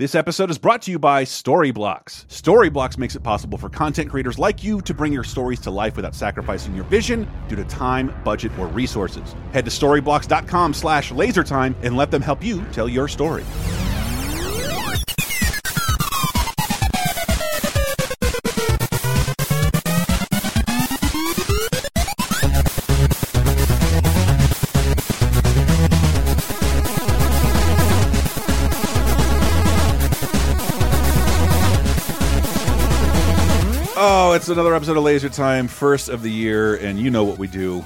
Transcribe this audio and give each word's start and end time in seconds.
This 0.00 0.14
episode 0.14 0.48
is 0.48 0.56
brought 0.56 0.80
to 0.84 0.90
you 0.90 0.98
by 0.98 1.24
Storyblocks. 1.24 2.24
Storyblocks 2.28 2.96
makes 2.96 3.16
it 3.16 3.22
possible 3.22 3.58
for 3.58 3.68
content 3.68 4.08
creators 4.08 4.38
like 4.38 4.64
you 4.64 4.80
to 4.80 4.94
bring 4.94 5.12
your 5.12 5.24
stories 5.24 5.60
to 5.60 5.70
life 5.70 5.94
without 5.94 6.14
sacrificing 6.14 6.74
your 6.74 6.84
vision 6.84 7.28
due 7.48 7.56
to 7.56 7.64
time, 7.64 8.10
budget, 8.24 8.50
or 8.58 8.68
resources. 8.68 9.34
Head 9.52 9.66
to 9.66 9.70
storyblocks.com 9.70 10.72
slash 10.72 11.12
lasertime 11.12 11.74
and 11.82 11.98
let 11.98 12.10
them 12.10 12.22
help 12.22 12.42
you 12.42 12.64
tell 12.72 12.88
your 12.88 13.08
story. 13.08 13.44
Another 34.50 34.74
episode 34.74 34.96
of 34.96 35.04
Laser 35.04 35.28
Time, 35.28 35.68
first 35.68 36.08
of 36.08 36.22
the 36.22 36.30
year, 36.30 36.74
and 36.74 36.98
you 36.98 37.08
know 37.08 37.22
what 37.22 37.38
we 37.38 37.46
do. 37.46 37.84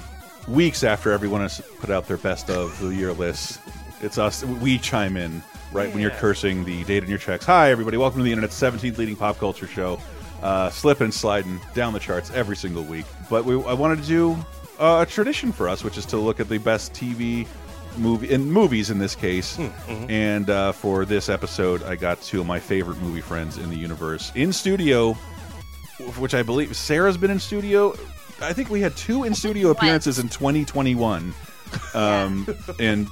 Weeks 0.49 0.83
after 0.83 1.13
everyone 1.13 1.43
has 1.43 1.61
put 1.79 1.91
out 1.91 2.09
their 2.09 2.17
best 2.17 2.49
of 2.49 2.79
the 2.81 2.89
year 2.89 3.13
lists, 3.13 3.59
it's 4.01 4.17
us. 4.17 4.43
We 4.45 4.79
chime 4.79 5.19
in 5.19 5.43
right 5.73 5.91
when 5.91 6.01
you're 6.01 6.11
cursing 6.13 6.65
the 6.65 6.83
date 6.85 7.03
in 7.03 7.11
your 7.11 7.19
checks. 7.19 7.45
Hi, 7.45 7.71
everybody. 7.71 7.99
Welcome 7.99 8.21
to 8.21 8.25
the 8.25 8.33
internet's 8.33 8.59
17th 8.59 8.97
leading 8.97 9.15
pop 9.15 9.37
culture 9.37 9.67
show. 9.67 10.01
Uh, 10.43 10.71
slipping 10.71 11.05
and 11.05 11.15
sliding 11.15 11.61
down 11.75 11.93
the 11.93 11.99
charts 11.99 12.31
every 12.31 12.57
single 12.57 12.83
week. 12.83 13.05
But 13.29 13.45
we, 13.45 13.63
I 13.65 13.75
wanted 13.75 14.01
to 14.01 14.07
do 14.07 14.33
uh, 14.79 15.05
a 15.07 15.11
tradition 15.11 15.53
for 15.53 15.69
us, 15.69 15.85
which 15.85 15.99
is 15.99 16.07
to 16.07 16.17
look 16.17 16.41
at 16.41 16.49
the 16.49 16.59
best 16.59 16.95
TV 16.95 17.47
movie 17.99 18.31
in 18.31 18.51
movies 18.51 18.91
in 18.91 18.99
this 18.99 19.15
case. 19.15 19.59
And 20.09 20.49
uh, 20.49 20.73
for 20.73 21.05
this 21.05 21.29
episode, 21.29 21.83
I 21.83 21.97
got 21.97 22.23
two 22.23 22.41
of 22.41 22.47
my 22.47 22.59
favorite 22.59 22.99
movie 23.03 23.21
friends 23.21 23.59
in 23.59 23.69
the 23.69 23.77
universe 23.77 24.33
in 24.35 24.53
studio 24.53 25.17
which 26.19 26.35
I 26.35 26.43
believe 26.43 26.77
Sarah's 26.77 27.17
been 27.17 27.31
in 27.31 27.39
studio. 27.41 27.95
I 28.41 28.53
think 28.53 28.71
we 28.71 28.81
had 28.81 28.97
two 28.97 29.25
in 29.25 29.35
studio 29.35 29.71
appearances 29.71 30.19
in 30.19 30.29
2021. 30.29 31.33
Um, 31.95 32.47
and 32.79 33.07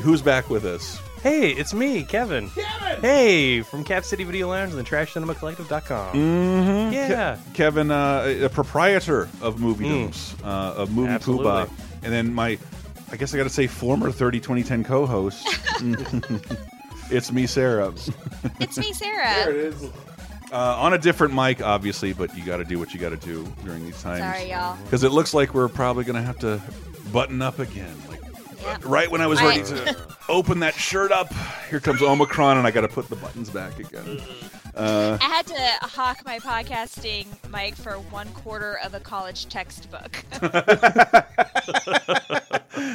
who's 0.00 0.22
back 0.22 0.48
with 0.50 0.64
us? 0.64 1.00
Hey, 1.22 1.50
it's 1.50 1.74
me, 1.74 2.04
Kevin. 2.04 2.50
Kevin! 2.50 3.00
Hey, 3.00 3.62
from 3.62 3.82
Cap 3.82 4.04
City 4.04 4.22
Video 4.22 4.48
Lounge 4.48 4.70
and 4.72 4.78
the 4.78 4.84
TrashCinemaCollective.com. 4.88 6.14
Mm-hmm. 6.16 6.92
Yeah. 6.92 7.38
Kevin, 7.54 7.90
uh, 7.90 8.38
a 8.42 8.48
proprietor 8.48 9.28
of 9.42 9.58
Movie 9.60 9.88
Domes, 9.88 10.36
uh, 10.44 10.74
of 10.76 10.92
Movie 10.92 11.12
Mm. 11.12 11.22
Poobah, 11.22 11.70
and 12.04 12.12
then 12.12 12.32
my, 12.32 12.58
I 13.10 13.16
guess 13.16 13.34
I 13.34 13.38
got 13.38 13.44
to 13.44 13.50
say, 13.50 13.66
former 13.66 14.12
30 14.12 14.38
2010 14.38 14.84
co-host. 14.84 15.44
it's 17.10 17.32
me, 17.32 17.46
Sarah. 17.46 17.92
It's 18.60 18.78
me, 18.78 18.92
Sarah. 18.92 19.46
is. 19.52 19.90
Uh, 20.56 20.74
on 20.78 20.94
a 20.94 20.98
different 20.98 21.34
mic, 21.34 21.60
obviously, 21.60 22.14
but 22.14 22.34
you 22.34 22.42
got 22.42 22.56
to 22.56 22.64
do 22.64 22.78
what 22.78 22.94
you 22.94 22.98
got 22.98 23.10
to 23.10 23.18
do 23.18 23.46
during 23.62 23.84
these 23.84 24.00
times. 24.00 24.20
Sorry, 24.20 24.50
y'all. 24.50 24.76
Because 24.84 25.04
it 25.04 25.12
looks 25.12 25.34
like 25.34 25.52
we're 25.52 25.68
probably 25.68 26.04
going 26.04 26.16
to 26.16 26.22
have 26.22 26.38
to 26.38 26.62
button 27.12 27.42
up 27.42 27.58
again. 27.58 27.94
Like 28.08 28.20
Yep. 28.62 28.84
right 28.86 29.10
when 29.10 29.20
I 29.20 29.26
was 29.26 29.40
ready 29.42 29.62
to 29.64 29.96
open 30.28 30.60
that 30.60 30.74
shirt 30.74 31.12
up, 31.12 31.32
here 31.68 31.78
comes 31.78 32.00
Omicron, 32.02 32.58
and 32.58 32.66
I 32.66 32.70
got 32.70 32.80
to 32.80 32.88
put 32.88 33.08
the 33.08 33.16
buttons 33.16 33.50
back 33.50 33.78
again. 33.78 34.20
Uh, 34.74 35.18
I 35.20 35.24
had 35.24 35.46
to 35.46 35.86
hawk 35.86 36.22
my 36.24 36.38
podcasting 36.38 37.26
mic 37.50 37.74
for 37.76 37.92
one 37.94 38.28
quarter 38.30 38.78
of 38.84 38.94
a 38.94 39.00
college 39.00 39.46
textbook. 39.48 40.24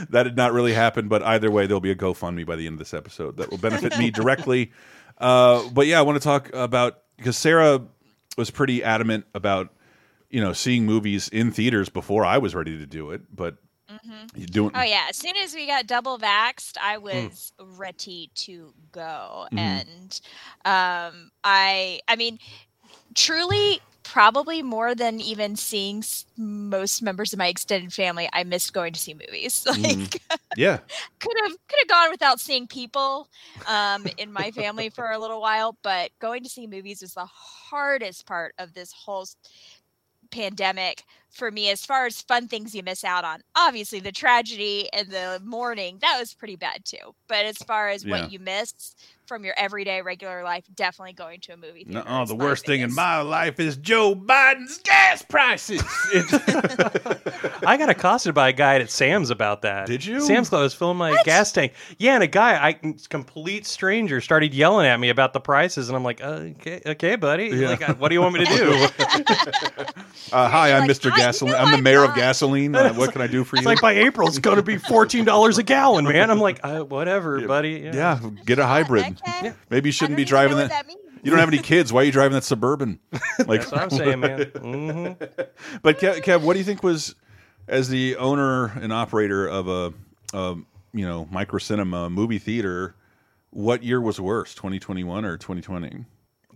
that 0.09 0.23
did 0.23 0.35
not 0.35 0.51
really 0.51 0.73
happen, 0.73 1.07
but 1.07 1.23
either 1.23 1.49
way, 1.49 1.67
there'll 1.67 1.79
be 1.79 1.91
a 1.91 1.95
GoFundMe 1.95 2.45
by 2.45 2.55
the 2.55 2.67
end 2.67 2.73
of 2.73 2.79
this 2.79 2.93
episode 2.93 3.37
that 3.37 3.49
will 3.49 3.57
benefit 3.57 3.97
me 3.97 4.11
directly. 4.11 4.71
Uh, 5.17 5.67
but 5.69 5.87
yeah, 5.87 5.99
I 5.99 6.01
want 6.01 6.17
to 6.17 6.23
talk 6.23 6.53
about 6.53 6.99
because 7.21 7.37
Sarah 7.37 7.81
was 8.35 8.49
pretty 8.49 8.83
adamant 8.83 9.25
about 9.35 9.69
you 10.31 10.41
know 10.41 10.53
seeing 10.53 10.85
movies 10.85 11.27
in 11.29 11.51
theaters 11.51 11.87
before 11.89 12.25
I 12.25 12.39
was 12.39 12.55
ready 12.55 12.77
to 12.79 12.85
do 12.87 13.11
it, 13.11 13.21
but 13.35 13.57
you 14.35 14.47
doing 14.47 14.71
oh 14.73 14.81
yeah, 14.81 15.05
as 15.09 15.17
soon 15.17 15.35
as 15.37 15.53
we 15.53 15.67
got 15.67 15.85
double 15.85 16.17
vaxxed, 16.17 16.77
I 16.81 16.97
was 16.97 17.51
ready 17.77 18.31
to 18.35 18.73
go, 18.91 19.47
Mhm. 19.51 19.57
and 19.59 20.21
um, 20.65 21.31
I, 21.43 21.99
I 22.07 22.15
mean, 22.15 22.39
truly. 23.13 23.81
Probably 24.03 24.63
more 24.63 24.95
than 24.95 25.19
even 25.21 25.55
seeing 25.55 26.03
most 26.35 27.01
members 27.03 27.33
of 27.33 27.39
my 27.39 27.47
extended 27.47 27.93
family, 27.93 28.27
I 28.33 28.43
missed 28.43 28.73
going 28.73 28.93
to 28.93 28.99
see 28.99 29.13
movies. 29.13 29.65
Like, 29.67 29.77
Mhm. 29.77 30.09
yeah. 30.55 30.79
could 31.19 31.37
have 31.43 31.51
could 31.67 31.79
have 31.79 31.87
gone 31.87 32.11
without 32.11 32.39
seeing 32.39 32.67
people 32.67 33.29
um, 33.65 34.07
in 34.17 34.31
my 34.33 34.51
family 34.51 34.89
for 34.89 35.11
a 35.11 35.19
little 35.19 35.41
while, 35.41 35.77
but 35.83 36.11
going 36.19 36.43
to 36.43 36.49
see 36.49 36.67
movies 36.67 37.01
was 37.01 37.13
the 37.13 37.25
hardest 37.25 38.25
part 38.25 38.53
of 38.57 38.73
this 38.73 38.91
whole 38.91 39.25
pandemic 40.31 41.03
for 41.29 41.51
me 41.51 41.69
as 41.69 41.85
far 41.85 42.05
as 42.05 42.21
fun 42.21 42.47
things 42.47 42.73
you 42.75 42.83
miss 42.83 43.03
out 43.03 43.23
on. 43.23 43.41
Obviously, 43.55 43.99
the 43.99 44.11
tragedy 44.11 44.89
and 44.93 45.09
the 45.09 45.41
mourning, 45.43 45.97
that 46.01 46.17
was 46.19 46.33
pretty 46.33 46.55
bad 46.55 46.85
too. 46.85 47.13
But 47.27 47.45
as 47.45 47.57
far 47.57 47.89
as 47.89 48.05
Yeah. 48.05 48.09
what 48.11 48.31
you 48.31 48.39
miss 48.39 48.73
from 49.31 49.45
your 49.45 49.53
everyday 49.55 50.01
regular 50.01 50.43
life, 50.43 50.65
definitely 50.75 51.13
going 51.13 51.39
to 51.39 51.53
a 51.53 51.55
movie 51.57 51.85
theater. 51.85 52.03
Oh, 52.05 52.25
the 52.25 52.35
worst 52.35 52.65
thing 52.65 52.81
in 52.81 52.93
my 52.93 53.21
life 53.21 53.61
is 53.61 53.77
Joe 53.77 54.13
Biden's 54.13 54.79
gas 54.79 55.21
prices. 55.21 55.81
I 57.65 57.77
got 57.77 57.87
accosted 57.87 58.35
by 58.35 58.49
a 58.49 58.53
guy 58.53 58.75
at 58.75 58.89
Sam's 58.89 59.29
about 59.29 59.61
that. 59.61 59.87
Did 59.87 60.03
you? 60.03 60.19
Sam's 60.19 60.49
Club 60.49 60.59
I 60.59 60.63
was 60.63 60.73
filling 60.73 60.97
my 60.97 61.15
gas 61.23 61.53
tank. 61.53 61.71
Yeah, 61.97 62.15
and 62.15 62.23
a 62.23 62.27
guy, 62.27 62.61
I 62.61 62.73
complete 63.07 63.65
stranger, 63.65 64.19
started 64.19 64.53
yelling 64.53 64.85
at 64.85 64.99
me 64.99 65.07
about 65.07 65.31
the 65.31 65.39
prices, 65.39 65.87
and 65.87 65.95
I'm 65.95 66.03
like, 66.03 66.21
uh, 66.21 66.49
okay, 66.59 66.81
okay, 66.85 67.15
buddy. 67.15 67.45
Yeah. 67.45 67.69
Like, 67.69 67.99
what 68.01 68.09
do 68.09 68.15
you 68.15 68.21
want 68.21 68.33
me 68.33 68.43
to 68.45 68.53
do? 68.57 68.87
Uh, 70.33 70.47
hi, 70.47 70.71
I'm 70.71 70.81
like, 70.81 70.91
Mr. 70.91 71.11
"I- 71.11 71.15
you 71.15 71.21
Gasoline. 71.21 71.51
know 71.53 71.57
I'm 71.59 71.71
the 71.71 71.77
I'm 71.77 71.83
mayor 71.83 72.03
of 72.03 72.15
gasoline. 72.15 72.75
Uh, 72.75 72.93
what 72.93 73.11
can 73.11 73.21
I 73.21 73.27
do 73.27 73.43
for 73.43 73.55
you? 73.57 73.61
it's 73.61 73.65
like 73.65 73.81
by 73.81 73.93
April, 73.93 74.27
it's 74.27 74.39
going 74.39 74.55
to 74.57 74.61
be 74.63 74.77
fourteen 74.77 75.25
dollars 75.25 75.57
a 75.57 75.63
gallon, 75.63 76.05
man. 76.05 76.29
I'm 76.29 76.39
like, 76.39 76.59
uh, 76.63 76.79
whatever, 76.85 77.39
Yeah. 77.39 77.47
buddy. 77.47 77.91
yeah, 77.93 78.19
get 78.45 78.59
a 78.59 78.65
hybrid. 78.65 79.20
Okay. 79.27 79.53
Maybe 79.69 79.89
you 79.89 79.93
shouldn't 79.93 80.11
don't 80.17 80.17
be 80.17 80.25
driving 80.25 80.57
know 80.57 80.67
that. 80.67 80.69
what 80.69 80.69
that 80.69 80.87
means. 80.87 80.99
You 81.23 81.29
don't 81.29 81.39
have 81.39 81.49
any 81.49 81.59
kids. 81.59 81.93
Why 81.93 82.01
are 82.01 82.03
you 82.05 82.11
driving 82.11 82.33
that 82.33 82.43
suburban? 82.43 82.99
Like, 83.47 83.61
That's 83.67 83.71
what 83.71 83.81
I'm 83.81 83.89
saying, 83.89 84.19
man. 84.19 84.41
hmm 84.55 85.25
but 85.81 85.99
Kev, 85.99 86.21
Kev, 86.23 86.41
what 86.41 86.53
do 86.53 86.59
you 86.59 86.65
think 86.65 86.83
was, 86.83 87.15
as 87.67 87.89
the 87.89 88.15
owner 88.17 88.65
and 88.79 88.91
operator 88.93 89.47
of 89.47 89.67
a, 89.67 89.93
a 90.33 90.55
you 90.93 91.05
know 91.07 91.27
micro 91.31 91.57
cinema 91.59 92.09
movie 92.09 92.37
theater, 92.39 92.95
what 93.51 93.83
year 93.83 93.99
was 94.01 94.19
worse, 94.19 94.53
2021 94.55 95.25
or 95.25 95.37
2020? 95.37 96.05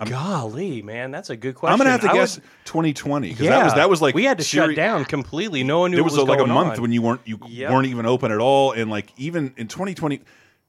Golly, 0.09 0.81
man, 0.81 1.09
that's 1.11 1.29
a 1.29 1.37
good 1.37 1.55
question. 1.55 1.71
I'm 1.73 1.77
gonna 1.77 1.89
have 1.91 2.01
to 2.01 2.09
I 2.09 2.13
would- 2.13 2.19
guess 2.19 2.35
2020 2.65 3.29
because 3.29 3.47
that 3.47 3.63
was 3.63 3.73
that 3.75 3.89
was 3.89 4.01
like 4.01 4.13
we 4.13 4.25
had 4.25 4.37
to 4.39 4.43
seri- 4.43 4.73
shut 4.73 4.75
down 4.75 5.05
completely. 5.05 5.63
No 5.63 5.79
one 5.79 5.91
knew 5.91 5.97
It 5.97 6.01
what 6.01 6.11
was, 6.11 6.19
was 6.19 6.27
like 6.27 6.39
a 6.41 6.45
month 6.47 6.75
on. 6.77 6.81
when 6.81 6.91
you 6.91 7.01
weren't 7.01 7.21
you 7.25 7.39
Yep. 7.47 7.71
weren't 7.71 7.87
even 7.87 8.05
open 8.05 8.31
at 8.31 8.39
all, 8.39 8.73
and 8.73 8.91
like 8.91 9.11
even 9.17 9.53
in 9.57 9.67
2020, 9.69 10.19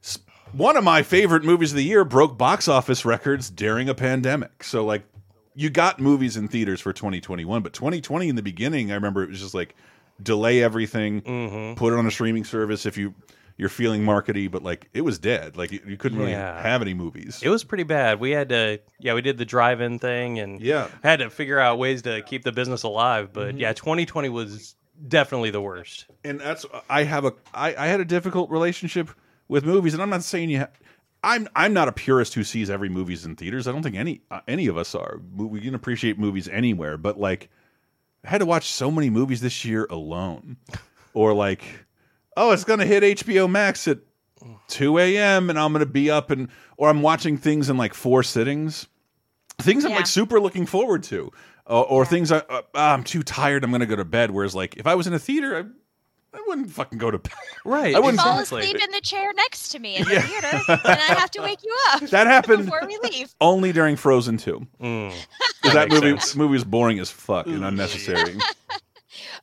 s- 0.05 0.19
one 0.56 0.77
of 0.77 0.84
my 0.84 1.03
favorite 1.03 1.44
movies 1.44 1.72
of 1.72 1.77
the 1.77 1.84
year 1.84 2.05
broke 2.05 2.37
box 2.39 2.69
office 2.69 3.05
records 3.05 3.50
during 3.50 3.89
a 3.89 3.94
pandemic. 3.94 4.62
So 4.62 4.84
like, 4.84 5.05
you 5.55 5.71
got 5.71 5.99
movies 6.00 6.37
in 6.37 6.49
theaters 6.49 6.81
for 6.81 6.93
2021, 6.93 7.62
but 7.62 7.72
2020 7.72 8.28
in 8.28 8.37
the 8.37 8.43
beginning, 8.43 8.91
I 8.91 8.95
remember 8.95 9.22
it 9.22 9.31
was 9.31 9.41
just 9.41 9.55
like 9.55 9.75
delay 10.22 10.62
everything, 10.62 11.22
Mm-hmm. 11.22 11.75
put 11.78 11.93
it 11.93 11.99
on 11.99 12.06
a 12.06 12.11
streaming 12.11 12.45
service 12.45 12.87
if 12.87 12.97
you 12.99 13.15
you're 13.59 13.71
feeling 13.71 14.03
markety, 14.03 14.50
but 14.50 14.62
like 14.62 14.91
it 14.93 15.00
was 15.00 15.19
dead. 15.19 15.56
Like 15.56 15.72
you, 15.72 15.81
you 15.87 15.97
couldn't 15.97 16.19
really 16.19 16.33
Yeah. 16.33 16.61
have 16.61 16.83
any 16.83 16.93
movies. 16.93 17.41
It 17.43 17.49
was 17.49 17.65
pretty 17.65 17.84
bad. 17.84 18.21
We 18.21 18.33
had 18.33 18.50
to, 18.50 18.81
yeah, 19.00 19.15
we 19.15 19.22
did 19.22 19.39
the 19.39 19.47
drive-in 19.47 19.99
thing 19.99 20.39
and 20.39 20.61
Yeah. 20.61 20.89
had 21.03 21.21
to 21.21 21.31
figure 21.31 21.59
out 21.59 21.78
ways 21.78 22.03
to 22.03 22.21
keep 22.21 22.43
the 22.45 22.53
business 22.53 22.83
alive. 22.83 23.31
But 23.33 23.49
Mm-hmm. 23.53 23.59
yeah, 23.59 23.72
2020 23.72 24.28
was 24.28 24.75
definitely 25.09 25.50
the 25.53 25.61
worst. 25.62 26.05
and 26.22 26.39
that's 26.39 26.66
I 26.91 27.05
have 27.05 27.25
a 27.25 27.33
I, 27.55 27.75
I 27.77 27.87
had 27.87 28.00
a 28.00 28.05
difficult 28.05 28.50
relationship 28.50 29.09
with 29.49 29.65
movies, 29.65 29.95
and 29.95 30.03
I'm 30.03 30.11
not 30.11 30.23
saying 30.23 30.51
you. 30.51 30.61
Ha 30.61 30.69
I'm 31.23 31.49
I'm 31.57 31.73
not 31.73 31.89
a 31.89 31.93
purist 31.93 32.34
who 32.34 32.45
sees 32.45 32.71
every 32.71 32.89
movies 32.89 33.25
in 33.25 33.34
theaters. 33.34 33.67
I 33.67 33.73
don't 33.73 33.83
think 33.83 33.97
any 33.97 34.21
uh, 34.31 34.41
any 34.47 34.69
of 34.69 34.77
us 34.77 34.95
are. 34.95 35.21
We 35.34 35.60
can 35.60 35.75
appreciate 35.75 36.19
movies 36.19 36.48
anywhere, 36.48 36.97
but 36.97 37.19
like, 37.19 37.51
I 38.25 38.28
had 38.28 38.39
to 38.39 38.47
watch 38.47 38.71
so 38.71 38.91
many 38.91 39.10
movies 39.10 39.41
this 39.41 39.65
year 39.65 39.87
alone, 39.91 40.57
or 41.15 41.33
like, 41.33 41.65
oh, 42.37 42.53
it's 42.53 42.65
gonna 42.65 42.87
hit 42.87 43.03
HBO 43.03 43.51
Max 43.51 43.89
at 43.89 43.98
2 44.69 44.98
a.m. 44.98 45.51
and 45.51 45.59
I'm 45.59 45.72
gonna 45.72 45.87
be 45.87 46.10
up 46.10 46.31
and 46.31 46.48
or 46.77 46.89
I'm 46.89 47.03
watching 47.03 47.37
things 47.39 47.71
in 47.71 47.77
like 47.77 47.95
four 47.95 48.22
sittings. 48.22 48.87
Things 49.59 49.84
I'm 49.84 49.93
like 49.93 50.07
super 50.07 50.39
looking 50.39 50.66
forward 50.66 51.03
to, 51.04 51.33
uh, 51.69 51.81
or 51.81 52.04
things 52.04 52.31
I 52.31 52.39
uh, 52.39 52.63
ah, 52.75 52.93
I'm 52.93 53.03
too 53.03 53.22
tired. 53.22 53.65
I'm 53.65 53.72
gonna 53.72 53.87
go 53.87 53.97
to 53.97 54.04
bed. 54.04 54.31
Whereas 54.31 54.54
like 54.54 54.77
if 54.77 54.87
I 54.87 54.95
was 54.95 55.07
in 55.07 55.15
a 55.15 55.19
theater, 55.19 55.57
I, 55.57 55.65
I 56.36 56.42
wouldn't 56.47 56.71
fucking 56.71 56.98
go 56.98 57.10
to 57.10 57.18
bed. 57.18 57.33
Right. 57.65 57.94
I 57.94 57.98
wouldn't- 57.98 58.21
Fall 58.22 58.38
exactly. 58.41 58.60
asleep 58.71 58.84
in 58.84 58.91
the 58.92 59.00
chair 59.00 59.33
next 59.34 59.71
to 59.71 59.78
me 59.78 59.97
in 59.97 60.04
the 60.04 60.12
Yeah. 60.15 60.21
theater, 60.21 60.60
and 60.68 60.80
I 60.86 61.15
have 61.18 61.30
to 61.33 61.42
wake 61.42 61.60
you 61.65 61.74
up 61.92 62.03
That 62.10 62.27
happened 62.27 62.66
before 62.66 62.83
we 62.86 62.98
leave. 63.03 63.34
only 63.41 63.72
during 63.72 63.97
Frozen 63.97 64.36
2. 64.38 64.66
Mm. 64.80 65.15
Because 65.62 65.74
that, 65.74 65.88
movie 65.91 66.10
sense. 66.10 66.36
movie 66.36 66.53
was 66.53 66.65
boring 66.65 66.98
as 66.98 67.10
fuck 67.10 67.47
and 67.47 67.65
unnecessary. 67.65 68.36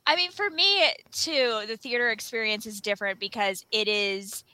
I 0.06 0.16
mean, 0.16 0.30
for 0.30 0.48
me 0.50 0.82
too, 1.12 1.62
the 1.66 1.76
theater 1.76 2.10
experience 2.10 2.66
is 2.66 2.80
different 2.80 3.18
because 3.18 3.64
it 3.72 3.88
is 3.88 4.44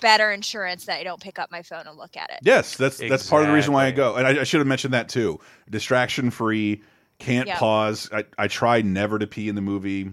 better 0.00 0.30
insurance 0.30 0.86
that 0.86 0.98
I 0.98 1.04
don't 1.04 1.20
pick 1.20 1.38
up 1.38 1.50
my 1.50 1.62
phone 1.62 1.86
and 1.86 1.96
look 1.98 2.16
at 2.16 2.30
it. 2.30 2.38
Yes, 2.42 2.76
that's 2.76 2.98
that's 2.98 3.28
part 3.28 3.42
of 3.42 3.48
the 3.48 3.54
reason 3.54 3.72
why 3.72 3.86
I 3.86 3.90
go. 3.90 4.14
And 4.16 4.26
I, 4.26 4.40
I 4.40 4.44
should 4.44 4.58
have 4.60 4.66
mentioned 4.66 4.94
that 4.94 5.08
too. 5.08 5.40
Distraction 5.68 6.30
free, 6.30 6.82
can't 7.18 7.46
Yeah. 7.48 7.58
pause. 7.58 8.08
I, 8.12 8.24
I 8.38 8.48
try 8.48 8.82
never 8.82 9.18
to 9.18 9.26
pee 9.26 9.48
in 9.48 9.54
the 9.56 9.60
movie. 9.62 10.10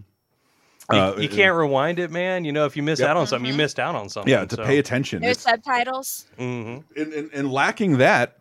You, 0.91 0.97
Uh, 0.97 1.15
you 1.17 1.27
can't 1.29 1.53
rewind 1.55 1.99
it, 1.99 2.11
man. 2.11 2.45
You 2.45 2.51
know, 2.53 2.65
if 2.65 2.77
you 2.77 2.83
miss 2.83 2.99
Yep. 2.99 3.09
out 3.09 3.17
on 3.17 3.27
something, 3.27 3.45
you 3.45 3.53
Mhm. 3.53 3.57
missed 3.57 3.79
out 3.79 3.95
on 3.95 4.07
something. 4.09 4.31
Yeah, 4.31 4.45
to 4.45 4.55
so. 4.55 4.63
pay 4.63 4.77
attention. 4.77 5.21
There's 5.21 5.37
It's- 5.37 5.43
subtitles. 5.65 6.25
hmm 6.37 6.77
and, 6.95 7.13
and, 7.13 7.29
and 7.33 7.51
lacking 7.51 7.97
that, 7.97 8.37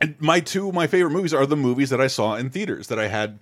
and 0.00 0.16
my 0.20 0.40
two 0.40 0.72
my 0.72 0.86
favorite 0.88 1.10
movies 1.12 1.32
are 1.32 1.46
the 1.46 1.56
movies 1.56 1.90
that 1.90 2.00
I 2.00 2.06
saw 2.08 2.34
in 2.34 2.50
theaters 2.50 2.88
that 2.88 2.98
I 2.98 3.06
had 3.08 3.38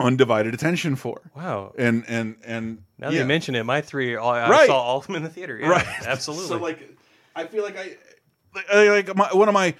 undivided 0.00 0.54
attention 0.54 0.94
for. 0.96 1.20
Wow. 1.34 1.72
And 1.78 2.04
and 2.08 2.36
and 2.44 2.82
Now 2.98 3.08
that 3.08 3.14
yeah. 3.14 3.20
you 3.22 3.26
mention 3.26 3.54
it, 3.54 3.64
my 3.64 3.80
three, 3.80 4.14
all, 4.16 4.30
I 4.30 4.48
Right. 4.48 4.66
saw 4.66 4.78
all 4.80 4.98
of 4.98 5.06
them 5.06 5.16
in 5.16 5.22
the 5.22 5.28
theater. 5.30 5.58
Yeah, 5.58 5.68
right, 5.68 5.86
Absolutely. 6.06 6.48
So 6.48 6.56
like, 6.58 6.96
I 7.34 7.46
feel 7.46 7.62
like 7.64 7.76
I 7.78 7.96
like, 8.54 8.70
I- 8.72 8.88
like 8.90 9.16
my, 9.16 9.28
one 9.32 9.48
of 9.48 9.54
my 9.54 9.74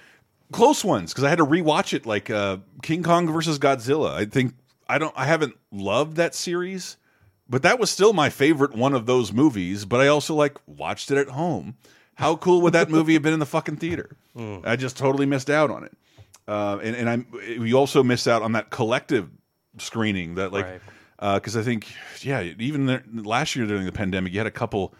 close 0.51 0.83
ones 0.83 1.11
because 1.11 1.23
I 1.23 1.29
had 1.29 1.37
to 1.37 1.45
rewatch 1.45 1.93
it. 1.93 2.05
Like 2.05 2.29
uh, 2.29 2.57
King 2.81 3.03
Kong 3.03 3.31
versus 3.31 3.59
Godzilla. 3.59 4.11
I 4.13 4.25
think 4.25 4.55
I 4.87 4.97
don't. 4.97 5.13
I 5.15 5.25
haven't 5.25 5.55
loved 5.71 6.17
that 6.17 6.33
series, 6.35 6.97
but 7.49 7.63
that 7.63 7.79
was 7.79 7.89
still 7.89 8.13
my 8.13 8.29
favorite 8.29 8.73
one 8.75 8.93
of 8.93 9.05
those 9.05 9.33
movies. 9.33 9.83
But 9.85 10.01
I 10.01 10.07
also 10.07 10.35
like 10.35 10.57
watched 10.67 11.09
it 11.11 11.17
at 11.17 11.29
home. 11.29 11.75
How 12.15 12.35
cool 12.35 12.61
would 12.61 12.73
that 12.73 12.89
movie 12.89 13.13
have 13.13 13.21
been 13.23 13.33
in 13.33 13.39
the 13.39 13.45
fucking 13.45 13.77
theater? 13.77 14.15
I 14.63 14.75
just 14.75 14.97
totally 14.97 15.25
missed 15.25 15.49
out 15.49 15.69
on 15.71 15.83
it. 15.83 15.91
Uh, 16.47 16.77
and 16.81 16.95
and 16.95 17.09
I'm 17.09 17.27
we 17.59 17.73
also 17.73 18.03
missed 18.03 18.27
out 18.27 18.41
on 18.41 18.53
that 18.53 18.69
collective 18.69 19.29
screening 19.77 20.35
that 20.35 20.51
like 20.51 20.65
Right. 20.65 21.35
because 21.35 21.55
I 21.57 21.61
think 21.61 21.87
yeah 22.21 22.41
even 22.41 22.85
there, 22.87 23.03
last 23.13 23.55
year 23.55 23.65
during 23.67 23.85
the 23.85 23.91
pandemic 23.91 24.33
you 24.33 24.39
had 24.39 24.47
a 24.47 24.51
couple 24.51 24.93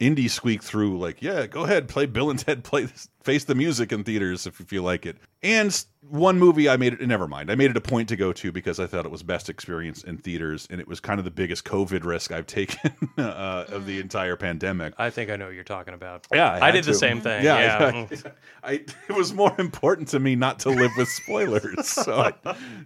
indie 0.00 0.30
squeak 0.30 0.62
through 0.62 0.98
like 0.98 1.22
yeah 1.22 1.46
go 1.46 1.64
ahead 1.64 1.88
play 1.88 2.06
Bill 2.06 2.30
and 2.30 2.38
Ted 2.38 2.64
play 2.64 2.84
this, 2.84 3.08
face 3.22 3.44
the 3.44 3.54
music 3.54 3.92
in 3.92 4.04
theaters 4.04 4.46
if 4.46 4.60
you 4.60 4.66
feel 4.66 4.82
like 4.82 5.06
it 5.06 5.16
and 5.42 5.84
one 6.08 6.38
movie 6.38 6.68
I 6.68 6.76
made 6.76 6.92
it 6.92 7.00
never 7.06 7.26
mind 7.26 7.50
I 7.50 7.54
made 7.54 7.70
it 7.70 7.76
a 7.76 7.80
point 7.80 8.08
to 8.10 8.16
go 8.16 8.32
to 8.32 8.52
because 8.52 8.78
I 8.78 8.86
thought 8.86 9.06
it 9.06 9.10
was 9.10 9.22
best 9.22 9.48
experience 9.48 10.04
in 10.04 10.18
theaters 10.18 10.66
and 10.70 10.80
it 10.80 10.88
was 10.88 11.00
kind 11.00 11.18
of 11.18 11.24
the 11.24 11.30
biggest 11.30 11.64
COVID 11.64 12.04
risk 12.04 12.30
I've 12.30 12.46
taken 12.46 12.96
uh, 13.18 13.64
of 13.68 13.86
the 13.86 13.98
entire 14.00 14.36
pandemic 14.36 14.94
I 14.98 15.10
think 15.10 15.30
I 15.30 15.36
know 15.36 15.46
what 15.46 15.54
you're 15.54 15.64
talking 15.64 15.94
about. 15.94 16.26
yeah 16.32 16.52
I, 16.52 16.68
I 16.68 16.70
did 16.70 16.84
the 16.84 16.94
same 16.94 17.20
thing. 17.20 17.44
yeah, 17.44 17.58
Yeah. 17.58 18.06
I. 18.22 18.32
I, 18.66 18.72
it 19.08 19.14
was 19.14 19.32
more 19.32 19.54
important 19.58 20.08
to 20.08 20.18
me 20.18 20.34
not 20.34 20.58
to 20.60 20.70
live 20.70 20.90
with 20.96 21.08
spoilers. 21.08 21.86
so, 21.88 22.32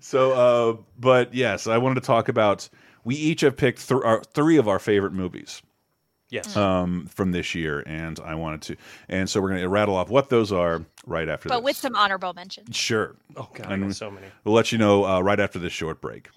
so, 0.00 0.32
uh, 0.32 0.76
but 0.98 1.32
yes, 1.32 1.66
I 1.66 1.78
wanted 1.78 1.94
to 1.96 2.06
talk 2.06 2.28
about. 2.28 2.68
We 3.02 3.14
each 3.14 3.40
have 3.40 3.56
picked 3.56 3.88
th 3.88 3.98
our, 4.04 4.22
three 4.34 4.58
of 4.58 4.68
our 4.68 4.78
favorite 4.78 5.14
movies 5.14 5.62
yes. 6.30 6.56
um, 6.56 7.06
from 7.06 7.32
this 7.32 7.54
year, 7.54 7.82
and 7.86 8.18
I 8.20 8.34
wanted 8.34 8.62
to, 8.62 8.76
and 9.08 9.28
so 9.28 9.40
we're 9.40 9.50
going 9.50 9.60
to 9.62 9.68
rattle 9.68 9.96
off 9.96 10.08
what 10.10 10.28
those 10.30 10.52
are 10.52 10.84
right 11.06 11.28
after. 11.28 11.48
But 11.48 11.58
this. 11.58 11.64
with 11.64 11.76
some 11.76 11.94
honorable 11.96 12.32
mentions. 12.32 12.76
sure, 12.76 13.16
oh 13.36 13.48
god, 13.52 13.66
I 13.66 13.74
and- 13.74 13.82
got 13.84 13.96
so 13.96 14.10
many. 14.10 14.26
We'll 14.44 14.54
let 14.54 14.72
you 14.72 14.78
know 14.78 15.04
uh, 15.04 15.20
right 15.20 15.40
after 15.40 15.58
this 15.58 15.72
short 15.72 16.00
break. 16.00 16.28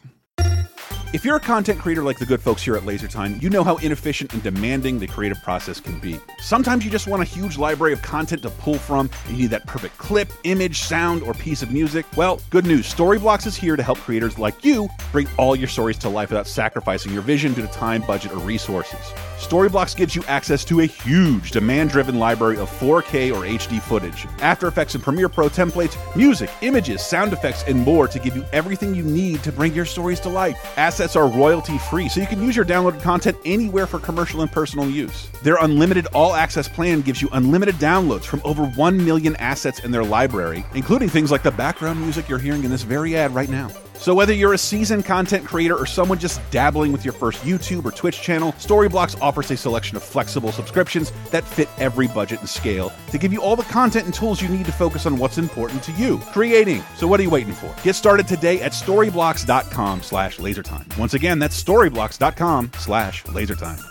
If 1.14 1.24
you're 1.24 1.36
a 1.36 1.40
content 1.40 1.80
creator 1.80 2.02
like 2.02 2.18
the 2.18 2.26
good 2.26 2.42
folks 2.42 2.64
here 2.64 2.76
at 2.76 2.82
LaserTime, 2.82 3.40
you 3.40 3.48
know 3.48 3.64
how 3.64 3.78
inefficient 3.78 4.34
and 4.34 4.42
demanding 4.42 4.98
the 4.98 5.06
creative 5.06 5.40
process 5.44 5.80
can 5.80 6.00
be. 6.00 6.20
Sometimes 6.40 6.84
you 6.84 6.90
just 6.90 7.06
want 7.06 7.22
a 7.22 7.26
huge 7.26 7.56
library 7.56 7.94
of 7.94 8.02
content 8.02 8.42
to 8.42 8.50
pull 8.50 8.80
from, 8.80 9.12
and 9.28 9.38
you 9.38 9.44
need 9.44 9.52
that 9.52 9.68
perfect 9.68 9.96
clip, 10.00 10.34
image, 10.44 10.80
sound, 10.80 11.22
or 11.22 11.36
piece 11.36 11.62
of 11.62 11.72
music. 11.72 12.08
Well, 12.18 12.42
good 12.50 12.66
news 12.66 12.92
Storyblocks 12.92 13.46
is 13.46 13.56
here 13.56 13.76
to 13.76 13.84
help 13.84 14.00
creators 14.00 14.40
like 14.40 14.66
you 14.66 14.90
bring 15.12 15.28
all 15.38 15.56
your 15.56 15.68
stories 15.68 16.00
to 16.00 16.10
life 16.10 16.30
without 16.32 16.48
sacrificing 16.48 17.14
your 17.14 17.22
vision 17.22 17.54
due 17.54 17.62
to 17.62 17.68
time, 17.68 18.02
budget, 18.02 18.32
or 18.32 18.40
resources. 18.40 18.98
Storyblocks 19.38 19.96
gives 19.96 20.16
you 20.16 20.24
access 20.28 20.66
to 20.66 20.80
a 20.80 20.86
huge 20.88 21.52
demand 21.52 21.92
driven 21.92 22.18
library 22.18 22.58
of 22.58 22.72
4K 22.80 23.32
or 23.32 23.46
HD 23.46 23.80
footage, 23.80 24.26
After 24.40 24.68
Effects 24.68 24.96
and 24.96 25.04
Premiere 25.04 25.30
Pro 25.30 25.48
templates, 25.48 25.96
music, 26.16 26.50
images, 26.62 27.06
sound 27.06 27.34
effects, 27.34 27.64
and 27.68 27.80
more 27.82 28.08
to 28.08 28.18
give 28.18 28.36
you 28.36 28.44
everything 28.52 28.96
you 28.96 29.04
need 29.04 29.44
to 29.44 29.52
bring 29.52 29.76
your 29.76 29.86
stories 29.86 30.20
to 30.22 30.30
life. 30.30 30.58
Assets 31.04 31.18
are 31.18 31.28
royalty 31.28 31.78
free, 31.78 32.08
so 32.08 32.22
you 32.22 32.28
can 32.28 32.42
use 32.42 32.56
your 32.56 32.64
downloaded 32.64 33.02
content 33.02 33.38
anywhere 33.44 33.86
for 33.86 34.00
commercial 34.00 34.40
and 34.40 34.50
personal 34.50 34.90
use. 34.90 35.28
Their 35.42 35.58
unlimited 35.58 36.08
all 36.14 36.34
access 36.34 36.70
plan 36.70 37.02
gives 37.02 37.22
you 37.22 37.28
unlimited 37.34 37.76
downloads 37.76 38.24
from 38.24 38.40
over 38.46 38.68
1 38.68 39.04
million 39.04 39.36
assets 39.36 39.80
in 39.80 39.92
their 39.92 40.06
library, 40.06 40.64
including 40.74 41.10
things 41.10 41.30
like 41.30 41.44
the 41.44 41.52
background 41.52 42.00
music 42.00 42.30
you're 42.30 42.40
hearing 42.40 42.64
in 42.64 42.72
this 42.72 42.84
very 42.84 43.18
ad 43.18 43.36
right 43.36 43.50
now. 43.50 43.70
So 44.04 44.14
whether 44.14 44.34
you're 44.34 44.52
a 44.52 44.58
seasoned 44.58 45.06
content 45.06 45.46
creator 45.46 45.78
or 45.78 45.86
someone 45.86 46.20
just 46.20 46.42
dabbling 46.52 46.92
with 46.92 47.06
your 47.06 47.14
first 47.14 47.42
YouTube 47.46 47.86
or 47.86 47.92
Twitch 47.92 48.22
channel, 48.22 48.52
Storyblocks 48.60 49.16
offers 49.22 49.50
a 49.50 49.56
selection 49.56 49.96
of 49.96 50.04
flexible 50.04 50.52
subscriptions 50.52 51.14
that 51.32 51.46
fit 51.46 51.70
every 51.80 52.08
budget 52.08 52.42
and 52.42 52.50
scale 52.50 52.92
to 53.12 53.18
give 53.18 53.32
you 53.32 53.42
all 53.42 53.56
the 53.56 53.64
content 53.64 54.04
and 54.04 54.14
tools 54.14 54.42
you 54.42 54.50
need 54.50 54.66
to 54.66 54.74
focus 54.74 55.06
on 55.06 55.18
what's 55.18 55.38
important 55.38 55.82
to 55.84 55.94
you, 55.94 56.18
creating. 56.34 56.84
So 56.98 57.08
what 57.08 57.18
are 57.22 57.24
you 57.24 57.30
waiting 57.30 57.54
for? 57.54 57.74
Get 57.82 57.96
started 57.96 58.28
today 58.28 58.60
at 58.60 58.74
storyblocks.com 58.74 60.02
slash 60.02 60.38
lasertime. 60.38 60.98
Once 60.98 61.14
again, 61.14 61.40
that's 61.40 61.64
storyblocks.com 61.64 62.72
slash 62.80 63.24
lasertime. 63.24 63.82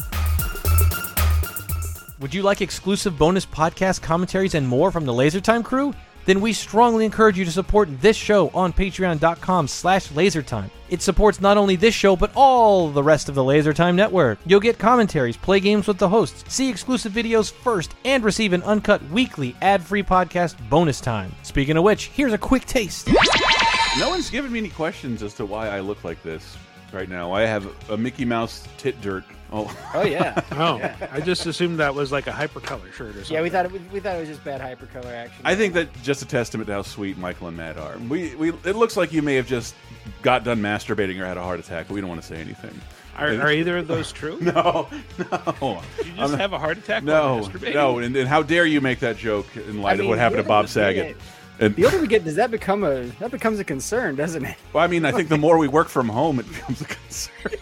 Would 2.21 2.35
you 2.35 2.43
like 2.43 2.61
exclusive 2.61 3.17
bonus 3.17 3.47
podcast 3.47 4.03
commentaries 4.03 4.55
and 4.55 4.69
more 4.69 4.93
from 4.93 5.07
the 5.07 5.13
LaserTime 5.15 5.65
crew? 5.65 5.95
Then 6.25 6.41
we 6.41 6.53
strongly 6.53 7.05
encourage 7.05 7.39
you 7.39 7.45
to 7.45 7.51
support 7.51 7.89
this 8.01 8.17
show 8.17 8.49
on 8.51 8.73
patreon.com 8.73 9.69
slash 9.69 10.09
lasertime. 10.09 10.71
It 10.89 11.01
supports 11.01 11.41
not 11.41 11.57
only 11.57 11.77
this 11.77 11.95
show, 11.95 12.17
but 12.17 12.33
all 12.35 12.91
the 12.91 13.03
rest 13.03 13.29
of 13.29 13.35
the 13.35 13.43
LaserTime 13.43 13.95
network. 13.95 14.39
You'll 14.45 14.61
get 14.61 14.79
commentaries, 14.79 15.37
play 15.37 15.59
games 15.59 15.87
with 15.87 15.99
the 15.99 16.09
hosts, 16.09 16.45
see 16.55 16.69
exclusive 16.69 17.13
videos 17.13 17.51
first, 17.51 17.95
and 18.05 18.23
receive 18.23 18.53
an 18.53 18.63
uncut 18.65 19.03
weekly 19.11 19.57
ad-free 19.63 20.03
podcast 20.03 20.57
bonus 20.69 21.01
time. 21.01 21.35
Speaking 21.43 21.77
of 21.77 21.85
which, 21.85 22.09
here's 22.09 22.35
a 22.35 22.39
quick 22.39 22.67
taste. 22.67 23.09
No 23.99 24.11
one's 24.11 24.31
given 24.31 24.53
me 24.53 24.59
any 24.59 24.69
questions 24.69 25.23
as 25.23 25.35
to 25.35 25.47
why 25.47 25.69
I 25.69 25.81
look 25.81 26.05
like 26.05 26.23
this 26.23 26.57
right 26.93 27.09
now. 27.09 27.33
I 27.33 27.43
have 27.43 27.67
a 27.91 27.97
Mickey 27.97 28.25
Mouse 28.25 28.67
tit 28.77 29.01
dirt. 29.01 29.25
Oh, 29.53 29.71
Oh 29.95 30.03
yeah. 30.03 30.41
Oh, 30.53 30.81
I 31.13 31.21
just 31.21 31.45
assumed 31.47 31.79
that 31.79 31.95
was 31.95 32.11
like 32.11 32.27
a 32.27 32.31
hypercolor 32.33 32.91
shirt 32.93 33.11
or 33.11 33.13
something. 33.13 33.35
Yeah, 33.35 33.43
we 33.43 33.51
thought 33.51 33.67
it, 33.67 33.73
we, 33.73 33.79
we 33.93 34.01
thought 34.01 34.17
it 34.17 34.21
was 34.21 34.29
just 34.29 34.43
bad 34.45 34.61
hypercolor 34.61 35.13
action. 35.13 35.43
I 35.45 35.55
think 35.55 35.75
that 35.75 35.93
just 36.03 36.23
a 36.23 36.27
testament 36.27 36.69
to 36.69 36.73
how 36.75 36.83
sweet 36.83 37.19
Michael 37.19 37.49
and 37.49 37.57
Matt 37.57 37.77
are. 37.77 37.99
We, 37.99 38.35
we, 38.37 38.49
it 38.65 38.75
looks 38.77 38.97
like 38.97 39.13
you 39.13 39.21
may 39.23 39.35
have 39.35 39.47
just 39.47 39.75
got 40.23 40.43
done 40.45 40.61
masturbating 40.63 41.21
or 41.21 41.27
had 41.27 41.37
a 41.37 41.43
heart 41.43 41.61
attack, 41.61 41.89
but 41.89 41.95
we 41.95 42.01
don't 42.01 42.09
want 42.09 42.23
to 42.23 42.27
say 42.27 42.37
anything. 42.41 42.75
Are, 43.19 43.29
are 43.29 43.53
either 43.53 43.77
of 43.77 43.89
those 43.89 44.11
true? 44.11 44.39
No, 44.41 44.89
no, 45.19 45.83
You 46.03 46.13
just 46.17 46.35
have 46.37 46.55
a 46.55 46.59
heart 46.59 46.79
attack 46.79 47.05
no, 47.05 47.43
while 47.43 47.73
no. 47.75 47.99
And, 47.99 48.17
and 48.17 48.27
how 48.27 48.43
dare 48.43 48.65
you 48.65 48.81
make 48.81 49.01
that 49.01 49.19
joke 49.19 49.47
in 49.55 49.83
light 49.83 50.01
I 50.01 50.03
of 50.03 50.09
what 50.09 50.19
happened 50.19 50.43
to 50.43 50.49
Bob 50.49 50.63
older 50.63 50.69
Saget? 50.69 51.17
And 51.61 51.77
The 51.77 51.85
older 51.85 52.01
we 52.01 52.07
get, 52.07 52.25
does 52.25 52.37
that 52.37 52.51
become 52.51 52.83
a 52.83 53.03
that 53.21 53.31
becomes 53.31 53.59
a 53.59 53.65
concern, 53.65 54.17
doesn't 54.17 54.45
it? 54.47 54.57
well, 54.73 54.83
I 54.83 54.87
mean, 54.87 55.05
I 55.05 55.13
think 55.13 55.29
the 55.29 55.37
more 55.47 55.59
we 55.59 55.69
work 55.69 55.89
from 55.89 56.09
home, 56.09 56.41
it 56.41 56.49
becomes 56.49 56.81
a 56.81 56.87
concern. 56.87 57.53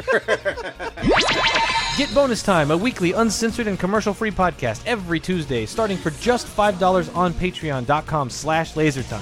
Get 2.01 2.15
Bonus 2.15 2.43
Time, 2.43 2.71
a 2.71 2.77
weekly 2.79 3.13
uncensored 3.13 3.67
and 3.67 3.79
commercial-free 3.79 4.31
podcast 4.31 4.83
every 4.87 5.21
Tuesday, 5.21 5.67
starting 5.67 5.99
for 5.99 6.09
just 6.13 6.47
$5 6.47 7.15
on 7.15 7.35
patreon.com 7.35 8.31
slash 8.31 8.73
lasertime. 8.73 9.21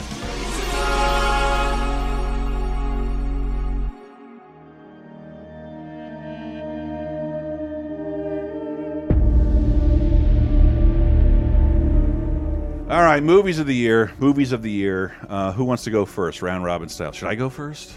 All 12.88 13.02
right, 13.02 13.20
movies 13.20 13.58
of 13.58 13.66
the 13.66 13.74
year. 13.74 14.12
Movies 14.20 14.52
of 14.52 14.62
the 14.62 14.70
year. 14.70 15.16
Uh, 15.28 15.50
who 15.50 15.64
wants 15.64 15.82
to 15.82 15.90
go 15.90 16.04
first, 16.04 16.42
round 16.42 16.62
robin 16.62 16.88
style? 16.88 17.10
Should 17.10 17.26
I 17.26 17.34
go 17.34 17.50
first? 17.50 17.92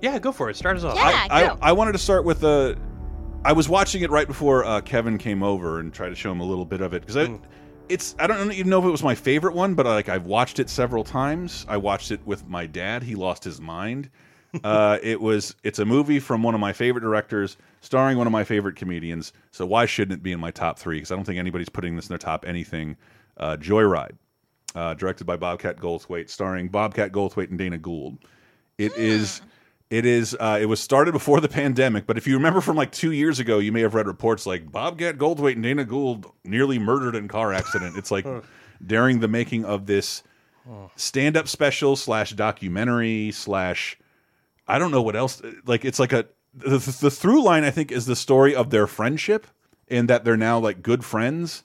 Yeah, 0.00 0.18
go 0.18 0.32
for 0.32 0.48
it. 0.48 0.56
Start 0.56 0.78
us 0.78 0.84
off. 0.84 0.96
Yeah. 0.96 1.26
I, 1.30 1.46
go. 1.46 1.58
I 1.60 1.72
wanted 1.72 1.92
to 1.92 1.98
start 1.98 2.24
with 2.24 2.42
a. 2.42 2.78
I 3.44 3.52
was 3.52 3.68
watching 3.68 4.02
it 4.02 4.10
right 4.10 4.26
before 4.26 4.64
uh, 4.64 4.80
Kevin 4.80 5.18
came 5.18 5.42
over 5.42 5.78
and 5.80 5.92
tried 5.92 6.08
to 6.10 6.14
show 6.14 6.32
him 6.32 6.40
a 6.40 6.44
little 6.44 6.64
bit 6.64 6.80
of 6.80 6.94
it 6.94 7.02
because 7.06 7.16
Mm. 7.28 7.40
it's. 7.88 8.14
I 8.18 8.26
don't 8.26 8.50
even 8.52 8.70
know 8.70 8.78
if 8.78 8.84
it 8.86 8.90
was 8.90 9.02
my 9.02 9.14
favorite 9.14 9.54
one, 9.54 9.74
but 9.74 9.84
like 9.86 10.08
I've 10.08 10.24
watched 10.24 10.58
it 10.58 10.70
several 10.70 11.04
times. 11.04 11.66
I 11.68 11.76
watched 11.76 12.10
it 12.10 12.20
with 12.26 12.46
my 12.48 12.66
dad. 12.66 13.02
He 13.02 13.14
lost 13.14 13.44
his 13.44 13.60
mind. 13.60 14.08
uh, 14.64 14.98
it 15.02 15.20
was. 15.20 15.54
It's 15.62 15.78
a 15.78 15.84
movie 15.84 16.20
from 16.20 16.42
one 16.42 16.54
of 16.54 16.60
my 16.60 16.72
favorite 16.72 17.02
directors, 17.02 17.56
starring 17.80 18.16
one 18.16 18.26
of 18.26 18.32
my 18.32 18.44
favorite 18.44 18.76
comedians. 18.76 19.32
So 19.50 19.66
why 19.66 19.84
shouldn't 19.86 20.18
it 20.20 20.22
be 20.22 20.32
in 20.32 20.40
my 20.40 20.50
top 20.50 20.78
three? 20.78 20.96
Because 20.96 21.12
I 21.12 21.16
don't 21.16 21.24
think 21.24 21.38
anybody's 21.38 21.68
putting 21.68 21.96
this 21.96 22.06
in 22.06 22.08
their 22.10 22.18
top 22.18 22.44
anything. 22.46 22.96
Uh, 23.36 23.56
Joyride, 23.56 24.16
uh, 24.76 24.94
directed 24.94 25.24
by 25.24 25.36
Bobcat 25.36 25.76
Goldthwait, 25.76 26.30
starring 26.30 26.68
Bobcat 26.68 27.10
Goldthwait 27.12 27.50
and 27.50 27.58
Dana 27.58 27.78
Gould. 27.78 28.18
It 28.78 28.96
is. 28.96 29.42
It 29.94 30.06
is. 30.06 30.36
Uh, 30.40 30.58
it 30.60 30.66
was 30.66 30.80
started 30.80 31.12
before 31.12 31.40
the 31.40 31.48
pandemic, 31.48 32.04
but 32.04 32.18
if 32.18 32.26
you 32.26 32.34
remember 32.34 32.60
from 32.60 32.76
like 32.76 32.90
two 32.90 33.12
years 33.12 33.38
ago, 33.38 33.60
you 33.60 33.70
may 33.70 33.82
have 33.82 33.94
read 33.94 34.08
reports 34.08 34.44
like 34.44 34.72
Bobcat 34.72 35.18
Goldthwait 35.18 35.52
and 35.52 35.62
Dana 35.62 35.84
Gould 35.84 36.26
nearly 36.42 36.80
murdered 36.80 37.14
in 37.14 37.28
car 37.28 37.52
accident. 37.52 37.96
It's 37.96 38.10
like 38.10 38.26
during 38.84 39.20
the 39.20 39.28
making 39.28 39.64
of 39.64 39.86
this 39.86 40.24
stand-up 40.96 41.46
special 41.46 41.94
slash 41.94 42.32
documentary 42.32 43.30
slash 43.30 43.96
I 44.66 44.80
don't 44.80 44.90
know 44.90 45.02
what 45.02 45.14
else. 45.14 45.40
Like 45.64 45.84
it's 45.84 46.00
like 46.00 46.12
a 46.12 46.26
the, 46.52 46.78
the 46.78 47.10
through 47.10 47.44
line 47.44 47.62
I 47.62 47.70
think 47.70 47.92
is 47.92 48.06
the 48.06 48.16
story 48.16 48.52
of 48.52 48.70
their 48.70 48.88
friendship 48.88 49.46
and 49.86 50.08
that 50.10 50.24
they're 50.24 50.36
now 50.36 50.58
like 50.58 50.82
good 50.82 51.04
friends. 51.04 51.62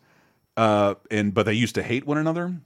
uh, 0.56 0.94
and 1.10 1.34
but 1.34 1.48
they 1.48 1.54
used 1.54 1.74
to 1.76 1.82
hate 1.82 2.06
one 2.06 2.20
another. 2.20 2.62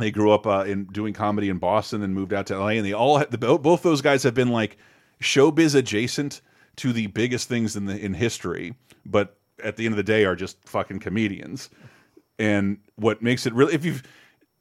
They 0.00 0.10
grew 0.10 0.32
up 0.32 0.46
uh, 0.46 0.64
in 0.66 0.84
doing 0.86 1.12
comedy 1.12 1.48
in 1.48 1.58
Boston 1.58 2.02
and 2.02 2.14
moved 2.14 2.32
out 2.32 2.46
to 2.46 2.58
LA, 2.58 2.68
and 2.68 2.86
they 2.86 2.92
all 2.92 3.18
the, 3.18 3.38
both 3.38 3.82
those 3.82 4.00
guys 4.00 4.22
have 4.22 4.34
been 4.34 4.48
like 4.48 4.78
showbiz 5.20 5.74
adjacent 5.74 6.40
to 6.76 6.92
the 6.92 7.08
biggest 7.08 7.48
things 7.48 7.76
in 7.76 7.84
the 7.84 7.98
in 7.98 8.14
history, 8.14 8.74
but 9.04 9.36
at 9.62 9.76
the 9.76 9.84
end 9.84 9.92
of 9.92 9.96
the 9.96 10.02
day 10.02 10.24
are 10.24 10.34
just 10.34 10.56
fucking 10.66 11.00
comedians. 11.00 11.68
And 12.38 12.78
what 12.96 13.22
makes 13.22 13.44
it 13.44 13.52
really, 13.52 13.74
if 13.74 13.84
you've 13.84 14.02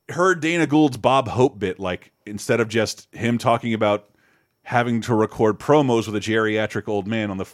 heard 0.09 0.41
Dana 0.41 0.67
Gould's 0.67 0.97
Bob 0.97 1.29
Hope 1.29 1.57
bit, 1.57 1.79
like 1.79 2.11
instead 2.25 2.59
of 2.59 2.67
just 2.67 3.07
him 3.15 3.37
talking 3.37 3.73
about 3.73 4.09
having 4.63 5.01
to 5.01 5.15
record 5.15 5.59
promos 5.59 6.05
with 6.05 6.15
a 6.15 6.19
geriatric 6.19 6.87
old 6.87 7.07
man 7.07 7.31
on 7.31 7.37
the 7.37 7.45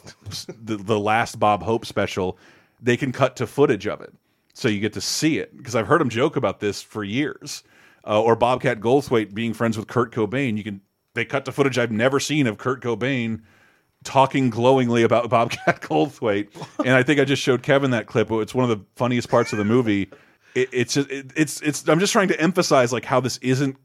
the, 0.60 0.76
the 0.76 0.98
last 0.98 1.38
Bob 1.38 1.62
Hope 1.62 1.86
special, 1.86 2.38
they 2.82 2.96
can 2.96 3.12
cut 3.12 3.36
to 3.36 3.46
footage 3.46 3.86
of 3.86 4.00
it, 4.00 4.12
so 4.52 4.68
you 4.68 4.80
get 4.80 4.94
to 4.94 5.00
see 5.00 5.38
it. 5.38 5.56
Because 5.56 5.76
I've 5.76 5.86
heard 5.86 6.00
him 6.00 6.08
joke 6.08 6.34
about 6.34 6.60
this 6.60 6.82
for 6.82 7.04
years. 7.04 7.62
Uh, 8.06 8.22
or 8.22 8.36
Bobcat 8.36 8.78
Goldthwait 8.78 9.34
being 9.34 9.52
friends 9.52 9.76
with 9.76 9.88
Kurt 9.88 10.12
Cobain, 10.12 10.56
you 10.56 10.62
can 10.62 10.80
they 11.14 11.24
cut 11.24 11.44
to 11.46 11.52
footage 11.52 11.76
I've 11.76 11.90
never 11.90 12.20
seen 12.20 12.46
of 12.46 12.58
Kurt 12.58 12.80
Cobain 12.80 13.40
talking 14.04 14.50
glowingly 14.50 15.02
about 15.02 15.28
Bobcat 15.30 15.80
Goldthwait, 15.80 16.48
and 16.84 16.94
I 16.94 17.02
think 17.02 17.18
I 17.18 17.24
just 17.24 17.42
showed 17.42 17.62
Kevin 17.62 17.90
that 17.90 18.06
clip. 18.06 18.30
It's 18.30 18.54
one 18.54 18.70
of 18.70 18.78
the 18.78 18.84
funniest 18.94 19.28
parts 19.28 19.52
of 19.52 19.58
the 19.58 19.64
movie. 19.64 20.08
It, 20.54 20.68
it's 20.72 20.94
just, 20.94 21.10
it, 21.10 21.32
it's 21.34 21.60
it's. 21.62 21.88
I'm 21.88 21.98
just 21.98 22.12
trying 22.12 22.28
to 22.28 22.40
emphasize 22.40 22.92
like 22.92 23.04
how 23.04 23.18
this 23.18 23.38
isn't 23.38 23.76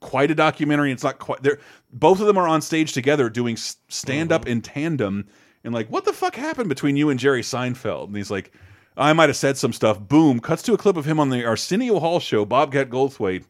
quite 0.00 0.30
a 0.30 0.34
documentary. 0.34 0.90
It's 0.90 1.02
not 1.02 1.18
quite 1.18 1.42
there. 1.42 1.58
Both 1.92 2.20
of 2.20 2.26
them 2.26 2.38
are 2.38 2.48
on 2.48 2.62
stage 2.62 2.92
together 2.94 3.28
doing 3.28 3.56
stand 3.56 4.32
up 4.32 4.42
mm 4.42 4.46
-hmm. 4.46 4.52
in 4.52 4.62
tandem, 4.62 5.26
and 5.62 5.74
like, 5.74 5.90
what 5.90 6.04
the 6.04 6.12
fuck 6.12 6.36
happened 6.36 6.68
between 6.68 6.96
you 6.96 7.10
and 7.10 7.20
Jerry 7.20 7.42
Seinfeld? 7.42 8.06
And 8.06 8.16
he's 8.16 8.30
like, 8.30 8.50
I 8.96 9.12
might 9.12 9.28
have 9.28 9.36
said 9.36 9.58
some 9.58 9.72
stuff. 9.74 9.98
Boom, 10.00 10.40
cuts 10.40 10.62
to 10.62 10.74
a 10.74 10.78
clip 10.78 10.96
of 10.96 11.04
him 11.04 11.20
on 11.20 11.30
the 11.30 11.44
Arsenio 11.44 11.98
Hall 12.00 12.20
show, 12.20 12.46
Bobcat 12.46 12.88
Goldthwait 12.88 13.44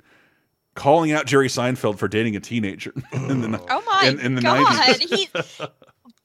calling 0.78 1.12
out 1.12 1.26
Jerry 1.26 1.48
Seinfeld 1.48 1.98
for 1.98 2.08
dating 2.08 2.36
a 2.36 2.40
teenager. 2.40 2.92
in 3.12 3.40
the, 3.40 3.60
oh 3.68 3.82
my 3.86 4.08
in, 4.08 4.20
in 4.20 4.34
the 4.36 4.42
god! 4.42 4.66
90s. 4.66 5.08
He, 5.18 5.28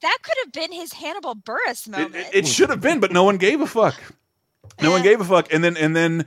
that 0.02 0.18
could 0.22 0.34
have 0.44 0.52
been 0.52 0.70
his 0.70 0.92
Hannibal 0.92 1.34
Buress 1.34 1.88
moment. 1.88 2.14
It, 2.14 2.26
it, 2.26 2.34
it 2.34 2.46
should 2.46 2.68
have 2.68 2.80
been, 2.80 3.00
but 3.00 3.10
no 3.10 3.24
one 3.24 3.38
gave 3.38 3.60
a 3.62 3.66
fuck. 3.66 4.00
No 4.82 4.90
one 4.90 5.02
gave 5.02 5.20
a 5.20 5.24
fuck. 5.24 5.52
And 5.52 5.64
then 5.64 5.76
and 5.76 5.96
then 5.96 6.26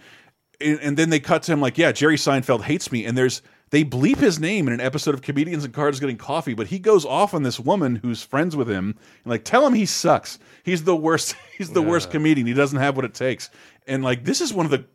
and 0.60 0.98
then 0.98 1.10
they 1.10 1.20
cut 1.20 1.44
to 1.44 1.54
him 1.54 1.62
like, 1.62 1.78
yeah, 1.78 1.92
Jerry 1.92 2.16
Seinfeld 2.16 2.64
hates 2.64 2.92
me. 2.92 3.06
And 3.06 3.18
there's 3.18 3.42
they 3.70 3.84
bleep 3.84 4.18
his 4.18 4.40
name 4.40 4.68
in 4.68 4.74
an 4.74 4.82
episode 4.82 5.14
of 5.14 5.22
Comedians 5.22 5.64
and 5.64 5.74
Cars 5.74 6.00
Getting 6.00 6.18
Coffee, 6.18 6.54
but 6.54 6.68
he 6.68 6.80
goes 6.80 7.06
off 7.06 7.34
on 7.34 7.44
this 7.44 7.60
woman 7.60 7.98
who's 7.98 8.24
friends 8.24 8.56
with 8.56 8.70
him 8.70 8.96
and 9.24 9.32
like 9.32 9.44
tell 9.44 9.66
him 9.68 9.74
he 9.74 9.86
sucks. 9.86 10.40
He's 10.64 10.84
the 10.84 10.96
worst. 10.96 11.36
He's 11.58 11.72
the 11.72 11.82
yeah. 11.82 11.90
worst 11.90 12.12
comedian. 12.12 12.48
He 12.48 12.54
doesn't 12.54 12.80
have 12.80 12.96
what 12.96 13.06
it 13.06 13.14
takes. 13.14 13.50
And 13.88 14.04
like 14.04 14.26
this 14.26 14.42
is 14.42 14.54
one 14.54 14.66
of 14.66 14.72
the 14.72 14.86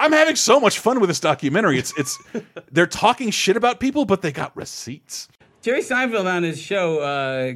I'm 0.00 0.12
having 0.12 0.34
so 0.34 0.58
much 0.58 0.78
fun 0.78 0.98
with 0.98 1.10
this 1.10 1.20
documentary. 1.20 1.78
It's 1.78 1.92
it's 1.98 2.18
they're 2.72 2.86
talking 2.86 3.30
shit 3.30 3.56
about 3.56 3.78
people, 3.78 4.06
but 4.06 4.22
they 4.22 4.32
got 4.32 4.56
receipts. 4.56 5.28
Jerry 5.62 5.82
Seinfeld 5.82 6.24
on 6.24 6.42
his 6.42 6.58
show, 6.58 7.00
uh, 7.00 7.52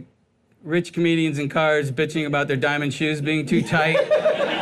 rich 0.63 0.93
comedians 0.93 1.39
in 1.39 1.49
cars 1.49 1.91
bitching 1.91 2.27
about 2.27 2.47
their 2.49 2.59
diamond 2.59 2.93
shoes 2.93 3.23
being 3.23 3.47
too 3.47 3.63
tight. 3.63 3.97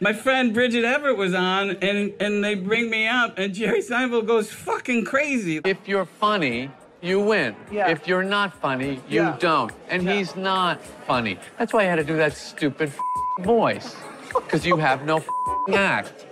My 0.00 0.12
friend 0.12 0.54
Bridget 0.54 0.84
Everett 0.84 1.16
was 1.16 1.34
on, 1.34 1.70
and 1.70 2.12
and 2.20 2.44
they 2.44 2.54
bring 2.54 2.90
me 2.90 3.08
up, 3.08 3.38
and 3.38 3.54
Jerry 3.54 3.80
Seinfeld 3.80 4.26
goes 4.26 4.52
fucking 4.52 5.06
crazy. 5.06 5.62
If 5.64 5.88
you're 5.88 6.04
funny, 6.04 6.70
you 7.00 7.20
win. 7.20 7.56
Yeah. 7.72 7.88
If 7.88 8.06
you're 8.06 8.22
not 8.22 8.54
funny, 8.60 9.00
you 9.08 9.22
yeah. 9.22 9.36
don't. 9.40 9.72
And 9.88 10.02
yeah. 10.02 10.14
he's 10.14 10.36
not 10.36 10.84
funny. 11.06 11.38
That's 11.58 11.72
why 11.72 11.80
I 11.80 11.84
had 11.84 11.96
to 11.96 12.04
do 12.04 12.16
that 12.16 12.36
stupid 12.36 12.92
voice, 13.40 13.96
because 14.44 14.66
you 14.66 14.76
have 14.76 15.04
no 15.04 15.24
act. 15.72 16.26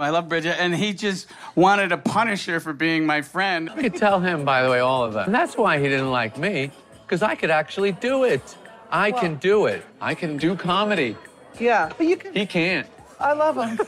I 0.00 0.10
love 0.10 0.28
Bridget, 0.28 0.60
and 0.60 0.74
he 0.74 0.92
just 0.92 1.26
wanted 1.56 1.88
to 1.88 1.98
punish 1.98 2.46
her 2.46 2.60
for 2.60 2.72
being 2.72 3.04
my 3.04 3.20
friend. 3.20 3.68
I 3.68 3.82
could 3.82 3.96
tell 3.96 4.20
him, 4.20 4.44
by 4.44 4.62
the 4.62 4.70
way, 4.70 4.78
all 4.78 5.02
of 5.02 5.14
that. 5.14 5.26
And 5.26 5.34
that's 5.34 5.56
why 5.56 5.80
he 5.80 5.88
didn't 5.88 6.12
like 6.12 6.38
me, 6.38 6.70
because 7.02 7.20
I 7.20 7.34
could 7.34 7.50
actually 7.50 7.90
do 7.90 8.22
it. 8.22 8.56
I 8.92 9.10
well, 9.10 9.20
can 9.20 9.36
do 9.36 9.66
it. 9.66 9.84
I 10.00 10.14
can 10.14 10.36
do 10.36 10.54
comedy. 10.54 11.16
Yeah, 11.58 11.90
but 11.96 12.06
you 12.06 12.16
can. 12.16 12.32
He 12.32 12.46
can't. 12.46 12.86
I 13.18 13.32
love 13.32 13.56
him. 13.56 13.86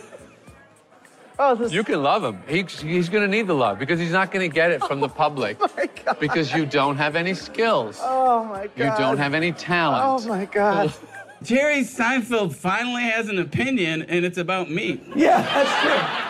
oh, 1.38 1.54
this... 1.54 1.72
You 1.72 1.84
can 1.84 2.02
love 2.02 2.24
him. 2.24 2.42
He, 2.48 2.64
he's 2.64 3.08
going 3.08 3.22
to 3.22 3.28
need 3.28 3.46
the 3.46 3.54
love 3.54 3.78
because 3.78 4.00
he's 4.00 4.10
not 4.10 4.32
going 4.32 4.50
to 4.50 4.52
get 4.52 4.72
it 4.72 4.82
from 4.82 4.98
the 4.98 5.08
public. 5.08 5.58
Oh 5.70 5.70
my 5.76 5.86
God. 6.04 6.18
Because 6.18 6.52
you 6.52 6.66
don't 6.66 6.96
have 6.96 7.14
any 7.14 7.34
skills. 7.34 7.98
Oh 8.02 8.44
my 8.44 8.66
God. 8.66 8.76
You 8.76 9.04
don't 9.04 9.18
have 9.18 9.34
any 9.34 9.52
talent. 9.52 10.04
Oh 10.04 10.28
my 10.28 10.46
God. 10.46 10.92
Jerry 11.42 11.80
Seinfeld 11.80 12.54
finally 12.54 13.02
has 13.02 13.28
an 13.28 13.38
opinion, 13.38 14.02
and 14.02 14.24
it's 14.24 14.38
about 14.38 14.70
me. 14.70 15.00
Yeah, 15.16 15.42
that's 15.42 15.82
true. 15.82 16.20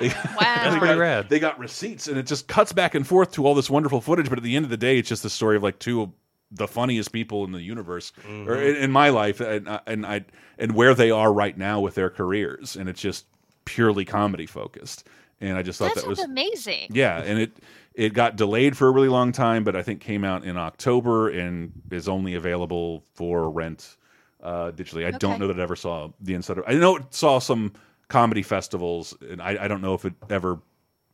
wow. 0.00 0.36
That's 0.40 0.76
pretty 0.76 0.94
got, 0.94 0.98
rad. 0.98 1.28
They 1.28 1.38
got 1.38 1.58
receipts, 1.58 2.08
and 2.08 2.18
it 2.18 2.26
just 2.26 2.48
cuts 2.48 2.72
back 2.72 2.94
and 2.94 3.06
forth 3.06 3.32
to 3.32 3.46
all 3.46 3.54
this 3.54 3.70
wonderful 3.70 4.00
footage. 4.00 4.28
But 4.28 4.38
at 4.38 4.44
the 4.44 4.56
end 4.56 4.64
of 4.64 4.70
the 4.70 4.76
day, 4.76 4.98
it's 4.98 5.08
just 5.08 5.22
the 5.22 5.30
story 5.30 5.56
of 5.56 5.62
like 5.62 5.78
two 5.78 6.02
of 6.02 6.10
the 6.50 6.68
funniest 6.68 7.12
people 7.12 7.44
in 7.44 7.52
the 7.52 7.62
universe, 7.62 8.12
mm 8.26 8.44
-hmm. 8.44 8.48
or 8.48 8.56
in, 8.56 8.76
in, 8.76 8.92
my 8.92 9.10
life, 9.10 9.40
and, 9.40 9.80
and 9.86 10.06
I 10.06 10.24
and 10.58 10.72
where 10.72 10.94
they 10.94 11.10
are 11.10 11.32
right 11.32 11.56
now 11.56 11.80
with 11.84 11.94
their 11.94 12.10
careers, 12.10 12.76
and 12.76 12.88
it's 12.88 13.00
just 13.00 13.26
purely 13.64 14.04
comedy 14.04 14.46
focused. 14.46 15.08
And 15.40 15.58
I 15.58 15.62
just 15.62 15.78
thought 15.78 15.94
that 15.94 16.06
was 16.06 16.20
amazing. 16.20 16.86
Yeah, 16.90 17.30
and 17.30 17.38
it 17.38 17.50
it 17.94 18.14
got 18.14 18.36
delayed 18.36 18.76
for 18.76 18.88
a 18.88 18.92
really 18.92 19.10
long 19.10 19.32
time, 19.32 19.64
but 19.64 19.76
I 19.76 19.82
think 19.82 20.00
came 20.00 20.24
out 20.24 20.44
in 20.44 20.56
October 20.56 21.30
and 21.30 21.72
is 21.90 22.08
only 22.08 22.34
available 22.34 23.02
for 23.14 23.50
rent 23.50 23.96
uh, 24.44 24.70
digitally. 24.72 25.04
I 25.04 25.08
okay. 25.08 25.18
don't 25.18 25.40
know 25.40 25.48
that 25.48 25.58
I 25.58 25.62
ever 25.62 25.74
saw 25.74 26.10
the 26.20 26.34
inside 26.34 26.58
of. 26.58 26.64
I 26.66 26.74
know 26.74 26.96
it 26.96 27.14
saw 27.14 27.38
some 27.38 27.72
comedy 28.08 28.42
festivals, 28.42 29.16
and 29.28 29.40
I, 29.40 29.64
I, 29.64 29.68
don't 29.68 29.80
know 29.80 29.94
if 29.94 30.04
it 30.04 30.12
ever 30.28 30.60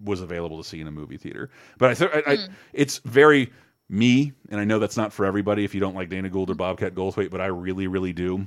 was 0.01 0.21
available 0.21 0.59
to 0.59 0.69
see 0.69 0.81
in 0.81 0.89
a 0.89 0.91
movie 0.91 1.17
theater. 1.17 1.49
But 1.79 1.91
I, 1.91 1.95
th 1.95 2.11
I, 2.13 2.21
mm. 2.21 2.29
I, 2.29 2.37
hmm. 2.37 2.53
it's 2.73 2.99
very 2.99 3.53
me, 3.89 4.33
and 4.51 4.61
I 4.61 4.65
know 4.65 4.81
that's 4.81 4.97
not 4.97 5.13
for 5.13 5.25
everybody. 5.25 5.65
If 5.65 5.75
you 5.75 5.81
don't 5.81 5.95
like 5.95 6.09
Dana 6.09 6.29
Gould 6.29 6.51
or 6.51 6.55
Bobcat 6.55 6.95
Goldthwait, 6.95 7.31
but 7.31 7.41
I 7.41 7.47
really, 7.47 7.87
really 7.87 8.13
do, 8.13 8.47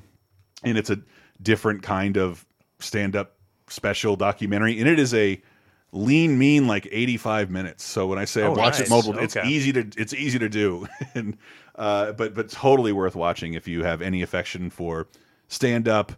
and 0.63 0.77
it's 0.77 0.89
a 0.89 0.99
different 1.41 1.81
kind 1.81 2.17
of 2.17 2.45
stand-up 2.79 3.37
special 3.69 4.17
documentary, 4.17 4.79
and 4.79 4.89
it 4.89 4.99
is 4.99 5.13
a 5.13 5.41
lean 5.93 6.39
mean 6.39 6.65
like 6.65 6.87
85 6.91 7.51
minutes 7.51 7.83
so 7.83 8.07
when 8.07 8.17
i 8.17 8.25
say 8.25 8.41
oh, 8.41 8.47
i 8.47 8.49
watch 8.57 8.79
nice. 8.79 8.87
it 8.87 8.89
multiple 8.89 9.13
okay. 9.13 9.25
it's 9.25 9.37
easy 9.37 9.71
to 9.73 9.87
it's 9.95 10.11
easy 10.11 10.39
to 10.39 10.49
do 10.49 10.87
and 11.13 11.37
uh, 11.75 12.12
but 12.13 12.34
but 12.34 12.50
totally 12.50 12.92
worth 12.92 13.15
watching 13.15 13.53
if 13.53 13.68
you 13.68 13.84
have 13.84 14.01
any 14.01 14.22
affection 14.22 14.70
for 14.70 15.08
stand 15.48 15.88
up, 15.88 16.12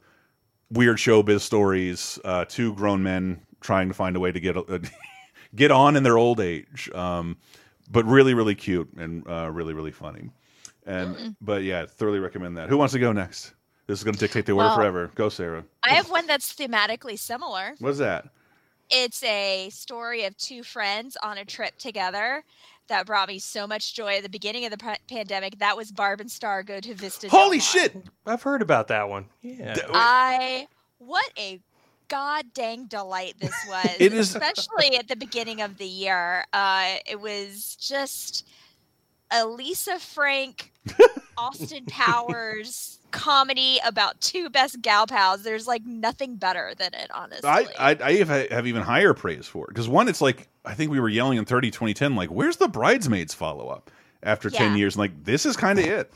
weird 0.71 0.97
showbiz 0.97 1.41
stories. 1.41 2.19
Uh, 2.23 2.45
two 2.45 2.73
grown 2.73 3.03
men 3.03 3.41
trying 3.61 3.87
to 3.87 3.93
find 3.93 4.15
a 4.15 4.19
way 4.19 4.31
to 4.31 4.39
get 4.39 4.57
uh, 4.57 4.79
get 5.55 5.71
on 5.71 5.95
in 5.95 6.03
their 6.03 6.17
old 6.17 6.39
age. 6.39 6.89
Um, 6.93 7.37
but 7.89 8.05
really, 8.05 8.33
really 8.33 8.55
cute 8.55 8.89
and 8.97 9.27
uh, 9.27 9.49
really, 9.51 9.73
really 9.73 9.91
funny. 9.91 10.29
And 10.85 11.15
mm. 11.15 11.35
but 11.41 11.63
yeah, 11.63 11.85
thoroughly 11.85 12.19
recommend 12.19 12.57
that. 12.57 12.69
Who 12.69 12.77
wants 12.77 12.93
to 12.93 12.99
go 12.99 13.11
next? 13.11 13.53
This 13.87 13.99
is 13.99 14.03
going 14.03 14.15
to 14.15 14.19
dictate 14.19 14.45
the 14.45 14.53
order 14.53 14.67
well, 14.67 14.75
forever. 14.75 15.11
Go, 15.13 15.29
Sarah. 15.29 15.63
I 15.83 15.93
have 15.93 16.09
one 16.09 16.25
that's 16.25 16.53
thematically 16.53 17.19
similar. 17.19 17.75
What's 17.79 17.99
that? 17.99 18.29
It's 18.89 19.23
a 19.23 19.69
story 19.71 20.25
of 20.25 20.37
two 20.37 20.63
friends 20.63 21.17
on 21.23 21.37
a 21.37 21.45
trip 21.45 21.77
together 21.77 22.43
that 22.87 23.05
brought 23.05 23.27
me 23.27 23.39
so 23.39 23.65
much 23.67 23.93
joy 23.93 24.17
at 24.17 24.23
the 24.23 24.29
beginning 24.29 24.65
of 24.65 24.71
the 24.71 24.97
pandemic. 25.07 25.59
That 25.59 25.77
was 25.77 25.91
Barb 25.91 26.21
and 26.21 26.31
Star 26.31 26.63
go 26.63 26.79
to 26.79 26.93
Vista. 26.93 27.29
Holy 27.29 27.59
shit! 27.59 27.95
I've 28.25 28.43
heard 28.43 28.61
about 28.61 28.87
that 28.89 29.09
one. 29.09 29.25
Yeah. 29.41 29.75
I 29.93 30.67
what 30.97 31.29
a 31.37 31.59
god 32.07 32.45
dang 32.53 32.85
delight 32.85 33.35
this 33.39 33.55
was. 33.67 33.95
it 33.99 34.13
is 34.13 34.35
especially 34.35 34.97
at 34.97 35.07
the 35.07 35.15
beginning 35.15 35.61
of 35.61 35.77
the 35.77 35.87
year. 35.87 36.45
Uh, 36.53 36.95
it 37.05 37.19
was 37.19 37.75
just 37.79 38.47
Elisa 39.31 39.99
Frank, 39.99 40.71
Austin 41.37 41.85
Powers 41.85 42.99
comedy 43.15 43.79
about 43.85 44.19
two 44.21 44.49
best 44.49 44.81
gal 44.81 45.07
pals. 45.07 45.43
There's 45.43 45.67
like 45.67 45.85
nothing 45.85 46.35
better 46.35 46.73
than 46.77 46.93
it, 46.93 47.09
honestly. 47.13 47.49
I 47.49 47.67
I, 47.79 47.97
I 48.01 48.13
have, 48.17 48.51
have 48.51 48.67
even 48.67 48.81
higher 48.81 49.13
praise 49.13 49.47
for 49.47 49.65
it 49.65 49.69
because 49.69 49.87
one, 49.87 50.07
it's 50.07 50.21
like 50.21 50.47
I 50.65 50.73
think 50.73 50.91
we 50.91 50.99
were 50.99 51.09
yelling 51.09 51.37
in 51.37 51.45
30 51.45 51.71
2010, 51.71 52.15
like, 52.15 52.29
where's 52.29 52.57
the 52.57 52.67
bridesmaids 52.67 53.33
follow 53.33 53.67
up 53.67 53.91
after 54.23 54.49
yeah. 54.49 54.59
10 54.59 54.77
years? 54.77 54.95
And 54.95 54.99
like, 54.99 55.23
this 55.23 55.45
is 55.45 55.55
kind 55.55 55.79
of 55.79 55.85
it. 55.85 56.11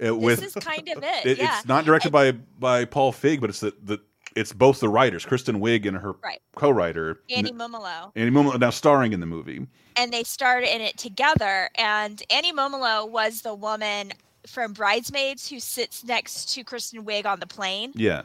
Uh, 0.00 0.06
it. 0.06 0.16
With, 0.16 0.42
is 0.42 0.54
kind 0.54 0.88
of 0.88 1.02
it. 1.02 1.26
it 1.26 1.38
yeah. 1.38 1.58
It's 1.58 1.66
not 1.66 1.84
directed 1.84 2.14
and, 2.14 2.40
by 2.58 2.80
by 2.82 2.84
Paul 2.84 3.12
Feig, 3.12 3.40
but 3.40 3.50
it's 3.50 3.60
the, 3.60 3.74
the 3.82 4.00
it's 4.34 4.52
both 4.52 4.80
the 4.80 4.88
writers, 4.88 5.24
Kristen 5.24 5.60
Wiig 5.60 5.86
and 5.86 5.96
her 5.96 6.12
right. 6.22 6.40
co-writer 6.56 7.20
Annie 7.30 7.52
Mumolo. 7.52 8.10
Annie 8.16 8.30
Mumolo 8.30 8.58
now 8.58 8.70
starring 8.70 9.12
in 9.12 9.20
the 9.20 9.26
movie. 9.26 9.66
And 9.96 10.12
they 10.12 10.24
starred 10.24 10.64
in 10.64 10.80
it 10.80 10.98
together. 10.98 11.70
And 11.76 12.20
Annie 12.30 12.52
Mumolo 12.52 13.08
was 13.08 13.42
the 13.42 13.54
woman 13.54 14.12
from 14.46 14.72
Bridesmaids 14.72 15.48
who 15.48 15.60
sits 15.60 16.04
next 16.04 16.54
to 16.54 16.64
Kristen 16.64 17.04
Wiig 17.04 17.26
on 17.26 17.40
the 17.40 17.46
plane. 17.46 17.92
Yeah. 17.94 18.22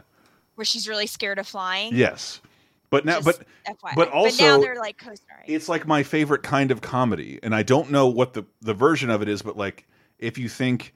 Where 0.56 0.66
she's 0.66 0.88
really 0.88 1.08
scared 1.08 1.40
of 1.40 1.48
flying. 1.48 1.96
Yes. 1.96 2.42
But 2.90 3.06
now, 3.06 3.22
but 3.22 3.44
FYI. 3.68 3.96
but 3.96 4.10
also, 4.10 4.38
but 4.38 4.44
now 4.44 4.60
they're 4.60 4.76
like 4.76 4.98
co-starring. 4.98 5.46
It's 5.48 5.70
like 5.70 5.86
my 5.86 6.04
favorite 6.04 6.42
kind 6.42 6.72
of 6.72 6.82
comedy, 6.82 7.40
and 7.44 7.54
I 7.54 7.62
don't 7.62 7.92
know 7.92 8.08
what 8.08 8.34
the 8.34 8.46
the 8.62 8.74
version 8.74 9.12
of 9.12 9.22
it 9.22 9.30
is, 9.30 9.44
but 9.44 9.56
like 9.56 9.88
if 10.18 10.40
you 10.40 10.50
think 10.50 10.96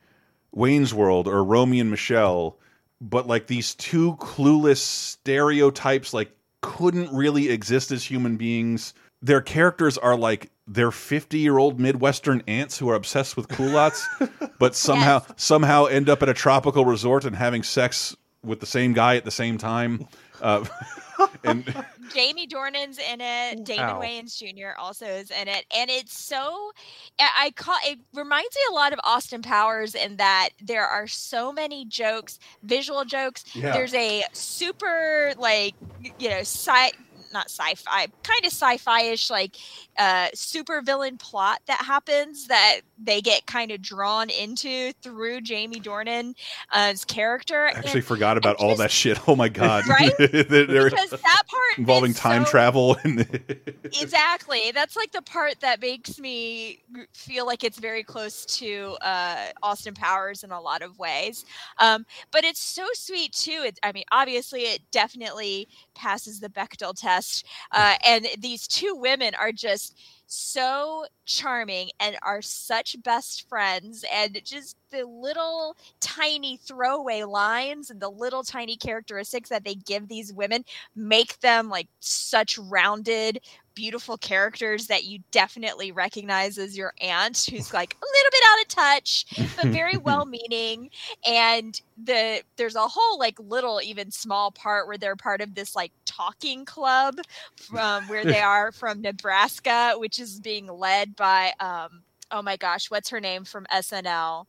Wayne's 0.52 0.94
World 0.94 1.28
or 1.28 1.44
Romy 1.44 1.80
and 1.80 1.92
Michelle, 1.92 2.58
but 3.00 3.28
like 3.28 3.46
these 3.46 3.76
two 3.76 4.16
clueless 4.16 4.78
stereotypes 4.78 6.14
like 6.14 6.32
couldn't 6.62 7.14
really 7.14 7.50
exist 7.50 7.92
as 7.92 8.04
human 8.04 8.38
beings. 8.38 8.94
Their 9.22 9.42
characters 9.42 9.98
are 9.98 10.18
like 10.18 10.50
they're 10.68 10.92
50 10.92 11.38
year 11.38 11.58
old 11.58 11.80
Midwestern 11.80 12.44
aunts 12.48 12.78
who 12.78 12.90
are 12.90 12.96
obsessed 12.96 13.36
with 13.36 13.48
culottes, 13.50 14.08
but 14.60 14.76
somehow 14.76 15.24
somehow 15.36 15.86
end 15.86 16.10
up 16.10 16.22
at 16.24 16.30
a 16.30 16.34
tropical 16.34 16.86
resort 16.86 17.26
and 17.26 17.36
having 17.36 17.64
sex 17.64 18.16
with 18.44 18.60
the 18.60 18.66
same 18.66 18.94
guy 18.94 19.16
at 19.16 19.26
the 19.26 19.32
same 19.32 19.58
time. 19.58 20.08
Uh, 20.42 20.66
and 21.44 21.66
Jamie 22.14 22.48
Dornan's 22.48 22.98
in 22.98 23.22
it. 23.22 23.64
Damon 23.64 23.86
Ow. 23.86 24.02
Wayans 24.02 24.38
Jr. 24.38 24.78
also 24.78 25.06
is 25.06 25.32
in 25.32 25.48
it, 25.48 25.66
and 25.76 25.90
it's 25.90 26.18
so. 26.18 26.72
I 27.20 27.30
I 27.44 27.52
call 27.52 27.76
it 27.84 28.00
reminds 28.14 28.56
me 28.56 28.62
a 28.72 28.74
lot 28.74 28.94
of 28.94 29.00
Austin 29.04 29.42
Powers 29.42 29.96
in 29.96 30.18
that 30.18 30.50
there 30.62 30.86
are 30.86 31.08
so 31.08 31.52
many 31.52 31.86
jokes, 31.86 32.40
visual 32.64 33.04
jokes. 33.06 33.44
Yeah. 33.54 33.74
There's 33.74 33.94
a 33.94 34.24
super 34.34 35.34
like 35.38 35.76
you 36.20 36.30
know 36.30 36.40
sci 36.40 36.92
not 37.34 37.50
sci-fi 37.50 38.08
kind 38.24 38.46
of 38.46 38.52
sci-fi-ish 38.52 39.30
like 39.30 39.58
uh 39.98 40.28
super 40.34 40.82
villain 40.82 41.18
plot 41.18 41.60
that 41.68 41.82
happens 41.82 42.48
that 42.48 42.82
they 43.02 43.22
get 43.22 43.46
kind 43.46 43.72
of 43.72 43.82
drawn 43.82 44.30
into 44.30 44.94
through 45.02 45.42
Jamie 45.42 45.80
Dornan's 45.80 47.06
character 47.06 47.66
I 47.66 47.72
actually 47.72 48.00
and 48.00 48.06
forgot 48.06 48.38
about 48.38 48.58
all 48.58 48.76
that 48.78 48.92
shit. 48.92 49.20
Oh 49.28 49.36
my 49.36 49.50
god! 49.50 49.88
Right? 49.88 50.12
Because 50.20 51.10
that 51.10 51.44
part 51.48 51.78
involving 51.78 52.14
time 52.14 52.46
so- 52.46 52.52
travel 52.52 52.98
and 53.04 53.22
exactly 53.84 54.72
that's 54.74 54.96
like 54.96 55.12
the 55.12 55.22
part 55.22 55.60
that 55.62 55.82
makes 55.82 56.20
me 56.20 56.80
feel 57.14 57.46
like 57.46 57.64
it's 57.64 57.80
very 57.80 58.04
close 58.04 58.46
to 58.46 58.96
uh, 59.02 59.48
austin 59.62 59.94
powers 59.94 60.44
in 60.44 60.52
a 60.52 60.60
lot 60.60 60.82
of 60.82 60.98
ways 61.00 61.46
um, 61.80 62.06
but 62.32 62.44
it's 62.44 62.62
so 62.62 62.86
sweet 62.94 63.32
too 63.34 63.64
it, 63.66 63.80
i 63.84 63.92
mean 63.92 64.04
obviously 64.12 64.62
it 64.62 64.82
definitely 64.92 65.68
passes 65.96 66.40
the 66.40 66.50
bechdel 66.50 66.94
test 66.94 67.23
uh, 67.72 67.96
and 68.06 68.28
these 68.40 68.68
two 68.68 68.96
women 68.96 69.34
are 69.40 69.52
just 69.52 69.98
so 70.26 71.06
charming 71.26 71.90
and 72.00 72.18
are 72.24 72.42
such 72.42 72.96
best 73.04 73.48
friends 73.48 74.04
and 74.12 74.42
just 74.44 74.78
the 74.90 75.06
little 75.06 75.76
tiny 76.00 76.58
throwaway 76.58 77.24
lines 77.24 77.90
and 77.90 78.00
the 78.02 78.10
little 78.10 78.42
tiny 78.44 78.76
characteristics 78.76 79.50
that 79.50 79.64
they 79.64 79.76
give 79.76 80.08
these 80.08 80.34
women 80.34 80.64
make 80.96 81.40
them 81.42 81.70
like 81.70 81.88
such 82.00 82.58
rounded 82.58 83.40
beautiful 83.76 84.18
characters 84.18 84.88
that 84.88 85.06
you 85.06 85.20
definitely 85.32 85.92
recognize 85.92 86.58
as 86.58 86.78
your 86.78 86.94
aunt 87.02 87.48
who's 87.50 87.74
like 87.74 87.96
a 87.96 88.06
little 88.06 88.32
bit 88.32 88.44
out 88.50 88.62
of 88.62 88.68
touch 88.68 89.26
but 89.56 89.68
very 89.68 89.98
well 90.04 90.26
meaning 90.26 90.90
and 91.26 91.82
the 92.04 92.42
there's 92.58 92.76
a 92.76 92.88
whole 92.88 93.20
like 93.20 93.40
little 93.40 93.82
even 93.84 94.12
small 94.12 94.52
part 94.52 94.88
where 94.88 94.98
they're 94.98 95.16
part 95.16 95.42
of 95.42 95.56
this 95.56 95.76
like 95.76 95.92
talking 96.06 96.66
club 96.66 97.16
from 97.56 98.08
where 98.08 98.24
they 98.24 98.42
are 98.42 98.72
from 98.72 99.02
Nebraska 99.02 99.94
which 99.98 100.20
is 100.20 100.40
being 100.40 100.68
led 100.68 101.16
by 101.16 101.54
um 101.60 102.04
oh 102.32 102.42
my 102.42 102.58
gosh 102.58 102.92
what's 102.92 103.10
her 103.10 103.20
name 103.20 103.44
from 103.44 103.66
SNL 103.74 104.46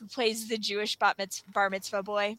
who 0.00 0.06
plays 0.06 0.48
the 0.48 0.58
Jewish 0.58 0.96
bat 0.96 1.16
mitz- 1.18 1.42
bar 1.52 1.70
mitzvah 1.70 2.02
boy 2.02 2.36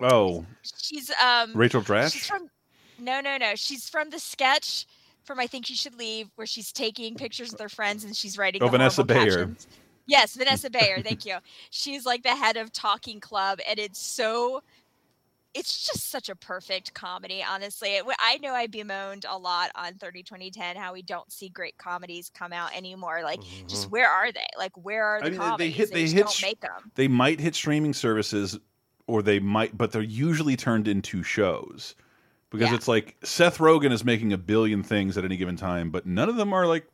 oh, 0.00 0.44
she's 0.82 1.10
um 1.22 1.52
Rachel 1.54 1.80
She's 1.80 1.88
Dratch. 1.88 2.26
from 2.26 2.50
no, 2.98 3.20
no, 3.20 3.36
no. 3.36 3.54
She's 3.56 3.88
from 3.88 4.10
the 4.10 4.18
sketch 4.18 4.86
from 5.24 5.38
I 5.40 5.46
Think 5.46 5.70
You 5.70 5.76
Should 5.76 5.96
Leave, 5.98 6.28
where 6.36 6.46
she's 6.46 6.72
taking 6.72 7.14
pictures 7.14 7.50
with 7.52 7.60
her 7.60 7.68
friends 7.68 8.04
and 8.04 8.16
she's 8.16 8.36
writing. 8.38 8.62
Oh, 8.62 8.68
Vanessa 8.68 9.04
Bayer. 9.04 9.24
captions. 9.46 9.66
Yes, 10.06 10.34
Vanessa 10.34 10.68
Bayer. 10.78 11.00
Thank 11.02 11.24
you. 11.24 11.36
She's 11.70 12.04
like 12.04 12.22
the 12.22 12.34
head 12.34 12.56
of 12.56 12.72
Talking 12.72 13.20
Club, 13.20 13.58
and 13.68 13.78
it's 13.78 14.00
so. 14.00 14.62
It's 15.54 15.86
just 15.86 16.08
such 16.10 16.30
a 16.30 16.34
perfect 16.34 16.94
comedy, 16.94 17.44
honestly. 17.46 18.00
I 18.20 18.38
know 18.38 18.54
I 18.54 18.66
bemoaned 18.68 19.26
a 19.28 19.36
lot 19.36 19.70
on 19.74 19.92
30 19.96 20.22
2010 20.22 20.76
how 20.76 20.94
we 20.94 21.02
don't 21.02 21.30
see 21.30 21.50
great 21.50 21.76
comedies 21.76 22.30
come 22.34 22.54
out 22.54 22.74
anymore. 22.74 23.20
Like, 23.22 23.40
just 23.68 23.90
where 23.90 24.08
are 24.08 24.32
they? 24.32 24.46
Like, 24.56 24.72
where 24.82 25.04
are 25.04 25.20
the 25.20 25.28
Mm-hmm. 25.28 25.40
I 25.42 25.44
mean, 25.44 25.50
comedies? 25.50 25.58
they 25.58 25.70
hit. 25.78 25.92
They 25.92 26.02
just 26.04 26.14
hit. 26.14 26.24
don't 26.24 26.42
make 26.48 26.60
them. 26.62 26.90
They 26.94 27.06
might 27.06 27.38
hit 27.38 27.54
streaming 27.54 27.92
services, 27.92 28.58
or 29.06 29.20
they 29.20 29.40
might, 29.40 29.76
but 29.76 29.92
they're 29.92 30.00
usually 30.00 30.56
turned 30.56 30.88
into 30.88 31.22
shows 31.22 31.96
because 32.52 32.68
Yeah. 32.70 32.74
it's 32.76 32.86
like 32.86 33.16
Seth 33.24 33.58
Rogen 33.58 33.90
is 33.90 34.04
making 34.04 34.32
a 34.32 34.38
billion 34.38 34.82
things 34.84 35.18
at 35.18 35.24
any 35.24 35.36
given 35.36 35.56
time, 35.56 35.90
but 35.90 36.06
none 36.06 36.28
of 36.28 36.36
them 36.36 36.52
are 36.52 36.66
like. 36.66 36.86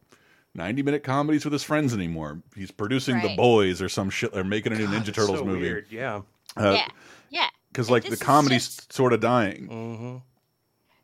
90 0.54 0.82
minute 0.82 1.04
comedies 1.04 1.44
with 1.44 1.52
his 1.52 1.62
friends 1.62 1.92
anymore. 1.94 2.42
He's 2.56 2.70
producing 2.72 3.20
The 3.20 3.36
Boys 3.36 3.80
or 3.82 3.88
some 3.88 4.10
shit. 4.10 4.32
They're 4.32 4.42
making 4.42 4.72
a 4.72 4.76
new 4.76 4.86
Ninja 4.88 5.12
Turtles 5.14 5.38
so 5.38 5.44
movie. 5.44 5.60
weird, 5.60 5.86
yeah. 5.90 6.22
Uh, 6.56 6.72
yeah, 6.74 6.86
yeah. 7.30 7.48
Because 7.70 7.90
like 7.90 8.04
the 8.08 8.16
comedy's 8.16 8.66
just- 8.76 8.92
sort 8.92 9.12
of 9.12 9.20
dying. 9.20 9.68
Mm-hmm. 9.68 10.16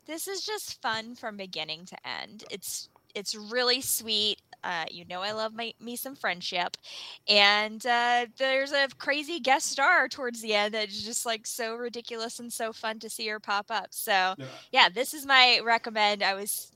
this 0.07 0.27
is 0.27 0.41
just 0.43 0.81
fun 0.81 1.15
from 1.15 1.37
beginning 1.37 1.85
to 1.85 1.95
end. 2.07 2.43
It's 2.49 2.89
it's 3.13 3.33
really 3.35 3.79
sweet. 3.81 4.41
Uh, 4.65 4.85
you 4.91 5.05
know, 5.05 5.21
I 5.21 5.31
love 5.31 5.53
my, 5.53 5.73
me 5.79 5.95
some 5.95 6.15
friendship, 6.15 6.77
and 7.29 7.85
uh, 7.85 8.25
there's 8.37 8.71
a 8.71 8.87
crazy 8.97 9.39
guest 9.39 9.67
star 9.67 10.09
towards 10.09 10.41
the 10.41 10.53
end 10.55 10.73
that's 10.73 11.03
just 11.03 11.25
like 11.25 11.45
so 11.47 11.75
ridiculous 11.75 12.39
and 12.39 12.51
so 12.51 12.73
fun 12.73 12.99
to 12.99 13.09
see 13.09 13.27
her 13.27 13.39
pop 13.39 13.67
up. 13.69 13.87
So 13.91 14.35
yeah, 14.71 14.89
this 14.89 15.13
is 15.13 15.25
my 15.25 15.59
recommend. 15.63 16.23
I 16.23 16.33
was 16.33 16.71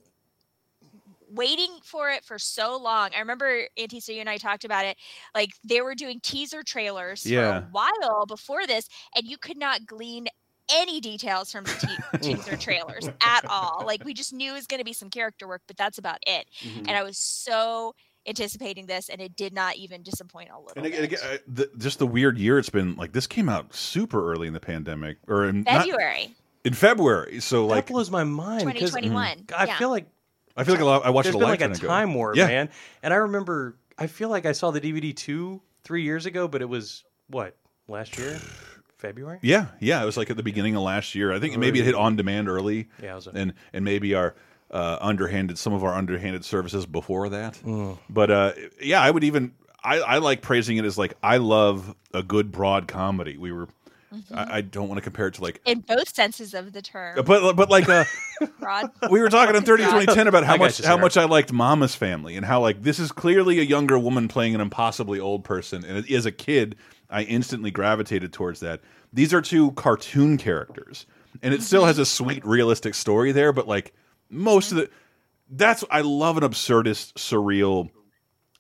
waiting 1.32 1.80
for 1.84 2.10
it 2.10 2.24
for 2.24 2.40
so 2.40 2.78
long. 2.78 3.12
I 3.16 3.20
remember 3.20 3.64
Auntie 3.78 4.00
so 4.00 4.12
you 4.12 4.22
and 4.22 4.30
I 4.30 4.38
talked 4.38 4.66
about 4.66 4.86
it. 4.86 4.98
Like 5.36 5.52
they 5.64 5.82
were 5.82 5.96
doing 5.96 6.20
teaser 6.22 6.64
trailers 6.64 7.26
Yeah. 7.26 7.62
for 7.62 7.68
a 7.68 7.70
while 7.72 8.26
before 8.28 8.66
this, 8.68 8.88
and 9.16 9.28
you 9.28 9.38
could 9.38 9.58
not 9.58 9.86
glean 9.86 10.28
any 10.74 11.00
details 11.02 11.52
from 11.52 11.64
the 11.66 11.72
te- 11.74 12.18
teaser 12.36 12.58
trailers 12.58 13.10
at 13.22 13.46
all. 13.50 13.84
Like 13.86 14.04
we 14.04 14.14
just 14.14 14.34
knew 14.34 14.52
it 14.52 14.56
was 14.56 14.68
going 14.68 14.80
to 14.80 14.86
be 14.86 14.94
some 14.94 15.10
character 15.10 15.48
work, 15.48 15.62
but 15.68 15.78
that's 15.78 15.98
about 15.98 16.20
it. 16.28 16.46
Mhm. 16.62 16.80
And 16.88 16.92
I 16.92 17.04
was 17.04 17.18
so 17.18 17.96
anticipating 18.28 18.86
this, 18.86 19.10
and 19.10 19.22
it 19.22 19.36
did 19.36 19.54
not 19.54 19.76
even 19.78 20.04
disappoint 20.04 20.50
a 20.52 20.60
little 20.60 20.74
And 20.76 20.84
bit. 20.84 20.94
again, 20.94 21.04
again, 21.06 21.20
uh, 21.24 21.38
the, 21.48 21.70
just 21.78 22.00
the 22.00 22.06
weird 22.08 22.38
year 22.38 22.60
it's 22.60 22.70
been. 22.70 22.96
Like 22.96 23.14
this 23.14 23.26
came 23.28 23.50
out 23.50 23.74
super 23.74 24.32
early 24.32 24.48
in 24.48 24.54
the 24.54 24.60
pandemic, 24.60 25.18
or 25.28 25.46
in, 25.46 25.64
not- 25.64 25.86
February 25.86 26.36
in 26.66 26.74
February. 26.74 27.40
So 27.40 27.66
like, 27.66 27.86
that 27.88 27.94
blows 27.94 28.12
my 28.12 28.24
mind. 28.26 28.64
'cause 28.64 28.92
2021. 28.92 29.46
I 29.56 29.66
yeah. 29.66 29.78
feel 29.78 29.90
like 29.90 30.06
I 30.58 30.64
feel 30.66 30.74
like 30.76 30.82
a 30.82 30.86
lot. 30.86 31.06
I 31.06 31.10
watched 31.10 31.26
there's 31.26 31.36
it 31.36 31.38
a 31.38 31.40
been 31.40 31.50
like 31.50 31.62
a 31.62 31.68
lifetime 31.68 31.86
ago. 31.86 31.88
time 31.88 32.14
warp, 32.14 32.36
Yeah. 32.36 32.48
man. 32.48 32.70
And 33.02 33.14
I 33.14 33.18
remember, 33.18 33.78
I 33.98 34.08
feel 34.08 34.28
like 34.30 34.46
I 34.46 34.52
saw 34.52 34.72
the 34.72 34.82
DVD 34.82 35.16
two, 35.16 35.62
three 35.84 36.04
years 36.04 36.26
ago, 36.26 36.48
but 36.50 36.62
it 36.62 36.68
was 36.68 37.06
what 37.30 37.56
last 37.88 38.18
year, 38.18 38.40
February. 39.00 39.40
Yeah, 39.42 39.68
yeah. 39.80 40.02
It 40.02 40.06
was 40.06 40.18
like 40.18 40.30
at 40.30 40.38
the 40.38 40.44
beginning 40.44 40.76
of 40.76 40.84
last 40.84 41.16
year. 41.16 41.34
I 41.34 41.40
think 41.40 41.58
maybe 41.58 41.80
it 41.80 41.86
hit 41.86 41.96
on 41.96 42.16
demand 42.16 42.48
early. 42.48 42.90
Yeah, 43.02 43.14
it 43.14 43.16
was 43.16 43.28
a- 43.28 43.32
and 43.32 43.54
and 43.74 43.84
maybe 43.84 44.14
our 44.14 44.36
uh, 44.72 44.98
underhanded 45.02 45.58
some 45.58 45.74
of 45.74 45.84
our 45.84 45.96
underhanded 45.96 46.46
services 46.46 46.86
before 46.86 47.30
that. 47.30 47.56
Mm. 47.66 47.98
But 48.10 48.30
uh, 48.30 48.54
yeah, 48.82 49.02
I 49.02 49.10
would 49.10 49.24
even 49.24 49.54
I, 49.84 50.00
I 50.00 50.18
like 50.18 50.42
praising 50.42 50.78
it 50.78 50.86
as 50.86 50.98
like 50.98 51.16
I 51.24 51.38
love 51.38 51.96
a 52.14 52.22
good 52.22 52.52
broad 52.52 52.88
comedy. 52.88 53.38
We 53.38 53.52
were 53.52 53.68
I, 54.34 54.58
I 54.58 54.62
don't 54.62 54.88
want 54.88 54.98
to 54.98 55.04
compare 55.04 55.28
it 55.28 55.36
to 55.36 55.42
like 55.44 55.62
in 55.66 55.80
both 55.82 56.14
senses 56.14 56.54
of 56.54 56.74
the 56.74 56.82
term. 56.82 57.24
but 57.26 57.56
but 57.56 57.70
like 57.70 57.88
uh, 57.88 58.04
Rod. 58.60 58.92
we 59.10 59.22
were 59.22 59.30
talking 59.30 59.56
in 59.56 59.64
30 59.64 59.84
2010 59.84 60.28
about 60.28 60.44
how 60.44 60.56
I 60.56 60.58
much 60.58 60.84
how 60.84 60.98
much 60.98 61.16
I 61.16 61.26
liked 61.26 61.54
Mama's 61.54 61.96
Family 61.96 62.36
and 62.36 62.46
how 62.46 62.60
like 62.62 62.82
this 62.82 63.00
is 63.00 63.12
clearly 63.12 63.60
a 63.60 63.64
younger 63.64 63.98
woman 63.98 64.28
playing 64.28 64.56
an 64.56 64.62
impossibly 64.62 65.20
old 65.20 65.44
person 65.44 65.86
and 65.86 66.10
as 66.10 66.26
a 66.26 66.32
kid 66.32 66.76
I 67.10 67.24
instantly 67.24 67.72
gravitated 67.72 68.34
towards 68.34 68.60
that. 68.60 68.82
These 69.12 69.34
are 69.34 69.42
two 69.42 69.72
cartoon 69.72 70.38
characters 70.38 71.06
and 71.42 71.54
it 71.54 71.62
still 71.62 71.82
mm-hmm. 71.82 71.88
has 71.88 72.00
a 72.00 72.06
sweet 72.06 72.46
realistic 72.46 72.96
story 72.96 73.32
there 73.32 73.54
but 73.54 73.68
like 73.68 73.94
most 74.30 74.72
of 74.72 74.78
the 74.78 74.90
that's 75.52 75.84
I 75.90 76.02
love 76.02 76.38
an 76.38 76.44
absurdist 76.44 77.14
surreal 77.14 77.90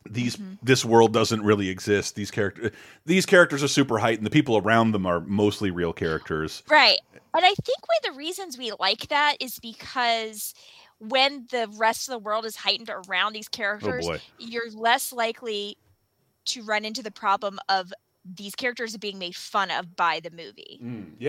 these 0.09 0.37
mm-hmm. 0.37 0.53
this 0.63 0.83
world 0.85 1.13
doesn't 1.13 1.43
really 1.43 1.69
exist 1.69 2.15
these 2.15 2.31
characters 2.31 2.71
these 3.05 3.25
characters 3.25 3.63
are 3.63 3.67
super 3.67 3.99
heightened 3.99 4.25
the 4.25 4.31
people 4.31 4.57
around 4.57 4.91
them 4.91 5.05
are 5.05 5.19
mostly 5.19 5.71
real 5.71 5.93
characters 5.93 6.63
Right. 6.69 6.99
And 7.35 7.45
I 7.45 7.53
think 7.63 7.79
one 7.87 7.97
of 8.03 8.13
the 8.13 8.17
reasons 8.17 8.57
we 8.57 8.71
like 8.79 9.07
that 9.09 9.37
is 9.39 9.59
because 9.59 10.55
when 10.97 11.47
the 11.51 11.71
rest 11.77 12.09
of 12.09 12.13
the 12.13 12.19
world 12.19 12.43
is 12.45 12.55
heightened 12.55 12.89
around 12.89 13.33
these 13.33 13.47
oh, 13.53 13.55
characters, 13.55 14.07
boy. 14.07 14.19
you're 14.39 14.71
less 14.71 15.13
likely 15.13 15.77
to 16.45 16.63
run 16.63 16.85
into 16.85 17.03
the 17.03 17.11
problem 17.11 17.59
of 17.69 17.93
these 18.35 18.55
characters 18.55 18.95
are 18.95 18.99
being 18.99 19.19
made 19.19 19.35
fun 19.35 19.71
of 19.71 19.95
by 19.95 20.19
the 20.19 20.31
movie. 20.31 20.79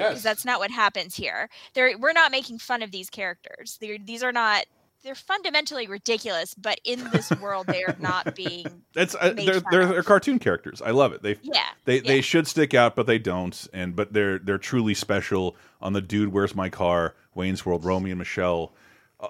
Because 0.08 0.22
that's 0.22 0.44
not 0.44 0.58
what 0.58 0.70
happens 0.70 1.14
here. 1.16 1.48
They're, 1.74 1.96
we're 1.98 2.12
not 2.12 2.30
making 2.30 2.58
fun 2.58 2.82
of 2.82 2.90
these 2.90 3.10
characters. 3.10 3.78
They're, 3.80 3.98
these 3.98 4.22
are 4.22 4.32
not. 4.32 4.66
They're 5.02 5.14
fundamentally 5.14 5.86
ridiculous, 5.86 6.52
but 6.52 6.78
in 6.84 7.08
this 7.10 7.30
world, 7.40 7.68
they 7.68 7.84
are 7.84 7.96
not 8.00 8.34
being. 8.36 8.82
That's 8.92 9.14
uh, 9.14 9.32
they're 9.34 9.62
they're, 9.70 9.86
they're 9.86 10.02
cartoon 10.02 10.38
characters. 10.38 10.82
I 10.82 10.90
love 10.90 11.14
it. 11.14 11.22
They 11.22 11.38
Yeah, 11.40 11.68
they 11.86 12.00
they 12.00 12.20
should 12.20 12.46
stick 12.46 12.74
out, 12.74 12.96
but 12.96 13.06
they 13.06 13.18
don't. 13.18 13.66
And 13.72 13.96
but 13.96 14.12
they're 14.12 14.38
they're 14.38 14.58
truly 14.58 14.92
special. 14.92 15.56
On 15.80 15.94
the 15.94 16.02
dude, 16.02 16.34
where's 16.34 16.54
my 16.54 16.68
car? 16.68 17.14
Wayne's 17.34 17.64
World, 17.64 17.82
Romeo 17.82 18.12
and 18.12 18.18
Michelle. 18.18 18.74
Uh, 19.18 19.28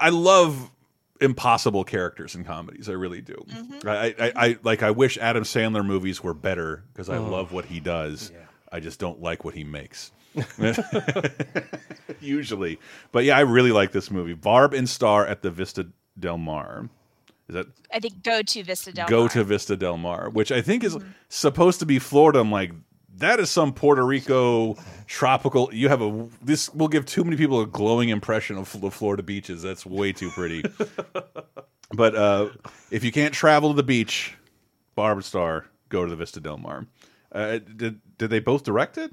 I 0.00 0.08
love 0.08 0.72
impossible 1.22 1.84
characters 1.84 2.34
in 2.34 2.44
comedies. 2.44 2.88
I 2.88 2.92
really 2.92 3.20
do. 3.20 3.34
Mm-hmm. 3.48 3.88
I, 3.88 4.14
I 4.18 4.32
I 4.36 4.58
like. 4.62 4.82
I 4.82 4.90
wish 4.90 5.16
Adam 5.18 5.44
Sandler 5.44 5.84
movies 5.84 6.22
were 6.22 6.34
better 6.34 6.84
because 6.92 7.08
I 7.08 7.16
Oh. 7.16 7.24
love 7.28 7.52
what 7.52 7.64
he 7.66 7.80
does. 7.80 8.32
I 8.70 8.80
just 8.80 8.98
don't 8.98 9.20
like 9.20 9.44
what 9.44 9.54
he 9.54 9.64
makes. 9.64 10.10
Usually, 12.20 12.78
but 13.10 13.24
yeah, 13.24 13.36
I 13.36 13.40
really 13.40 13.72
like 13.72 13.92
this 13.92 14.10
movie. 14.10 14.34
Barb 14.34 14.74
and 14.74 14.88
Star 14.88 15.26
at 15.26 15.42
the 15.42 15.50
Vista 15.50 15.88
Del 16.18 16.38
Mar. 16.38 16.88
Is 17.48 17.54
that 17.54 17.66
I 17.92 17.98
think 18.00 18.22
go 18.22 18.42
to 18.42 18.62
Vista 18.62 18.92
Del 18.92 19.04
Mar. 19.04 19.10
go 19.10 19.20
Mar. 19.20 19.28
to 19.30 19.44
Vista 19.44 19.76
Del 19.76 19.96
Mar, 19.96 20.30
which 20.30 20.52
I 20.52 20.62
think 20.62 20.84
is 20.84 20.96
Mm-hmm. 20.96 21.08
supposed 21.28 21.80
to 21.80 21.86
be 21.86 21.98
Florida. 21.98 22.38
I'm 22.40 22.50
like, 22.52 22.72
that 23.18 23.40
is 23.40 23.50
some 23.50 23.72
Puerto 23.72 24.04
Rico 24.04 24.76
tropical. 25.06 25.68
You 25.72 25.88
have 25.88 26.02
a 26.02 26.28
this 26.42 26.72
will 26.74 26.88
give 26.88 27.06
too 27.06 27.24
many 27.24 27.36
people 27.36 27.60
a 27.60 27.66
glowing 27.66 28.08
impression 28.08 28.56
of 28.56 28.80
the 28.80 28.90
Florida 28.90 29.22
beaches. 29.22 29.62
That's 29.62 29.84
way 29.86 30.12
too 30.12 30.30
pretty. 30.30 30.62
but 31.94 32.14
uh, 32.14 32.48
if 32.90 33.04
you 33.04 33.12
can't 33.12 33.34
travel 33.34 33.70
to 33.70 33.76
the 33.76 33.82
beach, 33.82 34.34
Barb 34.94 35.22
Star, 35.24 35.66
go 35.88 36.04
to 36.04 36.10
the 36.10 36.16
Vista 36.16 36.40
Del 36.40 36.58
Mar. 36.58 36.86
Uh, 37.30 37.58
did 37.58 38.00
did 38.18 38.30
they 38.30 38.40
both 38.40 38.62
direct 38.64 38.98
it? 38.98 39.12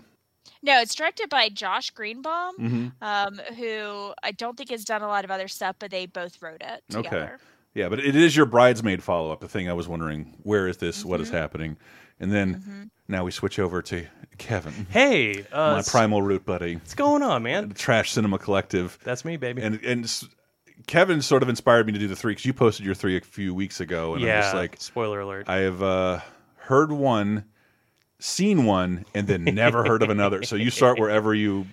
No, 0.61 0.81
it's 0.81 0.95
directed 0.95 1.29
by 1.29 1.47
Josh 1.49 1.89
Greenbaum, 1.91 2.55
Mhm. 2.59 2.91
um, 3.01 3.37
who 3.55 4.13
I 4.23 4.31
don't 4.31 4.57
think 4.57 4.71
has 4.71 4.83
done 4.83 5.01
a 5.01 5.07
lot 5.07 5.23
of 5.23 5.31
other 5.31 5.47
stuff, 5.47 5.75
but 5.79 5.91
they 5.91 6.05
both 6.05 6.41
wrote 6.41 6.61
it 6.61 6.83
Okay. 6.93 7.29
Yeah, 7.75 7.87
but 7.87 7.99
it 7.99 8.15
is 8.15 8.35
your 8.35 8.45
bridesmaid 8.47 9.03
follow 9.03 9.31
up. 9.31 9.39
The 9.41 9.47
thing 9.47 9.69
I 9.69 9.73
was 9.73 9.87
wondering, 9.87 10.35
where 10.43 10.67
is 10.67 10.77
this? 10.77 11.05
What 11.05 11.15
Mm-hmm. 11.17 11.23
is 11.23 11.29
happening? 11.29 11.77
And 12.19 12.31
then 12.31 12.91
now 13.07 13.23
we 13.23 13.31
switch 13.31 13.59
over 13.59 13.81
to 13.83 14.05
Kevin, 14.37 14.87
Hey, 14.89 15.45
uh, 15.51 15.75
my 15.75 15.81
primal 15.83 16.21
root 16.21 16.45
buddy, 16.45 16.75
what's 16.75 16.95
going 16.95 17.21
on, 17.21 17.43
man? 17.43 17.69
Trash 17.71 18.11
Cinema 18.11 18.39
Collective. 18.39 18.97
That's 19.03 19.23
me, 19.23 19.37
baby. 19.37 19.61
And 19.61 19.83
and 19.83 20.27
Kevin 20.87 21.21
sort 21.21 21.43
of 21.43 21.49
inspired 21.49 21.85
me 21.85 21.93
to 21.93 21.99
do 21.99 22.07
the 22.07 22.15
three 22.15 22.31
because 22.31 22.45
you 22.45 22.53
posted 22.53 22.85
your 22.85 22.95
three 22.95 23.17
a 23.17 23.21
few 23.21 23.53
weeks 23.53 23.79
ago, 23.79 24.15
and 24.15 24.23
I'm 24.23 24.41
just 24.41 24.55
like, 24.55 24.75
spoiler 24.79 25.19
alert. 25.19 25.47
I 25.47 25.57
have 25.57 25.83
uh, 25.83 26.19
heard 26.55 26.91
one, 26.91 27.45
seen 28.19 28.65
one, 28.65 29.05
and 29.13 29.27
then 29.27 29.43
never 29.43 29.85
heard 29.85 30.01
of 30.01 30.09
another. 30.09 30.43
So 30.43 30.55
you 30.55 30.71
start 30.71 30.99
wherever 30.99 31.33
you. 31.33 31.67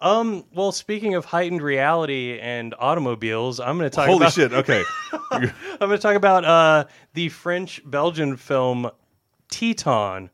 Um, 0.00 0.44
well, 0.54 0.70
speaking 0.70 1.16
of 1.16 1.24
heightened 1.24 1.60
reality 1.60 2.38
and 2.40 2.74
automobiles, 2.78 3.58
I'm 3.58 3.78
going 3.78 3.90
to 3.90 3.94
talk 3.94 4.06
Holy 4.06 4.18
about 4.18 4.32
shit! 4.32 4.52
Okay, 4.52 4.84
I'm 5.30 5.50
going 5.80 5.90
to 5.90 5.98
talk 5.98 6.14
about 6.14 6.44
uh 6.44 6.84
the 7.14 7.28
French 7.28 7.82
Belgian 7.84 8.36
film 8.36 8.90
Titane. 9.50 10.30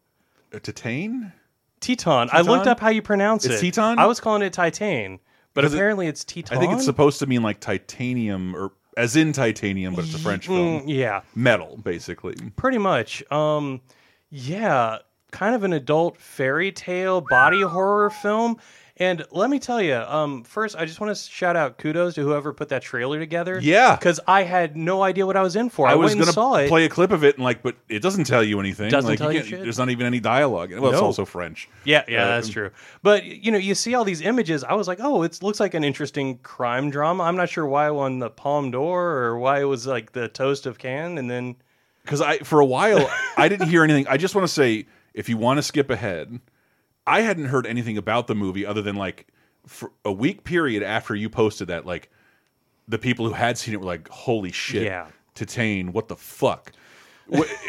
Titan. 0.63 1.33
Titane. 1.81 2.29
I 2.33 2.41
looked 2.41 2.67
up 2.67 2.81
how 2.81 2.89
you 2.89 3.03
pronounce 3.03 3.45
It's 3.45 3.63
it. 3.63 3.73
Titane? 3.75 3.99
I 3.99 4.07
was 4.07 4.21
calling 4.21 4.43
it 4.43 4.53
Titan, 4.53 5.19
but 5.53 5.63
'Cause 5.63 5.75
it- 5.75 5.77
apparently 5.77 6.07
it's 6.07 6.25
Titane. 6.25 6.57
I 6.57 6.61
think 6.61 6.73
it's 6.73 6.85
supposed 6.85 7.19
to 7.19 7.27
mean 7.27 7.43
like 7.43 7.61
titanium 7.61 8.55
or 8.57 8.73
as 8.97 9.17
in 9.17 9.33
titanium, 9.33 9.95
but 9.95 10.05
it's 10.05 10.15
a 10.15 10.19
French 10.19 10.47
film. 10.47 10.83
Mm, 10.83 10.85
yeah, 10.87 11.23
Metal, 11.35 11.77
basically. 11.83 12.37
pretty 12.57 12.79
much. 12.79 13.29
Um, 13.33 13.81
yeah, 14.31 14.99
kind 15.33 15.55
of 15.57 15.65
an 15.65 15.73
adult 15.73 16.17
fairy 16.19 16.71
tale 16.71 17.21
body 17.21 17.63
horror 17.63 18.11
film. 18.11 18.57
And 18.97 19.25
let 19.33 19.51
me 19.51 19.59
tell 19.59 19.83
you, 19.83 19.97
um, 19.97 20.45
first 20.45 20.77
I 20.77 20.85
just 20.85 21.01
want 21.01 21.17
to 21.17 21.21
shout 21.21 21.57
out 21.57 21.79
kudos 21.79 22.15
to 22.15 22.23
whoever 22.23 22.53
put 22.53 22.69
that 22.69 22.83
trailer 22.83 23.19
together. 23.19 23.59
Yeah. 23.61 23.97
because 23.97 24.21
I 24.29 24.45
had 24.45 24.77
no 24.77 25.03
idea 25.03 25.27
what 25.27 25.37
I 25.37 25.43
was 25.43 25.57
in 25.57 25.69
for. 25.69 25.89
I, 25.89 25.93
I 25.93 25.95
was 25.97 26.15
went 26.15 26.27
and 26.27 26.33
saw 26.33 26.53
gonna 26.53 26.63
it. 26.65 26.69
play 26.69 26.85
a 26.85 26.89
clip 26.89 27.11
of 27.11 27.25
it 27.25 27.35
and 27.35 27.43
like, 27.43 27.61
but 27.65 27.75
it 27.89 28.03
doesn't 28.03 28.23
tell 28.25 28.45
you 28.45 28.61
anything. 28.61 28.91
Doesn't 28.91 29.11
like, 29.11 29.19
tell 29.19 29.33
you 29.33 29.43
shit? 29.43 29.63
There's 29.63 29.79
not 29.79 29.91
even 29.91 30.07
any 30.07 30.21
dialogue. 30.21 30.73
Well, 30.73 30.93
it's 30.93 31.01
also 31.01 31.25
French. 31.25 31.69
Yeah, 31.85 32.05
yeah, 32.07 32.23
Uh, 32.23 32.29
that's 32.37 32.49
true. 32.49 32.71
But 33.03 33.25
you 33.25 33.51
know, 33.51 33.59
you 33.59 33.75
see 33.75 33.95
all 33.97 34.05
these 34.05 34.21
images. 34.21 34.63
I 34.63 34.75
was 34.75 34.87
like, 34.87 35.01
oh, 35.03 35.25
it 35.25 35.43
looks 35.43 35.59
like 35.59 35.75
an 35.75 35.83
interesting 35.83 36.39
crime 36.39 36.91
drama. 36.91 37.25
I'm 37.25 37.37
not 37.37 37.49
sure 37.49 37.67
why 37.67 37.89
it 37.89 37.95
won 37.95 38.21
the 38.21 38.31
Palme 38.31 38.71
d'Or 38.71 39.03
or 39.03 39.39
why 39.41 39.61
it 39.61 39.65
was 39.65 39.89
like 39.89 40.13
the 40.13 40.29
toast 40.29 40.67
of 40.67 40.79
Cannes, 40.79 41.19
and 41.19 41.29
then 41.29 41.57
because 42.05 42.21
I 42.21 42.39
for 42.39 42.61
a 42.61 42.65
while 42.67 43.11
I 43.37 43.49
didn't 43.49 43.71
hear 43.71 43.83
anything. 43.83 44.07
I 44.07 44.19
just 44.19 44.37
want 44.37 44.47
to 44.47 44.53
say, 44.55 44.87
if 45.15 45.29
you 45.29 45.37
want 45.37 45.59
to 45.59 45.63
skip 45.65 45.91
ahead, 45.91 46.39
I 47.07 47.21
hadn't 47.23 47.47
heard 47.47 47.67
anything 47.67 47.99
about 47.99 48.27
the 48.27 48.35
movie 48.35 48.65
other 48.65 48.83
than 48.83 48.97
like 48.97 49.27
for 49.67 49.93
a 50.05 50.13
week 50.13 50.45
period 50.45 50.83
after 50.83 51.15
you 51.15 51.29
posted 51.29 51.69
that, 51.69 51.87
like 51.87 52.11
the 52.89 52.99
people 52.99 53.27
who 53.27 53.33
had 53.33 53.57
seen 53.59 53.75
it 53.75 53.81
were 53.81 53.87
like, 53.87 54.09
"Holy 54.09 54.53
shit, 54.53 54.85
Yeah. 54.85 55.07
Titane, 55.35 55.91
what 55.93 56.09
the 56.09 56.17
fuck." 56.17 56.73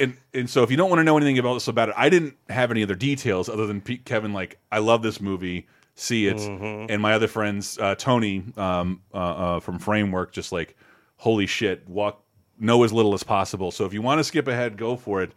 And 0.02 0.18
and 0.34 0.50
so 0.50 0.64
if 0.64 0.72
you 0.72 0.76
don't 0.78 0.90
want 0.90 1.00
to 1.00 1.04
know 1.06 1.16
anything 1.16 1.38
about 1.40 1.54
this 1.54 1.68
about 1.70 1.88
it, 1.90 1.96
I 1.98 2.10
didn't 2.10 2.36
have 2.50 2.72
any 2.72 2.84
other 2.84 2.96
details 2.96 3.48
other 3.48 3.66
than 3.66 3.80
Pete, 3.80 4.04
Kevin 4.04 4.34
like 4.34 4.60
I 4.72 4.80
love 4.80 5.02
this 5.02 5.22
movie, 5.22 5.68
see 5.96 6.28
it, 6.28 6.36
Mm-hmm. 6.38 6.92
and 6.92 7.02
my 7.02 7.14
other 7.14 7.28
friends 7.30 7.78
uh, 7.80 7.96
Tony 7.96 8.44
um, 8.58 9.02
uh, 9.14 9.18
uh, 9.18 9.60
from 9.62 9.80
Framework 9.80 10.34
just 10.34 10.52
like 10.52 10.76
holy 11.18 11.46
shit, 11.48 11.88
walk 11.88 12.22
know 12.60 12.84
as 12.84 12.92
little 12.92 13.14
as 13.14 13.24
possible. 13.24 13.72
So 13.72 13.86
if 13.86 13.94
you 13.94 14.02
want 14.02 14.20
to 14.20 14.24
skip 14.26 14.50
ahead, 14.50 14.76
go 14.76 14.98
for 14.98 15.22
it. 15.24 15.32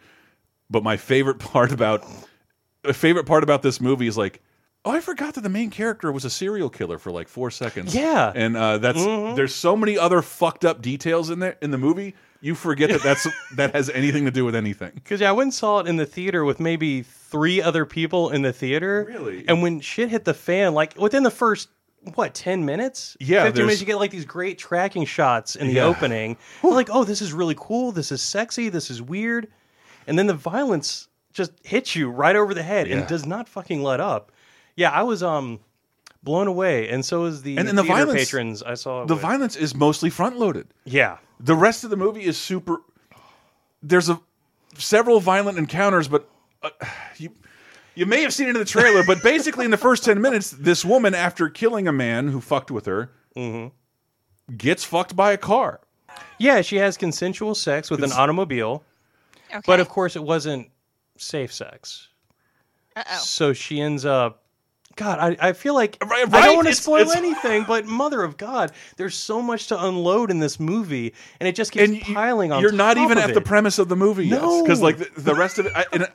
But 0.69 0.83
my 0.83 0.97
favorite 0.97 1.39
part 1.53 1.71
about 1.71 2.05
a 2.85 2.93
favorite 2.93 3.25
part 3.27 3.43
about 3.43 3.63
this 3.63 3.81
movie 3.81 4.07
is 4.07 4.17
like. 4.17 4.41
Oh, 4.85 4.93
I 4.93 5.01
forgot 5.01 5.35
that 5.35 5.41
the 5.43 5.49
main 5.49 5.71
character 5.71 6.11
was 6.13 6.25
a 6.25 6.31
serial 6.31 6.71
killer 6.71 6.99
for 6.99 7.11
like 7.11 7.27
four 7.29 7.51
seconds. 7.51 7.95
Yeah. 7.95 8.33
and 8.35 8.57
uh, 8.57 8.79
that's 8.79 9.05
there's 9.05 9.53
so 9.55 9.77
many 9.77 9.99
other 9.99 10.23
fucked 10.23 10.65
up 10.65 10.81
details 10.81 11.31
in 11.31 11.41
there 11.41 11.57
in 11.61 11.73
the 11.73 11.77
movie. 11.79 12.15
You 12.41 12.55
forget 12.55 12.89
that 12.91 13.03
that's 13.03 13.27
that 13.57 13.75
has 13.75 13.91
anything 13.91 14.25
to 14.27 14.31
do 14.31 14.45
with 14.45 14.55
anything. 14.55 14.93
because 14.95 15.21
yeah, 15.21 15.31
I 15.31 15.33
went 15.33 15.47
and 15.47 15.55
saw 15.55 15.81
it 15.81 15.89
in 15.89 15.97
the 15.97 16.07
theater 16.07 16.45
with 16.45 16.61
maybe 16.61 17.03
three 17.03 17.61
other 17.61 17.85
people 17.85 18.31
in 18.31 18.43
the 18.43 18.53
theater. 18.53 19.05
Really? 19.09 19.45
And 19.49 19.63
when 19.63 19.81
shit 19.81 20.11
hit 20.11 20.25
the 20.25 20.33
fan, 20.33 20.75
like 20.75 20.97
within 20.97 21.25
the 21.25 21.31
first 21.31 21.69
what 22.15 22.33
ten 22.33 22.65
minutes, 22.65 23.17
Yeah, 23.21 23.43
15 23.45 23.65
minutes, 23.67 23.81
you 23.81 23.87
get 23.87 23.97
like 23.97 24.13
these 24.13 24.25
great 24.25 24.59
tracking 24.59 25.05
shots 25.05 25.57
in 25.57 25.67
the 25.67 25.75
Yeah. 25.75 25.85
opening. 25.87 26.37
Like, 26.63 26.89
oh, 26.91 27.03
this 27.03 27.21
is 27.21 27.33
really 27.33 27.57
cool. 27.59 27.91
This 27.91 28.13
is 28.13 28.23
sexy. 28.23 28.69
This 28.69 28.91
is 28.91 29.03
weird. 29.03 29.49
And 30.07 30.17
then 30.17 30.29
the 30.29 30.35
violence 30.35 31.09
just 31.39 31.53
hits 31.65 31.97
you 31.97 32.11
right 32.11 32.37
over 32.37 32.53
the 32.53 32.63
head 32.63 32.87
Yeah. 32.87 32.99
and 32.99 33.07
does 33.09 33.25
not 33.25 33.49
fucking 33.49 33.83
let 33.83 34.01
up. 34.01 34.31
Yeah, 34.77 34.91
I 34.91 35.03
was 35.05 35.23
um 35.23 35.61
blown 36.23 36.47
away, 36.49 36.89
and 36.91 37.05
so 37.05 37.25
is 37.25 37.43
the 37.43 37.57
And- 37.57 37.69
and 37.69 37.79
the 37.79 37.83
theater 37.83 37.97
violence- 38.05 38.21
patrons 38.21 38.63
I 38.63 38.75
saw. 38.75 39.07
The 39.07 39.15
with. 39.15 39.23
violence 39.23 39.57
is 39.57 39.75
mostly 39.75 40.11
front 40.11 40.39
loaded. 40.39 40.67
yeah, 40.85 41.19
The 41.41 41.55
rest 41.55 41.85
of 41.85 41.91
the 41.91 41.97
movie 41.97 42.25
is 42.25 42.37
super. 42.37 42.83
There's 43.83 44.09
a 44.11 44.21
several 44.77 45.21
violent 45.21 45.57
encounters, 45.59 46.09
but 46.09 46.29
uh, 46.63 46.71
you 47.17 47.31
you 47.95 48.05
may 48.07 48.23
have 48.23 48.33
seen 48.35 48.47
it 48.49 48.51
in 48.51 48.59
the 48.59 48.65
trailer. 48.65 49.03
but 49.05 49.23
basically, 49.23 49.65
in 49.65 49.71
the 49.71 49.77
first 49.77 50.05
ten 50.05 50.21
minutes, 50.21 50.51
this 50.51 50.85
woman, 50.85 51.15
after 51.15 51.49
killing 51.49 51.89
a 51.89 51.93
man 51.93 52.29
who 52.29 52.41
fucked 52.41 52.71
with 52.71 52.87
her, 52.87 53.11
Mm-hmm. 53.37 54.57
gets 54.57 54.83
fucked 54.85 55.15
by 55.17 55.33
a 55.33 55.39
car. 55.39 55.81
yeah, 56.39 56.61
she 56.63 56.77
has 56.77 56.97
consensual 56.97 57.55
sex 57.55 57.91
with 57.91 58.03
an 58.03 58.13
automobile. 58.13 58.83
Okay. 59.51 59.61
But 59.67 59.79
of 59.81 59.89
course, 59.89 60.15
it 60.17 60.23
wasn't 60.25 60.69
safe 61.21 61.53
sex. 61.53 62.09
Uh 62.97 63.03
oh. 63.11 63.17
So 63.19 63.53
she 63.53 63.81
ends 63.81 64.05
up. 64.05 64.43
God, 64.97 65.21
I, 65.21 65.49
I 65.51 65.53
feel 65.53 65.75
like 65.75 65.97
Right- 66.05 66.27
I 66.35 66.47
don't 66.47 66.57
want 66.57 66.67
to 66.67 66.75
spoil 66.75 67.03
it's- 67.03 67.15
anything, 67.17 67.65
but 67.69 67.87
mother 67.87 68.23
of 68.25 68.37
God, 68.37 68.73
there's 68.97 69.15
so 69.15 69.41
much 69.41 69.69
to 69.69 69.85
unload 69.85 70.29
in 70.33 70.41
this 70.41 70.59
movie, 70.59 71.15
and 71.39 71.49
it 71.49 71.55
just 71.55 71.71
keeps 71.71 71.85
and 71.85 71.95
you- 72.09 72.15
piling 72.15 72.51
on. 72.51 72.61
You're 72.63 72.73
not 72.73 72.99
even 72.99 73.17
at 73.17 73.33
the 73.33 73.41
premise 73.41 73.79
of 73.79 73.89
the 73.89 73.95
movie 73.95 74.27
yet, 74.27 74.43
No. 74.43 74.63
because 74.65 74.83
like 74.83 74.99
the, 74.99 75.09
the 75.21 75.35
rest 75.37 75.61
of 75.61 75.67
it. 75.67 75.73
I, 75.77 76.09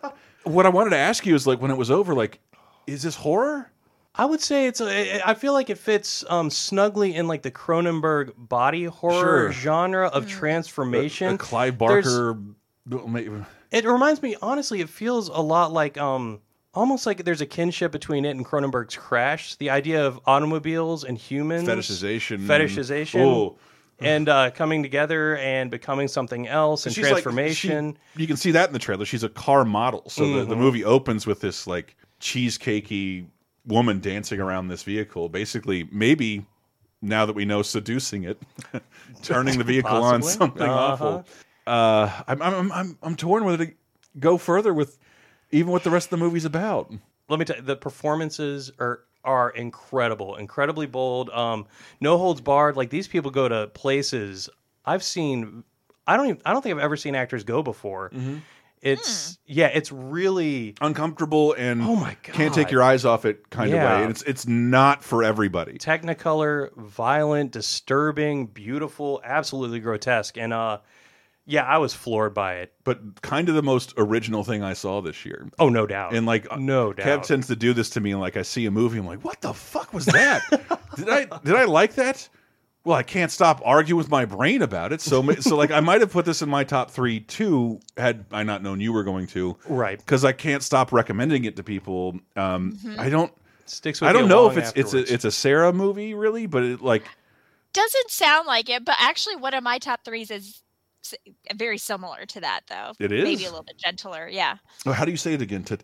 what 0.43 0.65
I 0.65 0.69
wanted 0.69 0.89
to 0.89 0.97
ask 0.97 1.25
you 1.25 1.33
is 1.33 1.47
like 1.47 1.61
when 1.61 1.71
it 1.71 1.77
was 1.77 1.89
over, 1.89 2.13
like, 2.13 2.39
is 2.85 3.03
this 3.03 3.15
horror? 3.15 3.71
I 4.15 4.25
would 4.25 4.41
say 4.41 4.67
it's. 4.67 4.81
A, 4.81 5.21
I 5.27 5.33
feel 5.33 5.53
like 5.53 5.69
it 5.69 5.77
fits 5.77 6.25
um, 6.29 6.49
snugly 6.49 7.15
in 7.15 7.27
like 7.27 7.41
the 7.43 7.51
Cronenberg 7.51 8.33
body 8.37 8.83
horror 8.83 9.21
Sure. 9.21 9.51
genre 9.53 10.07
of 10.07 10.25
Mm. 10.25 10.29
transformation. 10.29 11.35
A 11.35 11.37
Clive 11.37 11.77
There's- 11.79 12.03
Barker. 12.05 12.37
It 13.73 13.85
reminds 13.85 14.21
me, 14.21 14.35
honestly, 14.41 14.79
it 14.81 14.87
feels 14.89 15.27
a 15.29 15.41
lot 15.41 15.73
like 15.73 15.97
um 15.97 16.39
almost 16.75 17.05
like 17.05 17.23
there's 17.25 17.41
a 17.41 17.45
kinship 17.45 17.91
between 17.91 18.23
it 18.25 18.31
and 18.31 18.45
Cronenberg's 18.45 18.95
Crash. 18.95 19.55
The 19.55 19.69
idea 19.69 20.05
of 20.07 20.19
automobiles 20.25 21.03
and 21.03 21.17
humans 21.17 21.67
Fetishization. 21.67 22.45
fetishization, 22.47 23.19
Oh. 23.21 23.57
and 23.99 24.27
uh, 24.29 24.49
coming 24.51 24.81
together 24.83 25.37
and 25.37 25.69
becoming 25.69 26.07
something 26.07 26.47
else 26.47 26.85
and 26.85 26.95
She's 26.95 27.03
like- 27.03 27.11
transformation. 27.23 27.97
she- 28.15 28.21
you 28.21 28.27
can 28.27 28.37
see 28.37 28.51
that 28.51 28.67
in 28.69 28.73
the 28.73 28.79
trailer. 28.79 29.05
She's 29.05 29.23
a 29.23 29.29
car 29.29 29.65
model. 29.65 30.09
So 30.09 30.23
the, 30.25 30.29
Mm-hmm. 30.41 30.49
the 30.49 30.55
movie 30.55 30.83
opens 30.85 31.27
with 31.27 31.41
this 31.41 31.67
like 31.67 31.95
cheesecakey 32.21 33.25
woman 33.67 33.99
dancing 33.99 34.39
around 34.39 34.67
this 34.67 34.83
vehicle. 34.83 35.29
Basically, 35.29 35.87
maybe 35.91 36.45
now 37.01 37.25
that 37.25 37.33
we 37.35 37.45
know 37.45 37.61
seducing 37.61 38.23
it, 38.23 38.41
turning 39.23 39.57
the 39.57 39.63
vehicle 39.63 40.03
on 40.03 40.21
something 40.23 40.61
Uh-huh. 40.67 40.93
awful. 40.93 41.25
Uh, 41.65 42.23
I'm, 42.27 42.41
I'm 42.41 42.71
I'm 42.71 42.97
I'm 43.01 43.15
torn 43.15 43.45
whether 43.45 43.65
to 43.65 43.73
go 44.19 44.37
further 44.37 44.73
with 44.73 44.97
even 45.51 45.71
what 45.71 45.83
the 45.83 45.89
rest 45.89 46.07
of 46.07 46.19
the 46.19 46.25
movie's 46.25 46.45
about. 46.45 46.91
Let 47.29 47.39
me 47.39 47.45
tell 47.45 47.57
you, 47.57 47.61
the 47.61 47.75
performances 47.75 48.71
are 48.79 49.01
are 49.23 49.49
incredible, 49.51 50.35
incredibly 50.35 50.85
bold. 50.85 51.29
Um, 51.29 51.65
no 52.01 52.17
holds 52.17 52.41
barred. 52.41 52.75
Like 52.75 52.89
these 52.89 53.07
people 53.07 53.31
go 53.31 53.47
to 53.47 53.67
places 53.67 54.49
I've 54.85 55.03
seen. 55.03 55.63
I 56.05 56.17
don't 56.17 56.27
even. 56.27 56.41
I 56.45 56.51
don't 56.51 56.61
think 56.61 56.75
I've 56.75 56.83
ever 56.83 56.97
seen 56.97 57.15
actors 57.15 57.43
go 57.43 57.63
before. 57.63 58.09
Mm-hmm. 58.09 58.37
It's 58.81 59.37
yeah. 59.45 59.67
It's 59.67 59.93
really 59.93 60.75
Uncomfortable 60.81 61.53
and 61.53 61.81
Oh 61.81 61.95
my 61.95 62.17
god, 62.21 62.35
can't 62.35 62.53
take 62.53 62.69
your 62.69 62.83
eyes 62.83 63.05
off 63.05 63.23
it 63.23 63.49
kind 63.49 63.71
of 63.71 63.79
way. 63.79 64.01
And 64.03 64.11
it's 64.11 64.23
it's 64.23 64.45
not 64.45 65.01
for 65.05 65.23
everybody. 65.23 65.77
technicolor, 65.77 66.75
violent, 66.75 67.51
disturbing, 67.51 68.47
beautiful, 68.47 69.21
absolutely 69.23 69.79
grotesque. 69.79 70.37
And 70.37 70.51
uh 70.51 70.79
Yeah, 71.45 71.63
I 71.63 71.77
was 71.77 71.93
floored 71.93 72.33
by 72.33 72.55
it. 72.55 72.73
but 72.85 73.21
kind 73.21 73.49
of 73.49 73.55
the 73.55 73.63
most 73.63 73.93
original 73.97 74.43
thing 74.45 74.63
I 74.63 74.73
saw 74.73 75.01
this 75.01 75.25
year. 75.25 75.49
Oh, 75.59 75.67
no 75.69 75.85
doubt. 75.85 76.13
And 76.15 76.25
like 76.25 76.47
no 76.57 76.93
doubt. 76.93 77.05
Kev 77.05 77.15
doubt. 77.17 77.23
tends 77.25 77.47
to 77.47 77.55
do 77.55 77.73
this 77.73 77.89
to 77.91 77.99
me, 77.99 78.11
and 78.11 78.21
like 78.21 78.37
I 78.37 78.43
see 78.43 78.65
a 78.65 78.71
movie, 78.71 78.97
I'm 78.99 79.05
like, 79.05 79.23
what 79.25 79.41
the 79.41 79.53
fuck 79.53 79.93
was 79.93 80.05
that? 80.05 80.41
did 80.95 81.09
I 81.09 81.25
did 81.43 81.55
I 81.55 81.65
like 81.65 81.95
that? 81.95 82.27
Well, 82.85 82.97
I 82.97 83.03
can't 83.03 83.31
stop 83.31 83.61
arguing 83.63 83.97
with 83.97 84.09
my 84.09 84.25
brain 84.25 84.61
about 84.61 84.91
it. 84.91 84.99
So, 84.99 85.21
so 85.35 85.55
like 85.55 85.71
I 85.71 85.79
might 85.79 86.01
have 86.01 86.11
put 86.11 86.25
this 86.25 86.41
in 86.41 86.49
my 86.49 86.65
top 86.65 86.91
three 86.91 87.21
too, 87.21 87.79
had 87.97 88.25
I 88.31 88.43
not 88.43 88.61
known 88.61 88.81
you 88.81 88.91
were 88.91 89.03
going 89.05 89.27
to, 89.27 89.57
Right. 89.69 89.97
Because 89.97 90.25
I 90.25 90.33
can't 90.33 90.61
stop 90.61 90.91
recommending 90.91 91.45
it 91.45 91.55
to 91.57 91.63
people. 91.63 92.19
Um, 92.35 92.73
Mm-hmm. 92.83 92.99
I 92.99 93.09
don't. 93.09 93.31
Sticks 93.65 94.01
with 94.01 94.09
I 94.09 94.13
don't 94.13 94.27
know 94.27 94.49
if 94.49 94.57
it's 94.57 94.73
it's 94.75 94.93
a 94.93 95.13
it's 95.13 95.23
a 95.23 95.31
Sarah 95.31 95.71
movie 95.71 96.13
really, 96.13 96.45
but 96.45 96.63
it 96.63 96.81
like 96.81 97.03
Doesn't 97.71 98.11
sound 98.11 98.47
like 98.47 98.69
it, 98.69 98.83
but 98.83 98.95
actually, 98.99 99.37
one 99.37 99.53
of 99.53 99.63
my 99.63 99.79
top 99.79 100.03
threes 100.03 100.29
is 100.29 100.47
s- 100.49 100.62
very 101.55 101.77
similar 101.77 102.25
to 102.27 102.41
that, 102.41 102.61
though. 102.67 102.91
It 102.99 103.11
is 103.11 103.23
maybe 103.23 103.45
a 103.45 103.49
little 103.49 103.63
bit 103.63 103.77
gentler. 103.77 104.27
Yeah. 104.29 104.57
oh, 104.85 104.91
how 104.91 105.05
do 105.05 105.11
you 105.11 105.17
say 105.17 105.33
it 105.33 105.41
again? 105.41 105.63
Tit- 105.63 105.83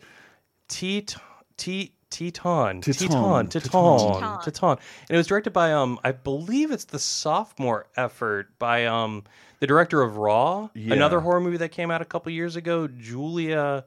Tet- 0.68 1.16
Tet- 1.58 1.90
Titane. 2.10 2.82
Titane. 2.82 3.50
Titane. 3.50 4.42
Titane. 4.44 4.72
And 4.72 5.12
it 5.12 5.18
was 5.18 5.28
directed 5.28 5.52
by 5.54 5.72
um 5.74 6.00
I 6.04 6.12
believe 6.12 6.72
it's 6.72 6.86
the 6.86 6.98
sophomore 7.00 7.86
effort 7.96 8.58
by 8.58 8.86
um 8.88 9.24
the 9.60 9.68
director 9.68 10.02
of 10.02 10.18
Raw, 10.18 10.70
Yeah. 10.74 10.94
another 10.96 11.20
horror 11.20 11.40
movie 11.40 11.58
that 11.58 11.70
came 11.70 11.92
out 11.92 12.02
a 12.02 12.06
couple 12.06 12.32
years 12.32 12.56
ago, 12.56 12.88
Julia 12.88 13.86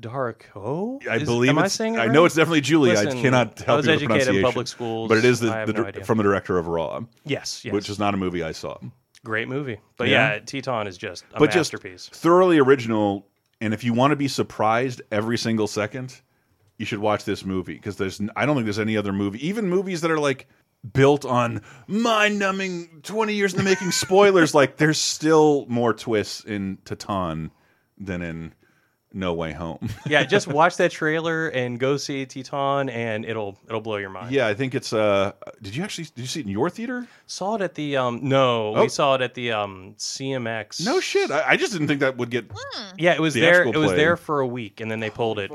Darko. 0.00 1.06
I 1.08 1.16
Is- 1.16 1.24
believe 1.24 1.50
am 1.50 1.58
I 1.58 1.66
it's. 1.66 1.74
saying 1.74 1.94
it 1.94 1.98
I 2.00 2.06
know 2.06 2.20
right? 2.22 2.26
it's 2.26 2.34
definitely 2.34 2.60
Julie. 2.62 2.90
I 2.90 3.02
Listen, 3.04 3.22
cannot 3.22 3.60
I 3.62 3.64
help 3.64 3.76
was 3.78 3.86
you 3.86 3.92
with 3.92 4.00
the 4.00 4.04
educated 4.06 4.06
in 4.06 4.08
pronunciation. 4.08 4.42
public 4.42 4.68
schools. 4.68 5.08
but 5.08 5.18
it 5.18 5.24
is 5.24 5.40
the, 5.40 5.52
I 5.52 5.58
have 5.58 5.66
the 5.68 5.72
no 5.74 5.82
dir- 5.82 5.88
idea. 5.88 6.04
from 6.04 6.18
the 6.18 6.24
director 6.24 6.58
of 6.58 6.66
Raw, 6.66 7.00
Yes, 7.24 7.64
yes. 7.64 7.72
which 7.72 7.88
is 7.88 7.98
not 7.98 8.14
a 8.14 8.16
movie 8.16 8.42
I 8.42 8.52
saw. 8.52 8.78
Great 9.26 9.48
movie. 9.48 9.80
But 9.96 10.06
Yeah. 10.06 10.34
yeah, 10.34 10.38
Titane 10.38 10.86
is 10.86 10.96
just 10.96 11.24
a 11.34 11.40
but 11.40 11.46
just 11.50 11.72
masterpiece. 11.72 12.08
thoroughly 12.12 12.58
original. 12.60 13.26
And 13.60 13.74
if 13.74 13.82
you 13.82 13.92
want 13.92 14.12
to 14.12 14.16
be 14.16 14.28
surprised 14.28 15.02
every 15.10 15.36
single 15.36 15.66
second, 15.66 16.20
you 16.78 16.86
should 16.86 17.00
watch 17.00 17.24
this 17.24 17.44
movie 17.44 17.74
because 17.74 17.96
there's 17.96 18.20
I 18.36 18.46
don't 18.46 18.54
think 18.54 18.66
there's 18.66 18.78
any 18.78 18.96
other 18.96 19.12
movie, 19.12 19.44
even 19.44 19.68
movies 19.68 20.02
that 20.02 20.12
are 20.12 20.20
like 20.20 20.46
built 20.92 21.24
on 21.24 21.60
mind-numbing 21.88 23.00
20 23.02 23.34
years 23.34 23.52
in 23.52 23.58
the 23.58 23.64
making 23.64 23.90
spoilers. 23.90 24.54
like 24.60 24.76
there's 24.76 25.00
still 25.00 25.66
more 25.68 25.92
twists 25.92 26.44
in 26.44 26.78
Titan 26.84 27.50
than 27.98 28.22
in 28.22 28.54
No 29.16 29.32
Way 29.34 29.52
Home. 29.52 29.88
yeah, 30.06 30.24
just 30.24 30.46
watch 30.46 30.76
that 30.76 30.90
trailer 30.90 31.48
and 31.48 31.80
go 31.80 31.96
see 31.96 32.26
Titane, 32.26 32.90
and 32.90 33.24
it'll 33.24 33.58
it'll 33.66 33.80
blow 33.80 33.96
your 33.96 34.10
mind. 34.10 34.30
yeah, 34.30 34.46
I 34.46 34.54
think 34.54 34.74
it's. 34.74 34.92
uh 34.92 35.32
Did 35.62 35.74
you 35.74 35.82
actually 35.82 36.04
did 36.14 36.20
you 36.22 36.26
see 36.26 36.40
it 36.40 36.46
in 36.46 36.52
your 36.52 36.68
theater? 36.70 37.06
Saw 37.26 37.54
it 37.56 37.62
at 37.62 37.74
the 37.74 37.96
um 37.96 38.20
no, 38.22 38.76
Oh. 38.76 38.82
we 38.82 38.88
saw 38.88 39.14
it 39.14 39.22
at 39.22 39.34
the 39.34 39.52
um 39.52 39.94
CMX. 39.98 40.84
No 40.84 41.00
shit. 41.00 41.30
I, 41.30 41.50
I 41.50 41.56
just 41.56 41.72
didn't 41.72 41.88
think 41.88 42.00
that 42.00 42.16
would 42.18 42.30
get. 42.30 42.44
Yeah, 42.98 43.14
it 43.14 43.20
was 43.20 43.34
there. 43.34 43.64
Theatrical 43.64 43.82
It 43.82 43.86
was 43.86 43.94
there 43.94 44.16
for 44.16 44.40
a 44.40 44.46
week, 44.46 44.80
and 44.80 44.90
then 44.90 45.00
they 45.00 45.10
pulled 45.10 45.38
it. 45.38 45.50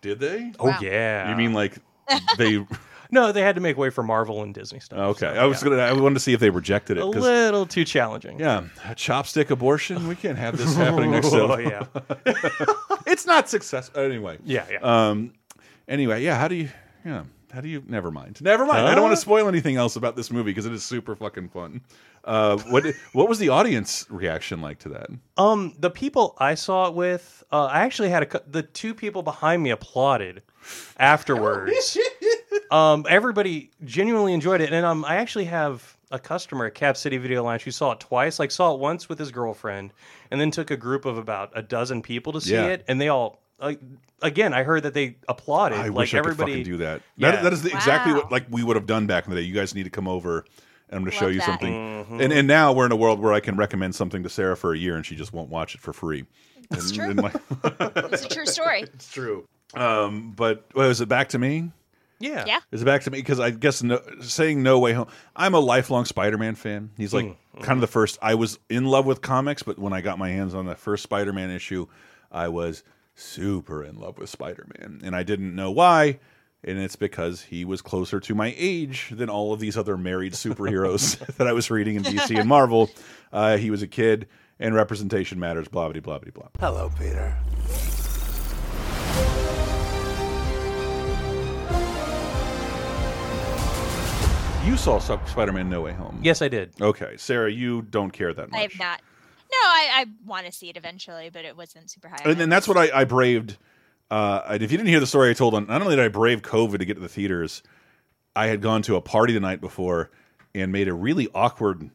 Did 0.00 0.18
they? 0.20 0.52
Oh 0.58 0.66
Wow. 0.66 0.78
yeah. 0.82 1.30
You 1.30 1.36
mean 1.36 1.52
like 1.54 1.76
they? 2.36 2.66
no? 3.14 3.32
They 3.32 3.40
had 3.40 3.54
to 3.54 3.60
make 3.60 3.78
way 3.78 3.88
for 3.88 4.02
Marvel 4.02 4.42
and 4.42 4.52
Disney 4.52 4.80
stuff. 4.80 4.98
Okay, 4.98 5.32
so, 5.32 5.40
I 5.40 5.46
was 5.46 5.62
yeah. 5.62 5.68
gonna. 5.70 5.82
I 5.82 5.92
wanted 5.92 6.14
to 6.14 6.20
see 6.20 6.34
if 6.34 6.40
they 6.40 6.50
rejected 6.50 6.98
it. 6.98 7.02
A 7.02 7.06
little 7.06 7.64
too 7.64 7.84
challenging. 7.84 8.38
Yeah, 8.38 8.64
chopstick 8.90 9.50
abortion. 9.50 10.06
We 10.06 10.16
can't 10.16 10.36
have 10.36 10.58
this 10.58 10.74
happening 10.76 11.12
next 11.12 11.30
to. 11.30 11.42
Oh 11.42 11.56
yeah, 11.56 11.86
It's 13.06 13.24
not 13.24 13.48
successful. 13.48 14.00
Anyway. 14.00 14.38
yeah, 14.44 14.66
yeah. 14.70 14.78
Um. 14.80 15.32
Anyway, 15.88 16.22
yeah. 16.22 16.36
How 16.36 16.48
do 16.48 16.56
you? 16.56 16.68
Yeah. 17.04 17.24
How 17.54 17.60
do 17.60 17.68
you? 17.68 17.84
Never 17.86 18.10
mind. 18.10 18.42
Never 18.42 18.66
mind. 18.66 18.84
I 18.84 18.94
don't 18.96 19.04
want 19.04 19.14
to 19.14 19.20
spoil 19.20 19.46
anything 19.46 19.76
else 19.76 19.94
about 19.94 20.16
this 20.16 20.32
movie 20.32 20.50
because 20.50 20.66
it 20.66 20.72
is 20.72 20.84
super 20.84 21.14
fucking 21.14 21.50
fun. 21.50 21.82
Uh, 22.24 22.56
what 22.68 22.84
What 23.12 23.28
was 23.28 23.38
the 23.38 23.50
audience 23.50 24.06
reaction 24.10 24.60
like 24.60 24.80
to 24.80 24.88
that? 24.90 25.08
Um, 25.36 25.72
the 25.78 25.90
people 25.90 26.34
I 26.38 26.56
saw 26.56 26.88
it 26.88 26.94
with, 26.94 27.44
uh, 27.52 27.66
I 27.66 27.82
actually 27.82 28.08
had 28.08 28.24
a 28.24 28.42
the 28.48 28.64
two 28.64 28.92
people 28.92 29.22
behind 29.22 29.62
me 29.62 29.70
applauded 29.70 30.42
afterwards. 30.98 31.96
Um, 32.74 33.06
everybody 33.08 33.70
genuinely 33.84 34.32
enjoyed 34.32 34.60
it, 34.60 34.72
and 34.72 34.84
um, 34.84 35.04
I 35.04 35.16
actually 35.16 35.44
have 35.46 35.96
a 36.10 36.18
customer 36.18 36.66
at 36.66 36.74
Cap 36.74 36.96
City 36.96 37.16
Video 37.18 37.42
Lounge 37.44 37.62
who 37.62 37.70
saw 37.70 37.92
it 37.92 38.00
twice. 38.00 38.38
Like 38.38 38.50
saw 38.50 38.74
it 38.74 38.80
once 38.80 39.08
with 39.08 39.18
his 39.18 39.30
girlfriend, 39.30 39.92
and 40.30 40.40
then 40.40 40.50
took 40.50 40.70
a 40.70 40.76
group 40.76 41.04
of 41.04 41.16
about 41.18 41.52
a 41.54 41.62
dozen 41.62 42.02
people 42.02 42.32
to 42.32 42.40
see 42.40 42.52
Yeah. 42.54 42.66
it, 42.66 42.84
and 42.88 43.00
they 43.00 43.08
all. 43.08 43.40
Like, 43.60 43.80
again, 44.20 44.52
I 44.52 44.64
heard 44.64 44.82
that 44.82 44.94
they 44.94 45.16
applauded. 45.28 45.78
I 45.78 45.84
like 45.88 45.92
wish 45.98 46.14
I 46.14 46.18
everybody 46.18 46.52
could 46.52 46.58
fucking 46.62 46.72
do 46.72 46.76
that. 46.78 47.02
Yeah. 47.16 47.30
That, 47.30 47.42
that 47.44 47.52
is 47.52 47.62
the, 47.62 47.70
exactly 47.70 48.12
Wow. 48.12 48.18
what 48.18 48.32
like 48.32 48.46
we 48.50 48.64
would 48.64 48.74
have 48.76 48.86
done 48.86 49.06
back 49.06 49.24
in 49.26 49.30
the 49.30 49.36
day. 49.40 49.46
You 49.46 49.54
guys 49.54 49.74
need 49.74 49.84
to 49.84 49.90
come 49.90 50.08
over. 50.08 50.44
And 50.90 50.98
I'm 50.98 51.02
going 51.02 51.12
to 51.12 51.16
show 51.16 51.24
Love 51.26 51.34
you 51.34 51.38
that. 51.40 51.46
something. 51.46 51.72
Mm-hmm. 51.72 52.20
And 52.20 52.32
and 52.32 52.48
now 52.48 52.72
we're 52.72 52.84
in 52.86 52.92
a 52.92 52.96
world 52.96 53.20
where 53.20 53.32
I 53.32 53.40
can 53.40 53.56
recommend 53.56 53.94
something 53.94 54.22
to 54.24 54.28
Sarah 54.28 54.56
for 54.56 54.74
a 54.74 54.78
year 54.78 54.96
and 54.96 55.06
she 55.06 55.14
just 55.16 55.32
won't 55.32 55.48
watch 55.50 55.74
it 55.76 55.80
for 55.80 55.92
free. 55.92 56.24
It's 56.72 56.90
And- 56.90 56.94
true. 56.94 57.10
and 57.10 57.22
my- 57.22 57.32
It's 58.12 58.24
a 58.24 58.28
true 58.28 58.44
story. 58.46 58.80
it's 58.94 59.10
true. 59.10 59.46
Um, 59.74 60.32
but 60.36 60.64
well, 60.74 60.90
is 60.90 61.00
it 61.00 61.08
back 61.08 61.28
to 61.30 61.38
me? 61.38 61.70
Yeah. 62.24 62.44
Yeah. 62.46 62.60
Is 62.72 62.82
it 62.82 62.84
back 62.84 63.02
to 63.02 63.10
me? 63.10 63.18
Because 63.18 63.38
I 63.40 63.50
guess 63.50 63.82
no, 63.82 64.00
saying 64.20 64.62
No 64.62 64.78
Way 64.78 64.92
Home. 64.94 65.08
I'm 65.36 65.54
a 65.54 65.60
lifelong 65.60 66.04
Spider-Man 66.06 66.54
fan. 66.54 66.90
He's 66.96 67.12
like 67.12 67.36
kind 67.60 67.76
of 67.76 67.80
the 67.80 67.86
first. 67.86 68.18
I 68.22 68.34
was 68.34 68.58
in 68.70 68.86
love 68.86 69.04
with 69.06 69.20
comics, 69.20 69.62
but 69.62 69.78
when 69.78 69.92
I 69.92 70.00
got 70.00 70.18
my 70.18 70.30
hands 70.30 70.54
on 70.54 70.66
the 70.66 70.74
first 70.74 71.02
Spider-Man 71.02 71.50
issue, 71.50 71.86
I 72.32 72.48
was 72.48 72.82
super 73.14 73.84
in 73.84 73.98
love 74.00 74.18
with 74.18 74.30
Spider-Man, 74.30 75.02
and 75.04 75.14
I 75.14 75.22
didn't 75.22 75.54
know 75.54 75.70
why. 75.70 76.18
And 76.66 76.78
it's 76.78 76.96
because 76.96 77.42
he 77.42 77.66
was 77.66 77.82
closer 77.82 78.20
to 78.20 78.34
my 78.34 78.54
age 78.56 79.10
than 79.12 79.28
all 79.28 79.52
of 79.52 79.60
these 79.60 79.76
other 79.76 79.98
married 79.98 80.32
superheroes 80.32 81.18
that 81.36 81.46
I 81.46 81.52
was 81.52 81.70
reading 81.70 81.96
in 81.96 82.04
DC 82.04 82.38
and 82.38 82.48
Marvel. 82.48 82.90
Uh, 83.34 83.56
he 83.56 83.68
was 83.68 83.82
a 83.82 83.88
kid, 83.88 84.28
and 84.60 84.76
representation 84.76 85.40
matters. 85.40 85.66
Blah 85.66 85.88
blah 85.88 86.00
blah 86.00 86.20
blah 86.20 86.30
blah. 86.30 86.48
Hello, 86.60 86.88
Peter. 86.96 87.36
You 94.64 94.76
saw 94.78 94.98
Spider-Man 94.98 95.68
No 95.68 95.82
Way 95.82 95.92
Home. 95.92 96.20
Yes, 96.22 96.40
I 96.40 96.48
did. 96.48 96.72
Okay, 96.80 97.16
Sarah, 97.16 97.50
you 97.52 97.82
don't 97.82 98.10
care 98.10 98.32
that 98.32 98.50
much. 98.50 98.58
I 98.58 98.62
have 98.62 98.78
not. 98.78 99.00
No, 99.52 99.58
I, 99.60 99.88
I 99.94 100.06
want 100.26 100.46
to 100.46 100.52
see 100.52 100.68
it 100.70 100.76
eventually, 100.76 101.30
but 101.30 101.44
it 101.44 101.56
wasn't 101.56 101.90
super 101.90 102.08
high. 102.08 102.22
and 102.24 102.38
then 102.40 102.48
that's 102.48 102.66
what 102.66 102.76
I, 102.76 102.90
I 103.00 103.04
braved. 103.04 103.56
Uh, 104.10 104.40
if 104.60 104.72
you 104.72 104.78
didn't 104.78 104.88
hear 104.88 105.00
the 105.00 105.06
story 105.06 105.30
I 105.30 105.32
told 105.34 105.54
on, 105.54 105.66
not 105.66 105.82
only 105.82 105.96
did 105.96 106.04
I 106.04 106.08
brave 106.08 106.42
COVID 106.42 106.78
to 106.78 106.84
get 106.84 106.94
to 106.94 107.00
the 107.00 107.08
theaters, 107.08 107.62
I 108.34 108.46
had 108.46 108.62
gone 108.62 108.82
to 108.82 108.96
a 108.96 109.00
party 109.00 109.32
the 109.32 109.40
night 109.40 109.60
before 109.60 110.10
and 110.54 110.72
made 110.72 110.88
a 110.88 110.94
really 110.94 111.28
awkward 111.34 111.90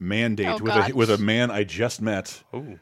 mandate 0.00 0.46
Oh, 0.48 0.58
with 0.58 0.72
a 0.74 0.92
with 0.94 1.10
a 1.10 1.18
man 1.18 1.50
I 1.50 1.64
just 1.64 2.00
met. 2.00 2.42
Ooh. 2.54 2.78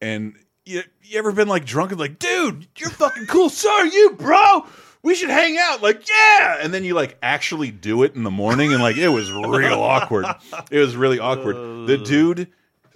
And 0.00 0.34
you, 0.64 0.82
you 1.02 1.18
ever 1.18 1.32
been 1.32 1.48
like 1.48 1.64
drunk 1.64 1.92
and 1.92 2.00
like, 2.00 2.18
dude, 2.18 2.66
you're 2.76 2.90
fucking 2.90 3.26
cool. 3.26 3.48
So 3.48 3.70
are 3.70 3.86
you, 3.86 4.10
bro. 4.18 4.66
We 5.06 5.14
should 5.14 5.30
hang 5.30 5.56
out. 5.56 5.82
Like, 5.82 6.02
yeah. 6.08 6.58
And 6.60 6.74
then 6.74 6.82
you 6.82 6.94
like 6.94 7.16
actually 7.22 7.70
do 7.70 8.02
it 8.02 8.14
in 8.16 8.24
the 8.24 8.30
morning, 8.30 8.72
and 8.72 8.82
like 8.82 8.96
it 8.96 9.08
was 9.08 9.30
real 9.30 9.80
awkward. 9.80 10.26
It 10.70 10.78
was 10.80 10.96
really 10.96 11.20
awkward. 11.20 11.86
The 11.86 11.96
dude, 11.98 12.48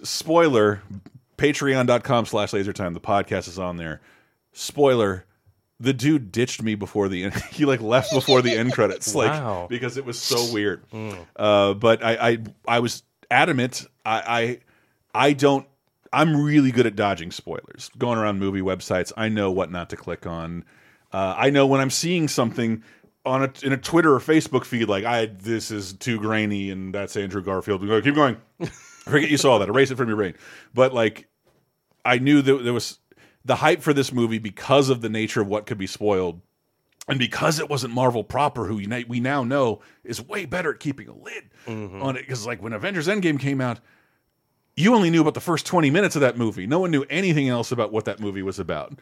spoiler, 0.03 0.81
patreon.com 1.37 2.25
slash 2.25 2.51
lasertime. 2.51 2.93
The 2.93 2.99
podcast 2.99 3.47
is 3.47 3.57
on 3.57 3.77
there. 3.77 4.01
Spoiler, 4.51 5.25
the 5.79 5.93
dude 5.93 6.31
ditched 6.31 6.61
me 6.61 6.75
before 6.75 7.07
the 7.07 7.23
end. 7.23 7.33
he 7.51 7.65
like 7.65 7.81
left 7.81 8.11
before 8.11 8.41
the 8.41 8.51
end 8.51 8.73
credits. 8.73 9.15
Like 9.21 9.31
Wow. 9.31 9.67
because 9.69 9.97
it 9.97 10.05
was 10.05 10.19
so 10.19 10.51
weird. 10.53 10.83
Uh, 11.35 11.73
but 11.75 12.03
I, 12.03 12.29
I 12.31 12.37
I 12.67 12.79
was 12.79 13.03
adamant. 13.29 13.85
I, 14.05 14.59
I 15.13 15.27
I 15.27 15.33
don't 15.33 15.65
I'm 16.11 16.43
really 16.43 16.71
good 16.71 16.85
at 16.85 16.95
dodging 16.97 17.31
spoilers. 17.31 17.89
Going 17.97 18.17
around 18.19 18.39
movie 18.39 18.59
websites, 18.61 19.13
I 19.15 19.29
know 19.29 19.49
what 19.51 19.71
not 19.71 19.89
to 19.91 19.95
click 19.95 20.27
on. 20.27 20.65
Uh, 21.13 21.35
I 21.37 21.49
know 21.49 21.67
when 21.67 21.81
I'm 21.81 21.89
seeing 21.89 22.27
something 22.27 22.83
on 23.25 23.43
a 23.43 23.51
in 23.63 23.73
a 23.73 23.77
Twitter 23.77 24.13
or 24.13 24.19
Facebook 24.19 24.65
feed, 24.65 24.87
like 24.87 25.03
I 25.05 25.25
this 25.27 25.71
is 25.71 25.93
too 25.93 26.19
grainy 26.19 26.69
and 26.71 26.93
that's 26.93 27.15
Andrew 27.15 27.41
Garfield. 27.41 27.85
Go, 27.85 28.01
Keep 28.01 28.15
going. 28.15 28.37
Forget 29.05 29.29
you 29.29 29.37
saw 29.37 29.57
that. 29.57 29.67
Erase 29.69 29.91
it 29.91 29.97
from 29.97 30.07
your 30.07 30.17
brain. 30.17 30.35
But 30.73 30.93
like, 30.93 31.27
I 32.05 32.19
knew 32.19 32.41
that 32.41 32.63
there 32.63 32.73
was 32.73 32.99
the 33.43 33.55
hype 33.55 33.81
for 33.81 33.93
this 33.93 34.13
movie 34.13 34.37
because 34.37 34.89
of 34.89 35.01
the 35.01 35.09
nature 35.09 35.41
of 35.41 35.47
what 35.47 35.65
could 35.65 35.77
be 35.79 35.87
spoiled, 35.87 36.41
and 37.07 37.17
because 37.17 37.59
it 37.59 37.67
wasn't 37.69 37.93
Marvel 37.93 38.23
proper, 38.23 38.65
who 38.65 38.75
we 38.75 39.19
now 39.19 39.43
know 39.43 39.81
is 40.03 40.21
way 40.21 40.45
better 40.45 40.73
at 40.73 40.79
keeping 40.79 41.07
a 41.07 41.15
lid 41.15 41.49
on 41.67 42.15
it. 42.15 42.21
Because 42.21 42.45
like 42.45 42.61
when 42.61 42.73
Avengers 42.73 43.07
Endgame 43.07 43.39
came 43.39 43.59
out, 43.59 43.79
you 44.75 44.95
only 44.95 45.09
knew 45.09 45.21
about 45.21 45.33
the 45.33 45.41
first 45.41 45.65
20 45.65 45.89
minutes 45.89 46.15
of 46.15 46.21
that 46.21 46.37
movie. 46.37 46.67
No 46.67 46.79
one 46.79 46.91
knew 46.91 47.03
anything 47.09 47.49
else 47.49 47.71
about 47.71 47.91
what 47.91 48.05
that 48.05 48.19
movie 48.19 48.43
was 48.43 48.59
about. 48.59 48.93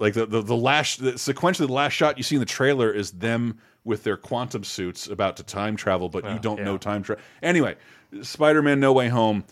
Like 0.00 0.14
the 0.14 0.26
the, 0.26 0.42
the 0.42 0.56
last 0.56 1.00
the, 1.00 1.12
sequentially 1.12 1.66
the 1.66 1.72
last 1.72 1.92
shot 1.92 2.16
you 2.16 2.24
see 2.24 2.34
in 2.34 2.40
the 2.40 2.46
trailer 2.46 2.90
is 2.90 3.12
them 3.12 3.58
with 3.84 4.02
their 4.02 4.16
quantum 4.16 4.64
suits 4.64 5.06
about 5.06 5.36
to 5.36 5.42
time 5.42 5.76
travel, 5.76 6.08
but 6.08 6.24
you 6.24 6.38
don't 6.38 6.62
know 6.62 6.76
time 6.76 7.02
travel. 7.02 7.22
Anyway, 7.42 7.76
Spider-Man 8.20 8.80
No 8.80 8.92
Way 8.92 9.08
Home 9.08 9.44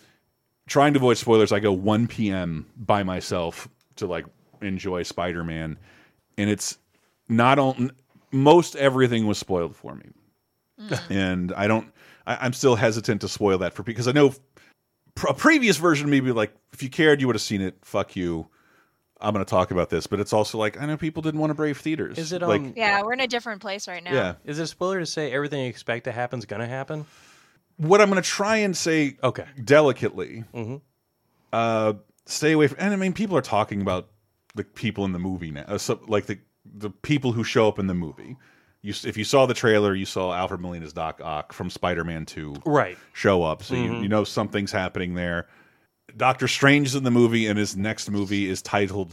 trying 0.66 0.92
to 0.94 0.98
avoid 0.98 1.16
spoilers, 1.16 1.52
I 1.52 1.60
go 1.60 1.72
1 1.72 2.08
p.m. 2.08 2.66
by 2.76 3.02
myself 3.02 3.68
to 3.96 4.06
like 4.06 4.26
enjoy 4.60 5.02
Spider-Man 5.02 5.78
and 6.36 6.50
it's 6.50 6.78
not 7.28 7.58
on 7.58 7.92
most 8.30 8.76
everything 8.76 9.26
was 9.26 9.38
spoiled 9.38 9.76
for 9.76 9.94
me. 9.94 10.06
Mm. 10.80 11.10
And 11.10 11.52
I 11.52 11.66
don't 11.66 11.92
I, 12.26 12.36
I'm 12.40 12.52
still 12.52 12.76
hesitant 12.76 13.20
to 13.22 13.28
spoil 13.28 13.58
that 13.58 13.74
for 13.74 13.82
because 13.82 14.08
I 14.08 14.12
know 14.12 14.34
a 15.28 15.34
previous 15.34 15.76
version 15.76 16.06
of 16.06 16.10
me 16.10 16.20
be 16.20 16.32
like, 16.32 16.54
if 16.72 16.82
you 16.82 16.88
cared, 16.88 17.20
you 17.20 17.26
would 17.26 17.34
have 17.34 17.42
seen 17.42 17.60
it. 17.60 17.76
Fuck 17.82 18.14
you. 18.14 18.48
I'm 19.20 19.32
going 19.34 19.44
to 19.44 19.50
talk 19.50 19.70
about 19.72 19.90
this, 19.90 20.06
but 20.06 20.20
it's 20.20 20.32
also 20.32 20.58
like 20.58 20.80
I 20.80 20.86
know 20.86 20.96
people 20.96 21.22
didn't 21.22 21.40
want 21.40 21.50
to 21.50 21.54
brave 21.54 21.78
theaters. 21.78 22.18
Is 22.18 22.32
it, 22.32 22.40
like? 22.42 22.60
um, 22.60 22.72
Yeah, 22.76 23.02
we're 23.02 23.14
in 23.14 23.20
a 23.20 23.26
different 23.26 23.60
place 23.60 23.88
right 23.88 24.02
now. 24.02 24.12
yeah. 24.12 24.34
Is 24.44 24.58
it 24.58 24.62
a 24.62 24.66
spoiler 24.66 25.00
to 25.00 25.06
say 25.06 25.32
everything 25.32 25.60
you 25.62 25.68
expect 25.68 26.04
to 26.04 26.12
happen 26.12 26.38
is 26.38 26.44
gonna 26.46 26.68
happen? 26.68 27.04
What 27.78 28.00
I'm 28.00 28.10
going 28.10 28.22
to 28.22 28.28
try 28.28 28.56
and 28.58 28.76
say 28.76 29.16
Okay. 29.22 29.44
delicately, 29.64 30.44
Mhm. 30.54 30.80
uh, 31.52 31.94
stay 32.26 32.52
away 32.52 32.66
from. 32.68 32.78
And 32.80 32.92
I 32.92 32.96
mean, 32.96 33.12
people 33.12 33.36
are 33.36 33.40
talking 33.42 33.80
about 33.82 34.08
the 34.54 34.64
people 34.64 35.04
in 35.04 35.12
the 35.12 35.18
movie 35.18 35.50
now, 35.50 35.64
uh, 35.68 35.78
so, 35.78 36.00
like 36.08 36.26
the 36.26 36.38
the 36.70 36.90
people 36.90 37.32
who 37.32 37.42
show 37.44 37.66
up 37.66 37.78
in 37.78 37.86
the 37.86 37.94
movie. 37.94 38.36
You, 38.82 38.92
if 39.04 39.16
you 39.16 39.24
saw 39.24 39.46
the 39.46 39.54
trailer, 39.54 39.94
you 39.94 40.04
saw 40.04 40.34
Alfred 40.34 40.60
Molina's 40.60 40.92
Doc 40.92 41.20
Ock 41.24 41.52
from 41.54 41.70
Spider-Man 41.70 42.26
Two 42.26 42.54
Right. 42.66 42.98
show 43.14 43.42
up, 43.42 43.62
so 43.62 43.74
you, 43.74 43.90
Mhm. 43.90 44.02
you 44.02 44.08
know 44.08 44.22
something's 44.22 44.70
happening 44.70 45.14
there. 45.14 45.48
Doctor 46.18 46.48
Strange 46.48 46.88
is 46.88 46.94
in 46.94 47.04
the 47.04 47.10
movie, 47.10 47.46
and 47.46 47.58
his 47.58 47.76
next 47.76 48.10
movie 48.10 48.48
is 48.48 48.60
titled 48.60 49.10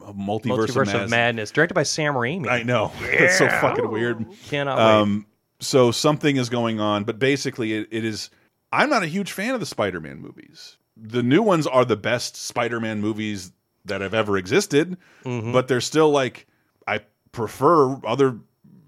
Multiverse, 0.00 0.68
Multiverse 0.68 0.94
of, 0.94 1.02
of, 1.02 1.10
Madness, 1.10 1.50
directed 1.50 1.74
by 1.74 1.84
Sam 1.84 2.14
Raimi. 2.14 2.48
I 2.48 2.62
know 2.62 2.92
it's 3.00 3.38
so 3.38 3.48
fucking 3.48 3.90
weird. 3.90 4.26
Cannot 4.46 4.78
wait. 4.78 4.84
Um, 4.84 5.26
so 5.60 5.90
something 5.90 6.36
is 6.36 6.48
going 6.48 6.80
on, 6.80 7.04
but 7.04 7.18
basically, 7.18 7.72
it, 7.72 7.88
it 7.90 8.04
is. 8.04 8.30
I'm 8.72 8.90
not 8.90 9.02
a 9.02 9.06
huge 9.06 9.32
fan 9.32 9.54
of 9.54 9.60
the 9.60 9.66
Spider-Man 9.66 10.20
movies. 10.20 10.76
The 10.96 11.22
new 11.22 11.42
ones 11.42 11.66
are 11.66 11.84
the 11.84 11.96
best 11.96 12.36
Spider-Man 12.36 13.00
movies 13.00 13.52
that 13.84 14.00
have 14.00 14.12
ever 14.14 14.36
existed, 14.36 14.98
Mhm. 15.24 15.52
but 15.52 15.68
they're 15.68 15.80
still 15.80 16.10
like 16.10 16.46
I 16.86 17.00
prefer 17.32 17.96
other 18.04 18.38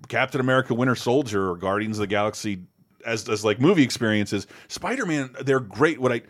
Captain 0.08 0.40
America, 0.40 0.74
Winter 0.74 0.96
Soldier, 0.96 1.50
or 1.50 1.56
Guardians 1.56 1.98
of 1.98 2.02
the 2.02 2.06
Galaxy 2.08 2.64
as 3.06 3.28
as 3.28 3.44
like 3.44 3.60
movie 3.60 3.82
experiences. 3.82 4.46
Spider-Man, 4.68 5.34
they're 5.42 5.60
great. 5.60 6.00
What 6.00 6.12
I 6.12 6.22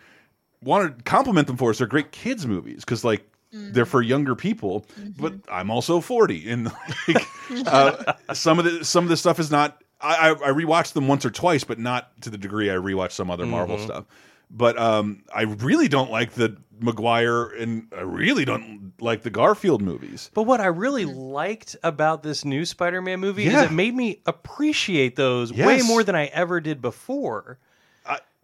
want 0.62 0.98
to 0.98 1.04
compliment 1.04 1.46
them 1.46 1.56
for 1.56 1.70
is 1.70 1.78
they're 1.78 1.86
great 1.86 2.12
kids 2.12 2.46
movies 2.46 2.84
because 2.84 3.04
like 3.04 3.26
they're 3.52 3.86
for 3.86 4.00
younger 4.02 4.34
people. 4.36 4.86
But 5.18 5.34
I'm 5.50 5.70
also 5.70 6.00
40, 6.00 6.50
and 6.50 6.64
like, 7.08 7.26
uh, 7.66 8.12
some 8.34 8.58
of 8.58 8.64
the 8.64 8.84
some 8.84 9.04
of 9.04 9.10
the 9.10 9.16
stuff 9.16 9.38
is 9.40 9.50
not. 9.50 9.82
I, 10.00 10.30
I 10.30 10.30
I 10.32 10.52
rewatched 10.52 10.92
them 10.94 11.08
once 11.08 11.24
or 11.26 11.30
twice, 11.30 11.64
but 11.64 11.78
not 11.78 12.10
to 12.22 12.30
the 12.30 12.38
degree 12.38 12.70
I 12.70 12.74
rewatched 12.74 13.12
some 13.12 13.30
other 13.30 13.44
Marvel 13.46 13.76
Mhm. 13.76 13.84
stuff. 13.84 14.04
But 14.52 14.78
um, 14.78 15.22
I 15.34 15.42
really 15.42 15.86
don't 15.88 16.10
like 16.10 16.32
the 16.32 16.56
Maguire 16.80 17.44
and 17.46 17.86
I 17.96 18.00
really 18.00 18.44
don't 18.44 18.92
like 19.00 19.22
the 19.22 19.30
Garfield 19.30 19.80
movies. 19.82 20.28
But 20.34 20.42
what 20.44 20.60
I 20.60 20.66
really 20.66 21.04
liked 21.04 21.76
about 21.84 22.22
this 22.24 22.44
new 22.44 22.64
Spider-Man 22.64 23.20
movie 23.20 23.44
Yeah. 23.44 23.60
is 23.64 23.70
it 23.70 23.74
made 23.74 23.94
me 23.94 24.22
appreciate 24.26 25.14
those 25.16 25.52
way 25.52 25.82
more 25.82 26.02
than 26.02 26.16
I 26.16 26.26
ever 26.26 26.60
did 26.60 26.80
before. 26.82 27.58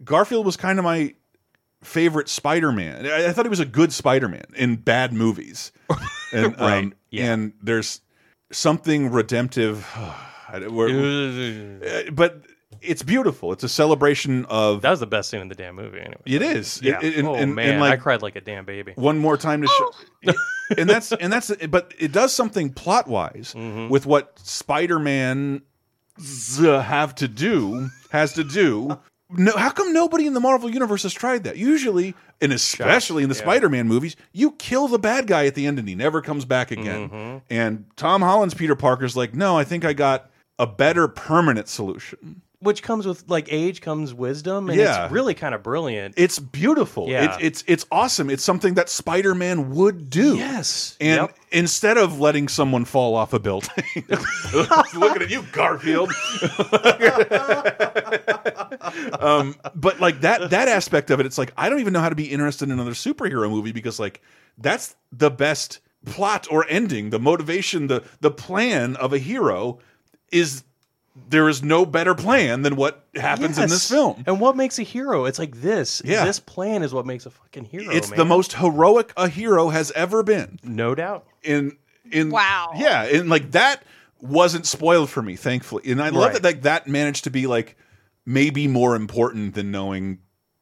Garfield 0.03 0.45
was 0.45 0.55
kind 0.57 0.77
of 0.79 0.85
my 0.85 1.15
favorite 1.87 2.29
Spider-Man. 2.29 3.05
I, 3.07 3.27
I 3.27 3.33
thought 3.33 3.45
he 3.45 3.49
was 3.49 3.59
a 3.59 3.65
good 3.65 3.91
Spider-Man 3.93 4.45
in 4.55 4.75
bad 4.77 5.13
movies. 5.13 5.71
And, 6.33 6.59
Right, 6.59 6.83
um, 6.83 6.93
yeah. 7.09 7.31
and 7.31 7.53
there's 7.63 8.01
something 8.51 9.11
redemptive. 9.11 9.85
where- 10.69 10.89
uh, 10.89 12.11
but 12.11 12.41
it's 12.81 13.01
beautiful. 13.01 13.53
It's 13.53 13.63
a 13.63 13.69
celebration 13.69 14.43
of. 14.49 14.81
That 14.81 14.89
was 14.91 14.99
the 14.99 15.07
best 15.07 15.29
scene 15.29 15.39
in 15.39 15.47
the 15.47 15.55
damn 15.55 15.75
movie. 15.75 15.99
Anyway, 16.01 16.17
It 16.25 16.41
is. 16.41 16.81
Yeah. 16.83 16.99
It- 17.01 17.15
and- 17.19 17.27
oh 17.29 17.33
and- 17.33 17.43
and, 17.43 17.55
man, 17.55 17.79
like- 17.79 17.93
I 17.93 17.95
cried 17.95 18.21
like 18.21 18.35
a 18.35 18.41
damn 18.41 18.65
baby. 18.65 18.91
one 18.95 19.17
more 19.17 19.37
time 19.37 19.61
to 19.61 19.67
show 19.69 20.33
and 20.77 20.89
that's 20.89 21.13
and 21.13 21.31
that's 21.31 21.49
but 21.67 21.93
it 21.97 22.11
does 22.11 22.33
something 22.33 22.73
plot 22.73 23.07
wise 23.07 23.53
Mm-hmm. 23.55 23.87
with 23.87 24.05
what 24.05 24.37
spider-man 24.39 25.61
have 26.59 27.15
to 27.15 27.27
do 27.29 27.89
has 28.11 28.33
to 28.33 28.43
do 28.43 28.97
no, 29.29 29.51
how 29.57 29.69
come 29.71 29.93
nobody 29.93 30.25
in 30.25 30.33
the 30.33 30.39
Marvel 30.39 30.69
universe 30.69 31.03
has 31.03 31.13
tried 31.13 31.43
that? 31.43 31.57
Usually, 31.57 32.15
and 32.39 32.53
especially 32.53 33.23
in 33.23 33.29
the 33.29 33.35
yeah. 33.35 33.41
Spider-Man 33.41 33.87
movies, 33.87 34.15
you 34.31 34.51
kill 34.51 34.87
the 34.87 34.99
bad 34.99 35.27
guy 35.27 35.45
at 35.45 35.55
the 35.55 35.65
end 35.65 35.79
and 35.79 35.87
he 35.87 35.95
never 35.95 36.21
comes 36.21 36.45
back 36.45 36.71
again. 36.71 37.09
Mm-hmm. 37.09 37.37
And 37.49 37.85
Tom 37.97 38.21
Holland's 38.21 38.53
Peter 38.53 38.75
Parker's 38.75 39.17
like, 39.17 39.33
no, 39.33 39.57
I 39.57 39.63
think 39.63 39.83
I 39.83 39.93
got 39.93 40.29
a 40.57 40.65
better 40.65 41.07
permanent 41.07 41.67
solution. 41.67 42.41
Which 42.59 42.81
comes 42.81 43.05
with 43.05 43.25
like 43.29 43.49
age 43.51 43.81
comes 43.81 44.15
wisdom, 44.15 44.71
and 44.71 44.79
Yeah. 44.79 45.03
it's 45.05 45.13
really 45.13 45.35
kind 45.35 45.53
of 45.53 45.61
brilliant. 45.61 46.15
It's 46.17 46.39
beautiful. 46.39 47.07
Yeah. 47.07 47.35
It's 47.35 47.43
it's 47.43 47.63
it's 47.67 47.85
awesome. 47.91 48.31
It's 48.31 48.43
something 48.43 48.73
that 48.73 48.89
Spider-Man 48.89 49.75
would 49.75 50.09
do. 50.09 50.35
yes, 50.37 50.97
And 50.99 51.21
Yep. 51.21 51.37
instead 51.51 51.97
of 51.99 52.19
letting 52.19 52.47
someone 52.47 52.85
fall 52.85 53.13
off 53.13 53.33
a 53.33 53.39
building, 53.39 53.69
looking 54.95 55.21
at 55.21 55.29
you, 55.29 55.43
Garfield. 55.51 56.11
um, 59.19 59.55
but 59.75 59.99
like 59.99 60.21
that 60.21 60.49
that 60.49 60.67
aspect 60.67 61.11
of 61.11 61.19
it, 61.19 61.25
it's 61.25 61.37
like 61.37 61.53
I 61.57 61.69
don't 61.69 61.79
even 61.79 61.93
know 61.93 61.99
how 62.01 62.09
to 62.09 62.15
be 62.15 62.25
interested 62.31 62.65
in 62.65 62.71
another 62.71 62.91
superhero 62.91 63.49
movie 63.49 63.71
because 63.71 63.99
like 63.99 64.21
that's 64.57 64.95
the 65.11 65.29
best 65.29 65.79
plot 66.05 66.47
or 66.49 66.65
ending. 66.69 67.09
The 67.11 67.19
motivation, 67.19 67.87
the 67.87 68.03
the 68.21 68.31
plan 68.31 68.95
of 68.95 69.13
a 69.13 69.19
hero 69.19 69.79
is 70.31 70.63
there 71.29 71.49
is 71.49 71.61
no 71.63 71.85
better 71.85 72.15
plan 72.15 72.61
than 72.61 72.75
what 72.75 73.05
happens 73.15 73.57
in 73.57 73.69
this 73.69 73.89
film. 73.89 74.23
And 74.27 74.39
what 74.39 74.55
makes 74.55 74.79
a 74.79 74.83
hero? 74.83 75.25
It's 75.25 75.39
like 75.39 75.55
this. 75.61 76.01
Yeah. 76.05 76.23
This 76.25 76.39
plan 76.39 76.83
is 76.83 76.93
what 76.93 77.05
makes 77.05 77.25
a 77.25 77.29
fucking 77.29 77.65
hero. 77.65 77.91
It's 77.93 78.09
the 78.11 78.25
most 78.25 78.53
heroic 78.53 79.13
a 79.17 79.27
hero 79.27 79.69
has 79.69 79.91
ever 79.91 80.23
been. 80.23 80.59
no 80.63 80.95
doubt. 80.95 81.25
in 81.43 81.77
in 82.11 82.29
Wow. 82.29 82.71
yeah 82.77 83.03
and 83.03 83.29
like 83.29 83.51
that 83.51 83.83
wasn't 84.21 84.65
spoiled 84.65 85.09
for 85.09 85.21
me 85.21 85.35
thankfully 85.35 85.91
and 85.91 86.01
i 86.01 86.07
love 86.07 86.23
Right. 86.31 86.33
that 86.35 86.43
like 86.43 86.61
that 86.61 86.87
managed 86.87 87.25
to 87.25 87.29
be 87.29 87.47
like 87.47 87.75
maybe 88.25 88.65
more 88.67 88.95
important 88.95 89.55
than 89.55 89.71
knowing 89.71 90.19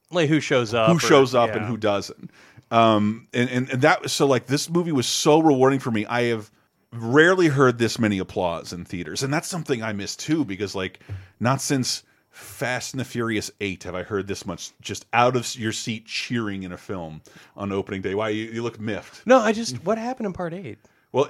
Like 0.09 0.27
who 0.27 0.39
shows 0.39 0.73
up? 0.73 0.87
who 0.89 0.95
or- 0.95 0.99
shows 0.99 1.35
up 1.35 1.51
and 1.51 1.63
who 1.67 1.77
doesn't 1.77 2.31
um 2.71 3.27
and, 3.31 3.47
and 3.51 3.69
and 3.69 3.81
that 3.83 4.01
was 4.01 4.11
so 4.11 4.25
like 4.25 4.47
this 4.47 4.71
movie 4.71 4.91
was 4.91 5.05
so 5.05 5.39
rewarding 5.39 5.79
for 5.79 5.91
me 5.91 6.03
i 6.07 6.23
have 6.23 6.49
rarely 6.97 7.47
heard 7.47 7.77
this 7.77 7.99
many 7.99 8.17
applause 8.19 8.73
in 8.73 8.85
theaters 8.85 9.23
and 9.23 9.33
that's 9.33 9.47
something 9.47 9.81
i 9.83 9.93
miss 9.93 10.15
too 10.15 10.45
because 10.45 10.75
like 10.75 10.99
not 11.39 11.61
since 11.61 12.03
Fast 12.35 12.93
and 12.93 12.99
the 12.99 13.05
Furious 13.05 13.49
8 13.61 13.83
have 13.83 13.95
I 13.95 14.03
heard 14.03 14.27
this 14.27 14.45
much 14.45 14.71
just 14.81 15.05
out 15.13 15.37
of 15.37 15.55
your 15.55 15.71
seat 15.71 16.05
cheering 16.05 16.63
in 16.63 16.73
a 16.73 16.77
film 16.77 17.21
on 17.55 17.71
opening 17.71 18.01
day. 18.01 18.13
Why 18.13 18.27
you, 18.27 18.51
you 18.51 18.61
look 18.61 18.77
miffed? 18.77 19.25
No, 19.25 19.39
I 19.39 19.53
just 19.53 19.77
what 19.85 19.97
happened 19.97 20.25
in 20.25 20.33
part 20.33 20.53
eight? 20.53 20.77
Well, 21.13 21.29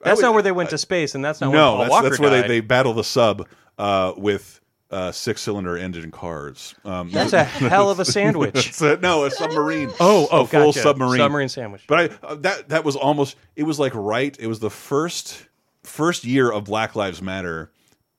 That's 0.00 0.18
would- 0.18 0.22
not 0.22 0.34
where 0.34 0.44
they 0.44 0.52
went 0.52 0.70
to 0.70 0.78
space, 0.78 1.16
and 1.16 1.24
that's 1.24 1.40
not 1.40 1.50
where 1.50 1.58
no, 1.58 1.70
Paul 1.70 1.78
that's, 1.78 1.90
Walker 1.90 2.08
that's 2.10 2.20
where 2.20 2.30
they, 2.30 2.46
they 2.46 2.60
battle 2.60 2.92
the 2.94 3.02
sub 3.02 3.48
uh, 3.76 4.12
with 4.16 4.60
uh, 4.90 5.10
six 5.12 5.42
cylinder 5.42 5.76
engine 5.76 6.10
cars. 6.10 6.74
Um, 6.84 7.10
That's 7.10 7.32
a 7.32 7.44
hell 7.44 7.90
of 7.90 7.98
a 8.00 8.04
sandwich. 8.04 8.80
a- 8.80 8.96
no, 8.98 9.24
a 9.24 9.30
submarine. 9.30 9.90
Oh, 10.00 10.28
oh, 10.30 10.42
a 10.42 10.46
full 10.46 10.66
gotcha. 10.66 10.80
submarine. 10.80 11.18
Submarine 11.20 11.48
sandwich. 11.48 11.84
But 11.88 11.98
I 12.22 12.26
uh, 12.26 12.34
that 12.36 12.68
that 12.68 12.84
was 12.84 12.96
almost. 12.96 13.36
It 13.56 13.64
was 13.64 13.78
like 13.78 13.92
right. 13.94 14.36
It 14.38 14.46
was 14.46 14.60
the 14.60 14.70
first 14.70 15.46
first 15.82 16.24
year 16.24 16.50
of 16.52 16.64
Black 16.64 16.94
Lives 16.96 17.20
Matter, 17.20 17.70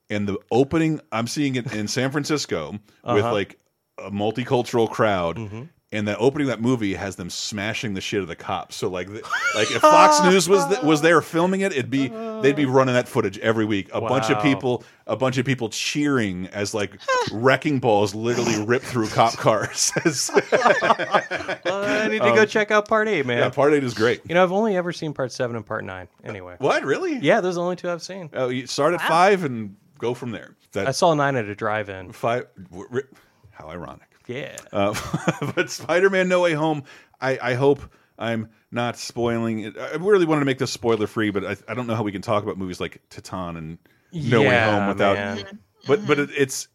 and 0.09 0.27
the 0.27 0.37
opening. 0.51 0.99
I'm 1.11 1.27
seeing 1.27 1.55
it 1.55 1.71
in 1.73 1.87
San 1.87 2.11
Francisco 2.11 2.71
with 2.71 2.81
Uh-huh. 3.03 3.31
like 3.33 3.57
a 3.97 4.11
multicultural 4.11 4.89
crowd. 4.89 5.37
Mm-hmm. 5.37 5.63
And 5.93 6.05
the 6.05 6.17
opening 6.17 6.49
of 6.49 6.57
that 6.57 6.61
movie 6.61 6.95
has 6.95 7.15
them 7.15 7.29
smashing 7.29 7.93
the 7.93 8.01
shit 8.01 8.21
of 8.21 8.27
the 8.27 8.35
cops. 8.35 8.75
So 8.75 8.89
like, 8.89 9.07
the, 9.07 9.21
like 9.55 9.71
if 9.71 9.79
Fox 9.79 10.21
News 10.21 10.49
was 10.49 10.67
th 10.67 10.83
was 10.83 11.01
there 11.01 11.21
filming 11.33 11.61
it, 11.61 11.71
it'd 11.71 11.89
be 11.89 12.09
they'd 12.41 12.57
be 12.57 12.65
running 12.65 12.93
that 12.95 13.07
footage 13.07 13.37
every 13.39 13.63
week. 13.63 13.89
A 13.93 14.01
bunch 14.01 14.29
of 14.29 14.43
people, 14.43 14.83
a 15.05 15.15
bunch 15.15 15.37
of 15.37 15.45
people 15.45 15.69
cheering 15.69 16.47
as 16.47 16.73
like 16.73 16.99
wrecking 17.31 17.79
balls 17.79 18.13
literally 18.13 18.61
rip 18.65 18.81
through 18.81 19.07
cop 19.07 19.33
cars. 19.37 19.93
Well, 19.95 21.83
I 21.85 22.07
need 22.09 22.21
to 22.21 22.33
go 22.35 22.45
check 22.45 22.69
out 22.71 22.87
part 22.87 23.07
eight, 23.07 23.25
man. 23.25 23.37
Um, 23.37 23.43
yeah, 23.43 23.49
part 23.49 23.73
eight 23.73 23.83
is 23.83 23.93
great. 23.93 24.21
you 24.27 24.35
know, 24.35 24.43
I've 24.43 24.51
only 24.51 24.75
ever 24.75 24.91
seen 24.91 25.13
part 25.13 25.31
seven 25.31 25.55
and 25.55 25.65
part 25.65 25.83
nine. 25.85 26.07
Anyway, 26.23 26.55
What 26.59 26.83
really? 26.83 27.17
yeah, 27.19 27.39
those 27.41 27.55
are 27.55 27.61
the 27.61 27.63
only 27.63 27.75
two 27.77 27.89
I've 27.89 28.01
seen. 28.03 28.29
Oh, 28.33 28.49
you 28.49 28.67
start 28.67 28.93
at 28.93 29.01
five 29.01 29.43
and 29.45 29.75
go 29.99 30.13
from 30.13 30.31
there. 30.31 30.55
That 30.73 30.87
I 30.87 30.91
saw 30.91 31.13
nine 31.13 31.35
at 31.37 31.45
a 31.45 31.55
drive-in. 31.55 32.11
five. 32.11 32.47
How 33.51 33.69
ironic. 33.69 34.03
Yeah. 34.27 34.57
Uh, 34.71 34.93
but 35.55 35.69
Spider-Man: 35.69 36.27
No 36.27 36.41
Way 36.41 36.53
Home. 36.53 36.83
I, 37.19 37.39
I 37.41 37.53
hope 37.55 37.81
I'm 38.19 38.49
not 38.71 38.97
spoiling 38.97 39.59
it. 39.61 39.77
I 39.77 39.95
really 39.95 40.25
wanted 40.25 40.41
to 40.41 40.45
make 40.45 40.59
this 40.59 40.71
spoiler 40.71 41.07
free, 41.07 41.31
but 41.31 41.45
I, 41.45 41.55
I 41.67 41.73
don't 41.73 41.87
know 41.87 41.95
how 41.95 42.03
we 42.03 42.11
can 42.11 42.21
talk 42.21 42.43
about 42.43 42.57
movies 42.57 42.79
like 42.79 43.01
Titane 43.09 43.57
and 43.57 43.77
No 44.11 44.41
Way 44.41 44.59
Home 44.59 44.87
without. 44.87 45.15
man. 45.15 45.59
But 45.87 46.05
but 46.05 46.19
it, 46.19 46.29
it's 46.37 46.67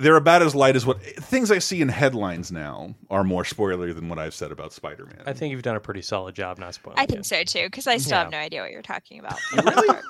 they're 0.00 0.16
about 0.16 0.42
as 0.42 0.54
light 0.54 0.76
as 0.76 0.84
what 0.86 1.02
things 1.02 1.50
I 1.50 1.58
see 1.58 1.80
in 1.80 1.88
headlines 1.88 2.50
now 2.50 2.94
are 3.10 3.22
more 3.22 3.44
spoilery 3.44 3.94
than 3.94 4.08
what 4.08 4.18
I've 4.18 4.34
said 4.34 4.50
about 4.50 4.72
Spider-Man. 4.72 5.22
I 5.26 5.32
think 5.32 5.52
you've 5.52 5.62
done 5.62 5.76
a 5.76 5.80
pretty 5.80 6.02
solid 6.02 6.34
job 6.34 6.58
not 6.58 6.74
spoiling. 6.74 6.98
I 6.98 7.06
think 7.06 7.20
it. 7.20 7.26
so 7.26 7.44
too, 7.44 7.66
because 7.66 7.86
I 7.86 7.98
still 7.98 8.18
have 8.18 8.30
no 8.30 8.38
idea 8.38 8.62
what 8.62 8.70
you're 8.72 8.82
talking 8.82 9.20
about. 9.20 9.38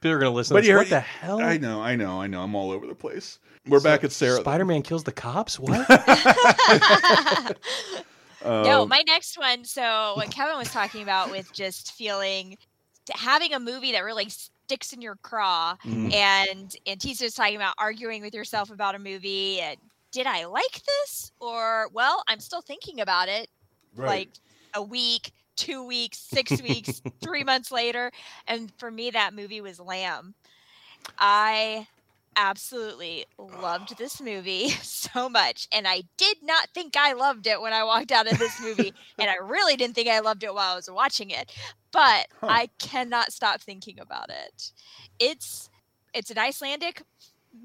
People 0.00 0.16
are 0.16 0.18
gonna 0.18 0.30
listen. 0.30 0.54
But 0.54 0.60
to 0.60 0.62
this. 0.62 0.68
you 0.70 0.76
What 0.76 0.86
heard- 0.86 0.90
the 0.96 1.00
hell? 1.00 1.40
I 1.40 1.58
know, 1.58 1.80
I 1.80 1.96
know, 1.96 2.20
I 2.20 2.26
know. 2.26 2.42
I'm 2.42 2.54
all 2.54 2.70
over 2.70 2.86
the 2.86 2.94
place. 2.94 3.38
We're 3.68 3.80
back 3.80 4.04
at 4.04 4.12
Sarah. 4.12 4.40
Spider-Man 4.40 4.82
kills 4.82 5.04
the 5.04 5.12
cops. 5.12 5.58
What? 5.58 5.88
no, 8.44 8.82
Um, 8.82 8.88
my 8.88 9.02
next 9.06 9.38
one. 9.38 9.64
So 9.64 10.12
what 10.16 10.30
Kevin 10.30 10.56
was 10.56 10.70
talking 10.72 11.02
about 11.02 11.30
with 11.30 11.52
just 11.52 11.92
feeling 11.92 12.56
having 13.14 13.52
a 13.52 13.60
movie 13.60 13.92
that 13.92 14.00
really 14.00 14.28
sticks 14.66 14.92
in 14.92 15.00
your 15.00 15.16
craw, 15.22 15.76
Mhm. 15.84 16.12
and 16.12 16.76
and 16.86 17.00
was 17.04 17.34
talking 17.34 17.56
about 17.56 17.74
arguing 17.78 18.20
with 18.22 18.34
yourself 18.34 18.70
about 18.70 18.94
a 18.96 18.98
movie. 18.98 19.60
And 19.60 19.76
did 20.12 20.26
I 20.26 20.44
like 20.46 20.82
this? 20.84 21.30
Or, 21.40 21.88
well, 21.92 22.22
I'm 22.28 22.40
still 22.40 22.62
thinking 22.62 23.00
about 23.00 23.28
it 23.28 23.48
like 23.96 24.30
a 24.74 24.82
week, 24.82 25.32
two 25.56 25.84
weeks, 25.86 26.18
six 26.18 26.60
weeks, 26.62 27.00
three 27.22 27.44
months 27.44 27.70
later. 27.70 28.10
And 28.46 28.72
for 28.78 28.90
me, 28.90 29.10
that 29.10 29.34
movie 29.34 29.60
was 29.60 29.78
Lamb. 29.78 30.34
I 31.18 31.86
absolutely 32.38 33.24
loved 33.38 33.96
this 33.96 34.20
movie 34.20 34.68
so 34.82 35.28
much. 35.28 35.68
And 35.72 35.86
I 35.88 36.02
did 36.18 36.38
not 36.42 36.68
think 36.74 36.96
I 36.96 37.12
loved 37.12 37.46
it 37.46 37.60
when 37.60 37.72
I 37.72 37.84
walked 37.84 38.12
out 38.12 38.30
of 38.30 38.38
this 38.38 38.60
movie. 38.60 38.92
and 39.18 39.30
I 39.30 39.36
really 39.42 39.76
didn't 39.76 39.94
think 39.94 40.08
I 40.08 40.20
loved 40.20 40.42
it 40.44 40.52
while 40.52 40.72
I 40.72 40.76
was 40.76 40.90
watching 40.90 41.30
it. 41.30 41.50
But 41.96 42.26
Huh. 42.42 42.48
I 42.50 42.68
cannot 42.78 43.32
stop 43.32 43.62
thinking 43.62 43.98
about 43.98 44.28
it. 44.28 44.72
It's 45.18 45.70
it's 46.12 46.30
an 46.30 46.36
Icelandic 46.36 47.02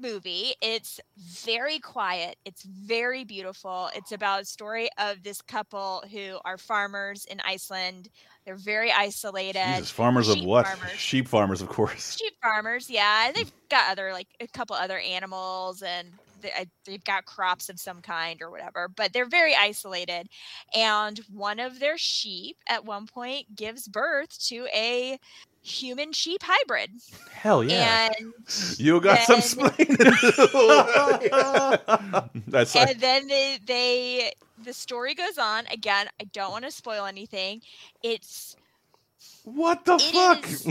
movie. 0.00 0.54
It's 0.62 1.00
very 1.18 1.78
quiet. 1.78 2.36
It's 2.46 2.62
very 2.62 3.24
beautiful. 3.24 3.90
It's 3.94 4.12
about 4.12 4.42
a 4.42 4.44
story 4.46 4.88
of 4.96 5.22
this 5.22 5.42
couple 5.42 6.02
who 6.10 6.38
are 6.46 6.56
farmers 6.56 7.26
in 7.26 7.40
Iceland. 7.40 8.08
They're 8.46 8.56
very 8.56 8.90
isolated. 8.90 9.66
Jesus, 9.74 9.90
farmers 9.90 10.28
of 10.28 10.42
what? 10.42 10.66
farmers. 10.66 10.92
Sheep 10.92 11.28
farmers, 11.28 11.60
of 11.60 11.68
course. 11.68 12.16
Sheep 12.18 12.32
farmers, 12.40 12.88
yeah. 12.88 13.26
And 13.26 13.36
they've 13.36 13.52
got 13.68 13.90
other 13.90 14.12
like 14.12 14.28
a 14.40 14.46
couple 14.46 14.76
other 14.76 14.98
animals 14.98 15.82
and 15.82 16.08
they've 16.84 17.04
got 17.04 17.24
crops 17.24 17.68
of 17.68 17.78
some 17.80 18.00
kind 18.02 18.40
or 18.42 18.50
whatever, 18.50 18.88
but 18.88 19.12
they're 19.12 19.28
very 19.28 19.54
isolated. 19.54 20.28
And 20.74 21.18
one 21.32 21.58
of 21.60 21.78
their 21.80 21.96
sheep 21.98 22.56
at 22.68 22.84
one 22.84 23.06
point 23.06 23.54
gives 23.56 23.88
birth 23.88 24.38
to 24.48 24.66
a 24.74 25.18
human 25.62 26.12
sheep 26.12 26.42
hybrid. 26.44 26.90
Hell 27.32 27.62
yeah. 27.64 28.10
And 28.18 28.32
You 28.78 29.00
got 29.00 29.20
some 29.20 29.40
Then- 29.40 29.70
splaining. 29.70 29.98
That's 32.48 32.74
like, 32.74 32.88
and 32.90 33.00
then 33.00 33.28
they, 33.28 33.58
they 33.64 34.32
the 34.64 34.72
story 34.72 35.14
goes 35.14 35.38
on 35.38 35.66
again 35.72 36.06
i 36.20 36.24
don't 36.32 36.52
want 36.52 36.64
to 36.64 36.70
spoil 36.70 37.04
anything 37.04 37.60
it's 38.04 38.54
what 39.44 39.84
the 39.84 39.94
it 39.94 40.02
fuck? 40.14 40.48
is 40.48 40.68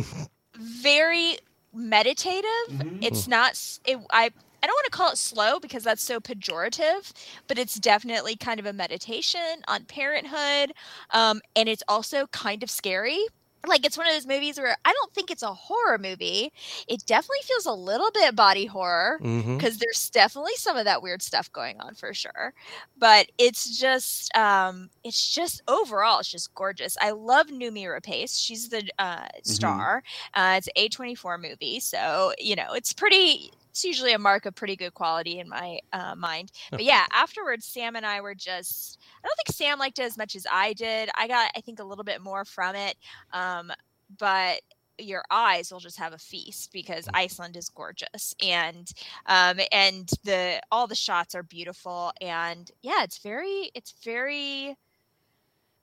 very 0.57 1.37
meditative 1.73 2.45
Mhm. 2.69 3.03
it's 3.03 3.27
not 3.27 3.59
it, 3.85 3.97
i 4.11 4.29
i 4.63 4.67
don't 4.67 4.75
want 4.75 4.85
to 4.85 4.91
call 4.91 5.11
it 5.11 5.17
slow 5.17 5.59
because 5.59 5.83
that's 5.83 6.03
so 6.03 6.19
pejorative 6.19 7.11
but 7.47 7.57
it's 7.57 7.75
definitely 7.75 8.35
kind 8.35 8.59
of 8.59 8.65
a 8.65 8.73
meditation 8.73 9.61
on 9.67 9.83
parenthood 9.85 10.73
um 11.11 11.41
and 11.55 11.67
it's 11.69 11.83
also 11.87 12.27
kind 12.27 12.63
of 12.63 12.69
scary. 12.69 13.19
Like 13.67 13.85
it's 13.85 13.95
one 13.95 14.07
of 14.07 14.13
those 14.13 14.25
movies 14.25 14.57
where 14.57 14.75
i 14.85 14.91
don't 14.91 15.13
think 15.13 15.29
it's 15.29 15.43
a 15.43 15.53
horror 15.53 15.99
movie. 15.99 16.51
It 16.87 17.05
definitely 17.05 17.43
feels 17.43 17.67
a 17.67 17.73
little 17.73 18.09
bit 18.11 18.35
body 18.35 18.65
horror 18.65 19.21
because 19.57 19.77
there's 19.77 20.09
definitely 20.09 20.55
some 20.55 20.77
of 20.77 20.85
that 20.85 21.03
weird 21.03 21.21
stuff 21.21 21.51
going 21.51 21.79
on 21.79 21.93
for 21.93 22.13
sure 22.13 22.53
but 22.97 23.27
it's 23.37 23.77
just 23.79 24.35
um 24.35 24.89
it's 25.03 25.31
just 25.33 25.61
overall 25.67 26.19
it's 26.19 26.31
just 26.31 26.53
gorgeous. 26.55 26.97
I 27.01 27.11
love 27.11 27.47
Noomi 27.47 27.85
Rapace 27.85 28.39
she's 28.43 28.69
the 28.69 28.89
uh 28.97 29.27
star. 29.43 30.03
Uh 30.33 30.55
it's 30.57 30.69
a 30.75 30.89
a24 30.89 31.39
movie 31.41 31.79
so 31.79 32.33
you 32.39 32.55
know 32.55 32.73
it's 32.73 32.93
pretty 32.93 33.51
it's 33.71 33.83
usually 33.85 34.13
a 34.13 34.19
mark 34.19 34.45
of 34.45 34.53
pretty 34.53 34.75
good 34.75 34.93
quality 34.93 35.39
in 35.39 35.49
my 35.49 35.79
uh, 35.93 36.13
mind. 36.15 36.51
But 36.69 36.83
yeah 36.83 37.05
afterwards 37.11 37.65
sam 37.65 37.95
and 37.95 38.05
i 38.05 38.21
were 38.21 38.35
just 38.35 38.99
i 39.23 39.27
don't 39.27 39.35
think 39.37 39.55
sam 39.55 39.79
liked 39.79 39.99
it 39.99 40.03
as 40.03 40.17
much 40.17 40.35
as 40.35 40.45
i 40.51 40.73
did. 40.73 41.09
I 41.17 41.27
got 41.27 41.51
i 41.55 41.61
think 41.61 41.79
a 41.79 41.83
little 41.83 42.03
bit 42.03 42.21
more 42.21 42.45
from 42.45 42.75
it 42.75 42.95
um 43.33 43.71
but 44.19 44.61
your 44.97 45.23
eyes 45.31 45.71
will 45.71 45.79
just 45.79 45.97
have 45.97 46.13
a 46.13 46.17
feast 46.17 46.71
because 46.71 47.07
Iceland 47.13 47.57
is 47.57 47.69
gorgeous 47.69 48.35
and 48.43 48.91
um 49.25 49.59
and 49.71 50.09
the 50.23 50.61
all 50.71 50.85
the 50.85 50.95
shots 50.95 51.33
are 51.33 51.43
beautiful 51.43 52.11
and 52.21 52.69
yeah 52.83 53.03
it's 53.03 53.17
very 53.17 53.71
it's 53.73 53.95
very 54.03 54.75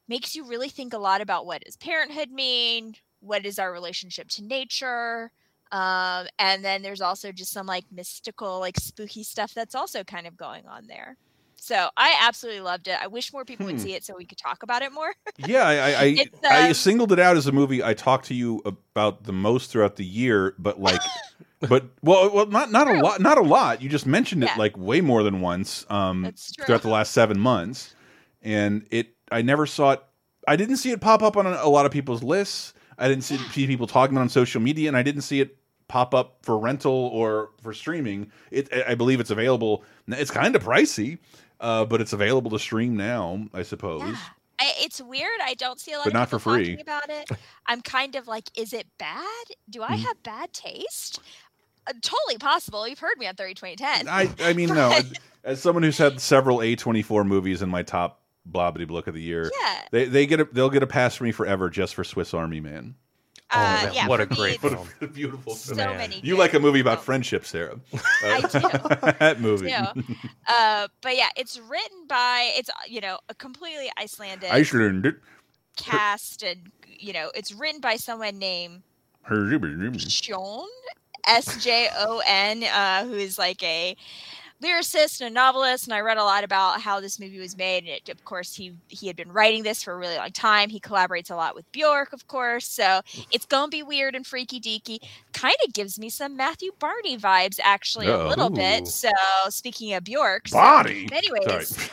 makes 0.09 0.35
you 0.35 0.45
really 0.45 0.69
think 0.69 0.95
a 0.95 0.99
lot 0.99 1.21
about 1.21 1.47
what 1.47 1.63
does 1.65 1.77
parenthood 1.77 2.31
mean? 2.31 2.95
What 3.21 3.45
is 3.45 3.59
our 3.59 3.73
relationship 3.73 4.29
to 4.31 4.45
nature 4.45 5.31
um 5.73 6.27
and 6.39 6.65
then 6.65 6.83
there's 6.83 7.01
also 7.01 7.33
just 7.33 7.53
some 7.53 7.67
like 7.67 7.85
mystical 7.93 8.59
like 8.61 8.79
spooky 8.79 9.23
stuff 9.23 9.53
that's 9.55 9.75
also 9.75 10.03
kind 10.05 10.27
of 10.27 10.37
going 10.37 10.67
on 10.67 10.87
there 10.87 11.17
so 11.57 11.89
i 11.97 12.17
absolutely 12.23 12.61
loved 12.61 12.89
it 12.89 12.97
i 13.01 13.07
wish 13.07 13.33
more 13.33 13.45
people 13.45 13.67
Hmm. 13.67 13.73
would 13.73 13.81
see 13.81 13.95
it 13.95 14.05
so 14.05 14.15
we 14.17 14.25
could 14.25 14.39
talk 14.39 14.63
about 14.63 14.83
it 14.83 14.93
more 14.93 15.13
yeah, 15.39 15.63
I 15.67 15.75
I, 15.75 15.89
I, 15.89 16.05
It's, 16.05 16.45
I 16.51 16.69
um, 16.69 16.75
singled 16.75 17.13
it 17.13 17.19
out 17.21 17.37
as 17.37 17.47
a 17.47 17.53
movie 17.53 17.83
I 17.83 17.95
talked 17.95 18.27
to 18.27 18.35
you 18.35 18.61
about 18.65 19.23
the 19.25 19.33
most 19.33 19.71
throughout 19.71 19.95
the 19.97 20.05
year, 20.05 20.55
but 20.59 20.81
like, 20.81 21.01
but 21.61 21.85
well, 22.03 22.31
well, 22.35 22.47
not 22.47 22.73
not 22.73 22.89
a 22.89 22.93
lot, 22.93 23.21
not 23.21 23.39
a 23.39 23.43
lot. 23.43 23.81
You 23.81 23.89
just 23.89 24.07
mentioned 24.07 24.43
it 24.43 24.47
Yeah. 24.47 24.59
like 24.59 24.77
way 24.77 25.01
more 25.01 25.23
than 25.23 25.41
once. 25.41 25.87
Um, 25.91 26.35
throughout 26.67 26.83
the 26.83 26.89
last 26.89 27.13
seven 27.13 27.39
months, 27.39 27.95
and 28.43 28.85
it 28.91 29.15
I 29.31 29.43
never 29.43 29.65
saw 29.67 29.93
it. 29.93 30.03
I 30.49 30.57
didn't 30.57 30.79
see 30.79 30.91
it 30.91 31.01
pop 31.01 31.23
up 31.23 31.37
on 31.37 31.47
a, 31.47 31.51
a 31.63 31.69
lot 31.69 31.87
of 31.87 31.93
people's 31.93 32.23
lists. 32.25 32.75
I 32.99 33.07
didn't 33.07 33.23
see, 33.23 33.37
see 33.51 33.67
people 33.69 33.87
talking 33.87 34.17
about 34.17 34.23
it 34.23 34.25
on 34.25 34.29
social 34.31 34.61
media, 34.61 34.89
and 34.89 34.97
I 34.97 35.03
didn't 35.05 35.23
see 35.23 35.41
it 35.41 35.58
pop 35.89 36.15
up 36.15 36.37
for 36.43 36.59
rental 36.59 36.93
or 36.93 37.51
for 37.63 37.73
streaming. 37.75 38.31
It 38.51 38.69
I 38.87 38.95
believe 38.95 39.21
it's 39.21 39.31
available. 39.31 39.85
It's 40.07 40.31
kind 40.31 40.55
of 40.55 40.63
pricey, 40.65 41.19
uh, 41.61 41.85
but 41.87 42.01
it's 42.01 42.13
available 42.13 42.51
to 42.53 42.59
stream 42.59 42.97
now. 42.97 43.47
I 43.55 43.63
suppose. 43.63 44.03
Yeah. 44.03 44.17
I, 44.61 44.73
it's 44.81 45.01
weird. 45.01 45.39
I 45.43 45.55
don't 45.55 45.79
see 45.79 45.93
a 45.93 45.97
lot 45.99 46.05
But 46.05 46.09
of 46.11 46.15
not 46.15 46.27
people 46.29 46.39
for 46.41 46.55
free. 46.55 46.65
talking 46.77 46.81
about 46.81 47.11
it. 47.11 47.31
I'm 47.67 47.81
kind 47.81 48.17
of 48.17 48.27
like, 48.27 48.45
is 48.59 48.73
it 48.73 48.89
bad? 48.99 49.25
Do 49.71 49.85
I 49.85 49.91
Mhm. 49.91 49.99
have 50.01 50.23
bad 50.25 50.53
taste? 50.53 51.21
Uh, 51.87 51.93
totally 52.03 52.39
possible. 52.39 52.87
You've 52.89 52.99
heard 52.99 53.19
me 53.19 53.29
on 53.29 53.37
30 53.37 53.55
2010. 53.55 54.09
I 54.09 54.29
I 54.41 54.53
mean 54.55 54.69
no. 54.71 54.99
As 55.45 55.63
someone 55.63 55.85
who's 55.85 55.97
had 55.99 56.21
several 56.21 56.61
A 56.61 56.75
twenty 56.77 57.03
four 57.03 57.23
movies 57.25 57.63
in 57.63 57.69
my 57.71 57.83
top 57.83 58.21
blobbity 58.51 58.87
book 58.89 59.07
of 59.07 59.15
the 59.15 59.23
year, 59.23 59.51
yeah. 59.63 59.83
they 59.93 60.05
they 60.07 60.27
get 60.27 60.41
a, 60.41 60.45
they'll 60.53 60.69
get 60.71 60.83
a 60.83 60.87
pass 60.89 61.15
for 61.15 61.25
me 61.25 61.33
forever 61.33 61.71
just 61.71 61.95
for 61.95 62.03
Swiss 62.05 62.35
Army 62.35 62.59
Man. 62.61 62.97
Uh, 63.51 63.81
man, 63.85 63.95
yeah, 63.95 64.07
what 64.07 64.21
a 64.21 64.27
great 64.27 64.55
it's 64.55 64.63
film. 64.63 64.75
What 64.77 64.89
a 65.03 65.07
beautiful 65.09 65.55
So. 65.55 65.75
Man. 65.75 65.97
many. 65.97 66.21
You 66.23 66.37
like 66.37 66.53
a 66.53 66.61
movie 66.61 66.81
about 66.81 66.99
films. 66.99 67.05
friendship, 67.07 67.47
Sarah? 67.47 67.81
I 68.23 68.41
do. 68.41 68.49
that 69.19 69.41
movie. 69.41 69.69
do. 69.69 70.03
Uh, 70.47 70.89
but 71.01 71.17
yeah, 71.17 71.29
it's 71.37 71.59
written 71.59 72.07
by, 72.07 72.53
it's, 72.57 72.69
you 72.87 73.01
know, 73.01 73.19
a 73.29 73.35
completely 73.35 73.91
Icelandic 73.99 74.53
Iceland. 74.53 75.17
cast. 75.77 76.43
And, 76.43 76.71
you 76.87 77.13
know, 77.15 77.31
it's 77.35 77.53
written 77.53 77.81
by 77.81 77.97
someone 77.97 78.39
named. 78.39 78.83
Sjon, 79.99 80.67
S 81.27 81.63
J 81.63 81.89
O 81.99 82.23
N, 82.27 82.65
uh, 82.65 83.05
who 83.05 83.15
is 83.15 83.39
like 83.39 83.63
a 83.63 83.95
lyricist 84.63 85.21
and 85.21 85.31
a 85.31 85.33
novelist. 85.33 85.87
And 85.87 85.95
I 85.95 86.01
read 86.01 86.19
a 86.19 86.25
lot 86.25 86.45
about 86.45 86.81
how 86.81 87.01
this 87.01 87.19
movie 87.21 87.39
was 87.39 87.57
made. 87.57 87.85
And 87.85 87.89
it, 87.89 88.09
of 88.09 88.25
course, 88.25 88.55
he 88.55 88.73
he 88.89 89.07
had 89.07 89.17
been 89.17 89.33
writing 89.33 89.63
this 89.63 89.83
for 89.83 89.93
a 89.93 89.97
really 89.97 90.17
long 90.17 90.31
time. 90.33 90.69
He 90.69 90.81
collaborates 90.81 91.31
a 91.31 91.35
lot 91.35 91.55
with 91.55 91.71
Bjork, 91.73 92.13
of 92.13 92.27
course. 92.29 92.67
So 92.67 93.01
it's 93.31 93.47
gonna 93.47 93.69
be 93.69 93.83
weird 93.83 94.15
and 94.15 94.27
freaky 94.27 94.61
deaky. 94.61 94.99
Kind 95.33 95.57
of 95.67 95.73
gives 95.73 95.99
me 95.99 96.11
some 96.11 96.37
Matthew 96.37 96.71
Barney 96.79 97.17
vibes, 97.17 97.59
actually, 97.63 98.09
a 98.09 98.27
little 98.29 98.51
bit. 98.51 98.87
So 98.89 99.11
speaking 99.49 99.93
of 99.95 100.05
Bjork, 100.05 100.49
so- 100.49 100.57
Body. 100.57 101.09
anyways, 101.13 101.77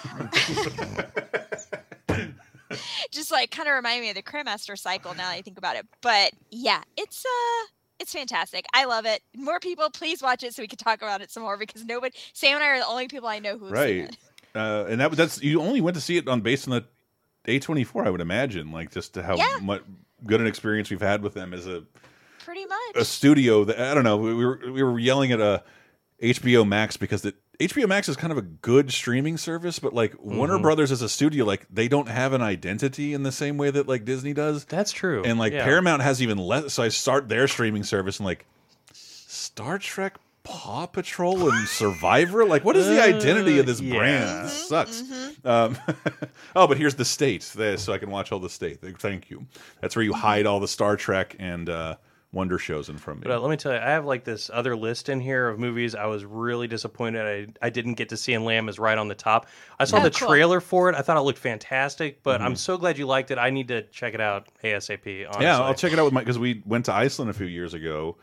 just 3.11 3.32
like 3.32 3.51
kind 3.51 3.70
of 3.70 3.76
remind 3.76 4.01
me 4.01 4.09
of 4.09 4.16
the 4.16 4.24
Cremaster 4.24 4.78
cycle 4.78 5.11
now 5.13 5.30
that 5.30 5.36
I 5.38 5.41
think 5.41 5.57
about 5.57 5.76
it. 5.76 5.86
But 6.01 6.32
yeah, 6.51 6.82
it's 6.97 7.26
uh 7.26 7.66
it's 7.99 8.13
fantastic. 8.13 8.65
I 8.73 8.85
love 8.85 9.05
it. 9.05 9.21
More 9.35 9.59
people, 9.59 9.89
please 9.89 10.21
watch 10.21 10.43
it 10.43 10.53
so 10.53 10.61
we 10.61 10.67
can 10.67 10.77
talk 10.77 11.01
about 11.01 11.21
it 11.21 11.31
some 11.31 11.43
more 11.43 11.57
because 11.57 11.85
nobody 11.85 12.15
Sam 12.33 12.55
and 12.55 12.63
I 12.63 12.67
are 12.67 12.79
the 12.79 12.87
only 12.87 13.07
people 13.07 13.27
I 13.27 13.39
know 13.39 13.57
who 13.57 13.69
right. 13.69 13.95
it. 14.09 14.17
Uh, 14.53 14.85
and 14.87 15.01
that 15.01 15.09
was 15.09 15.17
that's 15.17 15.41
you 15.41 15.61
only 15.61 15.81
went 15.81 15.95
to 15.95 16.01
see 16.01 16.17
it 16.17 16.27
on 16.27 16.41
based 16.41 16.67
on 16.67 16.71
the 16.73 16.85
A 17.53 17.59
twenty 17.59 17.83
four. 17.83 18.05
I 18.05 18.09
would 18.09 18.21
imagine, 18.21 18.71
like 18.71 18.91
just 18.91 19.13
to 19.15 19.23
how 19.23 19.35
Yeah. 19.37 19.57
much 19.61 19.81
good 20.25 20.39
an 20.41 20.47
experience 20.47 20.89
we've 20.89 21.01
had 21.01 21.21
with 21.21 21.33
them 21.33 21.53
as 21.53 21.67
a 21.67 21.83
Pretty 22.39 22.65
much. 22.65 22.95
a 22.95 23.03
studio 23.05 23.63
that 23.65 23.79
I 23.79 23.93
don't 23.93 24.03
know. 24.03 24.17
We 24.17 24.33
were 24.45 24.59
we 24.71 24.81
were 24.83 24.97
yelling 24.99 25.31
at 25.31 25.41
a 25.41 25.63
HBO 26.22 26.66
Max 26.68 26.97
because 26.97 27.22
the 27.22 27.34
HBO 27.59 27.88
Max 27.88 28.09
is 28.09 28.16
kind 28.18 28.32
of 28.32 28.38
a 28.38 28.41
good 28.41 28.91
streaming 28.91 29.38
service, 29.38 29.80
but 29.80 29.93
like 29.93 30.13
Warner 30.22 30.57
Mhm. 30.57 30.61
Brothers 30.61 30.91
as 30.91 31.01
a 31.01 31.09
studio, 31.09 31.45
like 31.45 31.66
they 31.70 31.88
don't 31.88 32.09
have 32.09 32.34
an 32.34 32.41
identity 32.41 33.13
in 33.13 33.24
the 33.24 33.32
same 33.32 33.57
way 33.57 33.70
that 33.72 33.88
like 33.88 34.03
Disney 34.05 34.34
does, 34.34 34.66
That's 34.66 34.91
true. 34.91 35.24
and 35.24 35.39
like 35.39 35.53
Yeah. 35.53 35.63
Paramount 35.63 36.01
has 36.01 36.22
even 36.22 36.38
less. 36.38 36.74
So 36.74 36.84
I 36.84 36.89
start 36.89 37.30
their 37.30 37.47
streaming 37.47 37.84
service 37.84 38.20
and 38.20 38.26
like 38.26 38.45
Star 38.93 39.78
Trek. 39.80 40.16
Paw 40.43 40.86
Patrol 40.86 41.49
and 41.49 41.68
Survivor, 41.68 42.45
like 42.45 42.63
what 42.63 42.76
is 42.78 42.86
the 42.86 43.01
identity 43.01 43.57
of 43.57 43.66
this 43.66 43.80
Uh, 43.80 43.86
brand? 43.86 44.24
yeah. 44.30 44.43
This 44.43 44.70
sucks. 44.70 45.01
Mhm. 45.01 45.43
Um, 45.45 45.78
oh, 46.55 46.68
but 46.68 46.78
here's 46.78 46.93
the 46.93 47.03
state, 47.05 47.51
there, 47.55 47.78
so 47.78 47.91
I 47.93 47.97
can 47.97 48.11
watch 48.11 48.32
all 48.32 48.38
the 48.38 48.47
state. 48.49 48.78
Thank 48.99 49.32
you. 49.32 49.47
That's 49.82 49.95
where 49.95 50.05
you 50.05 50.13
hide 50.13 50.45
all 50.45 50.59
the 50.59 50.68
Star 50.68 50.97
Trek 50.97 51.36
and 51.39 51.68
uh, 51.68 51.95
Wonder 52.36 52.59
shows 52.59 52.89
in 52.89 52.97
from 52.97 53.19
me. 53.19 53.23
But 53.23 53.31
uh, 53.31 53.39
let 53.39 53.49
me 53.49 53.55
tell 53.57 53.71
you, 53.71 53.79
I 53.79 53.89
have 53.91 54.05
like 54.05 54.23
this 54.25 54.51
other 54.53 54.75
list 54.75 55.09
in 55.09 55.19
here 55.21 55.47
of 55.47 55.57
movies 55.57 55.95
I 55.95 56.05
was 56.05 56.25
really 56.25 56.67
disappointed 56.67 57.49
I, 57.61 57.65
I 57.65 57.69
didn't 57.69 57.93
get 57.93 58.09
to 58.09 58.17
see, 58.17 58.33
and 58.33 58.43
Lamb 58.45 58.67
is 58.69 58.77
right 58.77 58.97
on 58.97 59.07
the 59.07 59.15
top. 59.15 59.47
I 59.79 59.86
saw 59.86 59.97
Oh, 59.97 60.03
the 60.03 60.11
cool. 60.11 60.27
trailer 60.27 60.59
for 60.59 60.89
it. 60.89 60.95
I 60.95 61.01
thought 61.01 61.15
it 61.17 61.21
looked 61.21 61.39
fantastic, 61.39 62.21
but 62.23 62.41
I'm 62.41 62.55
so 62.57 62.77
glad 62.77 62.97
you 62.97 63.07
liked 63.07 63.31
it. 63.31 63.38
I 63.38 63.49
need 63.49 63.69
to 63.69 63.83
check 63.83 64.13
it 64.13 64.19
out 64.21 64.47
ASAP. 64.63 65.25
Honestly. 65.25 65.43
Yeah, 65.45 65.61
I'll 65.61 65.73
check 65.73 65.93
it 65.93 65.97
out 65.99 66.03
with 66.05 66.13
my 66.13 66.19
because 66.21 66.38
we 66.38 66.61
went 66.65 66.86
to 66.86 66.93
Iceland 66.93 67.31
a 67.31 67.33
few 67.33 67.47
years 67.47 67.73
ago, 67.73 68.17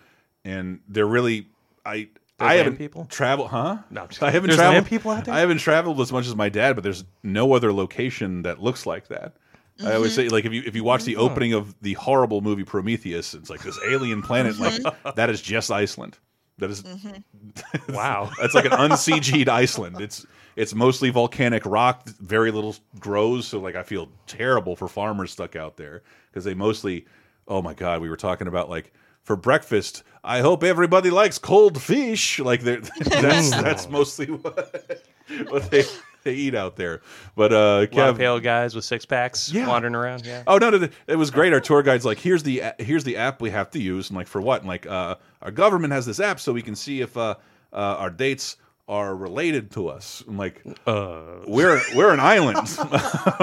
and 0.45 0.81
they're 0.89 1.07
really 1.07 1.49
I 1.87 2.09
There's 2.39 2.51
I 2.51 2.55
haven't 2.57 2.77
people? 2.77 3.07
traveled, 3.09 3.49
huh? 3.49 3.79
No, 3.91 4.03
I'm 4.03 4.09
just 4.09 4.23
I 4.23 4.31
haven't 4.31 4.49
There's 4.51 4.59
traveled. 4.59 4.87
people 4.87 5.11
out 5.11 5.25
there? 5.25 5.35
I 5.35 5.41
haven't 5.41 5.59
traveled 5.59 6.01
as 6.03 6.13
much 6.13 6.27
as 6.27 6.37
my 6.37 6.51
dad, 6.51 6.75
but 6.75 6.83
there's 6.85 7.05
no 7.23 7.55
other 7.55 7.73
location 7.73 8.43
that 8.43 8.61
looks 8.63 8.85
like 8.85 9.09
that. 9.09 9.37
I 9.81 9.95
always 9.95 10.15
say, 10.15 10.29
like, 10.29 10.45
if 10.45 10.53
you 10.53 10.63
if 10.65 10.75
you 10.77 10.85
watch 10.85 11.05
the 11.05 11.17
Oh. 11.17 11.23
opening 11.23 11.53
of 11.53 11.75
the 11.83 11.95
horrible 11.95 12.41
movie 12.41 12.65
Prometheus, 12.65 13.35
it's 13.35 13.51
like 13.51 13.63
this 13.63 13.79
alien 13.89 14.23
planet. 14.23 14.59
Like 14.59 14.75
mm-hmm. 14.75 15.11
that 15.17 15.31
is 15.31 15.41
just 15.41 15.71
Iceland. 15.71 16.19
That 16.59 16.71
is 16.71 16.83
mm-hmm. 16.83 17.93
Wow. 17.95 18.31
That's 18.41 18.55
like 18.55 18.67
an 18.67 18.73
uncg'd 18.73 19.49
Iceland. 19.49 20.01
It's 20.01 20.27
it's 20.57 20.75
mostly 20.75 21.11
volcanic 21.11 21.65
rock. 21.65 22.09
Very 22.21 22.51
little 22.51 22.77
grows. 22.99 23.47
So 23.47 23.59
like 23.59 23.75
I 23.75 23.83
feel 23.83 24.09
terrible 24.27 24.77
for 24.77 24.89
farmers 24.89 25.33
stuck 25.33 25.57
out 25.57 25.77
there 25.77 26.03
because 26.31 26.45
they 26.45 26.55
mostly. 26.55 27.07
Oh 27.49 27.61
my 27.61 27.75
god, 27.75 28.01
we 28.01 28.09
were 28.09 28.17
talking 28.17 28.47
about 28.47 28.71
like 28.71 28.93
for 29.25 29.37
breakfast. 29.37 30.05
I 30.23 30.41
hope 30.41 30.63
everybody 30.63 31.11
likes 31.11 31.39
cold 31.39 31.81
fish. 31.83 32.39
Like 32.39 32.61
they're, 32.61 32.81
that's 32.81 33.51
mm. 33.51 33.63
that's 33.63 33.89
mostly 33.89 34.27
what 34.27 35.03
what 35.49 35.71
they 35.71 35.85
they 36.25 36.35
eat 36.35 36.55
out 36.55 36.77
there. 36.77 37.01
But 37.37 37.53
uh, 37.53 37.57
A 37.57 37.81
lot 37.97 38.09
of 38.11 38.17
Kev, 38.17 38.19
pale 38.19 38.41
guys 38.41 38.75
with 38.75 38.85
six 38.85 39.05
packs 39.05 39.53
Yeah. 39.53 39.67
wandering 39.69 39.95
around. 39.95 40.25
Yeah. 40.27 40.43
Oh 40.47 40.59
no, 40.59 40.71
no, 40.71 40.79
no, 40.79 40.89
it 41.07 41.17
was 41.17 41.31
great. 41.31 41.53
Our 41.53 41.61
tour 41.61 41.83
guide's 41.83 42.05
like, 42.05 42.19
here's 42.19 42.43
the 42.43 42.63
here's 42.79 43.05
the 43.05 43.17
app 43.17 43.41
we 43.41 43.51
have 43.51 43.71
to 43.71 43.81
use, 43.81 44.11
and 44.11 44.17
like 44.17 44.27
for 44.27 44.41
what? 44.41 44.61
And 44.63 44.69
like, 44.69 44.87
uh, 44.87 45.17
our 45.43 45.51
government 45.51 45.93
has 45.93 46.07
this 46.07 46.21
app 46.21 46.41
so 46.41 46.53
we 46.53 46.63
can 46.63 46.75
see 46.77 47.01
if 47.01 47.17
uh, 47.17 47.35
uh, 47.73 47.77
our 47.77 48.11
dates 48.11 48.57
are 48.89 49.15
related 49.15 49.71
to 49.73 49.89
us. 49.89 50.23
I'm 50.27 50.37
like, 50.37 50.63
Uh, 50.87 51.21
we're 51.47 51.81
we're 51.95 52.13
an 52.13 52.21
island, 52.21 52.59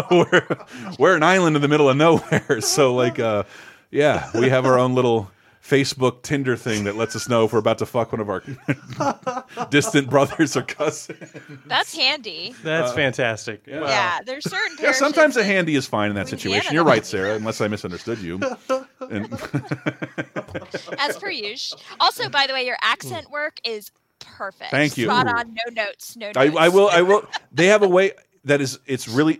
we're 0.11 0.47
we're 0.99 1.15
an 1.15 1.23
island 1.23 1.55
in 1.55 1.61
the 1.61 1.67
middle 1.67 1.89
of 1.89 1.97
nowhere. 1.97 2.59
So 2.61 2.93
like, 2.95 3.19
uh, 3.19 3.43
yeah, 3.91 4.29
we 4.37 4.49
have 4.49 4.65
our 4.65 4.77
own 4.77 4.93
little 4.95 5.31
Facebook 5.69 6.23
Tinder 6.23 6.55
thing 6.55 6.85
that 6.85 6.95
lets 6.95 7.15
us 7.15 7.29
know 7.29 7.45
if 7.45 7.53
we're 7.53 7.59
about 7.59 7.77
to 7.77 7.85
fuck 7.85 8.11
one 8.11 8.19
of 8.19 8.29
our 8.29 8.43
distant 9.69 10.09
brothers 10.09 10.57
or 10.57 10.63
cousins. 10.63 11.31
That's 11.67 11.95
handy. 11.95 12.55
That's 12.63 12.91
uh, 12.91 12.95
fantastic. 12.95 13.63
yeah. 13.67 13.81
Wow. 13.81 13.87
Yeah, 13.87 14.19
there's 14.25 14.49
certain. 14.49 14.77
Yeah, 14.81 14.93
sometimes 14.93 15.37
a 15.37 15.43
handy 15.43 15.75
is 15.75 15.85
fine 15.85 16.09
in 16.09 16.15
that 16.15 16.27
situation. 16.27 16.73
You're 16.73 16.83
right, 16.83 17.05
Sarah, 17.05 17.35
unless 17.35 17.61
I 17.61 17.67
misunderstood 17.67 18.19
you. 18.19 18.39
And 19.09 19.31
as 20.97 21.17
per 21.17 21.29
usual. 21.29 21.79
Also, 21.99 22.29
by 22.29 22.47
the 22.47 22.53
way, 22.53 22.65
your 22.65 22.77
accent 22.81 23.29
work 23.29 23.59
is 23.63 23.91
perfect. 24.19 24.71
Thank 24.71 24.97
you. 24.97 25.05
Spot 25.05 25.27
on. 25.27 25.53
No 25.53 25.83
notes. 25.83 26.15
No 26.17 26.27
notes. 26.27 26.37
I, 26.37 26.65
I 26.65 26.69
will. 26.69 26.89
I 26.89 27.01
will. 27.01 27.27
They 27.51 27.67
have 27.67 27.83
a 27.83 27.87
way 27.87 28.11
that 28.45 28.61
is. 28.61 28.79
It's 28.85 29.07
really. 29.07 29.39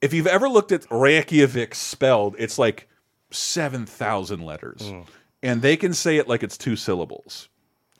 If 0.00 0.12
you've 0.12 0.26
ever 0.26 0.48
looked 0.48 0.72
at 0.72 0.86
Reykjavik 0.90 1.74
spelled, 1.74 2.36
it's 2.38 2.58
like 2.58 2.88
seven 3.30 3.86
thousand 3.86 4.44
letters, 4.44 4.82
mm. 4.82 5.06
And 5.42 5.62
they 5.62 5.76
can 5.76 5.92
say 5.94 6.16
it 6.18 6.28
like 6.28 6.42
it's 6.42 6.56
two 6.56 6.76
syllables. 6.76 7.48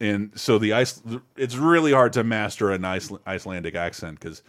And 0.00 0.30
so 0.38 0.58
the 0.58 0.74
ice, 0.74 1.00
it's 1.36 1.56
really 1.56 1.92
hard 1.92 2.12
to 2.14 2.24
master 2.24 2.70
an 2.70 2.84
Iceland, 2.84 3.22
Icelandic 3.26 3.74
accent 3.74 4.20
because 4.20 4.42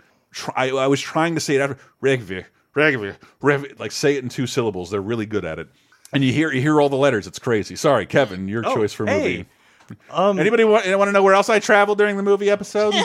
I, 0.56 0.70
I 0.72 0.88
was 0.88 1.00
trying 1.00 1.36
to 1.36 1.42
say 1.42 1.56
it 1.56 1.62
after 1.62 1.78
Reykjavik, 2.02 2.48
Reykjavik, 2.74 3.16
Reykjavik, 3.42 3.80
like 3.80 3.92
say 3.94 4.16
it 4.18 4.24
in 4.24 4.30
two 4.30 4.46
syllables. 4.48 4.90
They're 4.92 5.00
really 5.02 5.26
good 5.26 5.46
at 5.46 5.58
it, 5.58 5.70
and 6.12 6.24
you 6.24 6.34
hear 6.34 6.52
you 6.52 6.60
hear 6.62 6.82
all 6.82 6.90
the 6.90 6.98
letters. 6.98 7.28
It's 7.28 7.40
crazy. 7.40 7.76
Sorry, 7.78 8.06
Kevin, 8.06 8.48
your 8.50 8.64
Oh, 8.66 8.76
choice 8.76 8.92
for 8.94 9.06
hey. 9.06 9.20
movie. 9.20 9.46
Um, 10.12 10.38
Anybody 10.38 10.66
want, 10.66 10.86
want 10.98 11.08
to 11.08 11.14
know 11.14 11.24
where 11.24 11.34
else 11.34 11.48
I 11.50 11.60
traveled 11.60 11.98
during 11.98 12.18
the 12.18 12.24
movie 12.24 12.50
episode? 12.50 12.94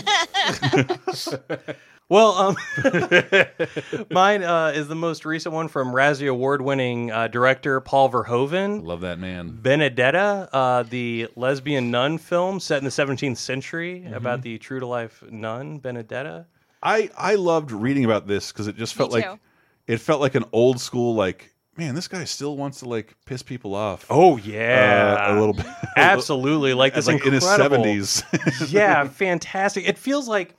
Well, 2.12 2.32
um, 2.34 2.56
mine 4.10 4.42
uh, 4.42 4.72
is 4.74 4.86
the 4.86 4.94
most 4.94 5.24
recent 5.24 5.54
one 5.54 5.68
from 5.68 5.92
Razzie 5.94 6.28
Award-winning 6.28 7.10
uh, 7.10 7.28
director 7.28 7.80
Paul 7.80 8.10
Verhoeven. 8.10 8.84
Love 8.84 9.00
that 9.00 9.18
man. 9.18 9.58
Benedetta, 9.62 10.46
uh, 10.52 10.82
the 10.82 11.28
lesbian 11.36 11.90
nun 11.90 12.18
film 12.18 12.60
set 12.60 12.76
in 12.76 12.84
the 12.84 12.90
17th 12.90 13.38
century 13.38 14.02
Mm-hmm. 14.04 14.12
about 14.12 14.42
the 14.42 14.58
true-to-life 14.58 15.24
nun 15.30 15.78
Benedetta. 15.78 16.44
I 16.82 17.08
I 17.16 17.36
loved 17.36 17.72
reading 17.72 18.04
about 18.04 18.26
this 18.26 18.52
because 18.52 18.66
it 18.66 18.76
just 18.76 18.92
felt 18.94 19.10
like 19.10 19.24
too. 19.24 19.38
it 19.86 19.96
felt 19.98 20.20
like 20.20 20.34
an 20.34 20.44
old 20.52 20.80
school 20.80 21.14
like 21.14 21.54
man 21.78 21.94
this 21.94 22.08
guy 22.08 22.24
still 22.24 22.58
wants 22.58 22.80
to 22.80 22.88
like 22.88 23.14
piss 23.24 23.42
people 23.42 23.74
off 23.74 24.04
Oh 24.10 24.34
uh, 24.34 24.40
yeah, 24.44 25.34
a 25.34 25.40
little 25.40 25.54
bit 25.54 25.64
absolutely. 25.96 26.74
Like 26.74 26.92
this 26.94 27.06
like 27.06 27.24
in 27.24 27.32
his 27.32 27.44
seventies 27.46 28.22
yeah, 28.68 29.08
fantastic. 29.08 29.88
It 29.88 29.96
feels 29.96 30.28
like 30.28 30.54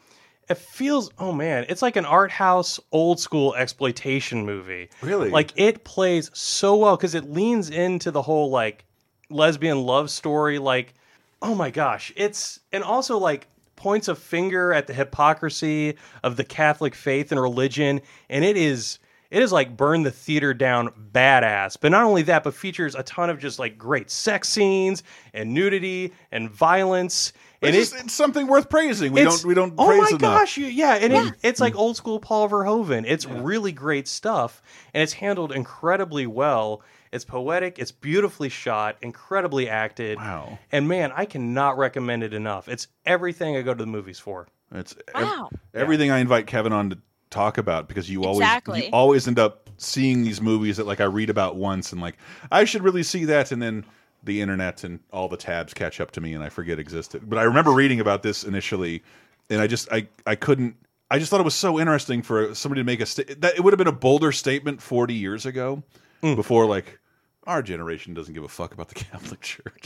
it 0.50 0.58
feels 0.58 1.10
oh 1.20 1.32
man, 1.32 1.66
it's 1.70 1.82
like 1.82 1.96
an 1.96 2.06
art 2.06 2.32
house 2.32 2.80
old 2.92 3.20
school 3.20 3.56
exploitation 3.56 4.46
movie. 4.46 4.90
Really? 5.02 5.30
Like 5.30 5.52
it 5.56 5.84
plays 5.84 6.30
so 6.34 6.76
well 6.76 6.98
cuz 6.98 7.16
it 7.16 7.32
leans 7.32 7.70
into 7.70 8.12
the 8.12 8.22
whole 8.22 8.50
like 8.50 8.86
lesbian 9.30 9.84
love 9.84 10.10
story 10.10 10.60
like 10.60 10.94
oh 11.42 11.56
my 11.56 11.70
gosh, 11.70 12.14
it's 12.16 12.60
and 12.72 12.84
also 12.84 13.18
like 13.18 13.48
points 13.76 14.08
a 14.08 14.16
finger 14.16 14.74
at 14.74 14.88
the 14.88 14.94
hypocrisy 14.94 15.98
of 16.24 16.38
the 16.38 16.44
Catholic 16.44 16.96
faith 16.96 17.32
and 17.32 17.42
religion 17.42 18.02
and 18.30 18.46
it 18.46 18.56
is 18.56 19.00
it 19.34 19.42
is 19.42 19.52
like 19.52 19.76
burn 19.76 20.04
the 20.04 20.12
theater 20.12 20.54
down 20.54 20.90
badass. 21.12 21.76
But 21.82 21.92
not 21.92 22.04
only 22.04 22.22
that, 22.24 22.44
but 22.44 22.54
features 22.54 22.94
a 22.94 23.02
ton 23.02 23.32
of 23.32 23.40
just 23.40 23.58
like 23.58 23.80
great 23.80 24.12
sex 24.12 24.48
scenes 24.48 25.02
and 25.34 25.56
nudity 25.56 26.14
and 26.32 26.52
violence. 26.52 27.34
And 27.68 27.76
it's, 27.76 27.90
it- 27.90 27.94
just- 27.96 28.06
it's 28.06 28.14
something 28.14 28.48
worth 28.48 28.70
praising. 28.70 29.12
We 29.14 29.24
don't 29.24 29.44
we 29.46 29.54
don't 29.54 29.74
oh 29.78 29.88
praise 29.88 30.02
my 30.02 30.08
enough. 30.10 30.20
gosh 30.40 30.58
you- 30.58 30.68
yeah 30.68 30.96
and 30.96 31.14
It, 31.14 31.34
it's 31.44 31.60
like 31.62 31.76
old 31.76 31.96
school 31.98 32.20
paul 32.20 32.50
verhoeven. 32.50 33.04
It's 33.08 33.26
really 33.26 33.72
great 33.72 34.08
stuff 34.08 34.62
and 34.94 35.02
it's 35.04 35.14
handled 35.14 35.52
incredibly 35.52 36.28
well. 36.28 36.82
It's 37.12 37.26
poetic 37.26 37.78
it's 37.80 37.92
beautifully 37.92 38.50
shot 38.50 38.98
incredibly 39.02 39.70
acted. 39.70 40.18
Wow. 40.18 40.58
and 40.72 40.88
man 40.88 41.12
i 41.16 41.26
cannot 41.26 41.78
recommend 41.78 42.24
it 42.24 42.34
enough. 42.34 42.68
It's 42.68 42.88
everything 43.06 43.56
i 43.56 43.62
go 43.62 43.74
to 43.74 43.84
the 43.84 43.86
movies 43.88 44.20
for. 44.20 44.48
It's 44.72 44.96
ev- 45.14 45.24
Wow. 45.24 45.50
everything 45.76 46.10
I 46.10 46.18
invite 46.20 46.48
Kevin 46.48 46.74
on 46.74 46.90
to 46.90 46.98
talk 47.30 47.58
about 47.60 47.88
because 47.88 48.10
you 48.10 48.24
always 48.24 48.40
Exactly. 48.40 48.86
you 48.86 48.90
always 48.92 49.28
end 49.28 49.38
up 49.40 49.70
seeing 49.78 50.24
these 50.24 50.40
movies 50.42 50.78
that 50.78 50.86
like 50.88 51.00
I 51.02 51.06
read 51.06 51.30
about 51.30 51.56
once 51.56 51.92
and 51.92 52.02
like 52.02 52.18
I 52.52 52.64
should 52.66 52.84
really 52.84 53.04
see 53.04 53.26
that 53.26 53.52
and 53.52 53.62
then 53.62 53.86
the 54.24 54.42
internet 54.42 54.84
and 54.84 55.00
all 55.12 55.28
the 55.28 55.38
tabs 55.38 55.74
catch 55.74 56.00
up 56.00 56.12
to 56.12 56.22
me 56.22 56.34
and 56.34 56.44
I 56.44 56.50
forget 56.50 56.80
existed. 56.80 57.30
But 57.30 57.40
I 57.40 57.44
remember 57.44 57.72
reading 57.72 58.00
about 58.00 58.24
this 58.24 58.44
initially 58.44 59.04
and 59.50 59.62
I 59.62 59.68
just 59.68 59.92
I 59.92 60.08
I 60.26 60.36
couldn't 60.36 60.76
I 61.12 61.20
just 61.20 61.30
thought 61.30 61.40
it 61.40 61.46
was 61.46 61.56
so 61.56 61.80
interesting 61.80 62.22
for 62.22 62.56
somebody 62.56 62.82
to 62.82 62.86
make 62.86 63.02
a 63.02 63.06
that 63.36 63.54
it 63.56 63.64
would 63.64 63.74
have 63.74 63.78
been 63.78 63.88
a 63.88 63.92
bolder 63.92 64.32
statement 64.32 64.82
40 64.82 65.14
years 65.14 65.46
ago 65.46 65.84
before 66.22 66.66
like 66.66 67.00
our 67.46 67.62
generation 67.62 68.14
doesn't 68.14 68.34
give 68.34 68.44
a 68.44 68.48
fuck 68.48 68.74
about 68.74 68.88
the 68.90 68.96
Catholic 68.96 69.42
Church. 69.42 69.86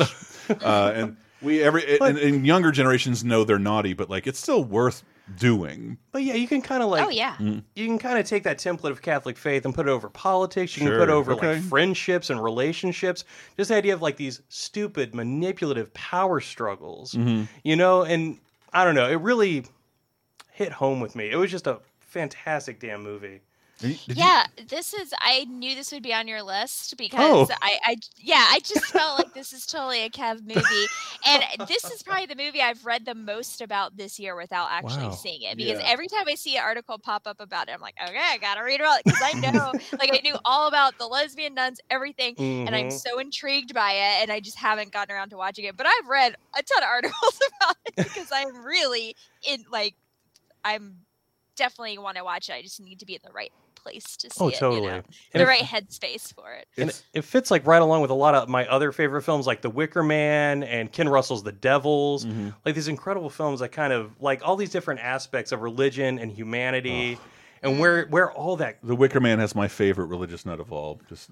uh, 0.61 0.91
and 0.95 1.17
we 1.41 1.61
every 1.61 1.99
and, 1.99 2.17
and 2.17 2.45
younger 2.45 2.71
generations 2.71 3.23
know 3.23 3.43
they're 3.43 3.59
naughty, 3.59 3.93
but 3.93 4.09
like 4.09 4.27
it's 4.27 4.39
still 4.39 4.63
worth 4.63 5.03
doing. 5.35 5.97
but 6.11 6.23
yeah 6.23 6.33
you 6.35 6.47
can 6.47 6.61
kind 6.61 6.81
of 6.81 6.89
like 6.89 7.05
Oh 7.05 7.09
yeah. 7.09 7.35
you 7.39 7.85
can 7.85 7.99
kind 7.99 8.17
of 8.17 8.25
take 8.25 8.43
that 8.43 8.57
template 8.57 8.91
of 8.91 9.01
Catholic 9.01 9.37
faith 9.37 9.65
and 9.65 9.75
put 9.75 9.87
it 9.87 9.91
over 9.91 10.09
politics. 10.09 10.77
You 10.77 10.83
can 10.87 10.97
put 10.97 11.09
it 11.09 11.11
over 11.11 11.33
okay. 11.33 11.55
like 11.55 11.63
friendships 11.63 12.29
and 12.29 12.41
relationships. 12.43 13.25
Just 13.57 13.69
the 13.69 13.75
idea 13.75 13.93
of 13.93 14.01
like 14.01 14.15
these 14.17 14.41
stupid 14.49 15.13
manipulative 15.13 15.93
power 15.93 16.39
struggles, 16.39 17.13
Mm-hmm. 17.13 17.43
you 17.63 17.75
know. 17.75 18.03
And 18.03 18.37
I 18.73 18.83
don't 18.85 18.95
know, 18.95 19.09
it 19.09 19.19
really 19.21 19.65
hit 20.53 20.71
home 20.71 20.99
with 20.99 21.15
me. 21.15 21.29
It 21.29 21.35
was 21.35 21.51
just 21.51 21.67
a 21.67 21.79
fantastic 21.99 22.79
damn 22.79 23.03
movie. 23.03 23.41
Did 23.79 23.91
you- 24.07 24.15
yeah, 24.15 24.47
this 24.67 24.93
is. 24.93 25.13
I 25.19 25.45
knew 25.45 25.75
this 25.75 25.91
would 25.91 26.01
be 26.01 26.13
on 26.13 26.27
your 26.27 26.41
list 26.41 26.97
because 26.97 27.49
Oh. 27.51 27.55
I, 27.61 27.77
I, 27.85 27.95
yeah, 28.17 28.43
I 28.49 28.59
just 28.59 28.85
felt 28.87 29.19
like 29.19 29.33
this 29.35 29.53
is 29.53 29.65
totally 29.67 30.01
a 30.03 30.09
Kev 30.09 30.41
movie, 30.41 30.85
and 31.27 31.43
this 31.67 31.83
is 31.85 32.01
probably 32.01 32.25
the 32.25 32.35
movie 32.35 32.59
I've 32.61 32.83
read 32.85 33.05
the 33.05 33.13
most 33.13 33.61
about 33.61 33.95
this 33.95 34.17
year 34.19 34.35
without 34.35 34.69
actually 34.71 35.05
Wow. 35.05 35.11
seeing 35.11 35.43
it. 35.43 35.57
Because 35.57 35.79
Yeah. 35.79 35.85
every 35.87 36.07
time 36.07 36.23
I 36.27 36.33
see 36.35 36.55
an 36.57 36.63
article 36.63 36.97
pop 36.97 37.27
up 37.27 37.39
about 37.39 37.69
it, 37.69 37.73
I'm 37.73 37.81
like, 37.81 37.95
okay, 38.03 38.17
I 38.19 38.37
gotta 38.39 38.63
read 38.63 38.79
about 38.81 38.99
it 38.99 39.05
because 39.05 39.21
I 39.23 39.33
know, 39.39 39.71
like, 39.99 40.09
I 40.11 40.21
knew 40.23 40.35
all 40.43 40.67
about 40.67 40.97
the 40.97 41.05
lesbian 41.05 41.53
nuns, 41.53 41.79
everything, 41.91 42.33
and 42.39 42.75
I'm 42.75 42.87
Mhm. 42.87 42.99
so 42.99 43.19
intrigued 43.19 43.75
by 43.75 43.91
it, 43.91 44.23
and 44.23 44.31
I 44.31 44.39
just 44.39 44.57
haven't 44.57 44.91
gotten 44.91 45.13
around 45.15 45.29
to 45.29 45.37
watching 45.37 45.65
it. 45.65 45.77
But 45.77 45.85
I've 45.85 46.07
read 46.07 46.35
a 46.57 46.63
ton 46.63 46.81
of 46.81 46.89
articles 46.89 47.39
about 47.61 47.75
it 47.85 47.95
because 47.97 48.31
I'm 48.33 48.63
really 48.65 49.15
in, 49.47 49.65
like, 49.71 49.93
I'm 50.65 50.97
definitely 51.55 51.97
want 51.99 52.17
to 52.17 52.23
watch 52.23 52.49
it. 52.49 52.53
I 52.53 52.61
just 52.63 52.79
need 52.79 52.99
to 52.99 53.05
be 53.05 53.13
in 53.13 53.21
the 53.23 53.31
right 53.31 53.51
place 53.87 54.17
to 54.17 54.29
see 54.29 54.37
Oh, 54.43 54.47
it. 54.47 54.53
you 54.53 54.59
totally. 54.59 54.87
know? 54.87 55.01
The 55.33 55.41
if- 55.41 55.47
right 55.47 55.61
headspace 55.63 56.33
for 56.33 56.51
it. 56.53 56.67
And 56.77 56.89
it, 56.89 57.03
it 57.13 57.21
fits 57.23 57.49
like 57.51 57.65
right 57.65 57.81
along 57.81 58.01
with 58.01 58.11
a 58.11 58.15
lot 58.15 58.35
of 58.35 58.49
my 58.49 58.65
other 58.67 58.91
favorite 58.91 59.21
films, 59.23 59.47
like 59.47 59.61
The 59.61 59.69
Wicker 59.69 60.03
Man 60.03 60.63
and 60.63 60.91
Ken 60.91 61.07
Russell's 61.09 61.43
The 61.43 61.51
Devils. 61.51 62.25
Mm-hmm. 62.25 62.49
Like 62.65 62.75
these 62.75 62.87
incredible 62.87 63.29
films 63.29 63.59
that 63.61 63.69
kind 63.69 63.93
of 63.93 64.11
like 64.21 64.41
all 64.47 64.55
these 64.55 64.69
different 64.71 64.99
aspects 65.01 65.51
of 65.51 65.61
religion 65.61 66.19
and 66.19 66.31
humanity, 66.31 67.17
and 67.63 67.79
where 67.79 68.05
where 68.07 68.31
all 68.31 68.55
that. 68.57 68.77
The 68.83 68.95
Wicker 68.95 69.19
Man 69.19 69.39
has 69.39 69.55
my 69.55 69.67
favorite 69.67 70.05
religious 70.07 70.45
nut 70.45 70.59
of 70.59 70.71
all. 70.71 70.99
Just 71.09 71.31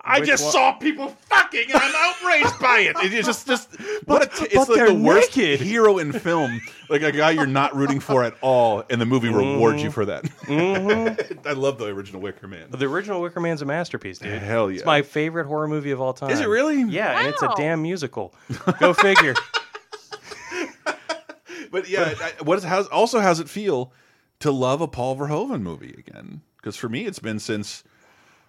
I 0.00 0.20
Which 0.20 0.28
just 0.28 0.44
one? 0.44 0.52
saw 0.52 0.72
people 0.72 1.08
fucking 1.28 1.64
and 1.72 1.74
I'm 1.82 1.94
outraged 1.96 2.58
by 2.60 2.78
it. 2.80 2.96
It's 3.00 3.26
just 3.26 3.46
just 3.46 3.74
what 4.06 4.22
a 4.22 4.26
t- 4.26 4.44
it's 4.46 4.54
but 4.54 4.68
like 4.68 4.76
they're 4.78 4.88
the 4.88 4.94
worst 4.94 5.36
naked. 5.36 5.60
hero 5.60 5.98
in 5.98 6.12
film, 6.12 6.60
like 6.88 7.02
a 7.02 7.12
guy 7.12 7.32
you're 7.32 7.46
not 7.46 7.74
rooting 7.76 8.00
for 8.00 8.24
at 8.24 8.34
all, 8.40 8.84
and 8.90 9.00
the 9.00 9.06
movie 9.06 9.28
mm-hmm. 9.28 9.54
rewards 9.54 9.82
you 9.82 9.90
for 9.90 10.04
that. 10.06 10.24
Mm-hmm. 10.24 11.38
I 11.48 11.52
love 11.52 11.78
the 11.78 11.86
original 11.86 12.20
Wicker 12.22 12.48
Man. 12.48 12.70
The 12.70 12.86
original 12.86 13.20
Wicker 13.20 13.40
Man's 13.40 13.62
a 13.62 13.66
masterpiece, 13.66 14.18
dude. 14.18 14.40
Hell 14.40 14.70
yeah. 14.70 14.76
It's 14.76 14.86
my 14.86 15.02
favorite 15.02 15.46
horror 15.46 15.68
movie 15.68 15.90
of 15.90 16.00
all 16.00 16.12
time. 16.14 16.30
Is 16.30 16.40
it 16.40 16.48
really? 16.48 16.82
Yeah, 16.82 17.18
and 17.18 17.28
it's 17.28 17.42
a 17.42 17.46
Wow. 17.46 17.54
damn 17.56 17.82
musical. 17.82 18.34
Go 18.80 18.94
figure. 18.94 19.34
but 21.70 21.88
yeah, 21.88 22.14
I- 22.20 22.42
what 22.42 22.58
is 22.58 22.64
how's 22.64 22.86
also 22.88 23.20
how's 23.20 23.40
it 23.40 23.48
feel 23.48 23.92
to 24.40 24.50
love 24.50 24.80
a 24.80 24.88
Paul 24.88 25.16
Verhoeven 25.16 25.62
movie 25.62 25.94
again? 25.98 26.42
Because 26.56 26.76
for 26.76 26.88
me, 26.88 27.06
it's 27.06 27.18
been 27.18 27.38
since 27.38 27.84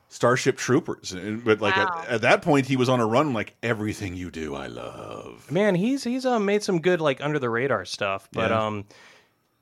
Starship 0.10 0.58
Troopers, 0.58 1.16
but 1.46 1.62
like 1.62 1.76
Wow. 1.76 2.02
at, 2.04 2.10
at 2.10 2.22
that 2.22 2.42
point, 2.42 2.66
he 2.66 2.76
was 2.76 2.90
on 2.90 3.00
a 3.00 3.06
run. 3.06 3.34
Like 3.34 3.56
everything 3.62 4.16
you 4.16 4.32
do, 4.32 4.56
I 4.56 4.68
love. 4.68 5.52
Man, 5.52 5.76
he's 5.76 6.04
he's 6.04 6.26
um, 6.26 6.46
made 6.46 6.64
some 6.64 6.82
good 6.82 7.00
like 7.00 7.22
under 7.22 7.38
the 7.38 7.50
radar 7.50 7.86
stuff, 7.86 8.28
but 8.34 8.50
Yeah. 8.50 8.66
um, 8.66 8.86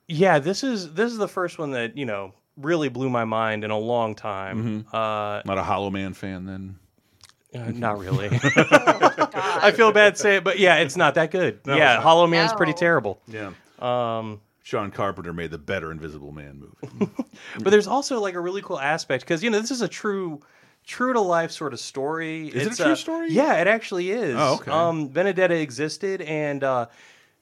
yeah, 0.08 0.40
this 0.40 0.64
is 0.64 0.94
this 0.94 1.12
is 1.12 1.18
the 1.18 1.28
first 1.28 1.60
one 1.60 1.72
that 1.72 1.98
you 1.98 2.06
know 2.06 2.34
really 2.56 2.88
blew 2.90 3.10
my 3.10 3.26
mind 3.26 3.64
in 3.66 3.72
a 3.72 3.78
long 3.78 4.16
time. 4.16 4.84
Mm-hmm. 4.88 4.96
Uh, 4.96 5.42
Not 5.46 5.58
a 5.58 5.64
Hollow 5.64 5.90
Man 5.90 6.14
fan, 6.14 6.46
then. 6.46 6.80
uh, 7.54 7.70
not 7.72 8.00
really. 8.00 8.30
God. 8.30 8.40
I 9.36 9.72
feel 9.76 9.92
bad 9.92 10.18
saying, 10.18 10.38
it, 10.38 10.44
but 10.46 10.60
yeah, 10.60 10.76
it's 10.78 10.96
not 10.96 11.16
that 11.16 11.30
good. 11.32 11.60
yeah, 11.66 12.00
Hollow 12.00 12.26
Man's 12.26 12.54
pretty 12.54 12.74
terrible. 12.74 13.20
Yeah. 13.28 13.52
Um, 13.80 14.40
Sean 14.68 14.92
Carpenter 14.92 15.32
made 15.32 15.50
the 15.52 15.58
better 15.58 15.94
Invisible 15.94 16.34
Man 16.34 16.60
movie. 16.60 17.10
but 17.64 17.70
there's 17.70 17.88
also 17.88 18.20
like 18.20 18.34
a 18.34 18.40
really 18.42 18.62
cool 18.62 18.78
aspect 18.78 19.24
because 19.24 19.42
you 19.42 19.50
know 19.50 19.62
this 19.62 19.72
is 19.72 19.82
a 19.82 19.88
true 19.88 20.42
true 20.86 21.14
to 21.14 21.22
life 21.22 21.52
sort 21.52 21.72
of 21.72 21.80
story 21.80 22.50
Is 22.50 22.68
it 22.68 22.74
a 22.74 22.76
true 22.84 22.92
uh, 22.92 22.96
story? 22.96 23.30
yeah 23.32 23.62
it 23.62 23.68
actually 23.68 24.12
is 24.12 24.36
Oh, 24.38 24.56
okay. 24.56 24.70
um 24.70 25.08
benedetta 25.08 25.56
existed 25.56 26.22
and 26.22 26.66
uh 26.66 26.88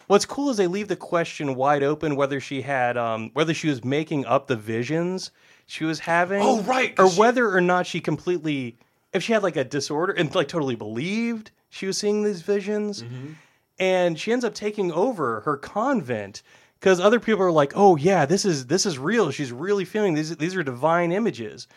what's 0.06 0.24
cool 0.28 0.52
is 0.52 0.58
they 0.58 0.68
leave 0.68 0.88
the 0.88 0.96
question 0.96 1.56
wide 1.56 1.82
open 1.82 2.16
whether 2.16 2.40
she 2.40 2.62
had 2.62 2.96
um 2.96 3.32
whether 3.34 3.56
she 3.56 3.70
was 3.70 3.84
making 3.84 4.24
up 4.28 4.46
the 4.46 4.56
visions 4.56 5.32
she 5.66 5.84
was 5.84 5.98
having 5.98 6.44
Oh, 6.44 6.62
right, 6.62 6.94
Or 7.00 7.10
she- 7.10 7.20
whether 7.20 7.50
or 7.52 7.60
not 7.62 7.88
she 7.88 8.00
completely 8.02 8.78
if 9.14 9.24
she 9.24 9.34
had 9.34 9.42
like 9.42 9.56
a 9.56 9.64
disorder 9.64 10.14
and 10.14 10.34
like 10.36 10.48
totally 10.48 10.76
believed 10.76 11.50
she 11.70 11.88
was 11.88 11.98
seeing 11.98 12.22
these 12.24 12.44
visions 12.44 13.02
Mm-hmm. 13.02 13.32
and 13.80 14.20
she 14.20 14.32
ends 14.32 14.46
up 14.46 14.54
taking 14.54 14.92
over 14.92 15.40
her 15.42 15.58
convent 15.58 16.44
because 16.86 17.00
other 17.00 17.20
people 17.20 17.42
are 17.42 17.52
like, 17.52 17.74
"Oh 17.76 17.96
yeah, 17.96 18.28
this 18.28 18.46
is 18.46 18.68
this 18.68 18.86
is 18.86 19.00
real. 19.00 19.32
She's 19.32 19.52
really 19.52 19.86
feeling 19.86 20.14
these. 20.14 20.38
These 20.38 20.56
are 20.56 20.62
divine 20.62 21.12
images." 21.12 21.68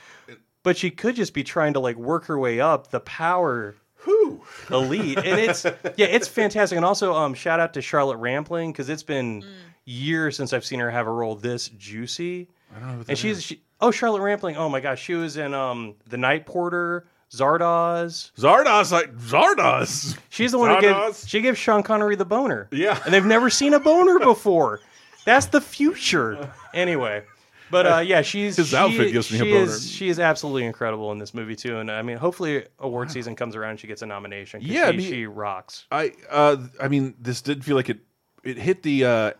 But 0.63 0.77
she 0.77 0.91
could 0.91 1.17
just 1.17 1.33
be 1.33 1.43
trying 1.43 1.73
to 1.73 1.81
like 1.81 1.97
work 1.97 2.27
her 2.27 2.39
way 2.39 2.61
up 2.61 2.91
the 2.91 3.01
power 3.01 3.75
Whew. 4.05 4.43
elite, 4.71 5.17
and 5.17 5.41
it's 5.41 5.65
yeah, 5.97 6.07
it's 6.07 6.29
fantastic. 6.29 6.77
And 6.77 6.85
also, 6.85 7.15
um, 7.15 7.33
shout 7.33 7.59
out 7.59 7.73
to 7.73 7.81
Charlotte 7.81 8.19
Rampling 8.19 8.71
because 8.71 8.91
it's 8.91 9.03
been 9.03 9.43
years 9.87 10.37
since 10.37 10.53
I've 10.53 10.67
seen 10.67 10.79
her 10.81 10.91
have 10.91 11.07
a 11.07 11.11
role 11.11 11.35
this 11.37 11.71
juicy. 11.71 12.51
I 12.77 12.79
don't 12.79 12.89
know. 12.89 12.97
What 12.99 13.07
that 13.07 13.13
And 13.13 13.19
she's 13.19 13.43
she, 13.43 13.63
oh 13.81 13.91
Charlotte 13.91 14.21
Rampling. 14.21 14.59
Oh 14.59 14.69
my 14.69 14.81
gosh, 14.81 15.03
she 15.03 15.15
was 15.15 15.39
in 15.39 15.55
um 15.55 15.95
the 16.07 16.19
Night 16.19 16.45
Porter, 16.45 17.07
Zardoz. 17.33 18.31
Zardoz, 18.39 18.93
like 18.93 19.17
Zardoz. 19.17 20.19
She's 20.29 20.53
the 20.53 20.59
one 20.59 20.69
who 20.69 20.77
Zardoz. 20.77 21.07
gives 21.07 21.29
she 21.29 21.41
gives 21.41 21.59
Sean 21.59 21.83
Connery 21.83 22.15
the 22.17 22.27
boner. 22.27 22.69
Yeah. 22.71 23.01
and 23.07 23.15
they've 23.15 23.25
never 23.25 23.49
seen 23.49 23.73
a 23.73 23.81
boner 23.81 24.19
before. 24.19 24.81
That's 25.29 25.47
the 25.47 25.61
future. 25.61 26.51
Anyway, 26.72 27.22
but 27.70 27.87
uh, 27.87 27.99
yeah, 27.99 28.22
she's 28.22 28.57
His 28.57 28.68
she- 28.68 28.76
outfit 28.76 29.12
gives 29.12 29.31
me 29.31 29.39
a 29.39 29.43
she 29.43 29.51
boner. 29.53 29.64
Is, 29.64 29.91
she 29.91 30.09
is 30.09 30.18
absolutely 30.18 30.64
incredible 30.64 31.12
in 31.12 31.18
this 31.18 31.35
movie 31.35 31.55
too, 31.57 31.79
and 31.79 31.91
I 31.91 32.01
mean, 32.03 32.16
hopefully, 32.16 32.64
award 32.79 33.11
season 33.11 33.37
comes 33.37 33.55
around, 33.55 33.70
and 33.72 33.81
she 33.81 33.87
gets 33.87 34.01
a 34.03 34.07
nomination. 34.07 34.61
'cause 34.61 34.68
Yeah, 34.70 34.87
I 34.87 34.91
she, 34.93 34.97
mean- 34.97 35.11
she 35.11 35.26
rocks. 35.26 35.85
I 35.93 36.12
uh 36.31 36.57
I 36.81 36.89
mean 36.89 37.14
this 37.20 37.43
did 37.43 37.64
feel 37.64 37.76
like 37.76 37.91
it 37.91 37.99
it 38.43 38.57
hit 38.57 38.83
the 38.83 39.05
uh 39.05 39.31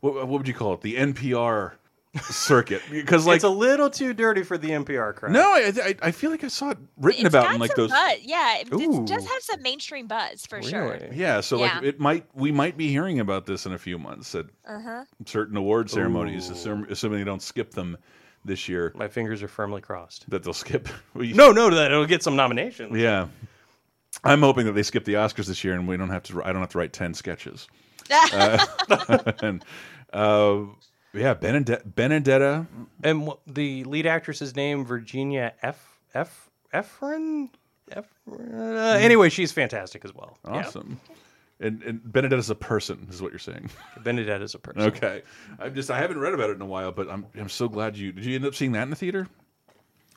what, 0.00 0.14
what 0.14 0.28
would 0.28 0.48
you 0.48 0.54
call 0.54 0.74
it 0.74 0.82
the 0.82 0.96
NPR 0.96 1.72
circuit 2.22 2.82
because 2.90 3.24
like 3.24 3.36
it's 3.36 3.44
a 3.44 3.48
little 3.48 3.88
too 3.88 4.12
dirty 4.12 4.42
for 4.42 4.58
the 4.58 4.70
NPR 4.70 5.14
crowd. 5.14 5.30
no 5.32 5.42
I, 5.42 5.72
I 5.84 5.94
I 6.08 6.10
feel 6.10 6.32
like 6.32 6.42
I 6.42 6.48
saw 6.48 6.70
it 6.70 6.78
written 6.96 7.24
It's 7.24 7.32
about 7.34 7.54
in 7.54 7.60
like 7.60 7.70
some 7.70 7.84
those 7.84 7.90
buzz. 7.90 8.18
Yeah, 8.22 8.56
it, 8.58 9.06
does 9.06 9.24
have 9.28 9.42
some 9.42 9.62
mainstream 9.62 10.08
buzz 10.08 10.44
for 10.44 10.60
sure. 10.60 10.98
Yeah 11.12 11.40
so 11.40 11.58
like 11.58 11.84
it 11.84 12.00
might 12.00 12.26
we 12.34 12.50
might 12.50 12.76
be 12.76 12.88
hearing 12.88 13.20
about 13.20 13.46
this 13.46 13.64
in 13.64 13.72
a 13.74 13.78
few 13.78 13.96
months 13.96 14.34
at 14.34 14.46
Uh 14.66 14.80
huh. 14.80 15.04
certain 15.24 15.56
award 15.56 15.88
ceremonies 15.88 16.50
Ooh. 16.50 16.54
assuming, 16.54 16.90
assuming 16.90 17.18
they 17.20 17.24
don't 17.24 17.42
skip 17.42 17.70
them 17.70 17.96
this 18.44 18.68
year 18.68 18.92
My 18.96 19.06
fingers 19.06 19.40
are 19.44 19.48
firmly 19.48 19.80
crossed. 19.80 20.28
that 20.30 20.42
they'll 20.42 20.52
skip 20.52 20.88
We- 21.14 21.32
No, 21.32 21.52
no, 21.52 21.70
that 21.70 21.92
it'll 21.92 22.06
get 22.06 22.24
some 22.24 22.34
nominations. 22.34 22.96
yeah 22.96 23.28
I'm 24.24 24.40
hoping 24.40 24.66
that 24.66 24.72
they 24.72 24.82
skip 24.82 25.04
the 25.04 25.14
Oscars 25.14 25.46
this 25.46 25.62
year 25.62 25.74
and 25.74 25.86
we 25.86 25.96
don't 25.96 26.10
have 26.10 26.24
to 26.24 26.42
I 26.42 26.52
don't 26.52 26.60
have 26.60 26.70
to 26.70 26.78
write 26.78 26.92
10 26.92 27.14
sketches 27.14 27.68
and 29.42 29.64
uh 30.12 30.62
yeah 31.12 31.34
Benedetta 31.34 31.82
Benedetta 31.86 32.66
And 33.02 33.30
the 33.46 33.84
lead 33.84 34.06
actress's 34.06 34.54
name, 34.56 34.84
Virginia 34.84 35.52
F. 35.62 35.98
F. 36.14 36.48
Efren? 36.74 37.48
F. 37.92 38.06
Uh, 38.30 38.64
anyway, 39.00 39.28
she's 39.28 39.50
fantastic 39.52 40.04
as 40.04 40.14
well. 40.14 40.38
Yeah. 40.44 40.58
Awesome. 40.66 41.00
And, 41.58 41.82
and 41.82 42.00
Benedetta's 42.12 42.48
a 42.48 42.54
person, 42.54 43.06
is 43.10 43.20
what 43.20 43.32
you're 43.32 43.38
saying. 43.38 43.68
Benedetta 44.04 44.42
is 44.44 44.54
a 44.54 44.58
person. 44.58 44.82
Okay. 44.82 45.22
I'm 45.58 45.74
just 45.74 45.90
I 45.90 45.98
haven't 45.98 46.18
read 46.20 46.32
about 46.32 46.50
it 46.50 46.54
in 46.54 46.62
a 46.62 46.66
while, 46.66 46.92
but 46.92 47.10
I'm 47.10 47.26
I'm 47.38 47.48
so 47.48 47.68
glad 47.68 47.96
you 47.96 48.12
did 48.12 48.24
you 48.24 48.36
end 48.36 48.46
up 48.46 48.54
seeing 48.54 48.72
that 48.72 48.84
in 48.84 48.90
the 48.90 48.96
theater 48.96 49.26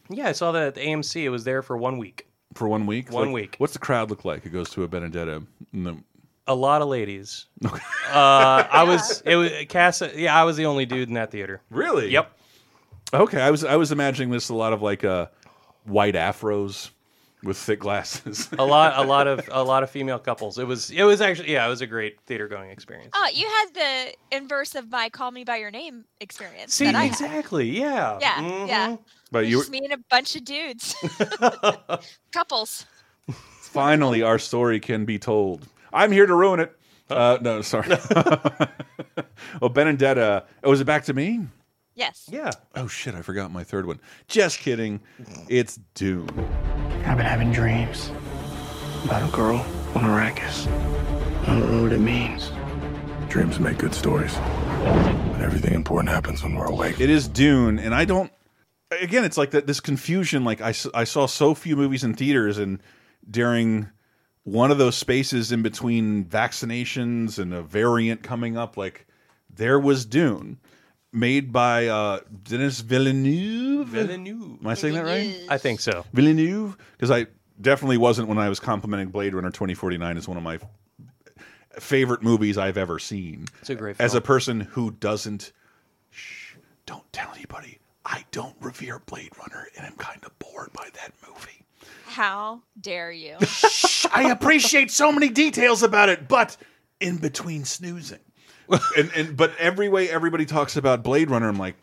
Yeah, 0.10 0.28
I 0.28 0.32
saw 0.34 0.52
that 0.54 0.64
at 0.64 0.76
the 0.76 0.82
AMC. 0.82 1.24
It 1.24 1.30
was 1.30 1.44
there 1.44 1.62
for 1.62 1.76
one 1.76 1.98
week. 1.98 2.28
for 2.54 2.68
one 2.68 2.86
week? 2.86 3.12
One 3.12 3.28
Like, 3.28 3.34
week. 3.34 3.56
What's 3.58 3.74
the 3.74 3.80
crowd 3.80 4.10
look 4.10 4.24
like? 4.26 4.46
It 4.46 4.50
goes 4.52 4.70
to 4.72 4.84
a 4.84 4.88
Benedetta. 4.88 5.44
No. 5.72 5.98
A 6.48 6.54
lot 6.56 6.82
of 6.82 6.88
ladies. 6.90 7.46
uh, 7.64 7.70
I 8.12 8.84
was. 8.84 9.22
It 9.26 9.36
was 9.38 9.52
Cass. 9.70 10.02
Yeah, 10.16 10.36
I 10.40 10.44
was 10.44 10.58
the 10.58 10.66
only 10.66 10.86
dude 10.86 11.08
in 11.08 11.14
that 11.16 11.32
theater. 11.32 11.62
Really? 11.70 12.10
Yep. 12.12 12.32
Okay. 13.14 13.42
I 13.42 13.50
was 13.52 13.64
I 13.64 13.76
was 13.78 13.92
imagining 13.92 14.30
this 14.30 14.50
a 14.50 14.56
lot 14.56 14.74
of 14.74 14.82
like 14.82 15.04
uh 15.06 15.28
white 15.86 16.16
afros 16.16 16.90
with 17.44 17.58
thick 17.58 17.80
glasses. 17.80 18.50
A 18.58 18.66
lot. 18.66 18.98
A 18.98 19.08
lot 19.08 19.28
of. 19.28 19.48
A 19.52 19.64
lot 19.64 19.84
of 19.84 19.90
female 19.90 20.20
couples. 20.20 20.58
It 20.60 20.68
was. 20.68 20.92
It 20.92 21.04
was 21.04 21.22
actually. 21.22 21.52
Yeah, 21.54 21.66
it 21.66 21.70
was 21.70 21.82
a 21.82 21.88
great 21.88 22.20
theater 22.26 22.48
going 22.50 22.70
experience. 22.72 23.12
Oh, 23.16 23.30
you 23.34 23.48
had 23.48 23.74
the 24.32 24.36
inverse 24.38 24.76
of 24.76 24.90
my 24.92 25.10
"Call 25.10 25.32
Me 25.32 25.44
by 25.46 25.58
Your 25.58 25.72
Name" 25.72 26.04
experience. 26.20 26.74
See, 26.74 26.86
that 26.86 26.96
I 26.96 27.04
had. 27.04 27.12
exactly. 27.12 27.70
Yeah. 27.70 28.18
Yeah, 28.20 28.36
Mhm. 28.42 28.68
yeah. 28.68 28.96
but 29.32 29.48
you 29.48 29.60
Just 29.60 29.72
me 29.72 29.80
and 29.80 29.94
a 29.94 29.98
bunch 30.10 30.36
of 30.36 30.44
dudes, 30.44 30.94
couples. 32.34 32.86
finally 33.62 34.22
our 34.22 34.38
story 34.40 34.80
can 34.80 35.06
be 35.06 35.18
told. 35.18 35.68
I'm 35.94 36.12
here 36.12 36.26
to 36.26 36.34
ruin 36.34 36.60
it. 36.60 36.76
Uh, 37.10 37.38
no, 37.42 37.62
sorry. 37.62 37.90
well, 39.62 39.70
Benedetta. 39.70 40.46
Oh, 40.64 40.72
was 40.72 40.82
it 40.82 40.86
back 40.86 41.06
to 41.06 41.14
me? 41.14 41.48
Yes. 41.96 42.28
Yeah. 42.32 42.52
Oh 42.76 42.88
shit! 42.88 43.14
I 43.14 43.22
forgot 43.22 43.52
my 43.52 43.64
third 43.64 43.86
one. 43.86 44.00
Just 44.28 44.60
kidding. 44.60 45.00
It's 45.48 45.80
Dune. 45.94 46.28
I've 47.06 47.18
been 47.18 47.26
having 47.26 47.52
dreams 47.52 48.10
about 49.06 49.30
a 49.30 49.32
girl 49.32 49.58
on 49.94 50.04
Arrakis. 50.04 50.68
I 51.44 51.46
don't 51.60 51.72
know 51.72 51.84
what 51.84 51.92
it 51.94 52.00
means. 52.00 52.52
Dreams 53.30 53.60
make 53.60 53.78
good 53.78 53.94
stories. 53.94 54.34
But 54.34 55.42
everything 55.42 55.74
important 55.76 56.10
happens 56.10 56.42
when 56.42 56.56
we're 56.56 56.66
awake. 56.66 57.00
It 57.00 57.12
is 57.12 57.28
Dune, 57.28 57.78
and 57.78 57.94
I 57.94 58.06
don't. 58.06 58.32
Again, 59.00 59.24
it's 59.24 59.38
like 59.38 59.52
that. 59.52 59.68
This 59.68 59.80
confusion. 59.80 60.44
Like 60.44 60.62
I, 60.62 60.74
I 60.96 61.04
saw 61.04 61.28
so 61.28 61.54
few 61.54 61.76
movies 61.76 62.04
in 62.04 62.16
theaters, 62.16 62.58
and 62.58 62.82
during 63.30 63.90
one 64.44 64.72
of 64.72 64.78
those 64.78 64.96
spaces 64.96 65.52
in 65.52 65.62
between 65.62 66.26
vaccinations 66.26 67.40
and 67.40 67.54
a 67.54 67.62
variant 67.62 68.24
coming 68.24 68.58
up, 68.58 68.78
like 68.78 69.08
there 69.50 69.80
was 69.80 70.06
Dune, 70.06 70.60
made 71.12 71.54
by 71.54 71.88
uh, 71.88 72.20
Denis 72.44 72.82
Villeneuve. 72.82 73.88
Villeneuve. 73.88 74.60
Am 74.62 74.68
I 74.68 74.74
saying 74.74 74.96
that 74.96 75.06
right? 75.06 75.34
I 75.50 75.58
think 75.58 75.80
so. 75.80 76.06
Villeneuve, 76.14 76.78
because 76.92 77.12
I 77.12 77.28
definitely 77.62 77.98
wasn't 77.98 78.28
when 78.28 78.38
I 78.38 78.50
was 78.50 78.60
complimenting 78.60 79.10
Blade 79.10 79.34
Runner 79.34 79.52
2049 79.52 80.18
as 80.18 80.28
one 80.28 80.38
of 80.38 80.44
my 80.44 80.60
favorite 81.80 82.22
movies 82.22 82.58
I've 82.58 82.78
ever 82.78 83.00
seen. 83.00 83.46
It's 83.62 83.70
a 83.70 83.76
great 83.76 83.96
As 84.00 84.14
a 84.14 84.22
person 84.22 84.60
who 84.60 84.92
doesn't, 84.92 85.54
shh, 86.10 86.56
don't 86.86 87.12
tell 87.14 87.32
anybody. 87.34 87.80
I 88.06 88.26
don't 88.32 88.56
revere 88.60 89.00
Blade 89.00 89.32
Runner, 89.40 89.68
and 89.78 89.86
I'm 89.86 89.96
kind 89.96 90.24
of 90.26 90.38
bored 90.40 90.74
by 90.74 90.90
that 90.96 91.14
movie. 91.28 91.63
How 92.14 92.62
dare 92.80 93.12
you? 93.12 93.38
I 94.14 94.30
appreciate 94.32 94.92
so 94.92 95.12
many 95.12 95.30
details 95.30 95.82
about 95.82 96.10
it, 96.10 96.28
but 96.28 96.56
in 97.00 97.18
between 97.18 97.66
snoozing, 97.66 98.20
and 98.96 99.12
and 99.16 99.36
but 99.36 99.56
every 99.58 99.90
way 99.90 100.10
everybody 100.10 100.46
talks 100.46 100.78
about 100.78 101.04
Blade 101.04 101.32
Runner, 101.32 101.50
I'm 101.50 101.58
like, 101.58 101.76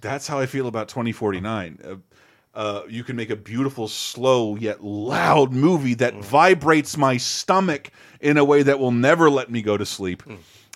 that's 0.00 0.26
how 0.26 0.40
I 0.40 0.46
feel 0.46 0.66
about 0.66 0.88
2049. 0.88 1.78
Uh, 1.84 1.94
uh, 2.54 2.82
you 2.88 3.04
can 3.04 3.14
make 3.14 3.30
a 3.30 3.36
beautiful, 3.36 3.86
slow 3.86 4.56
yet 4.56 4.82
loud 4.82 5.52
movie 5.52 5.94
that 5.94 6.14
vibrates 6.14 6.96
my 6.96 7.16
stomach 7.16 7.92
in 8.20 8.36
a 8.36 8.44
way 8.44 8.64
that 8.64 8.80
will 8.80 8.90
never 8.90 9.30
let 9.30 9.48
me 9.48 9.62
go 9.62 9.76
to 9.76 9.86
sleep. 9.86 10.24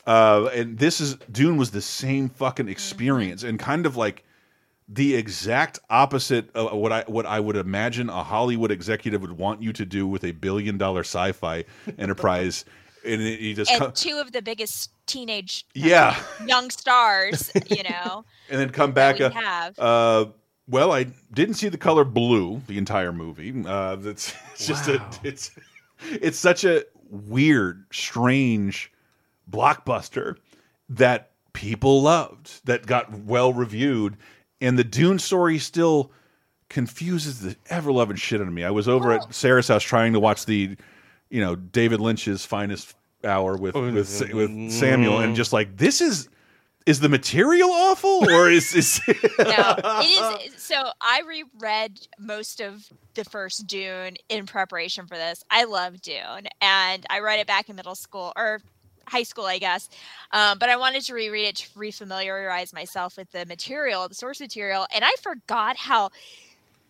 Uh, 0.07 0.49
and 0.55 0.79
this 0.79 1.01
is 1.01 1.17
Dune 1.33 1.57
was 1.57 1.73
the 1.73 1.83
same 1.83 2.29
fucking 2.29 2.69
experience, 2.69 3.43
and 3.43 3.59
kind 3.59 3.85
of 3.85 3.97
like 3.97 4.23
the 4.89 5.15
exact 5.15 5.79
opposite 5.91 6.51
of 6.55 6.77
what 6.77 6.93
I 6.93 7.05
what 7.07 7.25
I 7.27 7.41
would 7.41 7.57
imagine 7.57 8.09
a 8.11 8.23
Hollywood 8.23 8.71
executive 8.71 9.21
would 9.23 9.33
want 9.39 9.63
you 9.63 9.73
to 9.73 9.85
do 9.85 10.07
with 10.07 10.25
a 10.25 10.33
billion 10.33 10.77
dollar 10.79 11.01
sci-fi 11.01 11.65
enterprise. 11.99 12.65
And 13.05 13.21
it, 13.21 13.41
you 13.41 13.55
just 13.55 13.71
and 13.71 13.81
co- 13.81 13.91
two 13.91 14.19
of 14.19 14.31
the 14.33 14.43
biggest 14.43 14.91
teenage 15.07 15.67
yeah, 15.75 16.21
young 16.47 16.71
stars, 16.71 17.51
you 17.69 17.83
know. 17.91 18.25
and 18.49 18.61
then 18.61 18.71
come 18.71 18.93
back. 18.93 19.19
we 19.19 19.25
Uh, 19.25 19.31
have. 19.31 19.79
uh, 19.79 20.27
well, 20.69 20.93
I 20.93 21.07
didn't 21.33 21.55
see 21.55 21.69
the 21.69 21.79
color 21.79 22.05
blue 22.05 22.63
the 22.69 22.79
entire 22.79 23.13
movie. 23.13 23.53
Uh, 23.67 23.97
that's 23.97 24.33
it's 24.53 24.67
just 24.67 24.89
a 24.89 25.05
it's 25.25 25.51
it's 26.11 26.39
such 26.39 26.65
a 26.65 26.85
weird, 27.11 27.85
strange 27.93 28.93
blockbuster 29.51 30.37
that 30.89 31.31
people 31.53 32.03
loved, 32.03 32.65
that 32.67 32.87
got 32.87 33.11
well 33.13 33.53
reviewed, 33.53 34.17
and 34.63 34.79
the 34.79 34.85
Dune 34.85 35.19
story 35.19 35.59
still 35.59 36.13
confuses 36.71 37.41
the 37.41 37.57
ever 37.69 37.93
loving 37.93 38.17
shit 38.17 38.41
out 38.41 38.47
of 38.47 38.53
me. 38.53 38.65
I 38.65 38.71
was 38.71 38.89
over 38.89 39.13
at 39.13 39.35
Sarah's 39.35 39.69
house 39.69 39.83
trying 39.83 40.15
to 40.15 40.21
watch 40.21 40.47
the, 40.47 40.77
you 41.29 41.41
know, 41.41 41.57
David 41.57 42.01
Lynch's 42.01 42.47
finest 42.47 42.95
hour 43.25 43.57
with 43.57 43.77
oh, 43.77 43.93
with 43.93 44.09
Sa- 44.09 44.35
with 44.35 44.73
Samuel, 44.73 45.19
and 45.19 45.37
just 45.37 45.53
like 45.53 45.77
this 45.77 46.01
is. 46.01 46.29
Is 46.85 46.99
the 46.99 47.09
material 47.09 47.71
awful, 47.71 48.29
or 48.29 48.51
is 48.51 48.75
is 48.75 49.01
no, 49.07 49.15
it 49.39 50.53
is. 50.53 50.61
So 50.61 50.75
I 51.01 51.23
reread 51.25 52.09
most 52.19 52.61
of 52.61 52.89
the 53.15 53.23
first 53.23 53.69
Dune 53.69 54.17
in 54.29 54.47
preparation 54.47 55.07
for 55.07 55.17
this. 55.17 55.45
I 55.49 55.63
love 55.63 56.03
Dune, 56.03 56.49
and 56.61 57.07
I 57.09 57.21
read 57.21 57.39
it 57.39 57.47
back 57.47 57.69
in 57.69 57.77
middle 57.77 57.95
school 57.95 58.33
or 58.35 58.63
high 59.13 59.23
school, 59.23 59.45
I 59.45 59.59
guess. 59.59 59.89
Um, 60.33 60.59
but 60.59 60.71
I 60.71 60.77
wanted 60.77 61.03
to 61.03 61.15
reread 61.15 61.47
it 61.47 61.57
to 61.57 61.69
refamiliarize 61.71 62.73
myself 62.75 63.17
with 63.17 63.31
the 63.31 63.45
material, 63.47 64.09
the 64.09 64.15
source 64.15 64.41
material, 64.41 64.87
and 64.95 65.05
I 65.05 65.15
forgot 65.21 65.77
how 65.77 66.11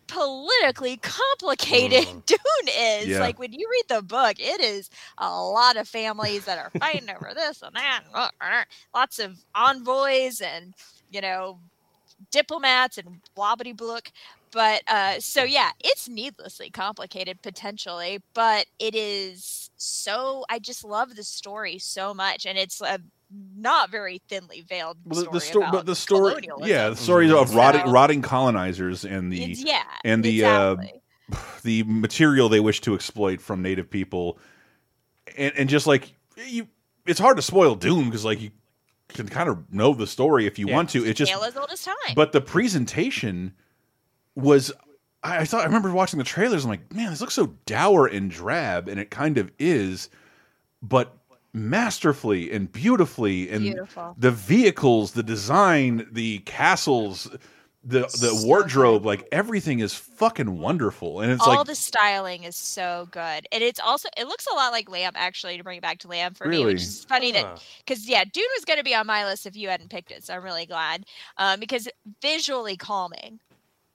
politically 0.07 0.97
complicated 0.97 2.05
Dune 2.25 2.67
is. 2.67 3.07
Yeah. 3.07 3.19
Like 3.19 3.39
when 3.39 3.51
you 3.51 3.67
read 3.69 3.95
the 3.95 4.01
book, 4.01 4.35
it 4.39 4.61
is 4.61 4.89
a 5.17 5.29
lot 5.29 5.75
of 5.75 5.87
families 5.87 6.45
that 6.45 6.57
are 6.57 6.71
fighting 6.79 7.09
over 7.09 7.31
this 7.35 7.61
and 7.61 7.75
that, 7.75 8.03
and 8.13 8.31
uh, 8.41 8.63
lots 8.95 9.19
of 9.19 9.37
envoys 9.55 10.41
and 10.41 10.73
you 11.11 11.21
know 11.21 11.59
diplomats 12.31 12.97
and 12.97 13.19
blobbity 13.37 13.75
blook. 13.75 14.11
But 14.53 14.83
uh, 14.87 15.19
so 15.19 15.43
yeah, 15.43 15.71
it's 15.83 16.07
needlessly 16.07 16.69
complicated 16.69 17.41
potentially, 17.41 18.19
but 18.35 18.67
it 18.77 18.93
is 18.93 19.71
so. 19.77 20.45
I 20.47 20.59
just 20.59 20.83
love 20.83 21.15
the 21.15 21.23
story 21.23 21.79
so 21.79 22.13
much, 22.13 22.45
and 22.45 22.57
it's 22.57 22.79
a 22.79 22.99
not 23.55 23.89
very 23.89 24.21
thinly 24.29 24.61
veiled 24.61 24.97
Well, 25.05 25.21
story 25.21 25.25
the, 25.25 25.31
the 25.31 25.41
story, 25.41 25.63
about 25.63 25.71
but 25.71 25.85
the 25.87 25.95
story, 25.95 26.49
yeah, 26.61 26.89
the 26.89 26.95
stories 26.95 27.31
of 27.31 27.55
rotting, 27.55 27.85
So- 27.85 27.91
rotting 27.91 28.21
colonizers 28.21 29.03
and 29.05 29.31
the 29.31 29.37
yeah, 29.37 29.83
and 30.05 30.23
the 30.23 30.41
exactly. 30.41 31.01
uh, 31.31 31.37
the 31.63 31.83
material 31.83 32.47
they 32.47 32.59
wish 32.59 32.79
to 32.81 32.93
exploit 32.93 33.41
from 33.41 33.63
native 33.63 33.89
people, 33.89 34.37
and 35.35 35.51
and 35.57 35.67
just 35.67 35.87
like 35.87 36.13
you, 36.45 36.67
it's 37.07 37.19
hard 37.19 37.37
to 37.37 37.41
spoil 37.43 37.73
Dune 37.73 38.05
because 38.05 38.23
like 38.23 38.39
you 38.39 38.51
can 39.07 39.27
kind 39.27 39.49
of 39.49 39.71
know 39.73 39.95
the 39.95 40.07
story 40.07 40.45
if 40.45 40.59
you 40.59 40.67
want 40.67 40.91
to. 40.91 41.03
It 41.03 41.15
just 41.15 41.31
as 41.31 41.57
old 41.57 41.71
as 41.71 41.83
time. 41.83 41.95
but 42.15 42.33
the 42.33 42.41
presentation 42.41 43.53
was 44.35 44.71
I, 45.23 45.39
I 45.39 45.45
thought 45.45 45.61
I 45.61 45.65
remember 45.65 45.91
watching 45.91 46.17
the 46.19 46.25
trailers. 46.25 46.63
I'm 46.63 46.69
like, 46.69 46.93
man, 46.93 47.09
this 47.09 47.21
looks 47.21 47.33
so 47.35 47.47
dour 47.65 48.07
and 48.07 48.29
drab, 48.29 48.87
and 48.87 48.99
it 48.99 49.09
kind 49.11 49.37
of 49.37 49.51
is, 49.59 50.09
but 50.81 51.17
masterfully 51.53 52.51
and 52.51 52.71
beautifully, 52.71 53.49
and 53.49 53.61
Beautiful. 53.61 54.15
the 54.17 54.31
vehicles, 54.31 55.11
the 55.13 55.23
design, 55.23 56.07
the 56.11 56.39
castles, 56.39 57.29
the 57.83 57.99
the 58.21 58.41
wardrobe, 58.45 59.05
like 59.05 59.27
everything 59.31 59.79
is 59.79 59.93
fucking 59.93 60.57
wonderful, 60.59 61.19
and 61.21 61.31
it's 61.31 61.45
all 61.45 61.57
like 61.57 61.67
the 61.67 61.75
styling 61.75 62.43
is 62.43 62.55
so 62.55 63.07
good, 63.11 63.47
and 63.51 63.61
it's 63.63 63.79
also 63.79 64.09
it 64.17 64.27
looks 64.27 64.47
a 64.51 64.55
lot 64.55 64.71
like 64.71 64.89
Lamb 64.89 65.13
actually. 65.15 65.57
To 65.57 65.63
bring 65.63 65.77
it 65.77 65.81
back 65.81 65.99
to 65.99 66.07
Lamb 66.07 66.33
for 66.33 66.47
me, 66.47 66.49
Really? 66.49 66.65
which 66.65 66.81
is 66.83 67.05
funny 67.05 67.31
Huh. 67.31 67.55
that 67.55 67.63
because 67.85 68.07
yeah, 68.07 68.23
Dune 68.23 68.45
was 68.55 68.65
going 68.65 68.79
to 68.79 68.83
be 68.83 68.95
on 68.95 69.05
my 69.05 69.25
list 69.25 69.45
if 69.45 69.55
you 69.55 69.69
hadn't 69.69 69.89
picked 69.89 70.11
it, 70.11 70.23
so 70.23 70.33
I'm 70.35 70.43
really 70.43 70.65
glad 70.65 71.05
um, 71.37 71.59
because 71.59 71.87
visually 72.21 72.77
calming, 72.77 73.39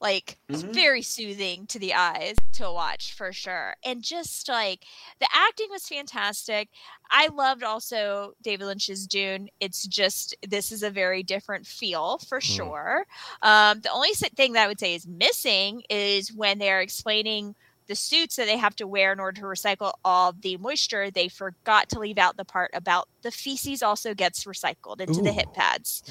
like 0.01 0.39
it's 0.49 0.63
Mm-hmm. 0.63 0.73
very 0.73 1.03
soothing 1.03 1.67
to 1.67 1.79
the 1.79 1.95
eyes 1.95 2.37
to 2.53 2.71
watch 2.73 3.13
for 3.15 3.33
sure, 3.33 3.75
and 3.85 4.03
just 4.03 4.49
like 4.49 4.85
the 5.21 5.29
acting 5.33 5.69
was 5.71 5.87
fantastic. 5.89 6.69
I 7.11 7.29
loved 7.29 7.63
also 7.63 8.33
David 8.43 8.67
Lynch's 8.67 9.07
Dune. 9.07 9.49
It's 9.61 9.87
just 9.87 10.35
this 10.47 10.73
is 10.73 10.83
a 10.83 10.91
very 10.91 11.23
different 11.23 11.67
feel 11.67 12.19
for 12.19 12.41
sure. 12.41 13.07
Um, 13.43 13.81
the 13.81 13.91
only 13.91 14.13
thing 14.13 14.53
that 14.55 14.65
I 14.65 14.69
would 14.69 14.81
say 14.81 14.95
is 14.95 15.07
missing 15.07 15.83
is 15.91 16.33
when 16.33 16.59
they're 16.59 16.81
explaining 16.81 17.55
the 17.87 17.95
suits 17.95 18.37
that 18.37 18.45
they 18.45 18.59
have 18.59 18.77
to 18.77 18.87
wear 18.87 19.13
in 19.15 19.21
order 19.21 19.41
to 19.41 19.47
recycle 19.47 19.95
all 20.05 20.35
the 20.39 20.59
moisture. 20.59 21.11
They 21.11 21.29
forgot 21.29 21.89
to 21.91 21.99
leave 21.99 22.19
out 22.19 22.37
the 22.37 22.45
part 22.45 22.71
about 22.75 23.09
the 23.23 23.31
feces 23.31 23.83
also 23.83 24.13
gets 24.15 24.45
recycled 24.45 25.01
into 25.01 25.23
the 25.23 25.33
hip 25.33 25.55
pads. 25.55 26.03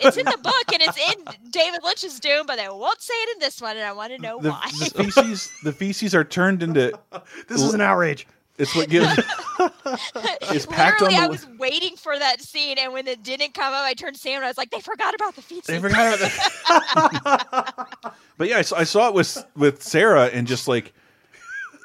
It's 0.00 0.16
in 0.16 0.24
the 0.24 0.38
book 0.42 0.72
and 0.72 0.82
it's 0.82 0.96
in 0.96 1.50
David 1.50 1.80
Lynch's 1.82 2.20
Dune, 2.20 2.46
but 2.46 2.56
they 2.56 2.68
won't 2.68 3.00
say 3.00 3.14
it 3.14 3.36
in 3.36 3.40
this 3.40 3.60
one, 3.60 3.76
and 3.76 3.86
I 3.86 3.92
want 3.92 4.12
to 4.12 4.18
know 4.18 4.40
the, 4.40 4.50
why. 4.50 4.70
the 4.78 4.90
feces. 4.90 5.52
The 5.62 5.72
feces 5.72 6.14
are 6.14 6.24
turned 6.24 6.62
into. 6.62 6.98
This 7.48 7.62
is 7.62 7.74
an 7.74 7.80
outrage. 7.80 8.26
It's 8.58 8.74
what 8.74 8.88
gives. 8.88 9.06
it's 9.58 10.66
packed 10.66 11.02
on 11.02 11.08
Literally, 11.08 11.16
I 11.16 11.26
the. 11.26 11.28
was 11.28 11.46
waiting 11.58 11.96
for 11.96 12.18
that 12.18 12.40
scene, 12.40 12.78
and 12.78 12.92
when 12.92 13.06
it 13.06 13.22
didn't 13.22 13.54
come 13.54 13.72
up, 13.72 13.84
I 13.84 13.94
turned 13.94 14.16
to 14.16 14.20
Sam 14.20 14.36
and 14.36 14.44
I 14.44 14.48
was 14.48 14.56
like, 14.56 14.70
"They 14.70 14.80
forgot 14.80 15.14
about 15.14 15.34
the 15.34 15.42
feces." 15.42 15.66
They 15.66 15.78
forgot 15.78 16.18
about 16.18 17.50
the. 17.52 18.12
but 18.38 18.48
yeah, 18.48 18.58
I 18.58 18.62
saw, 18.62 18.76
I 18.76 18.84
saw 18.84 19.08
it 19.08 19.14
with 19.14 19.44
with 19.56 19.82
Sarah, 19.82 20.26
and 20.26 20.46
just 20.46 20.68
like 20.68 20.94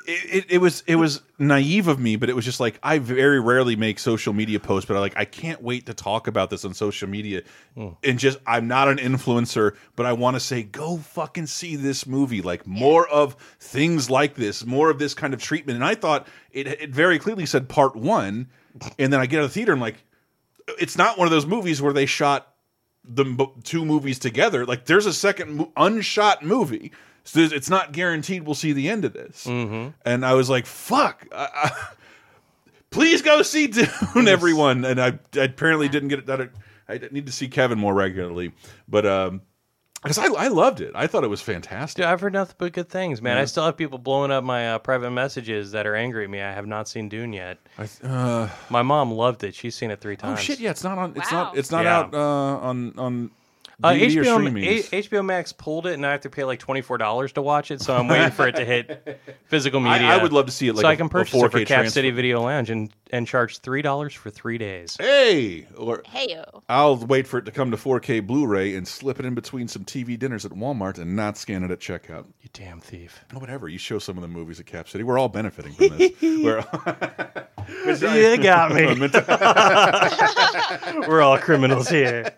it, 0.07 0.35
it, 0.35 0.45
it 0.51 0.57
was 0.59 0.83
it 0.87 0.95
was 0.95 1.21
naive 1.39 1.87
of 1.87 1.99
me, 1.99 2.15
but 2.15 2.29
it 2.29 2.35
was 2.35 2.45
just 2.45 2.59
like 2.59 2.79
I 2.83 2.99
very 2.99 3.39
rarely 3.39 3.75
make 3.75 3.99
social 3.99 4.33
media 4.33 4.59
posts, 4.59 4.87
but 4.87 4.97
I 4.97 4.99
like 4.99 5.17
I 5.17 5.25
can't 5.25 5.61
wait 5.61 5.85
to 5.87 5.93
talk 5.93 6.27
about 6.27 6.49
this 6.49 6.65
on 6.65 6.73
social 6.73 7.09
media, 7.09 7.43
hmm. 7.75 7.89
and 8.03 8.19
just 8.19 8.39
I'm 8.45 8.67
not 8.67 8.87
an 8.87 8.97
influencer, 8.97 9.75
but 9.95 10.05
I 10.05 10.13
want 10.13 10.35
to 10.35 10.39
say 10.39 10.63
go 10.63 10.97
fucking 10.97 11.47
see 11.47 11.75
this 11.75 12.05
movie, 12.05 12.41
like 12.41 12.65
more 12.67 13.07
of 13.07 13.35
things 13.59 14.09
like 14.09 14.35
this, 14.35 14.65
more 14.65 14.89
of 14.89 14.99
this 14.99 15.13
kind 15.13 15.33
of 15.33 15.41
treatment, 15.41 15.75
and 15.75 15.85
I 15.85 15.95
thought 15.95 16.27
it 16.51 16.67
it 16.67 16.89
very 16.89 17.19
clearly 17.19 17.45
said 17.45 17.69
part 17.69 17.95
one, 17.95 18.49
and 18.97 19.11
then 19.11 19.19
I 19.19 19.25
get 19.25 19.39
out 19.39 19.45
of 19.45 19.49
the 19.49 19.53
theater 19.53 19.73
and 19.73 19.81
like 19.81 20.03
it's 20.79 20.97
not 20.97 21.17
one 21.17 21.27
of 21.27 21.31
those 21.31 21.45
movies 21.45 21.81
where 21.81 21.93
they 21.93 22.05
shot 22.05 22.47
the 23.03 23.47
two 23.63 23.83
movies 23.85 24.19
together. 24.19 24.65
Like 24.65 24.85
there's 24.85 25.05
a 25.05 25.13
second 25.13 25.59
unshot 25.75 26.41
movie. 26.41 26.91
So 27.23 27.39
it's 27.39 27.69
not 27.69 27.91
guaranteed 27.91 28.43
we'll 28.43 28.55
see 28.55 28.73
the 28.73 28.89
end 28.89 29.05
of 29.05 29.13
this. 29.13 29.45
And 29.45 29.93
I 30.25 30.33
was 30.33 30.49
like, 30.49 30.65
fuck. 30.65 31.27
I, 31.33 31.49
I, 31.53 31.71
please 32.89 33.21
go 33.21 33.41
see 33.41 33.67
Dune, 33.67 34.27
everyone. 34.27 34.85
And 34.85 34.99
I, 35.01 35.19
I 35.35 35.43
apparently 35.43 35.87
didn't 35.89 36.09
get 36.09 36.19
it 36.19 36.25
done. 36.25 36.49
I 36.89 36.99
need 37.11 37.25
to 37.27 37.31
see 37.31 37.47
Kevin 37.47 37.79
more 37.79 37.93
regularly. 37.93 38.51
But 38.87 39.05
um, 39.05 39.41
because 40.03 40.17
I, 40.17 40.25
I 40.25 40.47
loved 40.47 40.81
it. 40.81 40.91
I 40.95 41.05
thought 41.05 41.23
it 41.23 41.27
was 41.29 41.41
fantastic. 41.41 41.97
Dude, 41.97 42.07
I've 42.07 42.19
heard 42.19 42.33
nothing 42.33 42.55
but 42.57 42.73
good 42.73 42.89
things, 42.89 43.21
man. 43.21 43.35
Yeah. 43.37 43.43
I 43.43 43.45
still 43.45 43.63
have 43.63 43.77
people 43.77 43.99
blowing 43.99 44.31
up 44.31 44.43
my 44.43 44.71
uh, 44.71 44.79
private 44.79 45.11
messages 45.11 45.71
that 45.73 45.85
are 45.85 45.95
angry 45.95 46.23
at 46.23 46.29
me. 46.31 46.41
I 46.41 46.51
have 46.51 46.65
not 46.65 46.89
seen 46.89 47.07
Dune 47.07 47.33
yet. 47.33 47.59
I, 47.77 47.87
uh, 48.05 48.49
My 48.71 48.81
mom 48.81 49.11
loved 49.11 49.43
it. 49.43 49.53
She's 49.53 49.75
seen 49.75 49.91
it 49.91 50.01
three 50.01 50.15
times. 50.17 50.39
Oh 50.39 50.41
shit! 50.41 50.59
Yeah, 50.59 50.71
it's 50.71 50.83
not 50.83 50.97
on. 50.97 51.13
It's 51.15 51.31
Wow. 51.31 51.43
not. 51.43 51.57
It's 51.57 51.69
not 51.69 51.83
Yeah. 51.85 51.99
out 51.99 52.13
uh, 52.15 52.17
on 52.17 52.97
on 52.97 53.31
Uh, 53.83 53.91
DVD 53.93 54.17
or 54.17 54.23
HBO, 54.23 54.33
streaming. 54.35 54.63
HBO 54.63 55.25
Max 55.25 55.51
pulled 55.53 55.87
it, 55.87 55.93
and 55.93 56.05
I 56.05 56.11
have 56.11 56.21
to 56.21 56.29
pay 56.29 56.43
like 56.43 56.59
twenty 56.59 56.81
four 56.81 56.97
dollars 56.97 57.31
to 57.33 57.41
watch 57.41 57.71
it. 57.71 57.81
So 57.81 57.95
I'm 57.95 58.07
waiting 58.07 58.31
for 58.31 58.47
it 58.47 58.55
to 58.57 58.65
hit 58.65 59.19
physical 59.47 59.79
media. 59.79 60.07
I 60.07 60.21
would 60.21 60.33
love 60.33 60.45
to 60.47 60.51
see 60.51 60.67
it 60.67 60.73
like 60.75 60.83
so 60.83 60.87
a- 60.87 60.91
I 60.91 60.95
can 60.95 61.07
a 61.07 61.09
purchase 61.09 61.33
it 61.33 61.37
4K 61.37 61.51
for 61.51 61.59
Cap 61.59 61.67
transfer. 61.67 61.93
City 61.93 62.11
Video 62.11 62.41
Lounge 62.41 62.69
and 62.69 62.91
and 63.11 63.27
charge 63.27 63.57
three 63.59 63.81
dollars 63.81 64.13
for 64.13 64.29
three 64.29 64.57
days. 64.57 64.95
Hey, 64.99 65.67
or 65.77 66.01
Heyo. 66.03 66.61
I'll 66.69 66.97
wait 66.97 67.27
for 67.27 67.39
it 67.39 67.45
to 67.45 67.51
come 67.51 67.71
to 67.71 67.77
4K 67.77 68.25
Blu-ray 68.25 68.75
and 68.75 68.87
slip 68.87 69.19
it 69.19 69.25
in 69.25 69.33
between 69.35 69.67
some 69.67 69.83
TV 69.83 70.17
dinners 70.17 70.45
at 70.45 70.51
Walmart 70.51 70.97
and 70.97 71.15
not 71.15 71.37
scan 71.37 71.63
it 71.63 71.71
at 71.71 71.79
checkout. 71.79 72.25
You 72.41 72.49
damn 72.53 72.79
thief! 72.79 73.23
Oh, 73.35 73.39
whatever. 73.39 73.67
You 73.67 73.77
show 73.77 73.99
some 73.99 74.17
of 74.17 74.21
the 74.21 74.27
movies 74.27 74.59
at 74.59 74.65
Cap 74.67 74.87
City. 74.87 75.03
We're 75.03 75.17
all 75.17 75.29
benefiting 75.29 75.73
from 75.73 75.97
this. 75.97 76.11
We're, 76.21 76.63
You 77.87 78.37
got 78.37 78.73
me. 78.73 78.85
We're 81.07 81.21
all 81.21 81.37
criminals 81.37 81.87
here. 81.89 82.31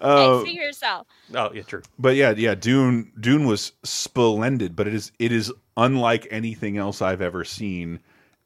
Uh, 0.00 0.38
hey, 0.40 0.44
see 0.44 0.54
yourself. 0.86 1.06
Oh 1.34 1.52
yeah, 1.52 1.62
true. 1.62 1.82
but 1.98 2.16
yeah, 2.16 2.32
yeah. 2.36 2.54
Dune, 2.54 3.12
Dune 3.18 3.46
was 3.46 3.72
splendid, 3.82 4.76
but 4.76 4.86
it 4.86 4.94
is 4.94 5.12
it 5.18 5.32
is 5.32 5.52
unlike 5.76 6.26
anything 6.30 6.78
else 6.78 7.02
I've 7.02 7.20
ever 7.20 7.44
seen, 7.44 8.00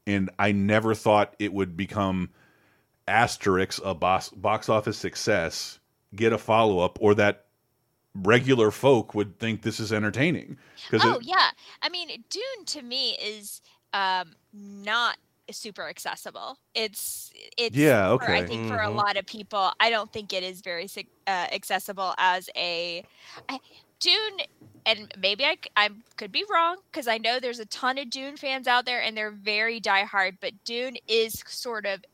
and 0.06 0.30
I 0.38 0.52
never 0.52 0.94
thought 0.94 1.34
it 1.38 1.52
would 1.52 1.76
become 1.76 2.30
Asterix 3.08 3.80
a 3.84 3.94
box 3.94 4.30
box 4.30 4.68
office 4.68 4.98
success, 4.98 5.78
get 6.14 6.32
a 6.32 6.38
follow 6.38 6.80
up, 6.80 6.98
or 7.00 7.14
that 7.16 7.46
regular 8.14 8.70
folk 8.70 9.14
would 9.14 9.38
think 9.38 9.62
this 9.62 9.80
is 9.80 9.92
entertaining. 9.92 10.56
Because 10.90 11.04
Oh 11.04 11.20
yeah, 11.22 11.50
I 11.82 11.88
mean, 11.88 12.08
Dune 12.08 12.64
to 12.66 12.82
me 12.82 13.16
is 13.22 13.60
um, 13.92 14.34
not 14.52 15.18
super 15.52 15.88
accessible. 15.88 16.58
It's 16.74 17.32
it's 17.56 17.76
Yeah, 17.76 18.16
for- 18.18 18.30
I 18.30 18.42
okay. 18.42 18.46
think 18.46 18.66
for 18.66 18.76
a 18.76 18.88
Mhm. 18.88 18.96
lot 18.96 19.16
of 19.16 19.26
people, 19.26 19.72
I 19.80 19.90
don't 19.90 20.12
think 20.12 20.32
it 20.32 20.42
is 20.42 20.60
very 20.60 20.88
uh, 21.26 21.30
accessible 21.52 22.14
as 22.18 22.48
a 22.56 23.04
I, 23.48 23.60
Dune. 24.00 24.40
And 24.86 25.12
maybe 25.18 25.44
I, 25.44 25.56
I 25.76 25.90
could 26.16 26.32
be 26.32 26.44
wrong 26.50 26.78
because 26.90 27.06
I 27.06 27.18
know 27.18 27.38
there's 27.38 27.60
a 27.60 27.66
ton 27.66 27.98
of 27.98 28.10
Dune 28.10 28.36
fans 28.36 28.66
out 28.66 28.86
there 28.86 29.02
and 29.02 29.16
they're 29.16 29.30
very 29.30 29.80
diehard. 29.80 30.38
But 30.40 30.64
Dune 30.64 30.96
is 31.06 31.42
sort 31.46 31.84
of, 31.86 32.04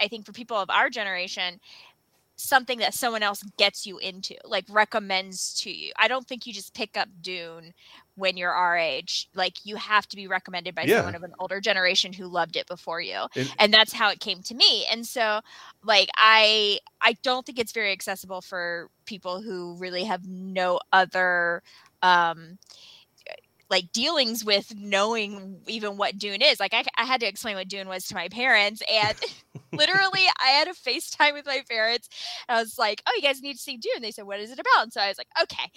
I 0.00 0.08
think, 0.08 0.24
for 0.26 0.32
people 0.32 0.56
of 0.56 0.70
our 0.70 0.88
generation, 0.90 1.60
something 2.36 2.78
that 2.78 2.94
someone 2.94 3.22
else 3.22 3.42
gets 3.58 3.86
you 3.86 3.98
into, 3.98 4.34
like 4.44 4.64
recommends 4.68 5.54
to 5.62 5.70
you. 5.70 5.92
I 5.96 6.08
don't 6.08 6.26
think 6.26 6.46
you 6.46 6.52
just 6.52 6.74
pick 6.74 6.96
up 6.96 7.08
Dune 7.20 7.74
when 8.14 8.36
you're 8.36 8.52
our 8.52 8.76
age. 8.76 9.28
Like 9.34 9.64
you 9.64 9.76
have 9.76 10.06
to 10.08 10.16
be 10.16 10.26
recommended 10.26 10.74
by 10.74 10.82
Yeah. 10.84 10.96
someone 10.98 11.14
of 11.14 11.22
an 11.22 11.32
older 11.38 11.60
generation 11.60 12.12
who 12.12 12.26
loved 12.26 12.56
it 12.56 12.66
before 12.66 13.00
you. 13.00 13.26
And- 13.36 13.54
And, 13.58 13.74
that's 13.74 13.92
how 13.92 14.10
it 14.10 14.20
came 14.20 14.42
to 14.42 14.54
me. 14.54 14.84
And 14.90 15.06
so 15.06 15.40
like 15.82 16.08
I 16.16 16.78
I 17.00 17.14
don't 17.22 17.46
think 17.46 17.58
it's 17.58 17.72
very 17.72 17.90
accessible 17.92 18.40
for 18.42 18.90
people 19.06 19.40
who 19.40 19.76
really 19.78 20.04
have 20.04 20.26
no 20.26 20.78
other 20.92 21.62
um 22.02 22.58
like 23.70 23.90
dealings 23.92 24.44
with 24.44 24.74
knowing 24.76 25.62
even 25.66 25.96
what 25.96 26.18
Dune 26.18 26.42
is. 26.42 26.60
Like 26.60 26.74
I, 26.74 26.84
I 26.98 27.04
had 27.06 27.20
to 27.20 27.26
explain 27.26 27.56
what 27.56 27.68
Dune 27.68 27.88
was 27.88 28.04
to 28.08 28.14
my 28.14 28.28
parents, 28.28 28.82
and 28.92 29.16
literally 29.72 30.26
I 30.44 30.48
had 30.48 30.68
a 30.68 30.72
FaceTime 30.72 31.32
with 31.32 31.46
my 31.46 31.62
parents. 31.70 32.10
And 32.48 32.58
I 32.58 32.60
was 32.60 32.76
like, 32.78 33.02
"Oh, 33.06 33.12
you 33.16 33.22
guys 33.22 33.40
need 33.40 33.54
to 33.54 33.58
see 33.58 33.78
Dune." 33.78 34.02
They 34.02 34.10
said, 34.10 34.26
"What 34.26 34.40
is 34.40 34.50
it 34.50 34.58
about?" 34.58 34.82
And 34.82 34.92
so 34.92 35.00
I 35.00 35.08
was 35.08 35.16
like, 35.16 35.28
"Okay." 35.42 35.70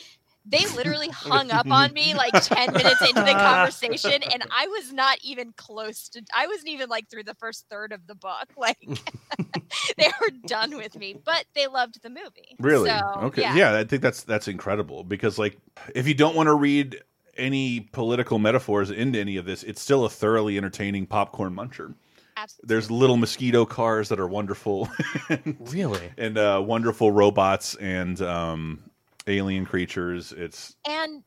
They 0.47 0.65
literally 0.75 1.09
hung 1.09 1.49
up 1.51 1.69
on 1.69 1.91
me 1.93 2.13
like 2.13 2.33
10 2.33 2.73
minutes 2.73 3.01
into 3.01 3.21
the 3.21 3.33
conversation, 3.33 4.21
and 4.31 4.43
I 4.51 4.67
was 4.67 4.93
not 4.93 5.17
even 5.23 5.53
close 5.53 6.07
to, 6.09 6.21
I 6.35 6.47
wasn't 6.47 6.69
even 6.69 6.87
like 6.89 7.09
through 7.09 7.23
the 7.23 7.33
first 7.33 7.65
third 7.69 7.91
of 7.91 8.05
the 8.07 8.15
book. 8.15 8.47
Like, 8.57 8.79
they 9.97 10.11
were 10.19 10.31
done 10.47 10.75
with 10.75 10.97
me, 10.97 11.15
but 11.23 11.45
they 11.53 11.67
loved 11.67 12.01
the 12.01 12.09
movie. 12.09 12.55
Really? 12.59 12.89
So, 12.89 12.99
okay. 13.23 13.41
Yeah. 13.41 13.55
Yeah. 13.55 13.77
I 13.77 13.83
think 13.83 14.01
that's 14.01 14.23
that's 14.23 14.47
incredible 14.47 15.03
because 15.03 15.37
like 15.37 15.57
if 15.93 16.07
you 16.07 16.15
don't 16.15 16.35
want 16.35 16.47
to 16.47 16.55
read 16.55 16.99
any 17.37 17.81
political 17.81 18.39
metaphors 18.39 18.89
into 18.89 19.19
any 19.19 19.37
of 19.37 19.45
this, 19.45 19.61
it's 19.63 19.81
still 19.81 20.05
a 20.05 20.09
thoroughly 20.09 20.57
entertaining 20.57 21.05
popcorn 21.05 21.53
muncher. 21.53 21.93
Absolutely. 22.37 22.67
There's 22.67 22.91
little 22.91 23.17
mosquito 23.17 23.65
cars 23.65 24.09
that 24.09 24.19
are 24.19 24.27
wonderful. 24.27 24.89
really? 25.59 26.11
And 26.17 26.37
uh, 26.37 26.61
wonderful 26.65 27.11
robots 27.11 27.75
and 27.75 28.21
um, 28.21 28.83
alien 29.27 29.65
creatures. 29.65 30.31
It's 30.31 30.75
And 30.87 31.23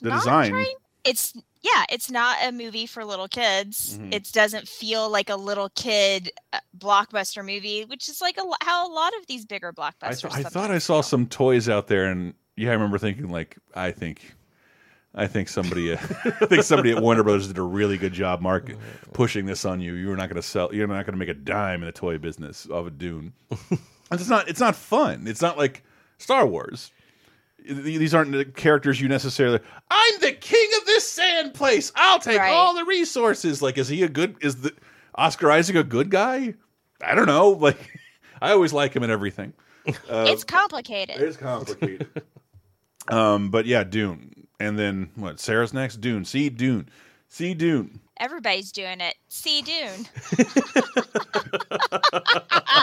the 0.00 0.10
design. 0.10 0.50
trying- 0.50 0.74
it's 1.04 1.32
yeah, 1.62 1.84
it's 1.90 2.10
not 2.10 2.38
a 2.42 2.52
movie 2.52 2.86
for 2.86 3.04
little 3.04 3.28
kids. 3.28 3.98
Mhm. 3.98 4.14
It 4.14 4.32
doesn't 4.32 4.66
feel 4.66 5.10
like 5.10 5.28
a 5.28 5.36
little 5.36 5.68
kid 5.70 6.30
uh, 6.54 6.60
blockbuster 6.78 7.44
movie, 7.44 7.84
which 7.84 8.08
is 8.08 8.20
like 8.22 8.38
a, 8.38 8.42
how 8.64 8.86
a 8.86 8.92
lot 8.92 9.12
of 9.20 9.26
these 9.26 9.44
bigger 9.44 9.72
I, 9.76 9.90
blockbusters. 9.90 10.32
th 10.34 10.46
I 10.46 10.48
thought 10.48 10.70
I 10.70 10.78
saw 10.78 11.00
some 11.02 11.26
toys 11.26 11.68
out 11.68 11.86
there, 11.86 12.06
and 12.06 12.32
yeah, 12.56 12.70
I 12.70 12.72
remember 12.72 12.96
thinking 12.98 13.30
like, 13.30 13.56
I 13.74 13.90
think, 13.92 14.34
I 15.14 15.26
think 15.26 15.48
somebody, 15.48 15.92
I 15.94 15.96
think 15.96 16.62
somebody 16.62 16.92
at 16.92 17.02
Warner 17.02 17.22
Brothers 17.22 17.48
did 17.48 17.58
a 17.58 17.62
really 17.62 17.98
good 17.98 18.12
job, 18.14 18.40
Mark, 18.40 18.70
pushing 19.12 19.44
this 19.44 19.64
on 19.66 19.80
you. 19.80 19.94
You're 19.94 20.16
not 20.16 20.28
going 20.30 20.40
to 20.40 20.46
sell. 20.46 20.74
You're 20.74 20.86
not 20.86 21.04
going 21.04 21.12
to 21.14 21.18
make 21.18 21.28
a 21.28 21.34
dime 21.34 21.82
in 21.82 21.86
the 21.86 21.92
toy 21.92 22.16
business 22.18 22.66
of 22.66 22.86
a 22.86 22.90
Dune. 22.90 23.32
It's 24.12 24.28
not. 24.28 24.48
It's 24.48 24.58
not 24.60 24.74
fun. 24.74 25.26
It's 25.28 25.40
not 25.42 25.56
like 25.56 25.84
Star 26.18 26.44
Wars. 26.46 26.90
These 27.68 28.14
aren't 28.14 28.32
the 28.32 28.44
characters 28.44 29.00
you 29.00 29.08
necessarily. 29.08 29.60
I'm 29.90 30.20
the 30.20 30.32
king 30.32 30.68
of 30.80 30.86
this 30.86 31.08
sand 31.10 31.54
place. 31.54 31.92
I'll 31.94 32.18
take 32.18 32.38
Right. 32.38 32.52
all 32.52 32.74
the 32.74 32.84
resources. 32.84 33.60
Like, 33.62 33.78
is 33.78 33.88
he 33.88 34.02
a 34.02 34.08
good? 34.08 34.36
Is 34.40 34.56
the 34.56 34.72
Oscar 35.14 35.50
Isaac 35.50 35.76
a 35.76 35.84
good 35.84 36.10
guy? 36.10 36.54
I 37.04 37.14
don't 37.14 37.26
know. 37.26 37.50
Like, 37.60 37.78
I 38.42 38.52
always 38.52 38.72
like 38.72 38.94
him 38.94 39.02
in 39.02 39.10
everything. 39.10 39.52
Uh, 39.86 39.92
it's 40.28 40.44
complicated. 40.44 41.16
it's 41.20 41.36
complicated. 41.36 42.08
um, 43.08 43.50
but 43.50 43.66
yeah, 43.66 43.84
Dune, 43.84 44.46
and 44.58 44.78
then 44.78 45.10
what? 45.16 45.38
Sarah's 45.40 45.72
next. 45.74 46.00
Dune. 46.00 46.24
See 46.24 46.48
Dune. 46.48 46.88
See 47.28 47.54
Dune. 47.54 48.00
Everybody's 48.18 48.70
doing 48.72 49.00
it. 49.00 49.14
See 49.28 49.62
Dune. 49.62 50.06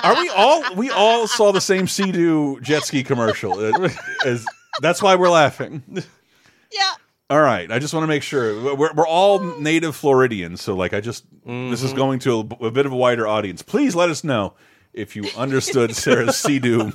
Are 0.03 0.15
we 0.19 0.29
all? 0.29 0.75
We 0.75 0.89
all 0.89 1.27
saw 1.27 1.51
the 1.51 1.61
same 1.61 1.87
Sea-Doo 1.87 2.59
jet 2.61 2.83
ski 2.83 3.03
commercial. 3.03 3.53
Uh, 3.59 3.89
as- 4.25 4.45
that's 4.81 5.01
why 5.01 5.15
we're 5.15 5.29
laughing. 5.29 5.83
Yeah. 6.69 6.91
All 7.29 7.39
right. 7.39 7.71
I 7.71 7.79
just 7.79 7.93
want 7.93 8.03
to 8.03 8.07
make 8.07 8.23
sure 8.23 8.75
we're 8.75 8.93
we're 8.93 9.07
all 9.07 9.39
mm. 9.39 9.61
native 9.61 9.95
Floridians. 9.95 10.61
So 10.61 10.75
like, 10.75 10.93
I 10.93 10.99
just 10.99 11.23
this 11.45 11.81
is 11.81 11.91
mm-hmm. 11.91 11.97
going 11.97 12.19
to 12.19 12.39
a, 12.61 12.65
a 12.65 12.71
bit 12.71 12.85
of 12.85 12.91
a 12.91 12.95
wider 12.95 13.25
audience. 13.25 13.61
Please 13.61 13.95
let 13.95 14.09
us 14.09 14.21
know 14.25 14.53
if 14.93 15.15
you 15.15 15.25
understood 15.37 15.95
Sarah's 15.95 16.35
Sea-Doo 16.43 16.91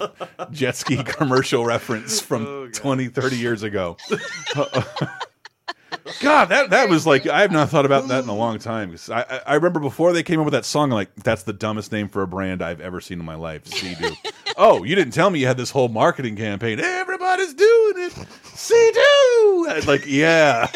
jet 0.50 0.76
ski 0.76 1.02
commercial 1.02 1.64
reference 1.64 2.20
from 2.20 2.70
20, 2.72 3.08
30 3.08 3.36
years 3.36 3.62
ago. 3.62 3.96
God, 6.20 6.46
that 6.46 6.70
that 6.70 6.88
was 6.88 7.06
like 7.06 7.26
I 7.26 7.40
have 7.42 7.52
not 7.52 7.68
thought 7.70 7.86
about 7.86 8.08
that 8.08 8.24
in 8.24 8.28
a 8.28 8.34
long 8.34 8.58
time. 8.58 8.90
'Cause 8.90 9.08
I, 9.10 9.20
I 9.22 9.40
I 9.46 9.54
remember 9.54 9.80
before 9.80 10.12
they 10.12 10.22
came 10.22 10.38
up 10.40 10.44
with 10.44 10.52
that 10.52 10.64
song, 10.64 10.90
I'm 10.90 10.96
like 10.96 11.14
that's 11.16 11.42
the 11.44 11.52
dumbest 11.52 11.92
name 11.92 12.08
for 12.08 12.22
a 12.22 12.26
brand 12.26 12.62
I've 12.62 12.80
ever 12.80 13.00
seen 13.00 13.20
in 13.20 13.26
my 13.26 13.34
life. 13.36 13.66
Sea-Doo. 13.66 14.12
oh, 14.56 14.82
you 14.84 14.94
didn't 14.94 15.12
tell 15.12 15.30
me 15.30 15.38
you 15.40 15.46
had 15.46 15.56
this 15.56 15.70
whole 15.70 15.88
marketing 15.88 16.36
campaign. 16.36 16.80
Everybody's 16.80 17.54
doing 17.54 17.94
it. 17.96 18.12
Sea-Doo. 18.44 19.80
Like 19.86 20.04
yeah. 20.06 20.68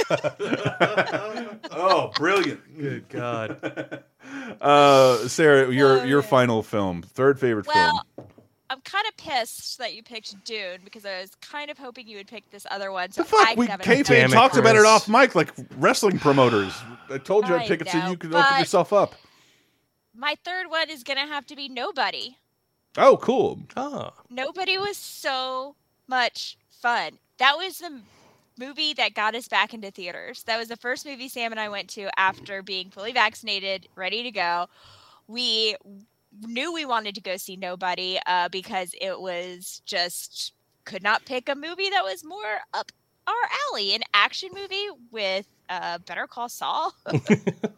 oh, 1.72 2.12
brilliant. 2.16 2.60
Good 2.78 3.08
God. 3.08 4.02
Uh, 4.60 5.28
Sarah, 5.28 5.72
your 5.72 6.04
your 6.06 6.22
final 6.22 6.62
film, 6.62 7.02
third 7.02 7.38
favorite 7.40 7.66
film. 7.66 8.00
Well, 8.68 8.76
I'm 8.76 8.80
kind 8.82 9.04
of 9.08 9.16
pissed 9.16 9.78
that 9.78 9.94
you 9.94 10.02
picked 10.02 10.44
Dune 10.44 10.78
because 10.84 11.04
I 11.04 11.20
was 11.20 11.34
kind 11.36 11.70
of 11.70 11.78
hoping 11.78 12.06
you 12.08 12.16
would 12.16 12.26
pick 12.26 12.50
this 12.50 12.66
other 12.70 12.92
one. 12.92 13.12
So 13.12 13.22
The 13.22 13.28
fuck? 13.28 13.46
I 13.46 13.50
could 13.50 13.58
we 13.58 13.66
have 13.66 13.80
an 13.80 13.86
kayfabe 13.86 14.06
Damn 14.06 14.30
it, 14.30 14.34
talked 14.34 14.56
about 14.56 14.76
it 14.76 14.84
off 14.84 15.08
mic 15.08 15.34
like 15.34 15.52
wrestling 15.76 16.18
promoters. 16.18 16.74
I 17.10 17.18
told 17.18 17.48
you 17.48 17.54
I'd 17.54 17.62
I 17.62 17.68
pick 17.68 17.80
it 17.80 17.88
so 17.88 17.98
you 18.08 18.16
could 18.16 18.34
open 18.34 18.58
yourself 18.58 18.92
up. 18.92 19.14
My 20.14 20.36
third 20.44 20.70
one 20.70 20.90
is 20.90 21.02
gonna 21.02 21.26
have 21.26 21.46
to 21.46 21.56
be 21.56 21.68
Nobody. 21.68 22.38
Oh, 22.96 23.16
cool. 23.18 23.60
Oh. 23.76 24.10
Nobody 24.30 24.78
was 24.78 24.96
so 24.96 25.76
much 26.08 26.56
fun. 26.70 27.18
That 27.38 27.56
was 27.58 27.78
the 27.78 28.00
movie 28.58 28.94
that 28.94 29.14
got 29.14 29.34
us 29.34 29.48
back 29.48 29.74
into 29.74 29.90
theaters. 29.90 30.42
That 30.44 30.58
was 30.58 30.68
the 30.68 30.76
first 30.76 31.04
movie 31.04 31.28
Sam 31.28 31.52
and 31.52 31.60
I 31.60 31.68
went 31.68 31.90
to 31.90 32.08
after 32.18 32.62
being 32.62 32.90
fully 32.90 33.12
vaccinated, 33.12 33.88
ready 33.94 34.22
to 34.22 34.30
go. 34.30 34.68
We 35.28 35.76
knew 36.42 36.72
we 36.72 36.84
wanted 36.84 37.14
to 37.14 37.20
go 37.20 37.36
see 37.36 37.56
Nobody 37.56 38.18
uh, 38.26 38.48
because 38.48 38.92
it 39.00 39.20
was 39.20 39.82
just 39.86 40.52
could 40.84 41.02
not 41.02 41.24
pick 41.24 41.48
a 41.48 41.54
movie 41.54 41.90
that 41.90 42.04
was 42.04 42.24
more 42.24 42.60
up 42.72 42.90
our 43.26 43.34
alley. 43.70 43.94
An 43.94 44.02
action 44.14 44.50
movie 44.54 44.88
with 45.10 45.46
uh, 45.68 45.98
Better 45.98 46.26
Call 46.26 46.48
Saul. 46.48 46.94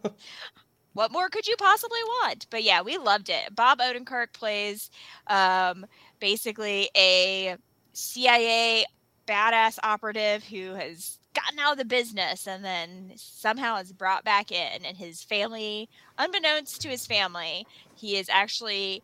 what 0.93 1.11
more 1.11 1.29
could 1.29 1.47
you 1.47 1.55
possibly 1.57 2.03
want? 2.03 2.45
But 2.49 2.63
yeah, 2.63 2.81
we 2.81 2.97
loved 2.97 3.29
it. 3.29 3.55
Bob 3.55 3.79
Odenkirk 3.79 4.33
plays 4.33 4.89
um, 5.27 5.85
basically 6.19 6.89
a 6.95 7.57
CIA 7.93 8.85
badass 9.27 9.79
operative 9.83 10.43
who 10.43 10.73
has 10.73 11.19
gotten 11.33 11.59
out 11.59 11.73
of 11.73 11.77
the 11.77 11.85
business 11.85 12.47
and 12.47 12.65
then 12.65 13.11
somehow 13.15 13.77
is 13.77 13.91
brought 13.91 14.23
back 14.23 14.51
in. 14.51 14.85
And 14.85 14.97
his 14.97 15.23
family, 15.23 15.89
unbeknownst 16.17 16.81
to 16.81 16.89
his 16.89 17.05
family, 17.05 17.65
he 17.99 18.15
is 18.17 18.29
actually 18.29 19.03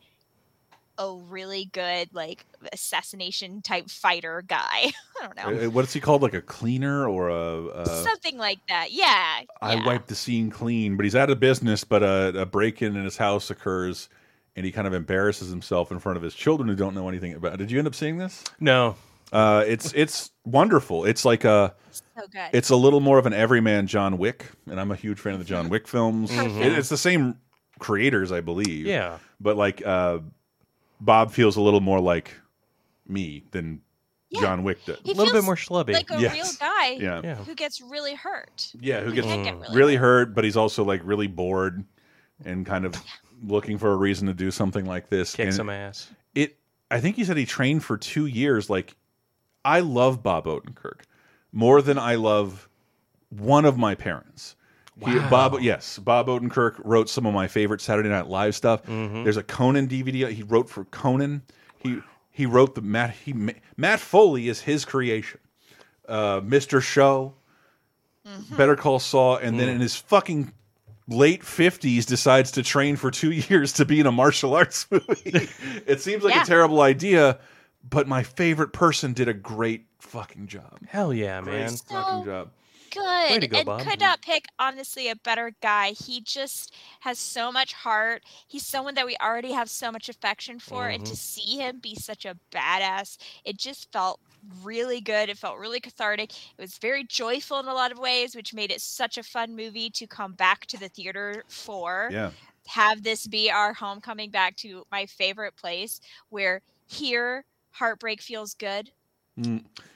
a 0.98 1.12
really 1.14 1.66
good 1.74 2.08
like 2.14 2.46
assassination 2.72 3.62
type 3.62 3.90
fighter 3.90 4.44
guy. 4.48 4.94
I 5.22 5.22
don't 5.22 5.36
know. 5.36 5.66
Uh, 5.68 5.70
What's 5.70 5.92
he 5.94 6.00
called? 6.00 6.22
Like 6.22 6.34
a 6.34 6.42
cleaner 6.42 7.08
or 7.08 7.30
a? 7.30 7.68
a 7.82 7.86
Something 8.04 8.38
like 8.38 8.60
that. 8.70 8.92
Yeah. 8.92 9.42
I 9.62 9.74
yeah. 9.76 9.86
wiped 9.86 10.08
the 10.08 10.16
scene 10.16 10.50
clean, 10.50 10.96
but 10.96 11.04
he's 11.04 11.16
out 11.16 11.30
of 11.30 11.40
business. 11.40 11.84
But 11.84 12.02
a, 12.04 12.42
a 12.42 12.46
break-in 12.46 12.96
in 12.96 13.04
his 13.04 13.18
house 13.18 13.50
occurs, 13.50 14.08
and 14.56 14.66
he 14.66 14.72
kind 14.72 14.88
of 14.88 14.94
embarrasses 14.94 15.50
himself 15.50 15.92
in 15.92 16.00
front 16.00 16.16
of 16.18 16.24
his 16.24 16.34
children 16.34 16.70
who 16.70 16.76
don't 16.76 16.96
know 16.96 17.10
anything 17.10 17.34
about. 17.34 17.56
it. 17.56 17.58
Did 17.58 17.72
you 17.72 17.78
end 17.80 17.88
up 17.88 17.96
seeing 17.96 18.18
this? 18.18 18.44
No. 18.62 18.96
Uh, 19.34 19.64
it's 19.68 19.92
it's 19.94 20.32
wonderful. 20.46 21.04
It's 21.04 21.26
like 21.26 21.44
a. 21.44 21.74
So 21.92 22.22
good. 22.32 22.50
It's 22.54 22.70
a 22.70 22.76
little 22.76 23.02
more 23.02 23.18
of 23.18 23.26
an 23.26 23.34
everyman 23.34 23.88
John 23.88 24.18
Wick, 24.18 24.46
and 24.70 24.80
I'm 24.80 24.92
a 24.92 24.96
huge 24.96 25.20
fan 25.20 25.34
of 25.34 25.40
the 25.40 25.46
John 25.46 25.68
Wick 25.68 25.88
films. 25.90 26.32
Mhm. 26.32 26.62
It- 26.62 26.78
it's 26.78 26.88
the 26.90 26.98
same 26.98 27.38
creators, 27.80 28.32
I 28.32 28.42
believe. 28.42 28.86
Yeah. 28.86 29.18
but 29.40 29.58
like 29.58 29.86
uh, 29.86 30.20
Bob 31.02 31.32
feels 31.32 31.56
a 31.58 31.62
little 31.62 31.82
more 31.82 32.00
like 32.00 32.32
me 33.08 33.44
than 33.52 33.82
Yeah. 34.30 34.42
John 34.42 34.64
Wick 34.64 34.84
did. 34.86 34.98
He 35.04 35.12
A 35.12 35.16
little 35.16 35.34
bit 35.34 35.44
more 35.44 35.56
schlubby. 35.56 35.94
like 35.94 36.10
a 36.10 36.20
Yes. 36.20 36.34
real 36.34 36.48
guy 36.60 36.90
Yeah. 36.92 37.22
Yeah. 37.24 37.36
who 37.36 37.54
gets 37.56 37.82
really 37.82 38.16
hurt. 38.16 38.72
Yeah, 38.80 39.02
who 39.02 39.08
Who 39.10 39.16
gets 39.16 39.28
can 39.28 39.44
get 39.44 39.56
Mm. 39.56 39.62
really, 39.62 39.76
really 39.78 39.96
hurt. 39.96 40.28
hurt, 40.30 40.36
but 40.36 40.44
he's 40.44 40.58
also 40.58 40.84
like 40.84 41.02
really 41.04 41.28
bored 41.28 41.84
and 42.44 42.66
kind 42.66 42.86
of 42.86 42.96
looking 43.44 43.78
for 43.78 43.92
a 43.92 43.96
reason 43.96 44.28
to 44.28 44.34
do 44.34 44.50
something 44.52 44.86
like 44.86 45.10
this. 45.10 45.36
Kick 45.36 45.48
and 45.48 45.56
some 45.56 45.70
ass. 45.70 46.10
it 46.34 46.58
I 46.92 47.00
think 47.00 47.16
he 47.18 47.24
said 47.26 47.36
he 47.38 47.46
trained 47.46 47.84
for 47.84 47.98
two 47.98 48.26
years. 48.26 48.70
Like 48.70 48.96
I 49.64 49.80
love 49.82 50.22
Bob 50.24 50.46
Odenkirk 50.46 51.02
more 51.52 51.82
than 51.82 51.98
I 51.98 52.16
love 52.16 52.70
one 53.30 53.66
of 53.66 53.78
my 53.78 53.96
parents. 53.96 54.55
He- 55.04 55.20
Bob, 55.30 55.58
yes, 55.62 56.00
Bob 56.00 56.28
Odenkirk 56.28 56.76
wrote 56.84 57.10
some 57.10 57.26
of 57.26 57.34
my 57.34 57.48
favorite 57.48 57.82
Saturday 57.82 58.08
Night 58.10 58.28
Live 58.28 58.56
stuff. 58.56 58.86
Mhm. 58.86 59.24
There's 59.24 59.36
a 59.38 59.44
Conan 59.44 59.88
DVD. 59.88 60.32
He 60.32 60.44
wrote 60.44 60.70
for 60.70 60.86
Conan. 60.86 61.42
He 61.78 62.00
he 62.32 62.46
wrote 62.46 62.76
the 62.76 62.82
Matt. 62.82 63.12
He 63.26 63.34
Matt 63.78 64.00
Foley 64.00 64.48
is 64.48 64.62
his 64.62 64.86
creation. 64.86 65.40
Uh, 66.08 66.40
Mr. 66.42 66.82
Show, 66.82 67.34
Better 68.58 68.76
Call 68.76 69.00
Saul, 69.00 69.38
and 69.38 69.60
then 69.60 69.70
in 69.70 69.80
his 69.82 69.96
fucking 69.96 70.52
late 71.08 71.44
50s 71.44 72.06
decides 72.06 72.52
to 72.52 72.64
train 72.64 72.96
for 72.96 73.12
two 73.12 73.32
years 73.50 73.74
to 73.74 73.86
be 73.86 74.00
in 74.00 74.06
a 74.08 74.12
martial 74.12 74.56
arts 74.56 74.88
movie. 74.92 75.48
it 75.86 76.02
seems 76.02 76.24
like 76.24 76.34
Yeah. 76.36 76.44
a 76.44 76.46
terrible 76.46 76.82
idea, 76.82 77.38
but 77.88 78.08
my 78.08 78.24
favorite 78.24 78.72
person 78.74 79.14
did 79.14 79.28
a 79.28 79.34
great 79.34 79.86
fucking 80.00 80.48
job. 80.48 80.80
Hell 80.88 81.14
yeah, 81.14 81.42
Great 81.42 81.54
man. 81.60 81.70
fucking 81.70 82.20
So- 82.20 82.26
job. 82.26 82.50
Good 82.96 83.50
go, 83.50 83.58
and 83.58 83.66
Bob. 83.66 83.82
could 83.82 84.00
not 84.00 84.22
pick 84.22 84.46
honestly 84.60 85.10
a 85.10 85.16
better 85.16 85.52
guy. 85.62 85.90
He 85.92 86.22
just 86.22 86.74
has 87.02 87.20
so 87.20 87.52
much 87.52 87.74
heart. 87.74 88.24
He's 88.48 88.66
someone 88.66 88.96
that 88.96 89.06
we 89.06 89.16
already 89.22 89.52
have 89.52 89.70
so 89.70 89.92
much 89.92 90.10
affection 90.10 90.60
for, 90.60 90.88
and 90.88 91.04
Mm-hmm. 91.04 91.12
to 91.12 91.16
see 91.16 91.58
him 91.58 91.80
be 91.80 91.96
such 91.96 92.26
a 92.26 92.38
badass, 92.52 93.18
it 93.44 93.58
just 93.58 93.92
felt 93.92 94.20
really 94.64 95.02
good. 95.02 95.30
It 95.30 95.38
felt 95.38 95.58
really 95.58 95.80
cathartic. 95.80 96.32
It 96.58 96.62
was 96.62 96.78
very 96.78 97.04
joyful 97.04 97.60
in 97.60 97.68
a 97.68 97.74
lot 97.74 97.92
of 97.92 97.98
ways, 98.00 98.36
which 98.36 98.54
made 98.54 98.72
it 98.72 98.82
such 98.82 99.18
a 99.18 99.24
fun 99.24 99.56
movie 99.56 99.90
to 99.92 100.08
come 100.08 100.34
back 100.34 100.66
to 100.68 100.78
the 100.80 100.90
theater 100.90 101.44
for. 101.48 102.10
Yeah. 102.12 102.32
Have 102.68 103.04
this 103.04 103.28
be 103.28 103.50
our 103.52 103.74
homecoming 103.74 104.32
back 104.32 104.56
to 104.58 104.86
my 104.92 105.06
favorite 105.06 105.56
place 105.56 106.00
where 106.30 106.62
here 106.88 107.46
heartbreak 107.72 108.22
feels 108.22 108.54
good. 108.54 108.92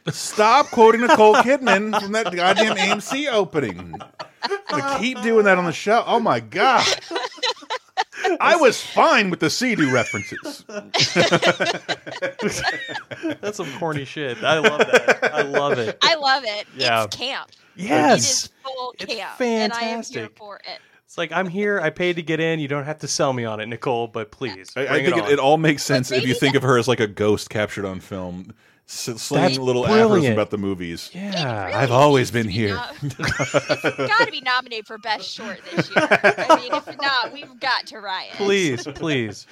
Stop 0.09 0.67
quoting 0.67 1.01
Nicole 1.01 1.35
Kidman 1.35 1.99
from 2.01 2.11
that 2.13 2.33
goddamn 2.35 2.75
AMC 2.77 3.31
opening. 3.31 3.93
To 4.69 4.97
keep 4.99 5.21
doing 5.21 5.45
that 5.45 5.57
on 5.57 5.65
the 5.65 5.71
show. 5.71 6.03
Oh 6.07 6.19
my 6.19 6.39
god. 6.39 6.85
I 8.41 8.55
was 8.57 8.81
fine 8.81 9.29
with 9.29 9.39
the 9.39 9.49
Sea-Doo 9.49 9.91
references. 9.91 10.63
That's 13.41 13.57
some 13.57 13.71
corny 13.77 14.05
shit. 14.05 14.43
I 14.43 14.59
love 14.59 14.79
that. 14.79 15.33
I 15.33 15.41
love 15.43 15.77
it. 15.79 15.97
I 16.01 16.15
love 16.15 16.43
it. 16.45 16.67
Yeah. 16.75 17.05
It's 17.05 17.15
camp. 17.15 17.51
Yes. 17.75 18.43
is 18.43 18.49
full 18.63 18.93
It's 18.99 19.13
camp. 19.13 19.39
And 19.41 19.73
I 19.73 19.77
am 19.77 19.81
here 19.81 19.89
fantastic. 20.03 20.37
for 20.37 20.57
it. 20.57 20.79
It's 21.05 21.17
like 21.17 21.31
I'm 21.31 21.47
here. 21.47 21.79
I 21.81 21.89
paid 21.89 22.17
to 22.17 22.21
get 22.21 22.39
in. 22.39 22.59
You 22.59 22.67
don't 22.67 22.83
have 22.83 22.99
to 22.99 23.07
sell 23.07 23.33
me 23.33 23.45
on 23.45 23.59
it, 23.59 23.65
Nicole. 23.65 24.07
But 24.07 24.29
please, 24.31 24.71
I, 24.75 24.81
I 24.81 24.87
think 25.03 25.07
it, 25.07 25.17
it, 25.17 25.23
on. 25.23 25.31
it 25.31 25.39
all 25.39 25.57
makes 25.57 25.83
sense 25.83 26.11
if 26.11 26.21
you 26.21 26.27
maybe 26.29 26.39
think 26.39 26.55
of 26.55 26.61
her 26.61 26.77
as 26.77 26.87
like 26.87 26.99
a 26.99 27.07
ghost 27.07 27.49
captured 27.49 27.85
on 27.85 27.99
film, 27.99 28.53
s- 28.53 28.53
slinging 28.91 29.47
That's 29.49 29.57
little 29.59 29.85
affirmations 29.85 30.09
brilliant. 30.09 30.33
about 30.33 30.49
the 30.49 30.57
movies. 30.57 31.11
Yeah. 31.13 31.65
Really 31.65 31.73
I've 31.75 31.91
always 31.91 32.31
been 32.31 32.43
to 32.43 32.47
be 32.47 32.53
here. 32.53 32.81
it's 33.03 33.15
got 33.15 34.25
to 34.25 34.31
be 34.31 34.41
nominated 34.41 34.87
for 34.87 34.97
best 34.97 35.29
short 35.29 35.59
this 35.75 35.89
year. 35.89 36.07
I 36.09 36.55
mean, 36.59 36.73
if 36.73 36.97
not, 36.99 37.31
we've 37.31 37.59
got 37.59 37.85
to 37.87 37.99
riot. 37.99 38.33
Please, 38.33 38.83
please. 38.95 39.45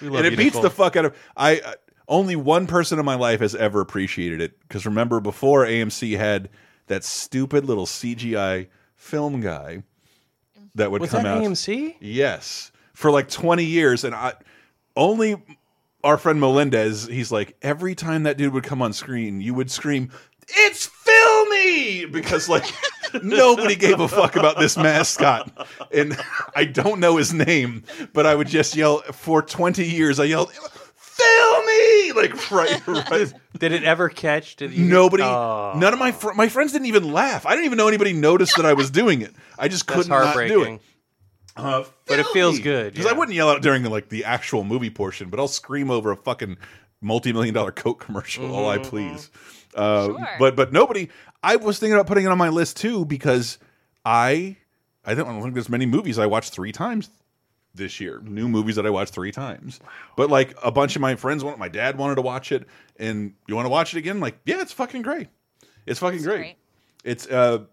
We 0.00 0.08
love 0.08 0.16
and 0.18 0.26
it 0.26 0.30
you, 0.32 0.36
beats 0.38 0.54
Nicole. 0.56 0.62
the 0.62 0.70
fuck 0.70 0.96
out 0.96 1.04
of 1.06 1.16
I. 1.36 1.60
Uh, 1.60 1.72
only 2.08 2.34
one 2.36 2.66
person 2.66 2.98
in 2.98 3.04
my 3.04 3.14
life 3.14 3.40
has 3.40 3.54
ever 3.54 3.80
appreciated 3.80 4.40
it 4.40 4.58
because 4.60 4.84
remember 4.84 5.20
before 5.20 5.64
AMC 5.64 6.16
had 6.18 6.48
that 6.88 7.04
stupid 7.04 7.64
little 7.64 7.86
CGI 7.86 8.66
film 8.96 9.40
guy 9.40 9.82
that 10.74 10.90
would 10.90 11.00
Was 11.00 11.10
come 11.10 11.22
that 11.22 11.36
out. 11.38 11.42
AMC? 11.42 11.96
Yes, 12.00 12.72
for 12.92 13.10
like 13.10 13.28
twenty 13.28 13.64
years, 13.64 14.04
and 14.04 14.14
I 14.14 14.34
only 14.96 15.36
our 16.04 16.18
friend 16.18 16.40
Melendez. 16.40 17.06
He's 17.06 17.30
like 17.32 17.56
every 17.62 17.94
time 17.94 18.22
that 18.24 18.36
dude 18.36 18.52
would 18.52 18.64
come 18.64 18.82
on 18.82 18.92
screen, 18.92 19.40
you 19.40 19.54
would 19.54 19.70
scream, 19.70 20.10
"It's 20.48 20.86
filmy!" 20.86 22.04
because 22.06 22.48
like 22.48 22.64
nobody 23.22 23.74
gave 23.76 24.00
a 24.00 24.08
fuck 24.08 24.36
about 24.36 24.58
this 24.58 24.76
mascot, 24.76 25.50
and 25.92 26.16
I 26.56 26.64
don't 26.64 27.00
know 27.00 27.16
his 27.16 27.32
name, 27.32 27.84
but 28.12 28.26
I 28.26 28.34
would 28.34 28.48
just 28.48 28.74
yell 28.76 28.98
for 29.12 29.42
twenty 29.42 29.86
years. 29.86 30.18
I 30.20 30.24
yelled. 30.24 30.52
Filmy, 31.22 32.12
like 32.12 32.50
right, 32.50 32.86
right. 32.86 33.32
Did 33.58 33.72
it 33.72 33.84
ever 33.84 34.08
catch? 34.08 34.56
Did 34.56 34.72
you? 34.72 34.86
Nobody, 34.86 35.22
Oh. 35.22 35.72
none 35.76 35.92
of 35.92 35.98
my 35.98 36.10
fr 36.10 36.32
my 36.32 36.48
friends 36.48 36.72
didn't 36.72 36.86
even 36.86 37.12
laugh. 37.12 37.46
I 37.46 37.50
didn't 37.50 37.66
even 37.66 37.78
know 37.78 37.86
anybody 37.86 38.12
noticed 38.12 38.56
that 38.56 38.66
I 38.66 38.72
was 38.72 38.90
doing 38.90 39.20
it. 39.20 39.32
I 39.58 39.68
just 39.68 39.86
That's 39.86 40.02
could 40.02 40.08
not 40.08 40.34
do 40.48 40.62
it. 40.64 40.80
Uh, 41.56 41.84
But 42.06 42.18
it 42.18 42.26
feels 42.28 42.58
good, 42.58 42.92
because 42.94 43.06
I 43.06 43.12
wouldn't 43.12 43.34
yell 43.34 43.50
out 43.50 43.62
during 43.62 43.84
like 43.84 44.08
the 44.08 44.24
actual 44.24 44.64
movie 44.64 44.90
portion, 44.90 45.28
but 45.28 45.38
I'll 45.38 45.48
scream 45.48 45.90
over 45.90 46.10
a 46.10 46.16
fucking 46.16 46.56
multi-million 47.00 47.54
dollar 47.54 47.72
Coke 47.72 48.00
commercial 48.00 48.54
all 48.54 48.70
Mm-hmm, 48.70 48.86
I 48.86 48.88
please. 48.88 49.30
Uh, 49.74 50.06
Sure. 50.06 50.28
But 50.38 50.56
but 50.56 50.72
nobody. 50.72 51.08
I 51.42 51.56
was 51.56 51.78
thinking 51.78 51.94
about 51.94 52.06
putting 52.06 52.24
it 52.24 52.28
on 52.28 52.38
my 52.38 52.48
list 52.50 52.76
too 52.76 53.04
because 53.04 53.58
I 54.04 54.56
I 55.04 55.14
don't 55.14 55.42
think 55.42 55.54
there's 55.54 55.68
many 55.68 55.86
movies 55.86 56.18
I 56.18 56.26
watched 56.26 56.52
three 56.52 56.72
times 56.72 57.10
this 57.74 58.00
year. 58.00 58.20
New 58.20 58.48
movies 58.48 58.76
that 58.76 58.86
I 58.86 58.90
watched 58.90 59.12
three 59.14 59.32
times. 59.32 59.80
But 60.16 60.30
like 60.30 60.54
a 60.62 60.70
bunch 60.70 60.94
of 60.94 61.02
my 61.02 61.16
friends 61.16 61.42
want, 61.42 61.58
my 61.58 61.68
dad 61.68 61.98
wanted 61.98 62.16
to 62.16 62.22
watch 62.22 62.52
it, 62.52 62.66
and 62.98 63.34
you 63.48 63.56
want 63.56 63.66
to 63.66 63.70
watch 63.70 63.94
it 63.94 63.98
again? 63.98 64.20
Like 64.20 64.38
yeah, 64.44 64.60
it's 64.60 64.72
fucking 64.72 65.02
great. 65.02 65.28
It's 65.86 65.98
fucking 66.00 66.22
great. 66.22 66.36
great. 66.38 66.56
It's 67.04 67.26
uh 67.26 67.64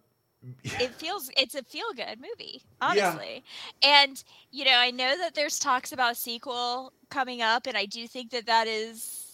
it 0.63 0.93
feels 0.95 1.29
it's 1.37 1.55
a 1.55 1.63
feel 1.63 1.91
good 1.95 2.19
movie 2.21 2.61
honestly. 2.81 3.43
And 3.83 4.23
you 4.51 4.65
know 4.65 4.75
i 4.77 4.91
know 4.91 5.17
that 5.17 5.35
there's 5.35 5.59
talks 5.59 5.91
about 5.91 6.13
a 6.13 6.15
sequel 6.15 6.93
coming 7.09 7.41
up 7.41 7.67
and 7.67 7.75
i 7.77 7.85
do 7.85 8.07
think 8.07 8.31
that 8.31 8.45
that 8.45 8.67
is 8.67 9.25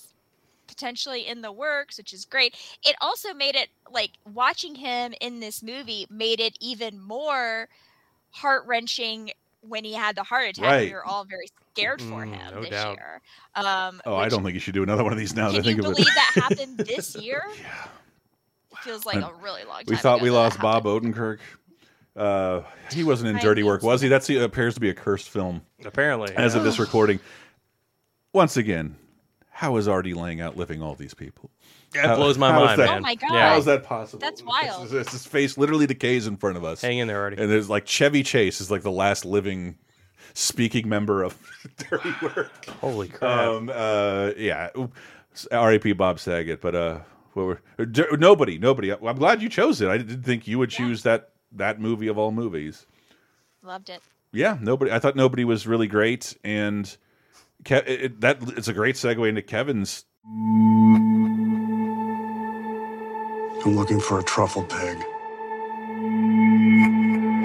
potentially 0.67 1.27
in 1.27 1.41
the 1.41 1.51
works 1.51 1.97
which 1.97 2.11
is 2.13 2.25
great. 2.25 2.55
It 2.83 2.95
also 3.01 3.33
made 3.33 3.55
it 3.55 3.69
like 3.91 4.11
watching 4.33 4.73
him 4.75 5.13
in 5.21 5.39
this 5.39 5.61
movie 5.61 6.07
made 6.09 6.39
it 6.39 6.57
even 6.59 6.99
more 6.99 7.69
heart-wrenching 8.31 9.31
when 9.61 9.83
he 9.83 9.93
had 9.93 10.15
the 10.15 10.23
heart 10.23 10.49
attack 10.49 10.63
Right. 10.63 10.87
we 10.87 10.93
were 10.93 11.05
all 11.05 11.23
very 11.25 11.47
scared 11.73 12.01
for 12.01 12.25
Mm, 12.25 12.33
him 12.33 12.53
no 12.55 12.61
this 12.61 12.71
doubt. 12.71 12.95
year. 12.97 13.21
Um 13.55 14.01
oh, 14.05 14.15
I 14.15 14.27
don't 14.29 14.43
think 14.43 14.53
you 14.53 14.59
should 14.59 14.73
do 14.73 14.83
another 14.83 15.03
one 15.03 15.13
of 15.13 15.19
these 15.19 15.35
now 15.35 15.51
that 15.51 15.59
I 15.59 15.61
can 15.61 15.69
you 15.71 15.75
think 15.77 15.87
of 15.87 15.95
believe 15.95 16.07
it. 16.07 16.15
that 16.15 16.31
happened 16.35 16.77
this 16.87 17.15
year? 17.15 17.41
It 17.55 17.65
feels 18.83 19.05
like 19.05 19.15
And 19.15 19.25
a 19.25 19.31
really 19.41 19.63
long 19.63 19.77
time 19.79 19.85
we 19.87 19.95
thought 19.95 20.15
ago 20.17 20.23
we 20.23 20.29
that 20.29 20.33
that 20.35 20.39
lost 20.39 20.59
Bob. 20.61 20.83
Odenkirk. 20.85 21.39
Uh, 22.15 22.61
he 22.91 23.03
wasn't 23.03 23.29
in 23.29 23.35
I 23.35 23.41
Dirty 23.41 23.61
think 23.61 23.67
Work, 23.67 23.83
was 23.83 23.99
he? 24.01 24.07
That 24.07 24.29
appears 24.29 24.75
to 24.75 24.79
be 24.79 24.89
a 24.89 24.93
cursed 24.93 25.29
film 25.29 25.61
Apparently, 25.83 26.33
as 26.35 26.55
of 26.55 26.63
this 26.63 26.79
recording. 26.79 27.19
Once 28.33 28.55
again, 28.57 28.95
how 29.49 29.75
is 29.77 29.87
Artie 29.87 30.13
Lange 30.13 30.41
out 30.41 30.55
living 30.57 30.81
all 30.81 30.95
these 30.95 31.13
people? 31.13 31.49
That 31.93 32.05
How- 32.07 32.15
blows 32.17 32.37
my 32.37 32.51
how 32.51 32.63
is 32.63 32.67
mind, 32.67 32.79
that- 32.81 32.85
man. 32.87 32.97
Oh 32.97 33.01
my 33.01 33.15
God. 33.15 33.33
Yeah. 33.33 33.49
How 33.51 33.57
is 33.57 33.65
that 33.65 33.83
possible? 33.83 34.19
That's 34.19 34.41
It's- 34.41 34.63
wild. 34.63 34.85
it's- 34.93 35.11
His 35.11 35.25
face 35.25 35.57
literally 35.57 35.87
decays 35.87 36.27
in 36.27 36.35
front 36.37 36.57
of 36.57 36.63
us. 36.65 36.81
Hang 36.81 36.97
in 36.97 37.07
there, 37.07 37.21
Artie. 37.21 37.41
And 37.41 37.49
there's 37.51 37.69
like 37.69 37.85
Chevy 37.85 38.23
Chase 38.23 38.59
is 38.61 38.69
like 38.71 38.81
the 38.81 38.91
last 38.91 39.23
living 39.25 39.77
speaking 40.33 40.89
member 40.89 41.23
of 41.23 41.37
Dirty 41.89 42.13
Work. 42.21 42.65
Holy 42.81 43.07
crap! 43.07 43.39
Um, 43.47 43.71
uh, 43.73 44.31
yeah, 44.37 44.69
R.A.P. 45.51 45.93
Bob 45.93 46.19
Saget. 46.19 46.59
But 46.61 46.75
uh, 46.75 46.99
what 47.35 47.45
were, 47.45 47.61
uh, 47.79 47.85
d- 47.85 48.03
nobody, 48.17 48.57
nobody. 48.57 48.91
I'm 48.91 49.17
glad 49.17 49.41
you 49.41 49.49
chose 49.49 49.81
it. 49.81 49.89
I 49.89 49.97
didn't 49.97 50.23
think 50.23 50.47
you 50.47 50.57
would 50.59 50.69
choose 50.69 51.03
that 51.03 51.29
that 51.51 51.79
movie 51.79 52.07
of 52.07 52.17
all 52.17 52.31
movies. 52.31 52.85
loved 53.63 53.89
it 53.89 54.01
Yeah, 54.31 54.57
nobody. 54.61 54.91
I 54.91 54.99
thought 54.99 55.15
nobody 55.15 55.43
was 55.45 55.65
really 55.67 55.87
great, 55.87 56.35
and 56.43 56.85
Ke 57.63 57.71
it, 57.71 57.87
it- 57.87 58.21
that 58.21 58.37
it's 58.57 58.67
a 58.67 58.73
great 58.73 58.95
segue 58.95 59.27
into 59.27 59.41
Kevin's. 59.41 60.05
I'm 63.65 63.75
looking 63.75 63.99
for 63.99 64.19
a 64.19 64.23
truffle 64.23 64.63
pig. 64.63 64.97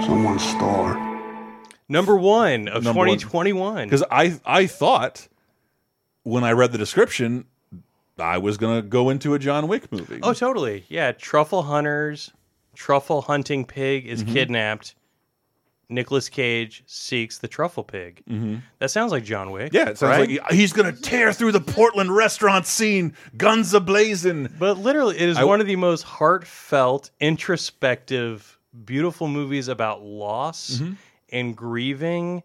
Someone 0.05 0.39
stole 0.39 0.85
her. 0.87 1.11
Number 1.89 2.17
one 2.17 2.69
of 2.69 2.85
Number 2.85 3.05
2021. 3.07 3.87
Because 3.87 4.05
I 4.11 4.39
I 4.45 4.67
thought 4.67 5.29
when 6.23 6.45
I 6.45 6.53
read 6.53 6.73
the 6.73 6.79
description, 6.79 7.47
I 8.21 8.39
was 8.39 8.57
gonna 8.59 8.83
go 8.83 9.11
into 9.11 9.35
a 9.35 9.39
John 9.39 9.67
Wick 9.69 9.91
movie. 9.91 10.21
Oh, 10.23 10.33
totally. 10.33 10.85
Yeah, 10.89 11.13
truffle 11.13 11.63
hunters, 11.63 12.31
truffle 12.75 13.23
hunting 13.23 13.65
pig 13.65 14.07
is 14.07 14.23
Mm-hmm. 14.23 14.33
kidnapped. 14.33 14.95
Nicolas 15.93 16.29
Cage 16.29 16.85
seeks 16.87 17.39
the 17.39 17.49
truffle 17.49 17.83
pig. 17.83 18.23
Mm-hmm. 18.31 18.57
That 18.79 18.93
sounds 18.93 19.11
like 19.11 19.25
John 19.25 19.51
Wick. 19.51 19.73
yeah, 19.73 19.89
it 19.89 19.99
sounds 19.99 20.17
right? 20.19 20.31
like 20.41 20.53
he's 20.53 20.73
gonna 20.73 20.93
tear 20.93 21.33
through 21.33 21.51
the 21.51 21.61
Portland 21.61 22.15
restaurant 22.15 22.65
scene, 22.67 23.15
guns 23.37 23.73
ablazing. 23.73 24.57
But 24.57 24.79
literally, 24.79 25.17
it 25.17 25.29
is 25.29 25.37
I- 25.37 25.43
one 25.45 25.61
of 25.61 25.67
the 25.67 25.75
most 25.75 26.03
heartfelt, 26.03 27.11
introspective, 27.21 28.59
beautiful 28.85 29.27
movies 29.29 29.67
about 29.69 30.03
loss 30.03 30.79
Mm-hmm. 30.79 30.93
and 31.33 31.57
grieving, 31.57 32.43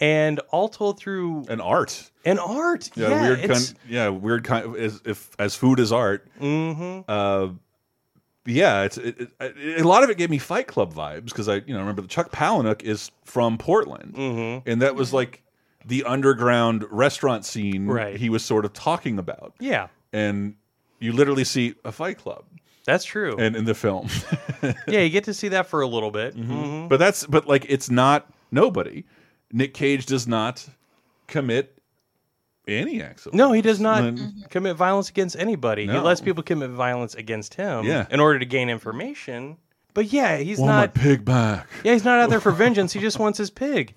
and 0.00 0.38
all 0.50 0.68
told 0.68 0.98
through 0.98 1.44
an 1.48 1.60
art. 1.60 2.10
an 2.24 2.38
art. 2.38 2.90
Yeah, 2.94 3.08
Yeah, 3.08 3.22
weird 3.22 3.50
kind. 3.50 3.74
Yeah, 3.88 4.08
weird 4.08 4.44
kind. 4.44 4.76
As 4.76 5.00
if 5.04 5.30
as 5.38 5.54
food 5.54 5.78
is 5.78 5.92
art. 5.92 6.26
Mm 6.40 6.74
-hmm. 6.76 7.04
Uh, 7.08 7.52
yeah, 8.46 8.84
it's 8.84 8.96
it, 8.96 9.20
it, 9.40 9.80
a 9.80 9.88
lot 9.88 10.02
of 10.02 10.10
it 10.10 10.16
gave 10.18 10.30
me 10.30 10.38
Fight 10.38 10.66
Club 10.66 10.94
vibes 10.94 11.26
because 11.26 11.48
I 11.48 11.56
you 11.66 11.74
know 11.74 11.78
remember 11.80 12.02
the 12.02 12.08
Chuck 12.08 12.30
Palahniuk 12.32 12.82
is 12.82 13.10
from 13.24 13.58
Portland, 13.58 14.14
Mhm. 14.14 14.62
and 14.66 14.82
that 14.82 14.94
was 14.94 15.12
like 15.12 15.42
the 15.86 16.04
underground 16.04 16.84
restaurant 16.90 17.44
scene 17.44 17.86
Right. 17.86 18.16
he 18.20 18.30
was 18.30 18.44
sort 18.44 18.64
of 18.64 18.72
talking 18.72 19.18
about, 19.18 19.54
Yeah, 19.60 19.88
and 20.12 20.54
you 20.98 21.12
literally 21.12 21.44
see 21.44 21.74
a 21.84 21.92
Fight 21.92 22.18
Club 22.18 22.44
that's 22.86 23.04
true. 23.04 23.36
in, 23.38 23.54
in 23.56 23.64
the 23.64 23.74
film. 23.74 24.08
yeah, 24.88 25.00
you 25.00 25.10
get 25.10 25.24
to 25.24 25.34
see 25.34 25.48
that 25.48 25.66
for 25.66 25.80
a 25.82 25.86
little 25.86 26.10
bit. 26.10 26.36
Mm-hmm. 26.36 26.52
Mhm. 26.52 26.88
But 26.88 26.98
that's 26.98 27.26
but 27.26 27.46
like 27.46 27.66
it's 27.68 27.90
not 27.90 28.26
nobody. 28.50 29.04
Nick 29.52 29.74
Cage 29.74 30.06
does 30.06 30.26
not 30.28 30.66
commit 31.26 31.76
any 32.68 33.02
acts. 33.02 33.26
of 33.26 33.34
No, 33.34 33.52
he 33.52 33.62
does 33.62 33.80
not 33.80 34.00
violence. 34.00 34.20
Mm-hmm. 34.20 34.40
commit 34.50 34.76
violence 34.76 35.08
against 35.08 35.36
anybody. 35.36 35.86
He 35.86 35.98
lets 35.98 36.20
people 36.20 36.42
commit 36.42 36.70
violence 36.70 37.14
against 37.14 37.54
him 37.54 37.84
Yeah. 37.84 38.06
in 38.10 38.20
order 38.20 38.38
to 38.38 38.44
gain 38.44 38.68
information. 38.68 39.56
But 39.92 40.12
yeah, 40.12 40.36
he's 40.36 40.58
Want 40.58 40.68
not 40.70 40.96
my 40.96 41.02
pig 41.02 41.24
back. 41.24 41.66
Yeah, 41.82 41.92
he's 41.94 42.04
not 42.04 42.20
out 42.20 42.30
there 42.30 42.40
for 42.40 42.52
vengeance. 42.64 42.92
He 42.92 43.00
just 43.00 43.18
wants 43.18 43.38
his 43.38 43.50
pig. 43.50 43.94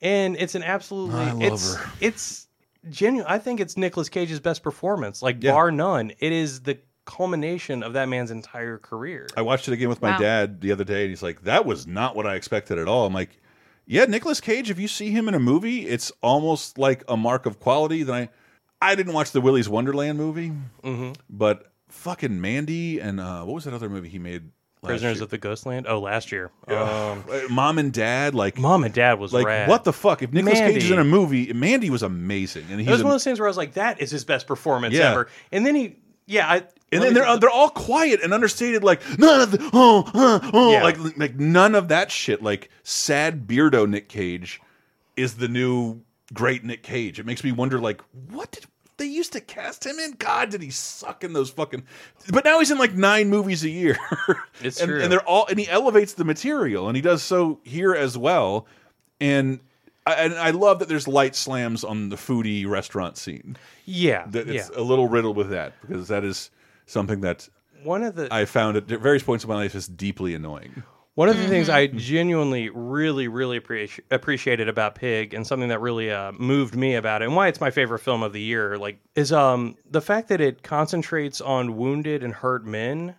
And 0.00 0.36
it's 0.38 0.54
an 0.54 0.62
absolutely 0.62 1.20
I 1.20 1.32
love 1.32 1.42
it's 1.42 1.74
her. 1.74 1.90
it's 2.00 2.46
genuine. 2.88 3.26
I 3.30 3.38
think 3.38 3.60
it's 3.60 3.76
Nicolas 3.76 4.08
Cage's 4.08 4.40
best 4.40 4.62
performance, 4.62 5.20
like 5.22 5.42
Yeah. 5.42 5.52
bar 5.52 5.70
none. 5.70 6.12
It 6.18 6.32
is 6.32 6.60
the 6.60 6.78
culmination 7.04 7.82
of 7.82 7.92
that 7.92 8.08
man's 8.08 8.30
entire 8.30 8.78
career. 8.78 9.26
I 9.36 9.42
watched 9.42 9.68
it 9.68 9.72
again 9.72 9.90
with 9.90 10.00
my 10.00 10.12
Wow. 10.12 10.18
dad 10.18 10.60
the 10.62 10.72
other 10.72 10.84
day, 10.84 11.02
and 11.02 11.10
he's 11.10 11.22
like, 11.22 11.42
"That 11.42 11.66
was 11.66 11.86
not 11.86 12.16
what 12.16 12.26
I 12.26 12.34
expected 12.36 12.78
at 12.78 12.88
all." 12.88 13.04
I'm 13.06 13.12
like, 13.12 13.38
"Yeah, 13.86 14.04
Nicolas 14.06 14.40
Cage. 14.40 14.70
If 14.70 14.78
you 14.78 14.88
see 14.88 15.10
him 15.10 15.28
in 15.28 15.34
a 15.34 15.40
movie, 15.40 15.86
it's 15.86 16.10
almost 16.22 16.78
like 16.78 17.02
a 17.08 17.16
mark 17.16 17.46
of 17.46 17.60
quality." 17.60 18.02
Then 18.02 18.14
I, 18.14 18.28
I 18.92 18.94
didn't 18.94 19.12
watch 19.12 19.30
the 19.32 19.40
Willy's 19.40 19.68
Wonderland 19.68 20.18
movie, 20.18 20.52
Mhm. 20.82 21.16
but 21.30 21.72
fucking 21.88 22.40
Mandy 22.40 22.98
and 23.00 23.20
uh, 23.20 23.42
what 23.44 23.54
was 23.54 23.64
that 23.64 23.74
other 23.74 23.88
movie 23.88 24.08
he 24.08 24.18
made? 24.18 24.50
Prisoners 24.82 25.16
year? 25.16 25.24
of 25.24 25.30
the 25.30 25.38
Ghostland. 25.38 25.86
Oh, 25.88 25.98
last 25.98 26.30
year. 26.30 26.50
Um, 26.68 26.74
Uh, 27.30 27.40
Mom 27.48 27.78
and 27.78 27.90
Dad, 27.90 28.34
like 28.34 28.58
Mom 28.58 28.84
and 28.84 28.92
Dad 28.92 29.18
was 29.18 29.32
like 29.32 29.46
rad. 29.46 29.66
what 29.66 29.84
the 29.84 29.94
fuck? 29.94 30.22
If 30.22 30.30
Nicolas 30.32 30.58
Cage 30.58 30.84
is 30.84 30.90
in 30.90 30.98
a 30.98 31.04
movie, 31.04 31.50
Mandy 31.54 31.88
was 31.88 32.02
amazing, 32.02 32.66
and 32.70 32.78
he 32.80 32.90
was 32.90 33.02
one 33.02 33.10
of 33.10 33.14
those 33.14 33.24
things 33.24 33.40
where 33.40 33.46
I 33.46 33.50
was 33.50 33.56
like, 33.56 33.72
"That 33.74 34.02
is 34.02 34.10
his 34.10 34.24
best 34.26 34.46
performance 34.46 34.94
Yeah. 34.94 35.12
ever." 35.12 35.28
And 35.52 35.64
then 35.64 35.74
he, 35.74 35.96
yeah, 36.26 36.46
I, 36.50 36.62
and 36.94 37.02
then 37.02 37.14
they're 37.14 37.36
they're 37.38 37.50
all 37.50 37.70
quiet 37.70 38.20
and 38.22 38.32
understated, 38.32 38.82
like 38.84 39.00
none 39.18 39.40
of 39.40 39.50
the 39.50 39.70
oh 39.72 40.04
uh, 40.14 40.50
oh 40.52 40.72
Yeah. 40.72 40.82
like 40.82 41.16
like 41.16 41.34
none 41.36 41.74
of 41.74 41.88
that 41.88 42.10
shit. 42.10 42.42
Like 42.42 42.70
sad 42.82 43.46
beardo 43.46 43.88
Nick 43.88 44.08
Cage 44.08 44.60
is 45.16 45.34
the 45.34 45.48
new 45.48 46.00
great 46.32 46.64
Nick 46.64 46.82
Cage. 46.82 47.18
It 47.18 47.26
makes 47.26 47.44
me 47.44 47.52
wonder, 47.52 47.78
like 47.78 48.00
what 48.30 48.50
did 48.52 48.64
they 48.96 49.06
used 49.06 49.32
to 49.32 49.40
cast 49.40 49.84
him 49.84 49.98
in? 49.98 50.12
God, 50.12 50.50
did 50.50 50.62
he 50.62 50.70
suck 50.70 51.24
in 51.24 51.32
those 51.32 51.50
fucking? 51.50 51.84
But 52.30 52.44
now 52.44 52.58
he's 52.60 52.70
in 52.70 52.78
like 52.78 52.94
nine 52.94 53.28
movies 53.28 53.64
a 53.64 53.70
year. 53.70 53.98
It's 54.62 54.80
and, 54.80 54.88
true. 54.88 55.02
and 55.02 55.12
they're 55.12 55.26
all 55.28 55.46
and 55.48 55.58
he 55.58 55.68
elevates 55.68 56.14
the 56.14 56.24
material, 56.24 56.86
and 56.88 56.96
he 56.96 57.02
does 57.02 57.22
so 57.22 57.60
here 57.64 57.94
as 57.94 58.16
well. 58.16 58.66
And 59.20 59.60
I, 60.06 60.14
and 60.14 60.34
I 60.34 60.50
love 60.50 60.78
that 60.78 60.88
there's 60.88 61.08
light 61.08 61.34
slams 61.34 61.82
on 61.82 62.08
the 62.08 62.16
foodie 62.16 62.66
restaurant 62.66 63.16
scene. 63.16 63.56
Yeah, 63.84 64.26
that 64.28 64.48
it's 64.48 64.70
yeah. 64.70 64.78
a 64.78 64.82
little 64.82 65.08
riddled 65.08 65.36
with 65.36 65.50
that 65.50 65.72
because 65.80 66.08
that 66.08 66.24
is 66.24 66.50
something 66.86 67.20
that 67.22 67.48
one 67.82 68.02
of 68.02 68.14
the 68.14 68.28
I 68.32 68.44
found 68.44 68.76
at 68.76 68.84
various 68.86 69.22
points 69.22 69.44
in 69.44 69.50
my 69.50 69.56
life 69.56 69.74
is 69.74 69.86
deeply 69.86 70.34
annoying. 70.34 70.82
One 71.16 71.28
of 71.28 71.36
the 71.38 71.46
things 71.46 71.68
I 71.68 71.86
genuinely, 71.86 72.70
really, 72.70 73.28
really 73.28 73.60
appreci- 73.60 74.00
appreciated 74.10 74.68
about 74.68 74.96
Pig, 74.96 75.32
and 75.32 75.46
something 75.46 75.68
that 75.68 75.80
really 75.80 76.10
uh, 76.10 76.32
moved 76.32 76.74
me 76.74 76.96
about 76.96 77.22
it, 77.22 77.26
and 77.26 77.36
why 77.36 77.46
it's 77.46 77.60
my 77.60 77.70
favorite 77.70 78.00
film 78.00 78.24
of 78.24 78.32
the 78.32 78.40
year, 78.40 78.76
like, 78.78 78.98
is 79.14 79.30
um 79.32 79.76
the 79.88 80.00
fact 80.00 80.28
that 80.28 80.40
it 80.40 80.62
concentrates 80.64 81.40
on 81.40 81.76
wounded 81.76 82.24
and 82.24 82.32
hurt 82.34 82.64
men 82.66 83.14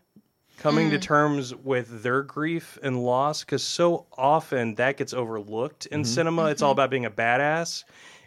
coming 0.58 0.90
to 0.90 0.98
Mm. 0.98 1.02
terms 1.02 1.56
with 1.56 2.02
their 2.04 2.22
grief 2.22 2.78
and 2.84 3.02
loss, 3.02 3.44
because 3.46 3.64
so 3.64 4.08
often 4.18 4.76
that 4.76 4.98
gets 4.98 5.14
overlooked 5.14 5.86
in 5.86 6.02
Mhm. 6.02 6.06
cinema. 6.06 6.46
It's 6.48 6.62
all 6.62 6.72
about 6.72 6.90
being 6.90 7.06
a 7.06 7.12
badass 7.12 7.84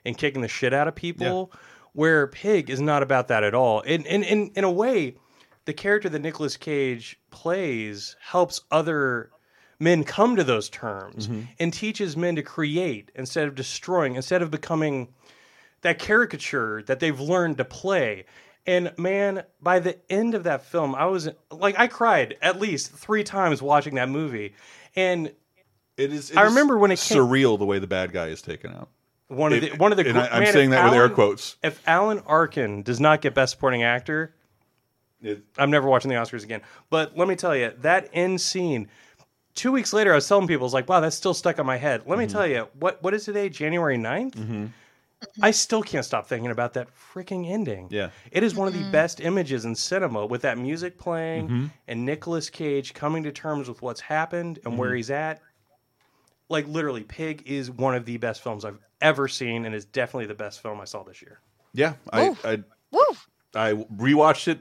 and 0.07 0.17
kicking 0.17 0.41
the 0.41 0.49
shit 0.49 0.73
out 0.73 0.89
of 0.89 0.95
people. 0.95 1.53
Where 1.95 2.27
Pig 2.27 2.71
is 2.71 2.81
not 2.81 3.03
about 3.03 3.29
that 3.29 3.43
at 3.45 3.55
all. 3.55 3.83
And 3.85 4.07
in 4.07 4.23
in 4.23 4.51
in 4.55 4.65
a 4.65 4.71
way, 4.71 5.17
the 5.69 5.75
character 5.75 6.09
that 6.09 6.21
Nicolas 6.21 6.57
Cage 6.57 7.21
plays 7.31 8.17
helps 8.23 8.63
other 8.71 9.31
men 9.79 10.03
come 10.03 10.35
to 10.35 10.43
those 10.43 10.71
terms 10.71 11.29
Mm-hmm. 11.29 11.43
and 11.61 11.73
teaches 11.75 12.17
men 12.17 12.37
to 12.37 12.43
create 12.43 13.13
instead 13.15 13.47
of 13.47 13.55
destroying, 13.55 14.15
instead 14.17 14.41
of 14.41 14.51
becoming 14.51 15.09
that 15.83 15.99
caricature 15.99 16.83
that 16.87 17.01
they've 17.01 17.21
learned 17.21 17.59
to 17.59 17.67
play. 17.67 18.25
And 18.67 18.93
man, 18.97 19.45
by 19.61 19.79
the 19.79 19.99
end 20.11 20.35
of 20.35 20.45
that 20.45 20.65
film, 20.65 20.95
I 20.95 21.05
was 21.05 21.29
like, 21.51 21.79
I 21.79 21.87
cried 21.87 22.37
at 22.41 22.59
least 22.59 22.91
three 22.93 23.23
times 23.23 23.61
watching 23.61 23.97
that 23.97 24.09
movie. 24.09 24.55
And 24.97 25.33
it 25.99 26.13
is. 26.15 26.33
I 26.35 26.45
remember 26.45 26.79
when 26.79 26.91
it 26.93 26.99
came. 26.99 27.19
surreal 27.19 27.59
the 27.59 27.67
way 27.67 27.79
the 27.79 27.87
bad 27.87 28.11
guy 28.13 28.29
is 28.29 28.41
taken 28.41 28.73
out. 28.73 28.89
One 29.29 29.53
of 29.53 29.63
It- 29.63 29.73
the 29.73 29.77
one 29.79 29.93
of 29.93 29.99
the. 29.99 30.09
and 30.09 30.19
I, 30.19 30.39
am 30.45 30.47
saying 30.51 30.71
that 30.71 30.85
with 30.87 30.95
air 30.95 31.11
quotes. 31.11 31.57
If 31.63 31.83
Alan 31.87 32.21
Arkin 32.21 32.83
does 32.83 33.01
not 33.01 33.21
get 33.21 33.35
Best 33.35 33.53
Supporting 33.53 33.83
Actor, 33.83 34.35
I'm 35.59 35.71
never 35.71 35.89
watching 35.89 36.09
the 36.11 36.15
Oscars 36.17 36.45
again. 36.45 36.61
But 36.91 37.17
let 37.17 37.29
me 37.29 37.35
tell 37.37 37.57
you, 37.57 37.73
that 37.81 38.09
end 38.13 38.41
scene. 38.41 38.89
Two 39.55 39.73
weeks 39.73 39.93
later, 39.93 40.13
I 40.13 40.15
was 40.15 40.29
telling 40.29 40.47
people, 40.47 40.63
"I 40.65 40.67
was 40.67 40.75
like, 40.75 40.89
wow, 40.89 41.01
that's 41.01 41.17
still 41.17 41.35
stuck 41.35 41.59
on 41.59 41.67
my 41.67 41.77
head." 41.77 42.03
Let 42.07 42.19
me 42.19 42.27
Mm-hmm. 42.27 42.33
tell 42.33 42.47
you, 42.47 42.69
what 42.79 43.03
what 43.03 43.15
is 43.15 43.25
today? 43.25 43.49
January 43.49 43.97
9th? 43.99 44.71
I 45.43 45.51
still 45.51 45.83
can't 45.83 46.05
stop 46.05 46.29
thinking 46.29 46.53
about 46.53 46.75
that 46.75 46.87
freaking 46.95 47.51
ending. 47.51 47.89
Yeah. 47.91 48.11
It 48.31 48.45
is 48.45 48.55
one 48.55 48.69
of 48.69 48.75
the 48.75 48.89
best 48.93 49.21
images 49.21 49.65
in 49.65 49.75
cinema 49.75 50.25
with 50.25 50.43
that 50.43 50.59
music 50.59 50.97
playing 50.97 51.49
Mhm. 51.49 51.71
and 51.89 52.07
Nicolas 52.07 52.49
Cage 52.49 52.95
coming 52.95 53.25
to 53.25 53.33
terms 53.33 53.69
with 53.69 53.83
what's 53.83 54.01
happened 54.01 54.61
and 54.65 54.79
where 54.79 54.93
Mhm. 54.93 54.97
he's 54.97 55.11
at. 55.11 55.41
Like 56.49 56.69
literally, 56.69 57.03
Pig 57.03 57.43
is 57.47 57.69
one 57.69 57.97
of 57.97 58.05
the 58.05 58.17
best 58.17 58.45
films 58.45 58.65
I've 58.65 58.79
ever 59.01 59.27
seen, 59.27 59.67
and 59.67 59.75
is 59.75 59.85
definitely 59.85 60.27
the 60.27 60.35
best 60.35 60.61
film 60.63 60.81
I 60.81 60.85
saw 60.85 61.03
this 61.03 61.21
year. 61.21 61.41
Yeah, 61.75 61.95
I 62.13 62.29
I, 62.45 62.59
I 63.57 63.73
rewatched 63.73 64.47
it 64.47 64.61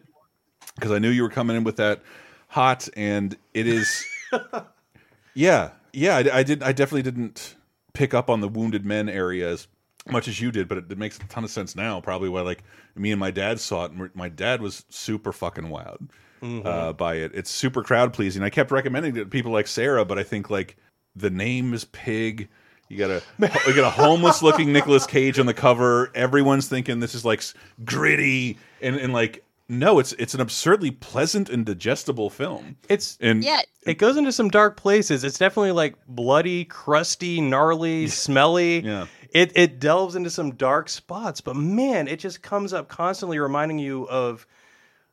because 0.78 0.92
I 0.92 1.00
knew 1.00 1.10
you 1.10 1.24
were 1.24 1.30
coming 1.30 1.58
in 1.58 1.64
with 1.64 1.76
that 1.78 2.02
hot, 2.48 2.88
and 2.96 3.36
it 3.54 3.68
is. 3.68 4.06
yeah, 5.34 5.72
yeah, 5.94 6.18
I, 6.18 6.40
I 6.40 6.44
did. 6.44 6.64
I 6.64 6.72
definitely 6.72 7.04
didn't 7.04 7.56
pick 7.94 8.14
up 8.14 8.30
on 8.30 8.42
the 8.42 8.48
wounded 8.48 8.86
men 8.86 9.10
area 9.10 9.50
as 9.50 9.68
much 10.10 10.28
as 10.28 10.40
you 10.40 10.52
did, 10.52 10.68
but 10.68 10.78
it, 10.78 10.92
it 10.92 10.98
makes 10.98 11.18
a 11.18 11.24
ton 11.28 11.44
of 11.44 11.50
sense 11.50 11.76
now. 11.76 12.00
Probably 12.02 12.30
why 12.30 12.42
like 12.42 12.64
me 12.96 13.12
and 13.12 13.20
my 13.20 13.32
dad 13.32 13.60
saw 13.60 13.86
it, 13.86 13.92
and 13.92 14.10
my 14.16 14.30
dad 14.30 14.62
was 14.62 14.86
super 14.90 15.32
fucking 15.34 15.66
wowed 15.66 16.10
Mhm. 16.42 16.66
uh, 16.66 16.94
by 16.94 17.16
it. 17.16 17.32
It's 17.34 17.50
super 17.50 17.84
crowd 17.84 18.14
pleasing. 18.14 18.44
I 18.44 18.50
kept 18.50 18.72
recommending 18.72 19.16
it 19.16 19.20
to 19.20 19.26
people 19.26 19.52
like 19.52 19.68
Sarah, 19.68 20.06
but 20.06 20.18
I 20.20 20.24
think 20.24 20.50
like 20.50 20.78
the 21.16 21.30
name 21.30 21.74
is 21.74 21.86
Pig. 21.86 22.48
You 22.90 22.98
got 22.98 23.10
a 23.10 23.22
you 23.68 23.76
got 23.76 23.84
a 23.84 23.90
homeless 23.90 24.42
looking 24.42 24.72
Nicolas 24.72 25.06
Cage 25.06 25.40
on 25.40 25.46
the 25.46 25.54
cover. 25.54 26.10
Everyone's 26.16 26.70
thinking 26.70 27.02
this 27.02 27.16
is 27.16 27.26
like 27.26 27.44
gritty 27.84 28.58
and 28.82 28.96
and 28.96 29.12
like 29.12 29.44
no, 29.70 30.00
it's 30.00 30.14
it's 30.14 30.34
an 30.34 30.42
absurdly 30.42 30.92
pleasant 30.92 31.50
and 31.50 31.66
digestible 31.66 32.30
film. 32.30 32.78
It's 32.90 33.18
and 33.22 33.44
it 33.86 33.98
goes 33.98 34.18
into 34.18 34.32
some 34.32 34.50
dark 34.50 34.78
places. 34.78 35.24
It's 35.24 35.38
definitely 35.38 35.72
like 35.74 35.96
bloody, 36.08 36.66
crusty, 36.66 37.42
gnarly, 37.42 38.08
smelly. 38.08 38.80
Yeah. 38.82 39.08
It 39.32 39.52
it 39.56 39.80
delves 39.80 40.16
into 40.16 40.30
some 40.30 40.52
dark 40.56 40.88
spots, 40.90 41.42
but 41.42 41.56
man, 41.56 42.08
it 42.08 42.20
just 42.20 42.42
comes 42.42 42.74
up 42.74 42.88
constantly 42.88 43.40
reminding 43.40 43.80
you 43.80 44.08
of 44.10 44.48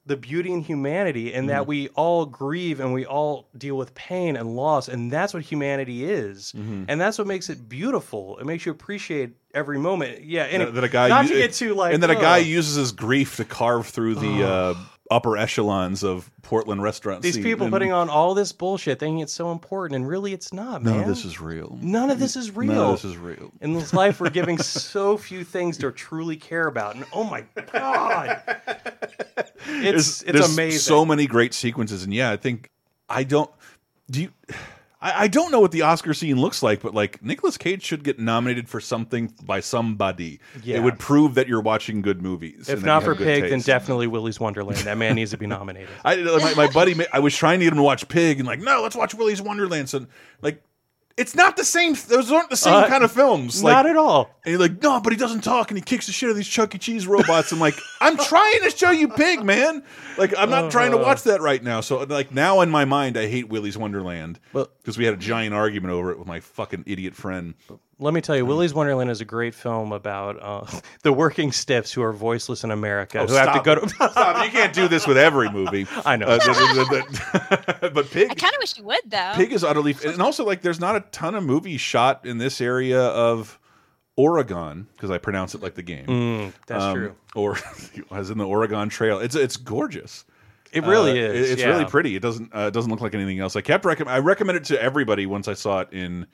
the 0.07 0.17
beauty 0.17 0.53
and 0.53 0.63
humanity 0.63 1.33
and 1.33 1.49
that 1.49 1.63
Mhm. 1.63 1.67
we 1.67 1.89
all 1.89 2.27
grieve 2.27 2.79
and 2.79 2.93
we 2.93 3.07
all 3.07 3.49
deal 3.57 3.75
with 3.77 3.95
pain 3.95 4.37
and 4.37 4.55
loss 4.55 4.87
and 4.87 5.11
that's 5.11 5.33
what 5.33 5.43
humanity 5.43 6.05
is. 6.05 6.53
Mhm. 6.53 6.85
And 6.89 7.01
that's 7.01 7.17
what 7.17 7.27
makes 7.27 7.49
it 7.49 7.69
beautiful. 7.71 8.37
It 8.39 8.45
makes 8.45 8.67
you 8.67 8.73
appreciate 8.73 9.31
every 9.55 9.79
moment. 9.79 10.25
Yeah, 10.25 10.45
and 10.45 10.75
that, 10.77 10.85
a 10.85 10.89
guy 10.89 11.09
not 11.09 11.27
to 11.27 11.35
get 11.35 11.53
too 11.53 11.75
like 11.75 11.95
and 11.95 12.03
that 12.03 12.11
a 12.11 12.15
guy 12.17 12.39
uses 12.39 12.77
his 12.77 12.93
grief 12.93 13.37
to 13.37 13.45
carve 13.45 13.87
through 13.87 14.17
the 14.17 14.47
uh, 14.47 14.75
upper 15.11 15.37
echelons 15.37 16.03
of 16.03 16.31
Portland 16.43 16.83
restaurants. 16.83 17.23
these 17.23 17.37
people 17.39 17.67
And 17.67 17.73
putting 17.73 17.93
on 17.93 18.09
all 18.09 18.35
this 18.35 18.53
bullshit 18.53 18.99
thinking 18.99 19.21
it's 19.21 19.33
so 19.33 19.53
important 19.53 19.97
and 19.97 20.09
really 20.09 20.33
it's 20.33 20.53
not, 20.53 20.83
none 20.83 20.95
man. 20.95 21.03
of 21.03 21.09
this 21.09 21.25
is 21.25 21.41
real. 21.41 21.79
None 21.81 22.11
of 22.11 22.19
this 22.19 22.37
is 22.37 22.51
real. 22.51 22.73
None 22.73 22.91
of 22.91 23.03
this 23.03 23.05
is 23.11 23.17
real. 23.17 23.53
In 23.61 23.73
this 23.75 23.93
life, 23.95 24.21
we're 24.21 24.31
giving 24.31 24.59
so 24.63 25.17
few 25.17 25.45
things 25.45 25.79
to 25.79 25.91
truly 25.93 26.37
care 26.37 26.67
about, 26.67 26.97
and 26.97 27.05
oh 27.13 27.25
my 27.25 27.45
god, 27.73 28.41
it's 28.67 29.53
There's- 29.67 30.23
it's 30.23 30.23
there's 30.23 30.53
amazing. 30.55 30.81
So 30.81 31.05
many 31.05 31.27
great 31.27 31.55
sequences, 31.55 32.05
and 32.05 32.13
yeah, 32.13 32.31
I 32.31 32.37
think 32.37 32.71
I 33.09 33.25
don't. 33.25 33.51
Do 34.11 34.23
you? 34.23 34.31
I, 35.05 35.25
I 35.25 35.29
don't 35.29 35.53
know 35.53 35.61
what 35.61 35.71
the 35.71 35.83
Oscar 35.83 36.15
scene 36.15 36.41
looks 36.41 36.63
like, 36.63 36.81
but 36.81 36.95
like 36.95 37.23
Nicolas 37.23 37.59
Cage 37.59 37.85
should 37.85 38.03
get 38.03 38.19
nominated 38.19 38.71
for 38.71 38.81
something 38.81 39.33
by 39.45 39.61
somebody. 39.61 40.41
Yeah. 40.63 40.79
It 40.79 40.83
would 40.83 40.99
prove 40.99 41.35
that 41.35 41.47
you're 41.47 41.61
watching 41.61 42.01
good 42.01 42.23
movies. 42.23 42.71
if 42.71 42.83
not 42.83 43.03
for 43.03 43.15
Pig, 43.15 43.51
then 43.51 43.61
definitely 43.61 44.07
Willy's 44.07 44.41
Wonderland. 44.41 44.81
That 44.81 44.97
man 44.97 45.15
needs 45.15 45.33
to 45.33 45.37
be 45.37 45.47
nominated. 45.47 45.91
I 46.05 46.17
my, 46.17 46.55
my 46.55 46.67
buddy. 46.69 46.97
I 47.13 47.19
was 47.19 47.37
trying 47.37 47.61
to 47.61 47.67
get 47.67 47.73
him 47.75 47.77
to 47.77 47.83
watch 47.83 48.09
Pig, 48.09 48.39
and 48.39 48.47
like, 48.47 48.61
no, 48.61 48.83
let's 48.83 48.97
watch 48.97 49.15
Willy's 49.15 49.43
Wonderland. 49.43 49.91
So 49.91 50.07
like, 50.41 50.63
it's 51.17 51.35
not 51.35 51.57
the 51.57 51.65
same. 51.65 51.95
Those 52.09 52.33
aren't 52.33 52.51
the 52.51 52.57
same 52.57 52.75
Uh, 52.75 52.89
kind 52.89 53.05
of 53.05 53.13
films. 53.13 53.63
not 53.63 53.87
at 53.87 53.97
all. 53.97 54.31
And 54.45 54.51
you're 54.53 54.61
like, 54.61 54.83
no, 54.83 55.01
but 55.01 55.13
he 55.13 55.19
doesn't 55.19 55.43
talk, 55.43 55.71
and 55.71 55.79
he 55.79 55.83
kicks 55.83 56.07
the 56.07 56.13
shit 56.13 56.27
out 56.29 56.31
of 56.31 56.37
these 56.37 56.49
Chuck 56.49 56.75
E. 56.75 56.79
Cheese 56.79 57.07
robots. 57.07 57.53
I'm 57.53 57.61
like, 57.61 57.77
I'm 58.01 58.17
trying 58.17 58.61
to 58.63 58.71
show 58.71 58.91
you 58.91 59.09
Pig, 59.09 59.45
man. 59.45 59.83
Like, 60.19 60.35
I'm 60.37 60.51
not 60.51 60.71
trying 60.71 60.91
to 60.91 60.99
Uh. 60.99 61.03
watch 61.03 61.23
that 61.23 61.41
right 61.41 61.63
now. 61.63 61.81
So 61.81 61.99
like 62.03 62.33
now 62.33 62.61
in 62.63 62.71
my 62.71 62.85
mind, 62.85 63.17
I 63.17 63.29
hate 63.29 63.49
Willy's 63.49 63.79
Wonderland 63.79 64.41
because 64.53 64.99
we 64.99 65.05
had 65.05 65.15
a 65.15 65.19
giant 65.19 65.55
argument 65.55 65.93
over 65.95 66.11
it 66.11 66.19
with 66.19 66.27
my 66.29 66.41
fucking 66.41 66.85
idiot 66.87 67.15
friend. 67.15 67.55
Let 67.99 68.13
me 68.13 68.21
tell 68.21 68.37
you, 68.37 68.45
Willy's 68.45 68.75
Wonderland 68.75 69.11
is 69.11 69.21
a 69.21 69.25
great 69.25 69.55
film 69.55 69.93
about 69.93 70.43
uh, 70.43 70.67
the 71.03 71.13
working 71.13 71.53
stiffs 71.53 71.93
who 71.93 72.03
are 72.03 72.13
voiceless 72.13 72.65
in 72.65 72.71
America, 72.71 73.21
Oh, 73.21 73.27
who 73.27 73.35
have 73.35 73.55
to 73.55 73.61
go 73.63 73.75
to. 73.77 73.89
Stop. 73.89 74.45
You 74.45 74.51
can't 74.51 74.73
do 74.73 74.89
this 74.89 75.07
with 75.07 75.17
every 75.17 75.49
movie. 75.51 75.87
I 76.05 76.17
know. 76.17 76.27
Uh, 76.27 76.39
th- 76.39 77.05
but 77.95 78.11
Pig 78.11 78.31
I 78.31 78.35
kind 78.35 78.53
of 78.55 78.59
wish 78.61 78.77
you 78.77 78.85
would 78.85 79.01
though. 79.07 79.33
Pig 79.35 79.53
is 79.53 79.63
utterly, 79.63 79.95
and 80.05 80.21
also 80.21 80.45
like 80.45 80.63
there's 80.63 80.81
not 80.81 80.97
a 80.97 81.01
ton 81.13 81.35
of 81.35 81.45
movies 81.45 81.81
shot 81.81 82.27
in 82.27 82.39
this 82.39 82.61
area 82.61 83.01
of 83.01 83.59
Oregon 84.17 84.87
because 84.93 85.11
I 85.11 85.19
pronounce 85.19 85.55
it 85.55 85.63
like 85.63 85.75
the 85.75 85.83
game. 85.83 86.07
Mm, 86.07 86.53
that's 86.67 86.95
true. 86.95 87.15
Or 87.35 87.59
as 88.11 88.31
in 88.31 88.39
the 88.39 88.47
Oregon 88.47 88.89
Trail, 88.89 89.19
it's 89.19 89.35
it's 89.35 89.57
gorgeous. 89.57 90.25
It 90.73 90.83
really 90.85 91.13
Uh, 91.25 91.29
is, 91.31 91.49
it- 91.49 91.53
It's 91.53 91.63
yeah. 91.63 91.69
really 91.69 91.85
pretty. 91.85 92.17
It 92.17 92.23
doesn't 92.23 92.51
uh, 92.53 92.71
doesn't 92.71 92.91
look 92.91 93.01
like 93.01 93.15
anything 93.15 93.39
else. 93.41 93.55
I 93.57 93.61
kept 93.61 93.85
recommend 93.85 94.15
I 94.15 94.19
recommend 94.19 94.57
it 94.59 94.65
to 94.65 94.81
everybody 94.83 95.27
once 95.27 95.47
I 95.49 95.55
saw 95.55 95.81
it 95.81 95.89
in 95.93 96.27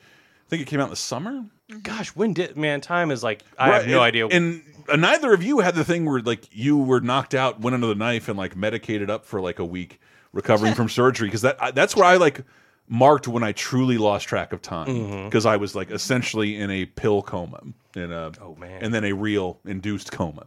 think 0.51 0.63
it 0.63 0.67
came 0.67 0.81
out 0.81 0.85
in 0.85 0.91
the 0.91 0.97
summer. 0.97 1.45
Gosh, 1.83 2.09
when 2.11 2.33
did 2.35 2.57
man? 2.57 2.81
Time 2.81 3.11
is 3.11 3.23
like 3.23 3.43
I 3.59 3.69
have 3.71 3.87
no 3.87 3.95
and- 3.95 4.03
idea. 4.03 4.27
And 4.27 4.63
uh, 4.89 4.97
neither 4.97 5.33
of 5.33 5.43
you 5.43 5.61
had 5.61 5.75
the 5.75 5.85
thing 5.85 6.05
where 6.05 6.21
like 6.21 6.49
you 6.53 6.77
were 6.79 7.01
knocked 7.01 7.35
out, 7.35 7.61
went 7.61 7.75
under 7.75 7.87
the 7.87 7.95
knife, 7.95 8.29
and 8.29 8.37
like 8.37 8.57
medicated 8.57 9.09
up 9.11 9.25
for 9.25 9.41
like 9.41 9.59
a 9.59 9.65
week, 9.65 10.01
recovering 10.33 10.75
from 10.81 10.89
surgery. 10.89 11.29
Because 11.29 11.43
that 11.43 11.63
I, 11.63 11.71
that's 11.71 11.95
where 11.97 12.05
I 12.05 12.17
like 12.17 12.43
marked 12.89 13.29
when 13.29 13.45
I 13.45 13.53
truly 13.53 13.99
lost 13.99 14.27
track 14.27 14.53
of 14.53 14.61
time 14.63 15.25
because 15.27 15.47
I 15.47 15.57
was 15.57 15.77
like 15.77 15.93
essentially 15.93 16.57
in 16.57 16.71
a 16.73 16.87
pill 16.87 17.23
coma, 17.23 17.61
in 17.95 18.11
a 18.11 18.33
Oh, 18.41 18.57
man. 18.57 18.83
and 18.83 18.93
then 18.93 19.05
a 19.05 19.13
real 19.13 19.61
induced 19.65 20.11
coma. 20.13 20.47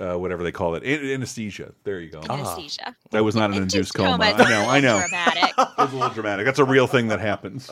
Uh, 0.00 0.14
whatever 0.16 0.44
they 0.44 0.52
call 0.52 0.76
it, 0.76 0.84
An- 0.84 1.04
anesthesia. 1.10 1.72
There 1.82 1.98
you 1.98 2.10
go. 2.10 2.20
Anesthesia. 2.30 2.94
That 3.10 3.24
was 3.24 3.34
not 3.34 3.50
an 3.50 3.56
Induced 3.56 3.74
induced 3.74 3.94
coma. 3.94 4.10
coma 4.18 4.24
is 4.26 4.40
I 4.40 4.46
a 4.46 4.48
know. 4.48 4.70
I 4.70 4.80
know. 4.80 4.94
little 4.94 5.08
dramatic. 5.08 5.54
It 5.58 5.68
was 5.78 5.92
a 5.92 5.96
little 5.96 6.14
dramatic. 6.14 6.46
That's 6.46 6.58
a 6.60 6.64
real 6.64 6.86
thing 6.86 7.08
that 7.08 7.18
happens. 7.18 7.68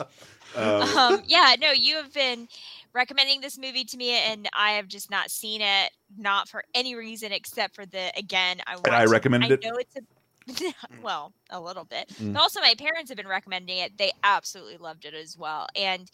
Uh, 0.55 1.11
um, 1.15 1.23
yeah, 1.25 1.55
no, 1.59 1.71
you 1.71 1.95
have 1.95 2.13
been 2.13 2.47
recommending 2.93 3.41
this 3.41 3.57
movie 3.57 3.83
to 3.85 3.97
me, 3.97 4.11
and 4.11 4.49
I 4.53 4.71
have 4.71 4.87
just 4.87 5.09
not 5.09 5.31
seen 5.31 5.61
it, 5.61 5.91
not 6.17 6.47
for 6.49 6.63
any 6.73 6.95
reason 6.95 7.31
except 7.31 7.75
for 7.75 7.85
the 7.85 8.11
again. 8.17 8.57
I 8.67 8.75
want 8.75 8.89
I 8.89 9.05
to- 9.05 9.11
recommended 9.11 9.51
I 9.51 9.53
it? 9.53 9.63
know 9.63 9.77
it's 9.77 9.95
a 9.95 10.01
well, 11.03 11.31
a 11.51 11.59
little 11.61 11.83
bit. 11.85 12.09
Mm. 12.19 12.33
But 12.33 12.41
also, 12.41 12.59
my 12.59 12.73
parents 12.75 13.09
have 13.09 13.17
been 13.17 13.27
recommending 13.27 13.77
it. 13.77 13.97
They 13.97 14.11
absolutely 14.23 14.77
loved 14.77 15.05
it 15.05 15.13
as 15.13 15.37
well, 15.37 15.67
and 15.75 16.09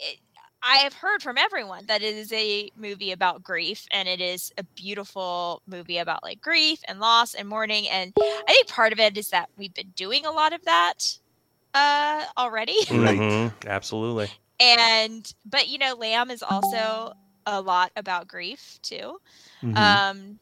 it, 0.00 0.18
I 0.62 0.78
have 0.78 0.94
heard 0.94 1.22
from 1.22 1.38
everyone 1.38 1.86
that 1.86 2.02
it 2.02 2.16
is 2.16 2.32
a 2.32 2.70
movie 2.76 3.12
about 3.12 3.42
grief, 3.42 3.86
and 3.92 4.08
it 4.08 4.20
is 4.20 4.52
a 4.58 4.64
beautiful 4.64 5.62
movie 5.66 5.98
about 5.98 6.24
like 6.24 6.40
grief 6.40 6.80
and 6.88 6.98
loss 6.98 7.34
and 7.34 7.48
mourning. 7.48 7.88
And 7.88 8.12
I 8.18 8.42
think 8.48 8.68
part 8.68 8.92
of 8.92 8.98
it 8.98 9.16
is 9.16 9.30
that 9.30 9.48
we've 9.56 9.74
been 9.74 9.92
doing 9.94 10.26
a 10.26 10.32
lot 10.32 10.52
of 10.52 10.64
that 10.64 11.18
uh, 11.76 12.24
already. 12.38 12.76
Mhm, 12.88 13.52
absolutely. 13.66 14.28
and 14.58 15.32
but 15.44 15.68
you 15.68 15.76
know 15.78 15.94
lamb 15.94 16.30
is 16.30 16.42
also 16.42 17.12
a 17.46 17.60
lot 17.60 17.90
about 17.96 18.26
grief 18.26 18.78
too 18.82 19.18
Mhm. 19.62 19.76
um 19.76 20.38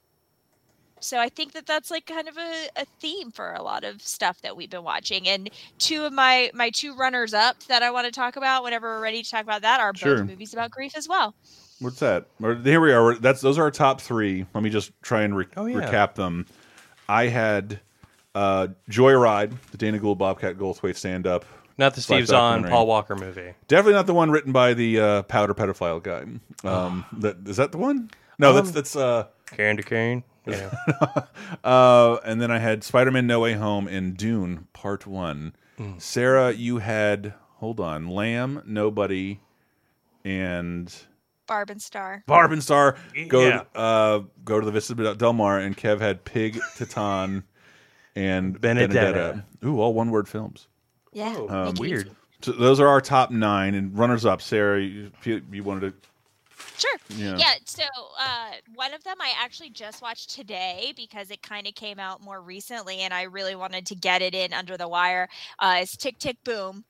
so 1.01 1.19
i 1.19 1.29
think 1.29 1.53
that 1.53 1.67
that's 1.67 1.91
like 1.91 2.07
kind 2.07 2.29
of 2.29 2.37
a, 2.39 2.69
a 2.77 2.85
theme 3.01 3.31
for 3.33 3.53
a 3.53 3.63
lot 3.63 3.83
of 3.85 4.01
stuff 4.01 4.41
that 4.43 4.57
we've 4.57 4.71
been 4.71 4.85
watching 4.85 5.29
and 5.29 5.51
two 5.79 6.05
of 6.05 6.13
my 6.13 6.51
my 6.55 6.71
two 6.71 6.95
runners 6.95 7.35
up 7.35 7.57
that 7.65 7.83
i 7.83 7.91
want 7.91 8.07
to 8.07 8.13
talk 8.13 8.37
about 8.37 8.63
whenever 8.63 8.87
we're 8.95 9.03
ready 9.03 9.23
to 9.23 9.29
talk 9.31 9.43
about 9.43 9.63
that 9.63 9.81
are 9.81 9.93
Sure. 9.97 10.19
both 10.19 10.29
movies 10.29 10.53
about 10.55 10.71
grief 10.71 10.97
as 10.97 11.09
well 11.09 11.35
What's 11.81 11.99
that? 11.99 12.27
Here 12.63 12.81
we 12.81 12.93
are. 12.93 13.17
That's 13.17 13.41
those 13.41 13.59
are 13.59 13.65
our 13.65 13.71
top 13.71 14.01
three. 14.01 14.47
Let 14.55 14.63
me 14.63 14.71
just 14.71 14.93
try 15.03 15.23
and 15.23 15.37
re 15.37 15.45
Oh, 15.57 15.67
yeah. 15.67 15.81
recap 15.81 16.15
them. 16.15 16.47
I 17.09 17.27
had 17.27 17.81
uh, 18.35 18.69
Joyride, 18.91 19.53
the 19.71 19.77
Dana 19.79 19.99
Gould 19.99 20.19
Bobcat 20.19 20.57
Goldthwait 20.59 20.97
stand 20.97 21.27
up. 21.27 21.45
Not 21.77 21.95
the 21.95 22.01
Steve 22.01 22.27
Zahn 22.29 22.65
Paul 22.65 22.87
Walker 22.87 23.17
movie. 23.17 23.55
Definitely 23.67 23.95
not 23.95 24.07
the 24.07 24.15
one 24.15 24.31
written 24.31 24.53
by 24.53 24.75
the 24.75 25.01
uh, 25.01 25.23
Powder 25.23 25.55
Pedophile 25.55 26.03
guy. 26.03 26.25
Um, 26.69 27.05
that 27.19 27.37
is 27.47 27.57
that 27.57 27.73
the 27.73 27.79
one? 27.79 28.11
No, 28.39 28.53
that's 28.53 28.69
Um, 28.69 28.75
that's 28.75 28.97
uh, 28.97 29.27
Candy 29.47 29.83
Cane. 29.83 30.23
Yeah. 30.47 30.73
uh, 31.65 32.19
and 32.25 32.41
then 32.41 32.51
I 32.51 32.59
had 32.59 32.85
Spider 32.85 33.11
Man 33.11 33.27
No 33.27 33.41
Way 33.41 33.55
Home 33.55 33.89
and 33.89 34.17
Dune 34.17 34.69
Part 34.73 35.07
One. 35.07 35.55
Mm. 35.79 36.01
Sarah, 36.01 36.53
you 36.53 36.79
had 36.79 37.35
hold 37.57 37.81
on, 37.81 38.09
Lamb, 38.09 38.63
Nobody, 38.67 39.41
and 40.25 40.95
barb 41.47 41.71
and 41.71 41.81
star 41.83 42.23
Barb 42.27 42.53
and 42.53 42.63
Star. 42.63 42.97
Go 43.29 43.47
Yeah. 43.49 43.63
uh, 43.75 44.21
go 44.45 44.61
to 44.61 44.67
the 44.67 44.73
Vista 44.73 44.95
Del 45.15 45.33
Mar, 45.33 45.59
and 45.59 45.77
Kev 45.77 46.01
had 46.01 46.25
Pig, 46.25 46.61
Titane, 46.77 47.43
and 48.17 48.61
Benedetta. 48.61 48.93
Benedetta. 48.95 49.45
Ooh, 49.65 49.81
all 49.81 49.95
one 49.95 50.11
word 50.11 50.29
films. 50.29 50.69
yeah 51.13 51.35
Um, 51.49 51.75
weird. 51.79 52.11
So 52.43 52.53
those 52.53 52.79
are 52.79 52.89
our 52.89 53.01
top 53.01 53.31
nine 53.31 53.75
and 53.75 53.97
runners 53.97 54.27
up. 54.27 54.43
Sarah, 54.43 54.81
you, 54.81 55.11
you, 55.25 55.41
you 55.51 55.63
wanted 55.63 55.93
to. 56.03 56.09
Sure. 56.77 56.99
Yeah. 57.11 57.37
Yeah. 57.39 57.55
So 57.65 57.85
uh, 58.19 58.51
one 58.75 58.93
of 58.93 59.03
them 59.05 59.17
I 59.21 59.33
actually 59.41 59.71
just 59.71 60.03
watched 60.03 60.31
today 60.31 60.93
because 60.97 61.31
it 61.31 61.41
kind 61.43 61.67
of 61.67 61.75
came 61.75 61.99
out 61.99 62.23
more 62.23 62.41
recently, 62.41 62.99
and 63.01 63.15
I 63.15 63.23
really 63.23 63.55
wanted 63.55 63.87
to 63.87 63.95
get 63.95 64.23
it 64.23 64.35
in 64.35 64.53
under 64.53 64.77
the 64.77 64.89
wire. 64.89 65.29
Uh, 65.59 65.79
is 65.83 65.97
Tick 65.97 66.19
Tick 66.19 66.37
Boom, 66.45 66.85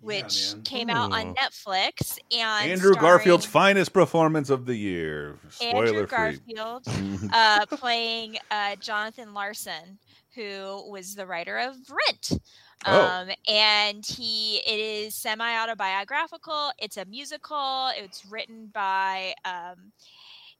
which 0.00 0.52
man. 0.54 0.62
came 0.62 0.90
out 0.90 1.12
on 1.12 1.34
Netflix 1.34 2.18
and 2.30 2.70
Andrew 2.70 2.94
Garfield's 2.94 3.46
finest 3.46 3.92
performance 3.92 4.48
of 4.50 4.66
the 4.66 4.74
year. 4.76 5.38
Spoiler 5.50 5.86
Andrew. 5.86 6.06
Garfield 6.06 6.84
uh, 7.32 7.66
playing 7.66 8.36
uh, 8.50 8.76
Jonathan 8.76 9.34
Larson, 9.34 9.98
who 10.34 10.90
was 10.90 11.14
the 11.14 11.26
writer 11.26 11.58
of 11.58 11.76
Rent. 11.90 12.42
Oh. 12.86 13.06
Um, 13.06 13.30
and 13.48 14.04
he 14.06 14.56
it 14.66 14.80
is 14.80 15.14
semi 15.14 15.58
autobiographical. 15.58 16.72
It's 16.78 16.96
a 16.96 17.04
musical. 17.04 17.90
It's 17.94 18.24
written 18.24 18.70
by 18.72 19.34
um, 19.44 19.92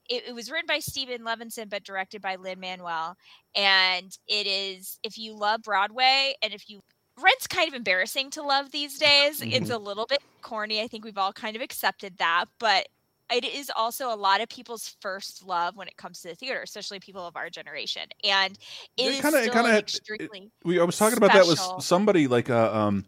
it, 0.08 0.24
it 0.28 0.34
was 0.34 0.50
written 0.50 0.66
by 0.66 0.80
Steven 0.80 1.22
Levenson, 1.22 1.70
but 1.70 1.84
directed 1.84 2.20
by 2.20 2.36
Lin 2.36 2.60
Manuel. 2.60 3.16
And 3.54 4.16
it 4.28 4.46
is 4.46 4.98
if 5.02 5.16
you 5.16 5.34
love 5.34 5.62
Broadway 5.62 6.34
and 6.42 6.52
if 6.52 6.68
you 6.68 6.80
Rent's 7.18 7.46
kind 7.46 7.68
of 7.68 7.74
embarrassing 7.74 8.30
to 8.30 8.42
love 8.42 8.70
these 8.70 8.98
days. 8.98 9.42
It's 9.42 9.70
a 9.70 9.78
little 9.78 10.06
bit 10.06 10.20
corny. 10.42 10.80
I 10.82 10.88
think 10.88 11.04
we've 11.04 11.18
all 11.18 11.32
kind 11.32 11.56
of 11.56 11.62
accepted 11.62 12.18
that, 12.18 12.46
but 12.58 12.88
it 13.32 13.44
is 13.44 13.70
also 13.74 14.12
a 14.12 14.16
lot 14.16 14.40
of 14.40 14.48
people's 14.48 14.96
first 15.00 15.44
love 15.46 15.76
when 15.76 15.88
it 15.88 15.96
comes 15.96 16.20
to 16.22 16.28
the 16.28 16.34
theater, 16.34 16.60
especially 16.62 17.00
people 17.00 17.26
of 17.26 17.36
our 17.36 17.48
generation. 17.50 18.02
And 18.24 18.58
it 18.96 19.02
It 19.06 19.14
is 19.14 19.20
kinda- 19.20 19.38
it 19.38 19.42
still 19.42 19.52
kinda 19.54 19.68
an 19.68 19.74
had- 19.74 19.82
extremely 19.84 20.50
we 20.64 20.80
I 20.80 20.84
was 20.84 20.96
talking 20.98 21.16
about 21.16 21.32
that 21.32 21.44
special. 21.46 21.76
with 21.76 21.84
somebody 21.84 22.26
like 22.28 22.50
uh, 22.50 22.72
um 22.74 23.04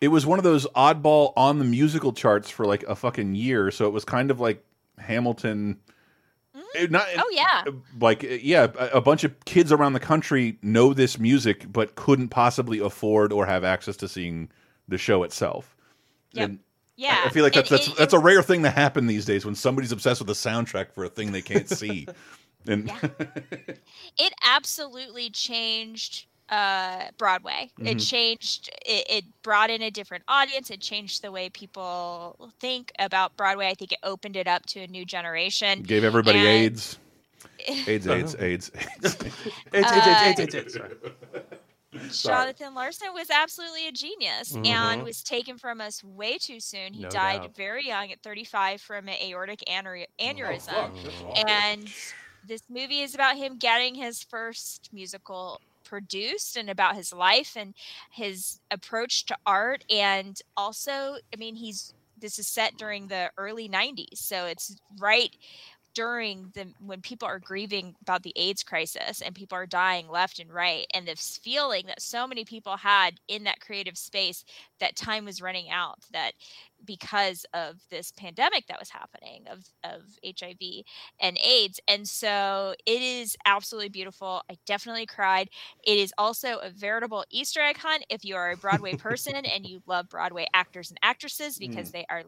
it 0.00 0.08
was 0.08 0.26
one 0.26 0.38
of 0.38 0.44
those 0.44 0.66
oddball 0.68 1.32
on 1.36 1.58
the 1.60 1.64
musical 1.64 2.12
charts 2.12 2.50
for 2.50 2.66
like 2.66 2.82
a 2.84 2.94
fucking 2.96 3.34
year 3.34 3.70
so 3.70 3.86
it 3.86 3.92
was 3.92 4.04
kind 4.04 4.30
of 4.30 4.40
like 4.40 4.64
Hamilton 4.98 5.78
it 6.74 6.90
not 6.90 7.06
Oh 7.16 7.28
yeah. 7.30 7.64
like 8.00 8.24
uh, 8.24 8.28
yeah 8.28 8.66
a, 8.78 8.98
a 8.98 9.00
bunch 9.00 9.24
of 9.24 9.44
kids 9.44 9.70
around 9.72 9.92
the 9.94 10.00
country 10.00 10.58
know 10.62 10.92
this 10.94 11.18
music 11.18 11.70
but 11.72 11.94
couldn't 11.94 12.28
possibly 12.28 12.78
afford 12.78 13.32
or 13.32 13.46
have 13.46 13.64
access 13.64 13.96
to 13.98 14.08
seeing 14.08 14.50
the 14.88 14.98
show 14.98 15.22
itself 15.22 15.76
Yep. 16.34 16.48
And 16.48 16.58
Yeah. 16.96 17.22
I 17.24 17.30
feel 17.30 17.42
like 17.42 17.54
And 17.56 17.62
that's 17.64 17.70
that's 17.70 17.88
it- 17.88 17.96
that's 17.96 18.12
a 18.12 18.18
rare 18.18 18.42
thing 18.42 18.62
to 18.64 18.70
happen 18.70 19.06
these 19.06 19.24
days 19.24 19.44
when 19.44 19.54
somebody's 19.54 19.92
obsessed 19.92 20.20
with 20.20 20.28
the 20.28 20.34
soundtrack 20.34 20.92
for 20.92 21.04
a 21.04 21.08
thing 21.08 21.32
they 21.32 21.42
can't 21.42 21.68
see 21.80 22.06
and 22.66 22.90
it 24.18 24.32
absolutely 24.44 25.30
changed 25.30 26.26
uh 26.48 27.04
broadway 27.18 27.70
it 27.78 27.96
Mhm. 27.96 28.08
changed 28.10 28.68
it, 28.84 29.06
it 29.08 29.24
brought 29.42 29.70
in 29.70 29.80
a 29.82 29.90
different 29.90 30.22
audience 30.28 30.70
it 30.70 30.80
changed 30.80 31.22
the 31.22 31.32
way 31.32 31.48
people 31.48 32.50
think 32.60 32.92
about 32.98 33.36
broadway 33.36 33.68
i 33.68 33.74
think 33.74 33.92
it 33.92 33.98
opened 34.02 34.36
it 34.36 34.46
up 34.46 34.66
to 34.66 34.80
a 34.80 34.86
new 34.88 35.04
generation 35.04 35.82
gave 35.82 36.04
everybody 36.04 36.38
And- 36.38 36.46
AIDS 36.48 36.98
AIDS 37.68 38.06
AIDS 38.06 38.34
AIDS 38.34 38.36
AIDS 38.40 38.70
It's, 39.02 39.14
Uh, 39.14 39.28
it's, 39.72 40.40
it's, 40.40 40.40
it's, 40.40 40.54
it's, 40.54 40.74
sorry. 40.74 40.90
Sorry. 41.32 41.42
Jonathan 42.10 42.74
Larson 42.74 43.08
was 43.12 43.28
absolutely 43.30 43.86
a 43.88 43.92
genius 43.92 44.54
and 44.54 44.66
Mhm. 44.66 45.04
was 45.04 45.22
taken 45.22 45.58
from 45.58 45.80
us 45.80 46.02
way 46.02 46.38
too 46.38 46.58
soon. 46.60 46.94
He 46.94 47.02
No 47.02 47.10
died 47.10 47.42
doubt. 47.42 47.54
very 47.54 47.86
young 47.86 48.10
at 48.12 48.22
35 48.22 48.80
from 48.80 49.08
an 49.08 49.16
aortic 49.22 49.62
aneur- 49.68 50.06
Oh, 50.18 50.22
aneurysm. 50.24 51.48
and 51.48 51.92
this 52.44 52.62
movie 52.68 53.00
is 53.02 53.14
about 53.14 53.36
him 53.36 53.58
getting 53.58 53.94
his 53.94 54.22
first 54.22 54.88
musical 54.92 55.60
produced 55.84 56.56
and 56.56 56.70
about 56.70 56.94
his 56.96 57.12
life 57.12 57.56
and 57.56 57.74
his 58.10 58.60
approach 58.70 59.26
to 59.26 59.36
art 59.44 59.84
and 59.90 60.40
also 60.56 61.18
i 61.32 61.36
mean 61.36 61.54
he's 61.56 61.92
this 62.16 62.38
is 62.38 62.46
set 62.48 62.76
during 62.78 63.08
the 63.08 63.30
early 63.36 63.68
90s 63.68 64.16
so 64.18 64.46
it's 64.46 64.74
right 64.98 65.36
during 65.94 66.50
the 66.54 66.72
when 66.80 67.00
people 67.00 67.26
are 67.26 67.38
grieving 67.38 67.94
about 68.02 68.22
the 68.22 68.32
AIDS 68.36 68.62
crisis 68.62 69.20
and 69.20 69.34
people 69.34 69.56
are 69.56 69.66
dying 69.66 70.08
left 70.08 70.38
and 70.38 70.52
right 70.52 70.86
and 70.94 71.06
this 71.06 71.38
feeling 71.42 71.86
that 71.86 72.00
so 72.00 72.26
many 72.26 72.44
people 72.44 72.76
had 72.76 73.20
in 73.28 73.44
that 73.44 73.60
creative 73.60 73.98
space 73.98 74.44
that 74.80 74.96
time 74.96 75.24
was 75.24 75.42
running 75.42 75.70
out 75.70 75.98
that 76.12 76.32
because 76.84 77.46
of 77.54 77.76
this 77.90 78.12
pandemic 78.12 78.66
that 78.66 78.78
was 78.78 78.90
happening 78.90 79.44
of 79.50 79.64
of 79.84 80.02
HIV 80.24 80.84
and 81.20 81.38
AIDS. 81.38 81.80
And 81.88 82.06
so 82.06 82.74
it 82.86 83.02
is 83.02 83.36
absolutely 83.46 83.88
beautiful. 83.88 84.42
I 84.50 84.56
definitely 84.66 85.06
cried. 85.06 85.48
It 85.84 85.98
is 85.98 86.12
also 86.18 86.58
a 86.58 86.70
veritable 86.70 87.24
Easter 87.30 87.60
egg 87.60 87.78
hunt 87.78 88.04
if 88.10 88.24
you 88.24 88.36
are 88.36 88.50
a 88.50 88.56
Broadway 88.56 88.94
person 88.96 89.34
and 89.34 89.66
you 89.66 89.82
love 89.86 90.08
Broadway 90.08 90.46
actors 90.54 90.90
and 90.90 90.98
actresses 91.02 91.58
because 91.58 91.88
mm. 91.88 91.92
they 91.92 92.06
are 92.08 92.24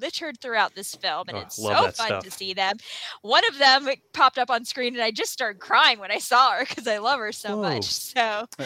littered 0.00 0.40
throughout 0.40 0.74
this 0.74 0.94
film 0.96 1.28
and 1.28 1.36
Oh, 1.38 1.40
it's 1.42 1.56
so 1.56 1.68
fun 1.72 1.92
stuff. 1.92 2.24
to 2.24 2.30
see 2.30 2.52
them 2.52 2.78
one 3.22 3.42
of 3.48 3.58
them 3.58 3.88
popped 4.12 4.38
up 4.38 4.50
on 4.50 4.64
screen 4.64 4.94
and 4.94 5.02
I 5.02 5.10
just 5.10 5.32
started 5.32 5.60
crying 5.60 5.98
when 6.00 6.10
I 6.10 6.18
saw 6.18 6.52
her 6.52 6.64
because 6.66 6.86
I 6.88 6.98
love 6.98 7.20
her 7.20 7.30
so 7.32 7.56
Whoa. 7.56 7.62
much. 7.74 7.84
So, 7.84 8.46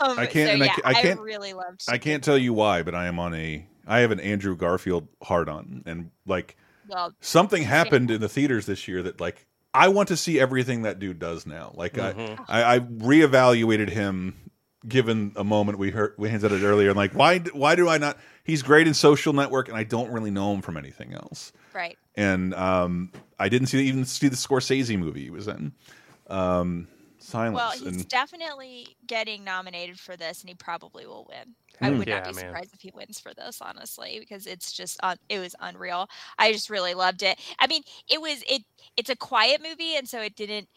um, 0.00 0.18
I 0.18 0.26
can't- 0.26 0.48
So 0.48 0.54
and 0.54 0.62
I 0.62 0.66
yeah, 0.66 0.76
I 0.84 0.94
can't- 0.94 1.20
really 1.20 1.52
loved. 1.52 1.82
I 1.88 1.98
can't 1.98 2.22
tell 2.22 2.38
you 2.38 2.52
why, 2.52 2.82
but 2.82 2.94
I 2.94 3.06
am 3.06 3.18
on 3.18 3.34
a. 3.34 3.66
I 3.86 3.98
have 4.00 4.12
an 4.12 4.20
Andrew 4.20 4.56
Garfield 4.56 5.08
hard 5.22 5.48
on, 5.48 5.82
and 5.86 6.10
like 6.26 6.56
Well, 6.88 7.12
something 7.20 7.64
happened 7.64 8.10
in 8.12 8.20
the 8.20 8.28
theaters 8.28 8.66
this 8.66 8.86
year 8.86 9.02
that 9.02 9.20
like 9.20 9.46
I 9.74 9.88
want 9.88 10.08
to 10.08 10.16
see 10.16 10.38
everything 10.38 10.82
that 10.82 10.98
dude 11.00 11.18
does 11.18 11.46
now. 11.46 11.72
Like 11.74 11.94
Mhm. 11.94 12.44
I, 12.48 12.62
I, 12.62 12.74
I 12.76 12.78
reevaluated 12.80 13.88
him 13.90 14.36
given 14.88 15.32
a 15.36 15.44
moment 15.44 15.78
we 15.78 15.90
heard 15.90 16.14
we 16.18 16.28
hinted 16.28 16.52
at 16.52 16.60
it 16.60 16.64
earlier. 16.64 16.88
And 16.88 16.96
like, 16.96 17.12
why 17.12 17.38
why 17.38 17.74
do 17.74 17.88
I 17.88 17.98
not? 17.98 18.18
He's 18.44 18.62
great 18.62 18.86
in 18.86 18.94
Social 18.94 19.32
Network, 19.32 19.68
and 19.68 19.76
I 19.76 19.84
don't 19.84 20.10
really 20.10 20.30
know 20.30 20.52
him 20.52 20.62
from 20.62 20.76
anything 20.76 21.14
else. 21.14 21.52
Right. 21.74 21.96
And 22.16 22.54
um, 22.54 23.12
I 23.38 23.48
didn't 23.48 23.68
see 23.68 23.86
even 23.86 24.04
see 24.04 24.28
the 24.28 24.36
Scorsese 24.36 24.98
movie 24.98 25.24
he 25.24 25.30
was 25.30 25.48
in. 25.48 25.72
Um, 26.28 26.88
Silence. 27.18 27.54
Well, 27.54 27.70
he's 27.70 27.98
and 27.98 28.08
definitely 28.08 28.88
getting 29.06 29.44
nominated 29.44 29.98
for 30.00 30.16
this, 30.16 30.40
and 30.40 30.48
he 30.48 30.54
probably 30.56 31.06
will 31.06 31.26
win. 31.28 31.54
I 31.80 31.90
Hmm. 31.90 31.98
would 31.98 32.08
Yeah, 32.08 32.16
not 32.16 32.24
be 32.24 32.32
man. 32.32 32.46
surprised 32.46 32.74
if 32.74 32.80
he 32.80 32.90
wins 32.94 33.20
for 33.20 33.32
this, 33.34 33.60
honestly, 33.60 34.18
because 34.18 34.46
it's 34.46 34.72
just 34.72 34.98
un- 35.02 35.18
it 35.28 35.38
was 35.38 35.54
unreal. 35.60 36.08
I 36.38 36.52
just 36.52 36.68
really 36.68 36.94
loved 36.94 37.22
it. 37.22 37.38
I 37.58 37.66
mean, 37.68 37.82
it 38.10 38.20
was 38.20 38.42
it 38.48 38.64
it's 38.96 39.10
a 39.10 39.16
quiet 39.16 39.62
movie, 39.62 39.96
and 39.96 40.08
so 40.08 40.20
it 40.20 40.34
didn't 40.34 40.68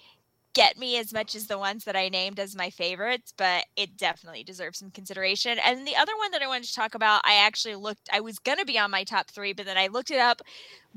get 0.56 0.78
me 0.78 0.98
as 0.98 1.14
much 1.14 1.36
as 1.36 1.48
the 1.48 1.60
ones 1.60 1.84
that 1.84 1.98
I 1.98 2.08
named 2.08 2.40
as 2.40 2.56
my 2.56 2.70
favorites, 2.70 3.34
but 3.38 3.66
it 3.76 3.98
definitely 3.98 4.42
deserves 4.42 4.80
some 4.80 4.90
consideration. 4.90 5.60
And 5.60 5.86
the 5.86 5.98
other 5.98 6.14
one 6.18 6.32
that 6.32 6.42
I 6.42 6.48
wanted 6.48 6.64
to 6.70 6.74
talk 6.74 6.96
about, 6.96 7.22
I 7.26 7.46
actually 7.46 7.76
looked, 7.76 8.10
I 8.12 8.22
was 8.22 8.40
going 8.40 8.58
to 8.58 8.66
be 8.66 8.80
on 8.80 8.90
my 8.90 9.04
top 9.04 9.30
three, 9.30 9.52
but 9.52 9.66
then 9.66 9.78
I 9.78 9.88
looked 9.88 10.12
it 10.12 10.18
up 10.18 10.42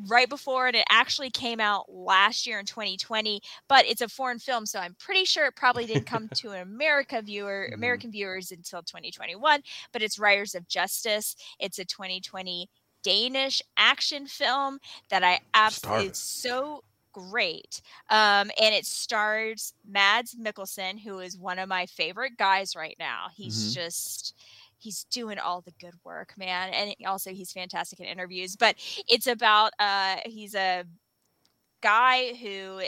right 0.06 0.28
before 0.28 0.68
and 0.68 0.76
it 0.76 0.84
actually 0.90 1.30
came 1.30 1.58
out 1.58 1.92
last 1.92 2.46
year 2.46 2.60
in 2.60 2.66
2020, 2.66 3.40
but 3.68 3.84
it's 3.84 4.00
a 4.00 4.08
foreign 4.08 4.38
film. 4.38 4.64
So 4.64 4.78
I'm 4.78 4.94
pretty 4.96 5.24
sure 5.24 5.46
it 5.46 5.56
probably 5.56 5.86
didn't 5.86 6.06
come 6.06 6.28
to 6.36 6.50
an 6.52 6.62
America 6.62 7.20
viewer, 7.20 7.66
mm-hmm. 7.66 7.74
American 7.74 8.12
viewers 8.12 8.52
until 8.52 8.82
2021, 8.82 9.60
but 9.92 10.02
it's 10.02 10.20
Riders 10.20 10.54
of 10.54 10.68
Justice. 10.68 11.34
It's 11.58 11.80
a 11.80 11.84
2020 11.84 12.70
Danish 13.02 13.60
action 13.76 14.26
film 14.26 14.78
that 15.10 15.24
I 15.24 15.40
absolutely, 15.52 16.10
so 16.12 16.84
great. 17.18 17.80
Um, 18.10 18.50
and 18.60 18.74
it 18.74 18.86
stars 18.86 19.72
Mads 19.86 20.34
Mikkelsen, 20.34 21.00
who 21.00 21.18
is 21.20 21.38
one 21.38 21.58
of 21.58 21.68
my 21.68 21.86
favorite 21.86 22.36
guys 22.36 22.74
right 22.76 22.96
now. 22.98 23.26
He's 23.34 23.70
Mhm. 23.70 23.72
just 23.72 24.34
he's 24.78 25.04
doing 25.04 25.38
all 25.38 25.60
the 25.62 25.72
good 25.80 25.94
work, 26.04 26.34
man. 26.38 26.72
And 26.72 26.94
also 27.06 27.30
he's 27.32 27.52
fantastic 27.52 28.00
in 28.00 28.06
interviews. 28.06 28.56
But 28.56 28.76
it's 29.08 29.26
about 29.26 29.72
uh 29.78 30.16
he's 30.26 30.54
a 30.54 30.84
guy 31.82 32.34
who 32.34 32.82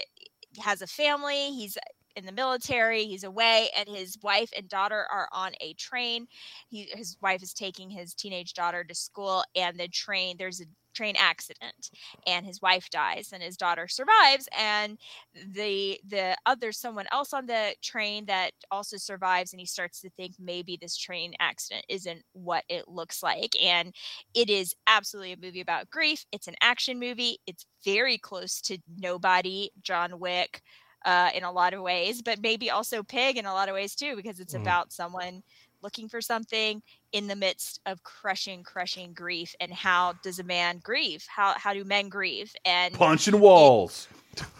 has 0.61 0.83
a 0.83 0.87
family. 0.87 1.53
He's 1.53 1.79
in 2.17 2.27
the 2.27 2.33
military. 2.33 3.05
He's 3.05 3.25
away, 3.25 3.69
and 3.77 3.89
his 3.89 4.19
wife 4.23 4.51
and 4.57 4.69
daughter 4.69 5.07
are 5.11 5.29
on 5.33 5.53
a 5.61 5.75
train. 5.75 6.27
He, 6.69 6.89
his 6.95 7.17
wife 7.23 7.43
is 7.43 7.55
taking 7.55 7.91
his 7.91 8.15
teenage 8.15 8.55
daughter 8.55 8.85
to 8.85 8.95
school, 8.95 9.45
and 9.55 9.79
the 9.79 9.89
train 9.89 10.37
there's 10.39 10.61
a 10.61 10.65
train 10.95 11.15
accident, 11.19 11.91
and 12.27 12.47
his 12.47 12.61
wife 12.63 12.91
dies, 12.91 13.31
and 13.33 13.43
his 13.43 13.57
daughter 13.57 13.89
survives, 13.89 14.49
and 14.57 14.99
the 15.35 16.01
the 16.07 16.37
other 16.47 16.73
someone 16.73 17.07
else 17.13 17.33
on 17.33 17.47
the 17.47 17.75
train 17.83 18.27
that 18.27 18.53
also 18.71 18.97
survives, 18.97 19.53
and 19.53 19.61
he 19.61 19.67
starts 19.67 20.01
to 20.01 20.11
think 20.11 20.35
maybe 20.39 20.77
this 20.81 20.97
train 20.97 21.35
accident 21.41 21.85
isn't 21.89 22.23
what 22.33 22.65
it 22.69 22.89
looks 22.89 23.23
like, 23.23 23.55
and 23.63 23.95
it 24.35 24.51
is 24.51 24.75
absolutely 24.87 25.33
a 25.33 25.37
movie 25.37 25.61
about 25.61 25.91
grief. 25.91 26.25
It's 26.33 26.49
an 26.49 26.57
action 26.61 26.99
movie. 26.99 27.39
It's 27.47 27.67
very 27.85 28.19
close 28.19 28.61
to 28.63 28.79
Nobody, 28.99 29.71
John 29.83 30.19
Wick, 30.19 30.63
uh, 31.05 31.31
in 31.35 31.45
a 31.45 31.53
lot 31.53 31.75
of 31.75 31.83
ways, 31.83 32.23
but 32.23 32.41
maybe 32.41 32.71
also 32.71 33.03
Pig 33.03 33.37
in 33.37 33.47
a 33.47 33.53
lot 33.53 33.69
of 33.69 33.75
ways 33.75 33.95
too, 33.95 34.17
because 34.17 34.41
it's 34.41 34.53
Mm. 34.53 34.55
about 34.55 34.93
someone 34.93 35.43
looking 35.83 36.09
for 36.09 36.21
something 36.21 36.83
in 37.13 37.27
the 37.27 37.37
midst 37.37 37.81
of 37.87 38.03
crushing, 38.03 38.63
crushing 38.63 39.13
grief, 39.13 39.55
and 39.61 39.73
how 39.73 40.15
does 40.23 40.39
a 40.39 40.45
man 40.45 40.81
grieve? 40.83 41.25
How 41.29 41.55
how 41.59 41.75
do 41.75 41.85
men 41.85 42.09
grieve? 42.09 42.55
And 42.65 42.95
punching 42.95 43.39
walls. 43.41 44.09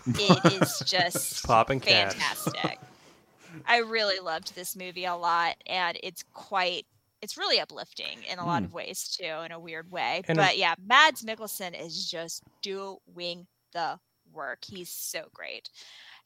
it 0.07 0.53
is 0.53 0.83
just 0.87 1.45
Popping 1.45 1.81
fantastic. 1.81 2.79
I 3.67 3.79
really 3.79 4.19
loved 4.21 4.55
this 4.55 4.77
movie 4.77 5.05
a 5.05 5.15
lot, 5.17 5.57
and 5.67 5.99
it's 6.03 6.25
quite. 6.35 6.87
It's 7.23 7.37
really 7.37 7.61
uplifting 7.61 8.23
in 8.33 8.39
a 8.39 8.47
lot 8.47 8.61
Hmm. 8.61 8.65
of 8.67 8.73
ways 8.73 9.15
too, 9.21 9.25
in 9.45 9.53
a 9.53 9.61
weird 9.61 9.91
way. 9.91 10.23
And, 10.27 10.37
but 10.39 10.57
yeah, 10.57 10.75
Mads 10.83 11.23
Mikkelsen 11.23 11.79
is 11.79 12.11
just 12.11 12.43
doing 12.63 13.47
the 13.75 13.99
work. 14.33 14.61
He's 14.67 14.89
so 14.89 15.25
great. 15.35 15.69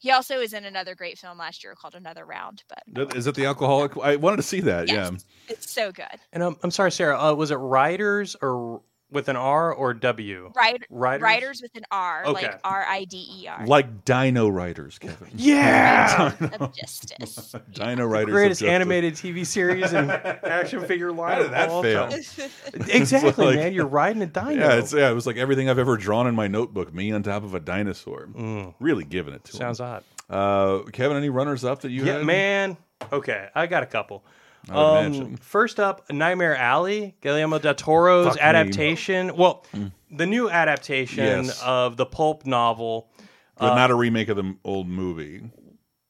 He 0.05 0.11
also 0.11 0.39
is 0.39 0.53
in 0.53 0.65
another 0.65 0.93
great 0.93 1.17
film 1.17 1.39
last 1.39 1.63
year 1.63 1.73
called 1.73 1.95
Another 1.95 2.25
Round, 2.25 2.61
but 2.69 3.15
is 3.15 3.25
it 3.25 3.33
the 3.33 3.47
alcoholic? 3.47 3.97
I 3.97 4.17
wanted 4.17 4.35
to 4.35 4.43
see 4.43 4.59
that. 4.59 4.87
Yes. 4.87 5.11
Yeah. 5.11 5.17
it's 5.47 5.71
so 5.71 5.91
good. 5.91 6.19
And 6.31 6.43
um, 6.43 6.57
I'm 6.61 6.69
sorry, 6.69 6.91
Sarah. 6.91 7.19
Uh, 7.19 7.33
was 7.33 7.49
it 7.49 7.55
Riders 7.55 8.35
or 8.39 8.83
with 9.15 9.27
an 9.29 9.35
R 9.35 9.73
or 9.73 9.95
W? 9.95 10.51
Right, 10.55 10.83
Riders? 10.91 11.21
writers 11.23 11.61
with 11.63 11.75
an 11.75 11.85
R, 11.89 12.25
Okay. 12.27 12.45
like 12.47 12.59
R 12.63 12.85
I 12.87 13.05
D 13.05 13.27
E 13.41 13.47
R. 13.47 13.65
Like 13.65 14.05
Dino 14.05 14.47
Riders, 14.47 14.99
Kevin. 14.99 15.29
Yeah. 15.35 16.33
of 16.59 16.75
Justice. 16.75 17.55
Dino 17.71 18.05
Riders. 18.05 18.27
of 18.29 18.33
Greatest 18.33 18.61
Justice. 18.61 18.73
animated 18.75 19.13
TV 19.15 19.43
series 19.45 19.91
and 19.93 20.11
action 20.11 20.85
figure 20.85 21.11
line. 21.11 21.31
How 21.31 21.37
did 21.37 21.45
of 21.47 21.51
that 21.51 21.69
all 21.69 21.81
fail? 21.81 22.09
time. 22.09 22.19
It's 22.19 22.89
Exactly, 22.89 23.45
like- 23.47 23.55
man. 23.55 23.73
You're 23.73 23.87
riding 23.87 24.21
a 24.21 24.27
dino. 24.27 24.51
Yeah, 24.51 24.75
it's 24.75 24.93
yeah. 24.93 25.09
It 25.09 25.13
was 25.13 25.25
like 25.25 25.37
everything 25.37 25.69
I've 25.69 25.79
ever 25.79 25.97
drawn 25.97 26.27
in 26.27 26.35
my 26.35 26.47
notebook. 26.47 26.93
Me 26.93 27.11
on 27.11 27.23
top 27.23 27.43
of 27.43 27.53
a 27.55 27.59
dinosaur. 27.59 28.27
Mm. 28.27 28.75
Really 28.79 29.03
giving 29.05 29.33
it 29.33 29.43
to 29.45 29.53
Sounds 29.53 29.79
him. 29.79 29.85
odd. 29.87 30.03
Uh, 30.29 30.83
Kevin, 30.91 31.17
any 31.17 31.29
runners 31.29 31.63
up 31.63 31.81
that 31.81 31.91
you 31.91 32.03
yeah, 32.05 32.13
had? 32.17 32.25
man. 32.25 32.77
Okay, 33.11 33.47
I 33.53 33.67
got 33.67 33.83
a 33.83 33.85
couple. 33.85 34.23
Um, 34.69 34.97
imagine. 35.05 35.37
first 35.37 35.79
up, 35.79 36.09
Nightmare 36.11 36.55
Alley, 36.55 37.15
Guillermo 37.21 37.59
del 37.59 37.75
Toro's 37.75 38.25
Fuck 38.27 38.35
me. 38.35 38.41
adaptation. 38.41 39.35
Well, 39.35 39.65
the 40.11 40.25
new 40.25 40.49
adaptation 40.49 41.45
Yes. 41.45 41.61
of 41.63 41.97
the 41.97 42.05
pulp 42.05 42.45
novel. 42.45 43.11
but 43.57 43.71
uh, 43.71 43.75
not 43.75 43.89
a 43.91 43.95
remake 43.95 44.27
of 44.29 44.35
the 44.37 44.43
m- 44.43 44.59
old 44.65 44.87
movie. 44.87 45.41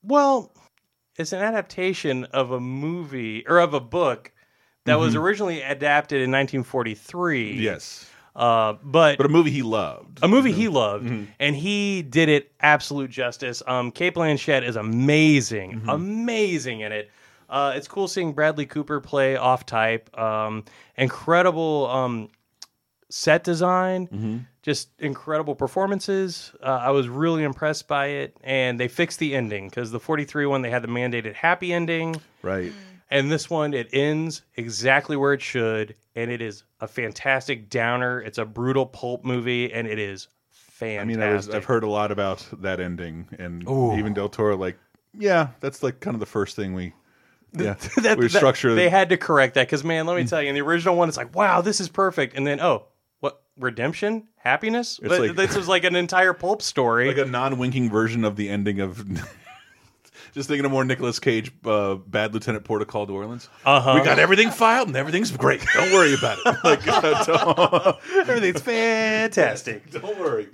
Well, 0.03 0.51
it's 1.17 1.31
an 1.31 1.41
adaptation 1.41 2.23
of 2.25 2.51
a 2.51 2.59
movie 2.59 3.45
or 3.47 3.59
of 3.59 3.73
a 3.73 3.79
book 3.79 4.31
that 4.85 4.99
was 4.99 5.13
Mhm. 5.15 5.19
originally 5.21 5.61
adapted 5.61 6.21
in 6.21 6.31
1943. 6.31 7.53
Yes, 7.53 8.09
Uh, 8.35 8.73
but 8.83 9.17
but 9.17 9.25
a 9.25 9.29
movie 9.29 9.51
he 9.51 9.61
loved. 9.61 10.19
a 10.23 10.27
movie 10.27 10.51
he 10.51 10.67
loved, 10.67 11.05
Mhm. 11.07 11.27
and 11.39 11.55
he 11.55 12.01
did 12.01 12.29
it 12.29 12.51
absolute 12.59 13.09
justice. 13.11 13.61
Um, 13.67 13.91
Cate 13.91 14.13
Blanchett 14.15 14.63
is 14.67 14.75
amazing, 14.75 15.73
Mm-hmm. 15.81 15.89
amazing 15.89 16.79
in 16.81 16.91
it. 16.91 17.11
Uh, 17.49 17.73
it's 17.75 17.87
cool 17.87 18.07
seeing 18.07 18.33
Bradley 18.33 18.65
Cooper 18.65 18.99
play 18.99 19.35
off 19.37 19.65
type. 19.65 20.15
Um, 20.17 20.63
incredible 20.97 21.87
um, 21.89 22.29
set 23.09 23.43
design, 23.43 24.07
Mm-hmm. 24.07 24.37
just 24.61 24.89
incredible 24.99 25.55
performances. 25.55 26.51
Uh, 26.61 26.65
I 26.67 26.89
was 26.91 27.07
really 27.07 27.43
impressed 27.43 27.87
by 27.87 28.07
it, 28.07 28.35
and 28.43 28.79
they 28.79 28.87
fixed 28.87 29.19
the 29.19 29.35
ending 29.35 29.69
because 29.69 29.91
the 29.91 29.99
43 29.99 30.45
one 30.47 30.61
they 30.61 30.69
had 30.71 30.81
the 30.81 30.87
mandated 30.87 31.33
happy 31.35 31.71
ending. 31.73 32.15
Right. 32.41 32.73
And 33.11 33.31
this 33.31 33.49
one, 33.49 33.75
it 33.75 33.87
ends 33.93 34.41
exactly 34.55 35.15
where 35.15 35.33
it 35.33 35.41
should, 35.41 35.95
and 36.15 36.31
it 36.31 36.41
is 36.41 36.63
a 36.81 36.87
fantastic 36.87 37.69
downer. 37.69 38.19
It's 38.19 38.39
a 38.39 38.45
brutal 38.45 38.87
pulp 38.87 39.23
movie, 39.23 39.71
and 39.71 39.87
it 39.87 39.99
is 39.99 40.27
fantastic. 40.49 41.01
I 41.01 41.05
mean, 41.05 41.21
I 41.21 41.33
was, 41.35 41.47
I've 41.49 41.65
heard 41.65 41.83
a 41.83 41.87
lot 41.89 42.11
about 42.11 42.45
that 42.61 42.79
ending, 42.79 43.27
and 43.37 43.67
Ooh. 43.69 43.95
even 43.95 44.13
Del 44.15 44.27
Toro, 44.27 44.57
like, 44.57 44.77
yeah, 45.17 45.49
that's 45.59 45.83
like 45.83 45.99
kind 45.99 46.15
of 46.15 46.19
the 46.19 46.25
first 46.25 46.55
thing 46.55 46.73
we, 46.73 46.93
yeah, 47.57 47.73
that, 48.01 48.17
we 48.17 48.29
structure. 48.29 48.75
They 48.75 48.89
had 48.89 49.09
to 49.09 49.17
correct 49.17 49.55
that 49.55 49.67
because, 49.67 49.83
man, 49.83 50.05
let 50.05 50.17
me 50.17 50.23
mm. 50.23 50.29
tell 50.29 50.41
you, 50.41 50.49
in 50.49 50.55
the 50.55 50.61
original 50.61 50.95
one, 50.95 51.07
it's 51.07 51.17
like, 51.17 51.35
wow, 51.35 51.61
this 51.61 51.79
is 51.79 51.89
perfect, 51.89 52.35
and 52.35 52.45
then 52.45 52.59
oh, 52.59 52.85
what 53.19 53.41
redemption, 53.57 54.27
happiness? 54.37 54.99
It's 55.01 55.19
like- 55.19 55.35
this 55.35 55.55
was 55.55 55.67
like 55.67 55.83
an 55.83 55.95
entire 55.95 56.33
pulp 56.33 56.61
story. 56.61 57.07
like 57.07 57.17
a 57.17 57.29
non-winking 57.29 57.89
version 57.89 58.23
of 58.23 58.35
the 58.35 58.49
ending 58.49 58.79
of. 58.79 59.05
Just 60.35 60.49
thinking 60.49 60.65
of 60.65 60.71
more 60.71 60.83
Nicolas 60.83 61.17
Cage, 61.17 61.49
uh, 61.63 61.95
Bad 61.95 62.33
Lieutenant 62.33 62.65
Port 62.65 62.81
of 62.81 62.89
Call 62.89 63.05
New 63.07 63.13
Orleans. 63.15 63.47
Uh-huh. 63.65 63.93
We 63.95 64.03
got 64.03 64.19
everything 64.19 64.51
filed 64.51 64.89
and 64.89 64.97
everything's 64.97 65.31
great. 65.31 65.61
Don't 65.73 65.93
worry 65.93 66.13
about 66.13 66.37
it. 66.45 66.55
Like, 66.65 66.85
uh, 66.87 67.23
don't, 68.13 68.27
Everything's 68.29 68.61
fantastic. 68.61 69.89
don't 69.91 70.19
worry. 70.19 70.49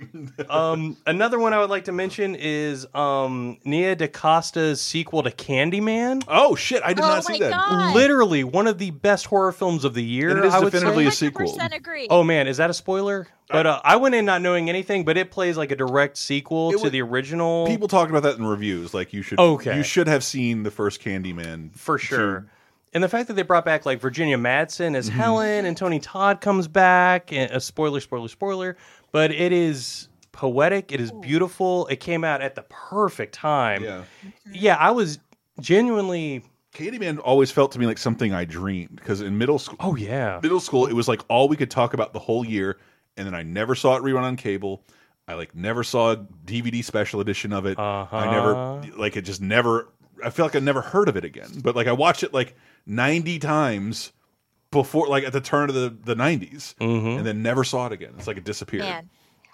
um, 0.48 0.96
another 1.06 1.38
one 1.40 1.52
I 1.52 1.58
would 1.58 1.70
like 1.70 1.84
to 1.86 1.92
mention 1.92 2.36
is 2.36 2.86
um, 2.94 3.58
Nia 3.64 3.96
DaCosta's 3.96 4.80
sequel 4.80 5.24
to 5.24 5.30
Candyman. 5.32 6.22
Oh 6.28 6.54
shit! 6.54 6.82
I 6.84 6.92
did 6.92 7.02
Oh 7.02 7.08
not 7.08 7.24
see 7.24 7.38
that. 7.38 7.50
God. 7.50 7.94
Literally 7.94 8.44
one 8.44 8.68
of 8.68 8.78
the 8.78 8.90
best 8.92 9.26
horror 9.26 9.50
films 9.52 9.84
of 9.84 9.94
the 9.94 10.04
year. 10.04 10.30
And 10.30 10.38
it 10.38 10.44
is 10.44 10.54
I 10.54 10.60
would 10.60 10.70
definitively 10.72 11.04
say. 11.10 11.26
a 11.26 11.30
sequel. 11.30 11.56
100% 11.56 11.74
agree. 11.74 12.06
Oh 12.08 12.22
man, 12.22 12.46
is 12.46 12.58
that 12.58 12.70
a 12.70 12.74
spoiler? 12.74 13.26
But 13.52 13.66
uh, 13.66 13.80
I 13.84 13.96
went 13.96 14.14
in 14.14 14.24
not 14.24 14.40
knowing 14.42 14.68
anything, 14.68 15.04
but 15.04 15.16
it 15.16 15.30
plays 15.30 15.56
like 15.56 15.70
a 15.70 15.76
direct 15.76 16.16
sequel 16.16 16.72
It 16.72 16.80
to 16.80 16.90
the 16.90 17.02
original. 17.02 17.66
People 17.66 17.88
talked 17.88 18.10
about 18.10 18.22
that 18.24 18.38
in 18.38 18.46
reviews. 18.46 18.94
Like 18.94 19.12
you 19.12 19.22
should, 19.22 19.38
Okay. 19.38 19.76
you 19.76 19.82
should 19.82 20.06
have 20.08 20.24
seen 20.24 20.62
the 20.62 20.70
first 20.70 21.00
Candyman 21.02 21.76
for 21.76 21.98
sure. 21.98 22.46
And 22.94 23.02
the 23.02 23.08
fact 23.08 23.28
that 23.28 23.34
they 23.34 23.42
brought 23.42 23.64
back 23.64 23.86
like 23.86 24.00
Virginia 24.00 24.36
Madsen 24.36 24.88
Mm-hmm. 24.88 24.94
as 24.96 25.08
Helen 25.08 25.64
and 25.66 25.76
Tony 25.76 25.98
Todd 26.00 26.40
comes 26.40 26.68
back, 26.68 27.32
and 27.32 27.50
a 27.50 27.60
spoiler, 27.60 28.00
spoiler, 28.00 28.28
spoiler. 28.28 28.76
But 29.12 29.30
it 29.30 29.52
is 29.52 30.08
poetic. 30.32 30.92
It 30.92 31.00
is 31.00 31.10
beautiful. 31.12 31.86
It 31.88 32.00
came 32.00 32.24
out 32.24 32.40
at 32.42 32.54
the 32.54 32.62
perfect 32.68 33.34
time. 33.34 33.82
Yeah, 33.84 34.02
Yeah, 34.50 34.76
I 34.76 34.90
was 34.90 35.18
genuinely. 35.60 36.42
Candyman 36.74 37.18
always 37.22 37.50
felt 37.50 37.72
to 37.72 37.78
me 37.78 37.86
like 37.86 37.98
something 37.98 38.32
I 38.32 38.44
dreamed 38.46 38.96
because 38.96 39.20
in 39.20 39.36
middle 39.36 39.58
school, 39.58 39.76
Oh 39.80 39.94
yeah. 39.94 40.40
middle 40.42 40.60
school, 40.60 40.86
it 40.86 40.94
was 40.94 41.06
like 41.06 41.20
all 41.28 41.46
we 41.48 41.56
could 41.56 41.70
talk 41.70 41.92
about 41.92 42.14
the 42.14 42.18
whole 42.18 42.46
year, 42.46 42.78
and 43.16 43.26
then 43.26 43.34
I 43.34 43.42
never 43.42 43.74
saw 43.74 43.96
it 43.96 44.02
rerun 44.02 44.22
on 44.22 44.36
cable. 44.36 44.84
I 45.28 45.34
like 45.34 45.54
never 45.54 45.84
saw 45.84 46.12
a 46.12 46.16
DVD 46.16 46.84
special 46.84 47.20
edition 47.20 47.52
of 47.52 47.64
it. 47.66 47.78
Uh-huh. 47.78 48.16
I 48.16 48.30
never 48.30 48.96
like 48.98 49.16
it. 49.16 49.22
Just 49.22 49.40
never 49.40 49.88
I 50.24 50.30
feel 50.30 50.44
like 50.44 50.56
I 50.56 50.60
never 50.60 50.80
heard 50.80 51.08
of 51.08 51.16
it 51.16 51.24
again. 51.24 51.50
But 51.62 51.74
like 51.76 51.86
I 51.86 51.92
watched 51.92 52.22
it 52.22 52.32
like 52.34 52.56
ninety 52.86 53.38
times 53.38 54.12
before, 54.70 55.06
like 55.06 55.24
at 55.24 55.32
the 55.32 55.40
turn 55.40 55.68
of 55.68 55.74
the 55.74 55.96
the 56.04 56.14
90s 56.16 56.74
Mm-hmm. 56.76 57.18
and 57.18 57.26
then 57.26 57.42
never 57.42 57.62
saw 57.64 57.86
it 57.86 57.92
again. 57.92 58.14
It's 58.18 58.26
like 58.26 58.36
it 58.38 58.44
disappeared. 58.44 58.84
Man, 58.84 59.10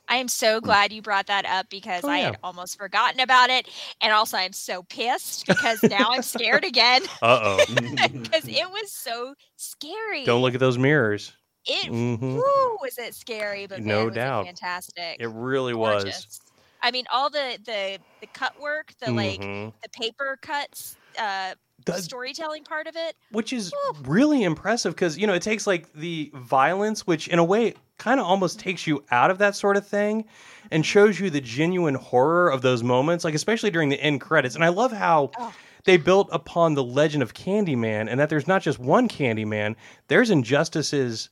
I 0.09 0.17
am 0.17 0.29
so 0.29 0.61
glad 0.61 0.93
you 0.93 1.03
brought 1.03 1.27
that 1.27 1.45
up 1.45 1.69
because 1.69 2.03
Oh, 2.05 2.09
I 2.09 2.19
yeah. 2.19 2.25
had 2.27 2.39
almost 2.43 2.79
forgotten 2.79 3.21
about 3.21 3.51
it, 3.51 3.69
and 4.01 4.13
also 4.13 4.37
I'm 4.39 4.53
so 4.55 4.85
pissed 4.85 5.47
because 5.47 5.83
now 5.83 6.09
I'm 6.11 6.23
scared 6.23 6.65
again 6.73 7.03
Uh 7.21 7.41
oh. 7.59 7.65
because 7.75 8.47
it 8.49 8.71
was 8.71 8.91
so 8.91 9.35
scary. 9.57 10.25
Don't 10.25 10.41
look 10.41 10.55
at 10.55 10.61
those 10.61 10.79
mirrors. 10.79 11.33
It 11.69 11.91
Mhm. 11.93 12.21
woo, 12.37 12.79
was 12.81 12.97
it 12.99 13.15
scary, 13.15 13.67
but 13.67 13.81
No 13.83 14.07
man, 14.07 14.15
doubt. 14.15 14.47
fantastic. 14.47 15.17
It 15.21 15.29
really 15.29 15.75
was. 15.75 16.41
I 16.83 16.91
mean, 16.91 17.05
all 17.13 17.29
the 17.31 17.59
the 17.65 17.99
the 18.21 18.27
cut 18.29 18.59
work, 18.61 18.93
the 19.01 19.11
like 19.13 19.41
Mhm. 19.41 19.73
the 19.83 19.89
paper 19.91 20.39
cuts, 20.41 20.97
uh, 21.19 21.55
The- 21.85 22.01
storytelling 22.03 22.65
part 22.65 22.87
of 22.87 22.97
it. 22.97 23.17
which 23.33 23.53
is 23.53 23.73
really 24.05 24.43
impressive 24.45 24.95
because 24.95 25.17
you 25.19 25.27
know 25.27 25.35
it 25.35 25.43
takes 25.43 25.67
like 25.67 25.93
the 25.93 26.31
violence 26.35 27.07
which 27.07 27.29
in 27.29 27.39
a 27.39 27.45
way 27.45 27.75
kind 27.99 28.21
of 28.21 28.27
almost 28.27 28.59
takes 28.61 28.87
you 28.87 29.05
out 29.11 29.31
of 29.31 29.39
that 29.39 29.55
sort 29.57 29.77
of 29.77 29.87
thing 29.87 30.25
and 30.71 30.85
shows 30.87 31.19
you 31.19 31.31
the 31.31 31.41
genuine 31.41 31.95
horror 31.95 32.49
of 32.51 32.63
those 32.63 32.83
moments 32.83 33.25
like 33.25 33.35
especially 33.35 33.71
during 33.71 33.89
the 33.89 34.01
end 34.01 34.21
credits 34.21 34.55
and 34.55 34.63
i 34.65 34.69
love 34.69 34.93
how 34.93 35.31
Oh. 35.39 35.53
they 35.85 35.97
built 35.97 36.29
upon 36.31 36.75
the 36.75 36.85
legend 36.85 37.23
of 37.23 37.33
candyman 37.35 38.09
and 38.11 38.21
that 38.21 38.29
there's 38.29 38.47
not 38.47 38.61
just 38.63 38.79
one 38.79 39.09
candyman 39.09 39.75
there's 40.09 40.31
injustices 40.31 41.31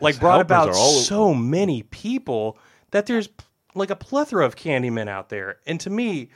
like 0.00 0.14
His 0.14 0.20
brought 0.20 0.40
about 0.40 0.68
all- 0.70 0.74
so 0.98 1.32
many 1.34 1.82
people 1.84 2.58
that 2.90 3.06
there's 3.06 3.28
like 3.74 3.90
a 3.90 3.96
plethora 3.96 4.44
of 4.44 4.56
candymen 4.56 5.08
out 5.08 5.28
there 5.28 5.58
and 5.66 5.78
to 5.80 5.90
me 5.90 6.30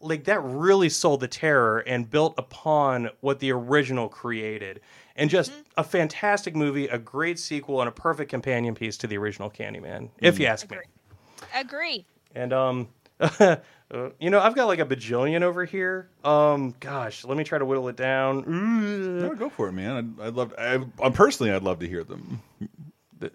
like 0.00 0.24
that 0.24 0.40
really 0.44 0.88
sold 0.88 1.20
the 1.20 1.26
terror 1.28 1.78
and 1.80 2.08
built 2.08 2.34
upon 2.38 3.08
what 3.20 3.40
the 3.40 3.50
original 3.50 4.08
created 4.08 4.80
and 5.16 5.30
just 5.30 5.50
a 5.76 5.82
fantastic 5.82 6.54
movie 6.54 6.86
a 6.88 6.98
great 6.98 7.38
sequel 7.38 7.80
and 7.80 7.88
a 7.88 7.92
perfect 7.92 8.30
companion 8.30 8.74
piece 8.74 8.96
to 8.98 9.06
the 9.06 9.16
original 9.16 9.50
candyman 9.50 10.10
if 10.20 10.38
you 10.38 10.46
ask 10.46 10.70
me 10.70 10.76
Agree. 10.76 10.86
and 12.34 12.52
um 12.52 12.88
uh, 13.18 13.56
you 14.20 14.30
know 14.30 14.38
i've 14.40 14.54
got 14.54 14.66
like 14.66 14.78
a 14.78 14.84
bajillion 14.84 15.42
over 15.42 15.64
here 15.64 16.08
um 16.24 16.74
gosh 16.78 17.24
let 17.24 17.36
me 17.36 17.42
try 17.42 17.58
to 17.58 17.64
whittle 17.64 17.88
it 17.88 17.96
down 17.96 18.44
No, 19.22 19.34
go 19.34 19.48
for 19.48 19.68
it, 19.68 19.72
man. 19.72 20.14
I'd, 20.20 20.26
I'd 20.28 20.34
love. 20.34 20.54
I, 20.58 20.78
I 21.02 21.10
personally, 21.10 21.50
I'd 21.52 21.62
love 21.62 21.78
to 21.80 21.88
hear 21.88 22.04
them. 22.04 22.42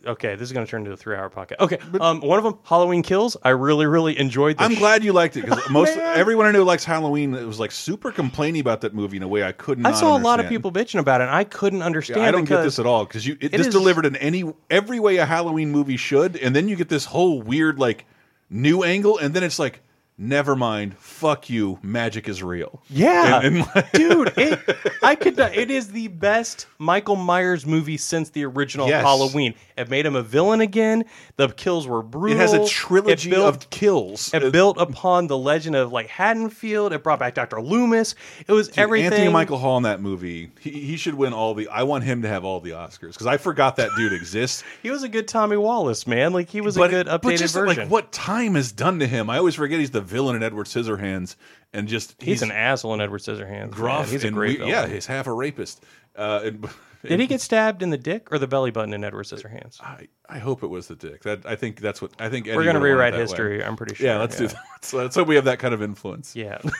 Okay 0.06 0.36
this 0.36 0.44
is 0.48 0.52
going 0.54 0.66
to 0.66 0.70
turn 0.70 0.82
into 0.82 0.92
a 0.92 0.98
three 0.98 1.16
hour 1.16 1.30
podcast 1.30 1.60
okay 1.60 1.80
um 2.00 2.20
one 2.22 2.38
of 2.38 2.44
them 2.44 2.60
halloween 2.64 3.02
kills 3.02 3.36
i 3.44 3.50
really 3.50 3.88
really 3.88 4.18
enjoyed 4.20 4.58
the 4.58 4.64
I'm 4.64 4.76
glad 4.76 5.04
you 5.04 5.12
liked 5.12 5.38
it 5.38 5.42
because 5.46 5.68
most 5.72 5.98
everyone 5.98 6.46
I 6.46 6.52
knew 6.52 6.64
likes 6.64 6.84
Halloween. 6.86 7.34
It 7.34 7.46
was 7.46 7.60
like 7.60 7.72
super 7.72 8.12
complaining 8.12 8.62
about 8.62 8.82
that 8.82 8.94
movie 8.94 9.18
in 9.18 9.24
a 9.24 9.28
way 9.28 9.44
I 9.44 9.54
couldn't. 9.54 9.86
i 9.88 9.92
saw 9.92 10.16
a 10.16 10.20
lot 10.20 10.40
of 10.40 10.48
people 10.48 10.72
bitching 10.72 11.00
about 11.00 11.22
it 11.22 11.26
and 11.26 11.36
i 11.36 11.44
couldn't 11.44 11.82
understand 11.82 12.22
Yeah, 12.22 12.28
I 12.28 12.32
don't 12.32 12.46
get 12.46 12.62
this 12.62 12.78
at 12.78 12.86
all 12.86 13.06
because 13.06 13.26
you 13.26 13.38
it, 13.42 13.46
it 13.54 13.58
this 13.58 13.68
is- 13.68 13.74
delivered 13.74 14.06
in 14.06 14.16
any 14.18 14.44
every 14.70 15.00
way 15.00 15.18
a 15.18 15.26
Halloween 15.26 15.72
movie 15.72 15.98
should, 15.98 16.36
and 16.38 16.56
then 16.56 16.68
you 16.68 16.76
get 16.76 16.90
this 16.90 17.06
whole 17.06 17.42
weird 17.42 17.80
like 17.80 18.06
new 18.50 18.84
angle, 18.84 19.18
and 19.18 19.34
then 19.34 19.44
it's 19.44 19.58
like, 19.60 19.82
never 20.18 20.56
mind, 20.56 20.96
fuck 20.98 21.50
you, 21.50 21.80
magic 21.82 22.30
is 22.30 22.44
real. 22.44 22.82
Yeah, 22.90 23.38
And- 23.44 23.58
and, 23.58 23.68
like- 23.76 23.92
dude, 23.94 24.34
it, 24.38 24.60
I 25.04 25.16
could. 25.16 25.38
not- 25.38 25.56
It 25.56 25.72
is 25.72 25.92
the 25.92 26.08
best 26.10 26.68
Michael 26.78 27.16
Myers 27.16 27.66
movie 27.66 27.98
since 27.98 28.30
the 28.30 28.46
original 28.46 28.88
Yes. 28.88 29.04
Halloween. 29.04 29.56
It 29.78 29.90
made 29.90 30.06
him 30.06 30.16
a 30.16 30.22
villain 30.22 30.62
again. 30.62 31.06
The 31.38 31.48
kills 31.50 31.88
were 31.88 32.04
brutal. 32.04 32.38
It 32.38 32.40
has 32.42 32.54
a 32.54 32.66
trilogy 32.68 33.32
built- 33.32 33.48
of 33.56 33.70
kills. 33.72 34.32
It 34.34 34.52
built 34.52 34.78
upon 34.80 35.28
the 35.28 35.38
legend 35.38 35.76
of 35.76 35.92
like 35.92 36.08
Haddonfield. 36.08 36.94
It 36.94 37.04
brought 37.04 37.20
back 37.20 37.34
Doctor 37.34 37.62
Loomis. 37.62 38.14
It 38.48 38.52
was 38.52 38.68
Dude, 38.68 38.78
everything. 38.80 39.14
Anthony 39.14 39.30
Michael 39.30 39.58
Hall 39.58 39.78
in 39.78 39.84
that 39.84 40.02
movie, 40.02 40.52
he, 40.60 40.70
he 40.72 40.98
should 40.98 41.16
win 41.16 41.34
all 41.34 41.54
the. 41.56 41.68
I 41.70 41.84
want 41.84 42.04
him 42.04 42.22
to 42.22 42.28
have 42.28 42.46
all 42.46 42.60
the 42.60 42.72
Oscars 42.72 43.14
because 43.14 43.26
I 43.28 43.38
forgot 43.38 43.78
that 43.78 43.90
dude 43.98 44.14
exists. 44.14 44.64
He 44.84 44.90
was 44.90 45.04
a 45.04 45.10
good 45.10 45.28
Tommy 45.28 45.58
Wallace 45.58 46.06
man. 46.08 46.34
Like 46.34 46.50
he 46.50 46.60
was 46.62 46.76
but, 46.76 46.90
a 46.90 46.92
good 46.92 47.08
updated 47.08 47.22
but 47.22 47.36
just 47.38 47.54
version. 47.56 47.84
like 47.84 47.92
what 47.92 48.12
time 48.12 48.56
has 48.56 48.72
done 48.72 49.00
to 49.00 49.08
him. 49.08 49.30
I 49.30 49.38
always 49.38 49.56
forget 49.56 49.80
he's 49.80 49.92
the 49.92 50.01
villain 50.02 50.36
in 50.36 50.44
Edward 50.44 50.68
Scissorhands, 50.68 51.36
and 51.74 51.88
just 51.88 52.22
he's, 52.22 52.42
an 52.42 52.52
asshole 52.52 52.94
in 52.94 53.02
Edward 53.02 53.22
Scissorhands. 53.22 53.72
gruff. 53.72 54.10
He's 54.12 54.24
a 54.24 54.32
great 54.32 54.60
we- 54.60 54.66
villain. 54.66 54.72
yeah, 54.72 54.88
he's 54.88 55.06
half 55.06 55.28
a 55.28 55.34
rapist. 55.34 55.84
Uh, 56.16 56.42
and, 56.44 56.70
Did 57.04 57.20
he 57.20 57.26
get 57.26 57.42
stabbed 57.42 57.82
in 57.82 57.90
the 57.90 57.98
dick 57.98 58.32
or 58.32 58.38
the 58.38 58.46
belly 58.46 58.70
button 58.70 58.94
in 58.94 59.04
Edward 59.04 59.26
Scissorhands? 59.26 59.82
I, 59.82 60.08
I 60.30 60.38
hope 60.38 60.62
it 60.62 60.68
was 60.68 60.88
the 60.88 60.96
dick. 60.96 61.24
That 61.24 61.46
I 61.48 61.56
think 61.56 61.80
that's 61.80 62.00
what 62.00 62.12
I 62.20 62.30
think. 62.30 62.46
We're 62.46 62.64
gonna 62.64 62.80
rewrite 62.80 63.14
wanted 63.14 63.14
that 63.14 63.18
way. 63.18 63.22
history, 63.22 63.64
I'm 63.64 63.76
pretty 63.76 63.96
sure. 63.96 64.06
Yeah, 64.06 64.20
let's 64.20 64.38
do 64.38 64.48
that. 64.48 64.56
Let's, 64.74 64.94
let's 64.94 65.16
hope 65.16 65.28
we 65.28 65.36
have 65.36 65.46
that 65.46 65.58
kind 65.60 65.74
of 65.74 65.82
influence. 65.82 66.36
Yeah. 66.36 66.60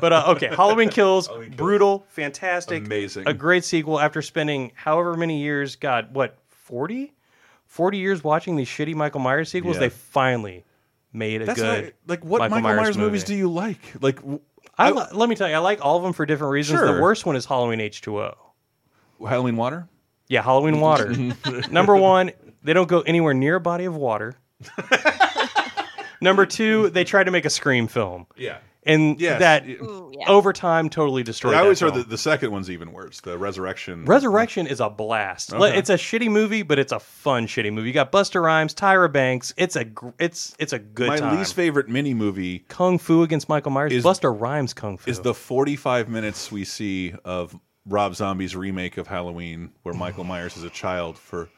but 0.00 0.12
uh, 0.12 0.24
okay, 0.28 0.48
Halloween 0.48 0.88
Kills, 0.88 1.28
brutal, 1.56 2.04
fantastic, 2.08 2.84
Amazing. 2.84 3.28
a 3.28 3.34
great 3.34 3.64
sequel. 3.64 4.00
After 4.00 4.20
spending 4.22 4.72
however 4.74 5.14
many 5.14 5.40
years, 5.42 5.76
God, 5.76 6.12
what 6.14 6.38
40? 6.48 7.12
40 7.66 7.98
years 7.98 8.22
watching 8.22 8.56
these 8.56 8.68
shitty 8.68 8.94
Michael 8.94 9.20
Myers 9.20 9.48
sequels, 9.48 9.76
Yeah. 9.76 9.80
they 9.80 9.88
finally 9.88 10.64
made 11.12 11.42
a 11.42 11.46
That's 11.46 11.60
good. 11.60 11.84
not- 11.84 11.92
like 12.06 12.24
what 12.24 12.38
Michael, 12.50 12.60
Myers, 12.60 12.96
movies 12.96 13.24
do 13.24 13.34
you 13.34 13.50
like? 13.50 13.78
Like 14.00 14.18
I, 14.78 14.90
li- 14.90 15.04
let 15.12 15.28
me 15.28 15.34
tell 15.34 15.48
you, 15.48 15.54
I 15.54 15.58
like 15.58 15.84
all 15.84 15.96
of 15.98 16.02
them 16.02 16.12
for 16.12 16.24
different 16.26 16.52
reasons. 16.52 16.78
Sure. 16.80 16.94
The 16.94 17.00
worst 17.02 17.26
one 17.26 17.36
is 17.36 17.44
Halloween 17.44 17.80
H 17.80 18.00
two 18.00 18.20
O. 18.20 18.34
Halloween 19.26 19.56
Water. 19.56 19.88
Yeah, 20.28 20.42
Halloween 20.42 20.80
Water. 20.80 21.14
Number 21.70 21.94
one, 21.96 22.30
they 22.62 22.72
don't 22.72 22.88
go 22.88 23.00
anywhere 23.02 23.34
near 23.34 23.56
a 23.56 23.60
body 23.60 23.84
of 23.84 23.94
water. 23.96 24.34
Number 26.20 26.46
two, 26.46 26.88
they 26.90 27.04
tried 27.04 27.24
to 27.24 27.30
make 27.30 27.44
a 27.44 27.50
Scream 27.50 27.88
film. 27.88 28.26
Yeah. 28.36 28.58
And 28.84 29.20
Yes. 29.20 29.38
that 29.38 29.64
Ooh, 29.68 30.10
yeah. 30.18 30.28
over 30.28 30.52
time 30.52 30.90
totally 30.90 31.22
destroyed. 31.22 31.54
I 31.54 31.60
always 31.60 31.78
heard 31.78 31.94
that 31.94 32.08
the 32.08 32.18
second 32.18 32.50
one's 32.50 32.68
even 32.68 32.92
worse. 32.92 33.20
The 33.20 33.38
Resurrection. 33.38 34.04
Resurrection 34.06 34.66
is 34.66 34.80
a 34.80 34.90
blast. 34.90 35.52
Okay. 35.54 35.78
It's 35.78 35.88
a 35.90 35.94
shitty 35.94 36.28
movie, 36.28 36.62
but 36.62 36.80
it's 36.80 36.90
a 36.92 36.98
fun 36.98 37.46
shitty 37.46 37.72
movie. 37.72 37.88
You 37.88 37.94
got 37.94 38.10
Busta 38.10 38.42
Rhymes, 38.42 38.74
Tyra 38.74 39.12
Banks. 39.12 39.54
It's 39.56 39.76
a 39.76 39.84
gr- 39.84 40.08
it's 40.18 40.56
it's 40.58 40.72
a 40.72 40.80
good 40.80 41.08
My 41.08 41.16
time. 41.18 41.38
least 41.38 41.54
favorite 41.54 41.88
mini 41.88 42.12
movie 42.12 42.60
Kung 42.68 42.98
Fu 42.98 43.22
against 43.22 43.48
Michael 43.48 43.70
Myers. 43.70 43.92
is- 43.92 44.04
Busta 44.04 44.34
Rhymes 44.36 44.74
Kung 44.74 44.98
Fu. 44.98 45.08
is 45.10 45.20
the 45.20 45.32
45 45.34 46.08
minutes 46.08 46.50
we 46.50 46.64
see 46.64 47.14
of 47.24 47.56
Rob 47.86 48.14
Zombie's 48.16 48.56
remake 48.56 48.96
of 48.96 49.06
Halloween, 49.06 49.70
where 49.82 49.94
Michael 49.94 50.24
Myers 50.24 50.56
is 50.56 50.64
a 50.64 50.70
child 50.70 51.18
for 51.18 51.48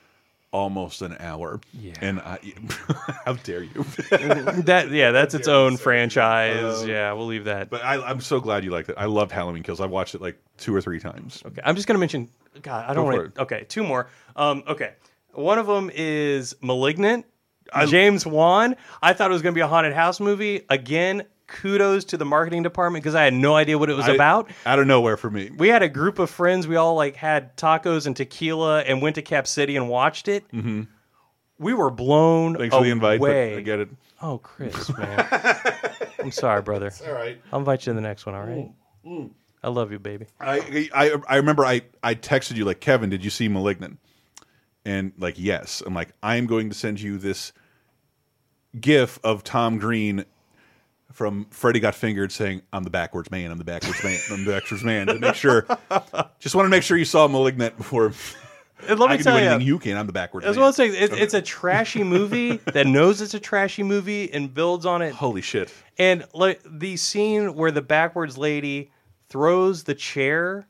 almost 0.55 1.03
an 1.03 1.17
hour. 1.19 1.61
Yeah. 1.79 1.95
And 2.01 2.21
I, 2.21 2.39
how 3.27 3.33
dare 3.35 3.65
you? 3.65 3.83
that 4.63 4.89
yeah, 4.91 5.11
that's 5.11 5.35
its 5.35 5.49
own 5.49 5.77
franchise. 5.77 6.83
Um, 6.83 6.89
yeah, 6.89 7.13
we'll 7.13 7.27
leave 7.27 7.45
that. 7.45 7.69
But 7.69 7.85
I, 7.85 8.01
I'm 8.01 8.21
so 8.21 8.41
glad 8.41 8.65
you 8.65 8.71
liked 8.71 8.89
it. 8.89 8.95
I 8.97 9.07
loved 9.07 9.33
Halloween 9.33 9.65
Kills. 9.65 9.81
I've 9.81 9.91
watched 9.91 10.15
it 10.15 10.23
like 10.23 10.39
two 10.57 10.75
or 10.75 10.81
three 10.81 11.01
times. 11.01 11.43
Okay, 11.45 11.61
I'm 11.65 11.75
just 11.75 11.89
gonna 11.89 11.99
mention. 11.99 12.31
God, 12.63 12.89
I 12.89 12.95
don't 12.95 13.05
want 13.05 13.35
to. 13.35 13.43
Okay, 13.43 13.65
two 13.69 13.83
more. 13.83 14.09
Um, 14.37 14.63
okay, 14.69 14.95
one 15.33 15.59
of 15.59 15.67
them 15.67 15.91
is 15.93 16.55
*Malignant*. 16.63 17.27
James 17.89 18.25
Wan. 18.25 18.77
I 19.03 19.15
thought 19.15 19.31
it 19.31 19.35
was 19.35 19.43
gonna 19.43 19.55
be 19.55 19.61
a 19.61 19.67
haunted 19.67 19.93
house 19.93 20.21
movie. 20.21 20.65
Again, 20.71 21.25
kudos 21.47 22.05
to 22.07 22.17
the 22.17 22.25
marketing 22.25 22.63
department 22.63 23.03
because 23.03 23.15
I 23.15 23.25
had 23.25 23.35
no 23.35 23.55
idea 23.55 23.79
what 23.79 23.91
it 23.91 23.95
was 23.97 24.09
I- 24.09 24.15
about. 24.15 24.51
Out 24.67 24.79
of 24.79 24.87
nowhere 24.87 25.17
for 25.17 25.31
me. 25.31 25.51
We 25.57 25.69
had 25.69 25.83
a 25.83 25.89
group 25.89 26.19
of 26.19 26.31
friends. 26.31 26.67
We 26.67 26.77
all 26.77 26.95
like 26.95 27.17
had 27.17 27.57
tacos 27.57 28.07
and 28.07 28.17
tequila 28.17 28.81
and 28.83 29.03
went 29.03 29.15
to 29.17 29.23
Cap 29.23 29.47
City 29.47 29.77
and 29.77 29.89
watched 29.89 30.29
it. 30.29 30.47
Mm-hmm. 30.53 30.83
We 31.59 31.73
were 31.75 31.91
blown 31.91 32.57
Thanks 32.57 32.75
for 32.75 32.83
the 32.83 32.91
invite, 32.91 33.21
but. 33.21 33.31
I 33.31 33.61
get 33.61 33.79
it. 33.81 33.89
Oh, 34.21 34.39
Chris, 34.39 34.89
man. 34.99 35.27
I'm 36.19 36.31
sorry, 36.31 36.63
brother. 36.63 36.91
all 37.07 37.13
right. 37.13 37.41
I'll 37.53 37.59
invite 37.61 37.87
you 37.87 37.93
to 37.93 37.95
the 37.95 38.01
next 38.01 38.27
one. 38.27 38.35
All 38.35 38.43
right. 38.45 39.31
I 39.63 39.69
love 39.69 39.93
you, 39.93 39.99
baby. 39.99 40.27
I, 40.41 40.89
I 40.95 41.17
I 41.29 41.37
remember 41.37 41.65
I 41.65 41.83
I 42.03 42.15
texted 42.15 42.57
you 42.57 42.65
like 42.65 42.81
Kevin, 42.81 43.09
did 43.11 43.25
you 43.25 43.31
see 43.31 43.49
*Malignant*? 43.49 43.99
And 44.85 45.13
like 45.19 45.37
yes, 45.39 45.83
I'm 45.87 45.95
like 45.95 46.11
I 46.23 46.37
am 46.37 46.47
going 46.47 46.69
to 46.71 46.75
send 46.75 47.01
you 47.01 47.17
this 47.19 47.53
GIF 48.79 49.19
of 49.25 49.45
Tom 49.45 49.79
Green 49.79 50.25
from 51.15 51.47
Freddy 51.51 51.81
Got 51.81 51.95
Fingered 51.95 52.33
saying 52.33 52.63
I'm 52.73 52.83
the 52.83 52.91
backwards 52.91 53.31
man, 53.31 53.51
I'm 53.51 53.59
the 53.59 53.65
backwards 53.65 54.03
man, 54.05 54.19
I'm 54.31 54.45
the 54.45 54.53
backwards 54.53 54.85
man 54.85 55.07
to 55.07 55.19
make 55.19 55.37
sure. 55.37 55.67
Just 56.41 56.55
want 56.55 56.67
to 56.67 56.71
make 56.71 56.83
sure 56.83 56.97
you 56.97 57.05
saw 57.05 57.27
*Malignant* 57.29 57.77
before. 57.79 58.13
And 58.89 58.99
let 58.99 59.09
I 59.09 59.13
me 59.13 59.19
can 59.19 59.25
tell 59.25 59.37
do 59.37 59.43
you, 59.43 59.49
anything 59.49 59.67
you 59.67 59.79
can. 59.79 59.97
I'm 59.97 60.07
the 60.07 60.13
backwards. 60.13 60.45
I 60.45 60.51
was 60.51 60.57
man. 60.57 60.63
going 60.63 60.73
to 60.73 60.77
say 60.77 61.05
it's, 61.05 61.15
it's 61.15 61.35
a 61.35 61.41
trashy 61.41 62.03
movie 62.03 62.57
that 62.73 62.87
knows 62.87 63.23
it's 63.23 63.33
a 63.33 63.41
trashy 63.41 63.83
movie 63.83 64.31
and 64.33 64.53
builds 64.53 64.85
on 64.85 65.01
it. 65.01 65.15
Holy 65.15 65.41
shit! 65.41 65.73
And 65.97 66.25
like 66.35 66.61
the 66.67 66.97
scene 66.97 67.55
where 67.55 67.71
the 67.71 67.83
backwards 67.83 68.37
lady 68.37 68.91
throws 69.29 69.85
the 69.85 69.95
chair 69.95 70.67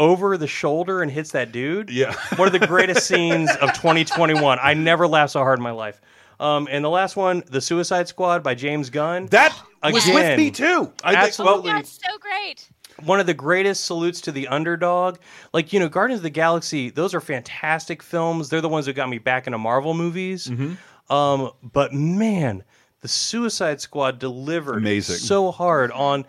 over 0.00 0.36
the 0.36 0.46
shoulder 0.48 1.02
and 1.02 1.10
hits 1.10 1.30
that 1.32 1.52
dude. 1.52 1.90
Yeah. 1.90 2.14
one 2.36 2.48
of 2.48 2.58
the 2.58 2.66
greatest 2.66 3.06
scenes 3.06 3.50
of 3.56 3.72
2021. 3.74 4.58
I 4.60 4.74
never 4.74 5.06
laughed 5.06 5.32
so 5.32 5.40
hard 5.40 5.58
in 5.58 5.62
my 5.62 5.70
life. 5.70 6.00
Um, 6.40 6.66
and 6.70 6.84
the 6.84 6.88
last 6.90 7.16
one, 7.16 7.44
The 7.46 7.60
Suicide 7.60 8.08
Squad 8.08 8.42
by 8.42 8.54
James 8.54 8.90
Gunn. 8.90 9.26
That 9.26 9.54
was 9.84 10.06
with 10.06 10.36
me 10.38 10.50
too. 10.50 10.92
I 11.04 11.12
think- 11.12 11.24
absolutely. 11.24 11.70
That's 11.72 12.00
so 12.02 12.18
great. 12.18 12.66
one 13.04 13.20
of 13.20 13.26
the 13.26 13.34
greatest 13.34 13.84
salutes 13.84 14.20
to 14.22 14.32
the 14.32 14.48
underdog. 14.48 15.18
Like, 15.52 15.72
you 15.72 15.80
know, 15.80 15.88
Guardians 15.88 16.18
of 16.20 16.22
the 16.24 16.30
Galaxy, 16.30 16.90
those 16.90 17.14
are 17.14 17.20
fantastic 17.20 18.02
films. 18.02 18.48
They're 18.48 18.60
the 18.60 18.68
ones 18.68 18.86
that 18.86 18.94
got 18.94 19.08
me 19.08 19.18
back 19.18 19.46
into 19.46 19.58
Marvel 19.58 19.94
movies. 19.94 20.46
Mm-hmm. 20.48 21.12
Um, 21.14 21.50
but 21.62 21.92
man, 21.94 22.62
the 23.00 23.08
Suicide 23.08 23.80
Squad 23.80 24.18
delivered 24.18 24.78
Amazing. 24.78 25.16
so 25.16 25.50
hard 25.50 25.90
on 25.92 26.24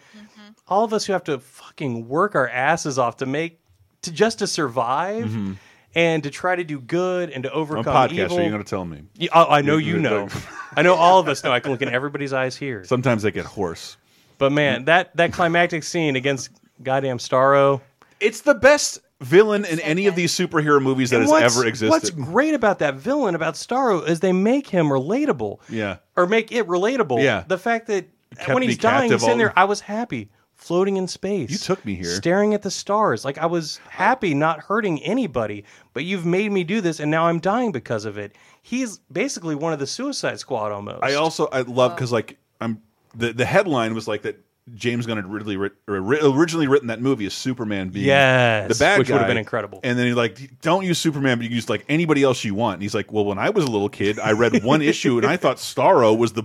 all 0.67 0.83
of 0.85 0.93
us 0.93 1.05
who 1.05 1.13
have 1.13 1.23
to 1.25 1.39
fucking 1.39 2.07
work 2.07 2.35
our 2.35 2.47
asses 2.47 2.97
off 2.97 3.17
to 3.17 3.25
make 3.25 3.59
to 4.03 4.11
just 4.11 4.39
to 4.39 4.47
survive 4.47 5.25
Mhm. 5.25 5.57
And 5.95 6.23
to 6.23 6.29
try 6.29 6.55
to 6.55 6.63
do 6.63 6.79
good 6.79 7.29
and 7.31 7.43
to 7.43 7.49
I'm 7.51 7.55
a 7.57 7.59
overcome 7.59 7.85
podcaster. 7.95 8.11
evil. 8.13 8.39
You're 8.41 8.49
going 8.51 8.63
to 8.63 8.69
tell 8.69 8.85
me. 8.85 9.03
Yeah, 9.15 9.29
oh, 9.33 9.45
I 9.49 9.61
know 9.61 9.77
You- 9.77 9.87
you 9.87 9.93
you- 9.95 10.01
know. 10.01 10.27
I 10.75 10.81
know 10.83 10.95
all 10.95 11.19
of 11.19 11.27
us 11.27 11.43
know. 11.43 11.51
I 11.51 11.59
can 11.59 11.71
look 11.71 11.81
in 11.81 11.89
everybody's 11.89 12.31
eyes 12.33 12.55
here. 12.55 12.83
Sometimes 12.85 13.23
they 13.23 13.31
get 13.31 13.45
hoarse. 13.45 13.97
But 14.37 14.51
man, 14.51 14.85
that 14.85 15.15
that 15.17 15.33
climactic 15.33 15.83
scene 15.83 16.15
against 16.15 16.49
goddamn 16.81 17.17
Starro. 17.17 17.81
It's 18.19 18.41
the 18.41 18.53
best 18.55 18.99
villain 19.19 19.65
in 19.65 19.79
any 19.81 20.07
of 20.07 20.15
these 20.15 20.31
superhero 20.33 20.81
movies 20.81 21.09
that 21.11 21.19
has 21.21 21.29
what's- 21.29 21.55
ever 21.57 21.67
existed. 21.67 21.89
What's 21.91 22.09
great 22.09 22.53
about 22.53 22.79
that 22.79 22.95
villain 22.95 23.35
about 23.35 23.53
Starro 23.55 24.07
is 24.07 24.19
they 24.21 24.31
make 24.33 24.67
him 24.67 24.87
relatable. 24.87 25.59
Yeah. 25.69 25.97
Or 26.15 26.25
make 26.25 26.51
it 26.51 26.65
relatable. 26.67 27.21
Yeah. 27.23 27.43
The 27.47 27.57
fact 27.57 27.87
that 27.87 28.05
Kept 28.37 28.49
when 28.49 28.61
me 28.61 28.67
he's 28.67 28.77
dying, 28.77 29.09
captive 29.09 29.19
he's 29.19 29.21
sitting 29.21 29.33
all- 29.33 29.37
there. 29.37 29.53
I 29.59 29.65
was 29.65 29.81
happy, 29.81 30.29
floating 30.61 30.97
in 30.97 31.07
space. 31.07 31.49
You 31.49 31.57
took 31.57 31.83
me 31.83 31.95
here. 31.95 32.05
staring 32.05 32.53
at 32.53 32.61
the 32.61 32.69
stars. 32.69 33.25
Like 33.25 33.39
I 33.39 33.47
was 33.47 33.77
happy, 33.89 34.33
not 34.33 34.59
hurting 34.59 35.01
anybody. 35.01 35.65
But 35.93 36.05
you've 36.05 36.25
made 36.25 36.51
me 36.51 36.63
do 36.63 36.81
this, 36.81 36.99
and 36.99 37.09
now 37.09 37.25
I'm 37.25 37.39
dying 37.39 37.71
because 37.71 38.05
of 38.05 38.17
it. 38.17 38.35
He's 38.61 38.99
basically 39.11 39.55
one 39.55 39.73
of 39.73 39.79
the 39.79 39.87
Suicide 39.87 40.39
Squad 40.39 40.71
almost. 40.71 41.03
I 41.03 41.15
also 41.15 41.47
I 41.47 41.61
love 41.61 41.95
because 41.95 42.11
like 42.11 42.37
I'm 42.61 42.81
the 43.15 43.33
the 43.33 43.45
headline 43.45 43.95
was 43.95 44.07
like 44.07 44.21
that 44.21 44.39
James 44.75 45.07
Gunn 45.07 45.17
had 45.17 45.25
really 45.25 45.57
writ, 45.57 45.73
originally 45.87 46.67
written 46.67 46.87
that 46.89 47.01
movie 47.01 47.25
as 47.25 47.33
Superman 47.33 47.89
being 47.89 48.05
Yes, 48.05 48.69
the 48.69 48.81
bad 48.81 48.99
which 48.99 49.09
would 49.09 49.17
have 49.17 49.27
been 49.27 49.37
incredible. 49.37 49.79
And 49.83 49.97
then 49.97 50.05
he's 50.05 50.15
like, 50.15 50.61
don't 50.61 50.85
use 50.85 50.99
Superman, 50.99 51.39
but 51.39 51.49
you 51.49 51.55
use 51.55 51.69
like 51.69 51.83
anybody 51.89 52.21
else 52.21 52.43
you 52.43 52.53
want. 52.53 52.75
And 52.75 52.83
he's 52.83 52.93
like, 52.93 53.11
well, 53.11 53.25
when 53.25 53.39
I 53.39 53.49
was 53.49 53.65
a 53.65 53.71
little 53.71 53.89
kid, 53.89 54.19
I 54.19 54.33
read 54.33 54.63
one 54.63 54.81
issue 54.93 55.17
and 55.17 55.25
I 55.25 55.37
thought 55.37 55.57
Starro 55.57 56.15
was 56.15 56.33
the 56.33 56.43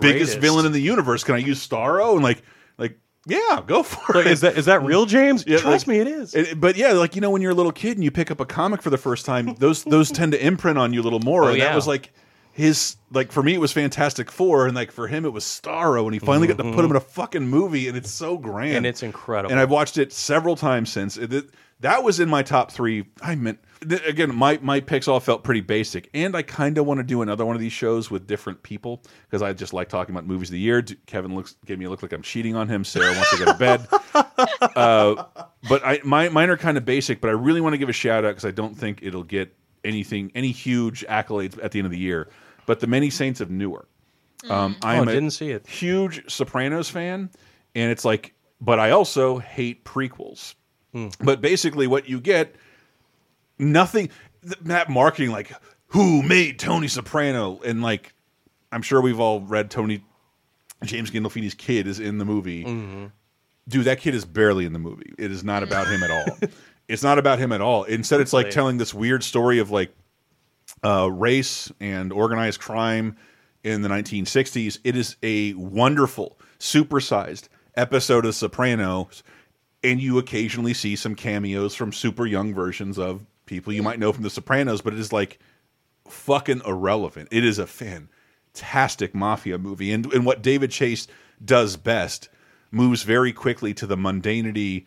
biggest 0.00 0.38
villain 0.38 0.66
in 0.66 0.72
the 0.72 0.82
universe. 0.82 1.24
Can 1.24 1.34
I 1.34 1.38
use 1.38 1.66
Starro? 1.66 2.12
And 2.12 2.22
like 2.22 2.42
yeah, 3.28 3.60
go 3.66 3.82
for 3.82 4.14
Like, 4.14 4.26
it. 4.26 4.32
is 4.32 4.40
that 4.40 4.56
is 4.58 4.64
that 4.64 4.82
real, 4.82 5.06
James? 5.06 5.44
Yeah, 5.46 5.58
Trust 5.58 5.86
like- 5.86 5.96
me, 5.96 6.00
it 6.00 6.06
is. 6.08 6.34
It- 6.34 6.60
but 6.60 6.76
yeah, 6.76 6.92
like 6.92 7.14
you 7.14 7.20
know, 7.20 7.30
when 7.30 7.42
you're 7.42 7.52
a 7.52 7.54
little 7.54 7.72
kid 7.72 7.96
and 7.96 8.02
you 8.04 8.10
pick 8.10 8.30
up 8.30 8.40
a 8.40 8.46
comic 8.46 8.82
for 8.82 8.90
the 8.90 8.98
first 8.98 9.24
time, 9.26 9.54
those 9.58 9.84
those 9.84 10.10
tend 10.10 10.32
to 10.32 10.44
imprint 10.44 10.78
on 10.78 10.92
you 10.92 11.00
a 11.00 11.04
little 11.04 11.20
more. 11.20 11.44
Oh, 11.44 11.48
and 11.48 11.58
yeah. 11.58 11.66
that 11.68 11.74
was 11.76 11.86
like 11.86 12.12
his 12.58 12.96
like 13.12 13.30
for 13.30 13.40
me 13.42 13.54
it 13.54 13.60
was 13.60 13.70
Fantastic 13.72 14.30
Four, 14.32 14.66
and 14.66 14.74
like 14.74 14.90
for 14.90 15.06
him 15.06 15.24
it 15.24 15.32
was 15.32 15.44
Starro, 15.44 16.04
and 16.04 16.12
he 16.12 16.18
finally 16.18 16.48
got 16.48 16.58
to 16.58 16.64
put 16.64 16.84
him 16.84 16.90
in 16.90 16.96
a 16.96 17.00
fucking 17.00 17.46
movie, 17.46 17.86
and 17.86 17.96
it's 17.96 18.10
so 18.10 18.36
grand, 18.36 18.68
Mm-hmm. 18.70 18.76
And 18.78 18.86
it's 18.86 19.02
incredible. 19.04 19.52
And 19.52 19.60
I've 19.60 19.70
watched 19.70 19.96
it 19.96 20.12
several 20.12 20.56
times 20.56 20.90
since. 20.92 21.16
It, 21.16 21.32
it- 21.32 21.50
that 21.80 22.02
was 22.02 22.18
in 22.18 22.28
my 22.28 22.42
top 22.42 22.72
three. 22.72 23.04
I 23.22 23.36
meant 23.36 23.60
again, 24.04 24.34
my 24.34 24.58
my 24.60 24.80
picks 24.80 25.06
all 25.06 25.20
felt 25.20 25.44
pretty 25.44 25.60
basic, 25.60 26.10
and 26.12 26.34
I 26.36 26.42
kind 26.42 26.76
of 26.76 26.86
want 26.86 26.98
to 26.98 27.04
do 27.04 27.22
another 27.22 27.46
one 27.46 27.54
of 27.54 27.60
these 27.60 27.70
shows 27.72 28.10
with 28.10 28.26
different 28.26 28.64
people 28.64 29.00
because 29.30 29.42
I 29.42 29.52
just 29.52 29.72
like 29.72 29.88
talking 29.88 30.12
about 30.12 30.26
movies 30.26 30.48
of 30.48 30.54
the 30.54 30.58
year. 30.58 30.82
Kevin 31.06 31.36
looks 31.36 31.54
gave 31.66 31.78
me 31.78 31.84
a 31.84 31.88
look 31.88 32.02
like 32.02 32.12
I'm 32.12 32.22
cheating 32.22 32.56
on 32.56 32.66
him. 32.68 32.82
Sarah 32.82 33.12
wants 33.14 33.30
to 33.30 33.44
go 33.44 33.52
to 33.52 33.58
bed. 33.58 33.86
uh, 34.76 35.24
but 35.68 35.86
I 35.86 36.00
my 36.02 36.28
mine 36.30 36.50
are 36.50 36.56
kind 36.56 36.76
of 36.76 36.84
basic, 36.84 37.20
but 37.20 37.28
I 37.28 37.34
really 37.34 37.60
want 37.60 37.74
to 37.74 37.78
give 37.78 37.88
a 37.88 37.92
shout 37.92 38.24
out 38.24 38.30
because 38.30 38.44
I 38.44 38.50
don't 38.50 38.74
think 38.76 38.98
it'll 39.02 39.22
get 39.22 39.54
anything 39.84 40.32
any 40.34 40.50
huge 40.50 41.04
accolades 41.08 41.62
at 41.62 41.70
the 41.70 41.78
end 41.78 41.86
of 41.86 41.92
the 41.92 41.98
year. 41.98 42.28
But 42.68 42.80
the 42.80 42.86
Many 42.86 43.08
Saints 43.08 43.40
of 43.40 43.50
Newark. 43.50 43.88
Um, 44.50 44.76
Oh, 44.82 44.86
I'm 44.88 45.08
I 45.08 45.10
a 45.10 45.14
didn't 45.14 45.30
see 45.30 45.52
it. 45.52 45.66
huge 45.66 46.30
Sopranos 46.30 46.90
fan, 46.90 47.30
and 47.74 47.90
it's 47.90 48.04
like, 48.04 48.34
but 48.60 48.78
I 48.78 48.90
also 48.90 49.38
hate 49.38 49.84
prequels. 49.86 50.54
Hmm. 50.92 51.08
But 51.18 51.40
basically, 51.40 51.86
what 51.86 52.10
you 52.10 52.20
get, 52.20 52.54
nothing. 53.58 54.10
That 54.42 54.90
marketing, 54.90 55.30
like 55.30 55.50
who 55.88 56.22
made 56.22 56.58
Tony 56.58 56.88
Soprano, 56.88 57.58
and 57.64 57.80
like, 57.82 58.12
I'm 58.70 58.82
sure 58.82 59.00
we've 59.00 59.18
all 59.18 59.40
read 59.40 59.70
Tony 59.70 60.04
James 60.84 61.10
Gandolfini's 61.10 61.54
kid 61.54 61.86
is 61.86 61.98
in 61.98 62.18
the 62.18 62.26
movie. 62.26 62.64
Mm-hmm. 62.64 63.06
Dude, 63.66 63.86
that 63.86 63.98
kid 63.98 64.14
is 64.14 64.26
barely 64.26 64.66
in 64.66 64.74
the 64.74 64.78
movie. 64.78 65.14
It 65.16 65.30
is 65.32 65.42
not 65.42 65.62
about 65.62 65.88
him 65.88 66.02
at 66.02 66.10
all. 66.10 66.38
it's 66.88 67.02
not 67.02 67.18
about 67.18 67.38
him 67.38 67.50
at 67.50 67.62
all. 67.62 67.84
Instead, 67.84 68.20
it's 68.20 68.34
like 68.34 68.50
telling 68.50 68.76
this 68.76 68.92
weird 68.92 69.24
story 69.24 69.58
of 69.58 69.70
like 69.70 69.90
uh, 70.84 71.10
race 71.10 71.72
and 71.80 72.12
organized 72.12 72.60
crime 72.60 73.16
in 73.64 73.82
the 73.82 73.88
1960s. 73.88 74.78
It 74.84 74.96
is 74.96 75.16
a 75.22 75.54
wonderful, 75.54 76.38
supersized 76.58 77.48
episode 77.74 78.26
of 78.26 78.34
Sopranos, 78.34 79.22
and 79.82 80.00
you 80.00 80.18
occasionally 80.18 80.74
see 80.74 80.96
some 80.96 81.14
cameos 81.14 81.74
from 81.74 81.92
super 81.92 82.26
young 82.26 82.54
versions 82.54 82.98
of 82.98 83.24
people 83.46 83.72
you 83.72 83.82
might 83.82 83.98
know 83.98 84.12
from 84.12 84.22
The 84.22 84.30
Sopranos, 84.30 84.80
but 84.80 84.92
it 84.92 84.98
is 84.98 85.12
like 85.12 85.38
fucking 86.08 86.62
irrelevant. 86.66 87.28
It 87.30 87.44
is 87.44 87.58
a 87.58 87.66
fantastic 87.66 89.14
mafia 89.14 89.58
movie, 89.58 89.92
and 89.92 90.12
and 90.12 90.24
what 90.24 90.42
David 90.42 90.70
Chase 90.70 91.06
does 91.44 91.76
best 91.76 92.28
moves 92.70 93.02
very 93.02 93.32
quickly 93.32 93.72
to 93.74 93.86
the 93.86 93.96
mundanity 93.96 94.84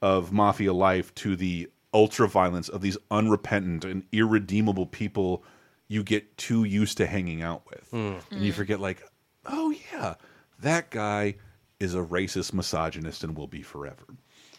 of 0.00 0.32
mafia 0.32 0.72
life 0.72 1.14
to 1.16 1.34
the 1.36 1.68
ultra 1.94 2.28
violence 2.28 2.68
of 2.68 2.80
these 2.82 2.98
unrepentant 3.10 3.84
and 3.84 4.02
irredeemable 4.12 4.86
people 4.86 5.42
you 5.88 6.02
get 6.02 6.36
too 6.36 6.64
used 6.64 6.96
to 6.98 7.06
hanging 7.06 7.40
out 7.42 7.62
with, 7.70 7.92
and 7.92 8.20
you 8.44 8.52
forget 8.52 8.80
like, 8.80 9.02
oh 9.46 9.72
yeah, 9.92 10.14
that 10.60 10.90
guy 10.90 11.36
is 11.80 11.94
a 11.94 11.98
racist 11.98 12.52
misogynist 12.52 13.22
and 13.24 13.36
will 13.36 13.46
be 13.46 13.62
forever 13.62 14.04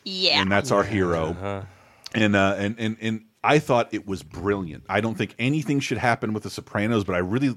Yeah. 0.04 0.42
and 0.42 0.52
that's 0.52 0.72
our 0.72 0.84
hero. 0.84 1.66
And 2.14 2.36
uh, 2.36 2.56
and 2.58 2.76
and 2.80 2.98
and 3.02 3.26
I 3.44 3.60
thought 3.60 3.94
it 3.94 4.08
was 4.08 4.24
brilliant. 4.24 4.86
I 4.88 5.02
don't 5.02 5.16
think 5.16 5.36
anything 5.38 5.80
should 5.80 5.98
happen 5.98 6.34
with 6.34 6.44
The 6.44 6.50
Sopranos, 6.50 7.04
but 7.04 7.16
I 7.16 7.20
really 7.20 7.56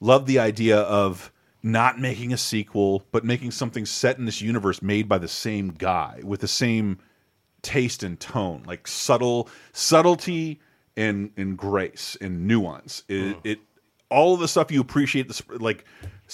love 0.00 0.26
the 0.26 0.38
idea 0.38 0.78
of 0.78 1.32
not 1.62 1.98
making 1.98 2.32
a 2.32 2.36
sequel, 2.38 3.02
but 3.10 3.24
making 3.24 3.50
something 3.50 3.84
set 3.84 4.16
in 4.18 4.24
this 4.26 4.40
universe 4.40 4.80
made 4.80 5.08
by 5.08 5.18
the 5.18 5.26
same 5.28 5.70
guy 5.70 6.20
with 6.22 6.40
the 6.40 6.48
same 6.48 6.98
taste 7.62 8.02
and 8.02 8.18
tone, 8.18 8.62
like 8.66 8.86
subtle 8.86 9.48
subtlety 9.72 10.60
and 10.96 11.30
and 11.36 11.56
grace 11.56 12.16
and 12.20 12.46
nuance. 12.46 13.04
It, 13.08 13.36
it 13.44 13.58
all 14.10 14.34
of 14.34 14.40
the 14.40 14.48
stuff 14.48 14.70
you 14.70 14.80
appreciate, 14.80 15.28
this 15.28 15.42
like 15.48 15.84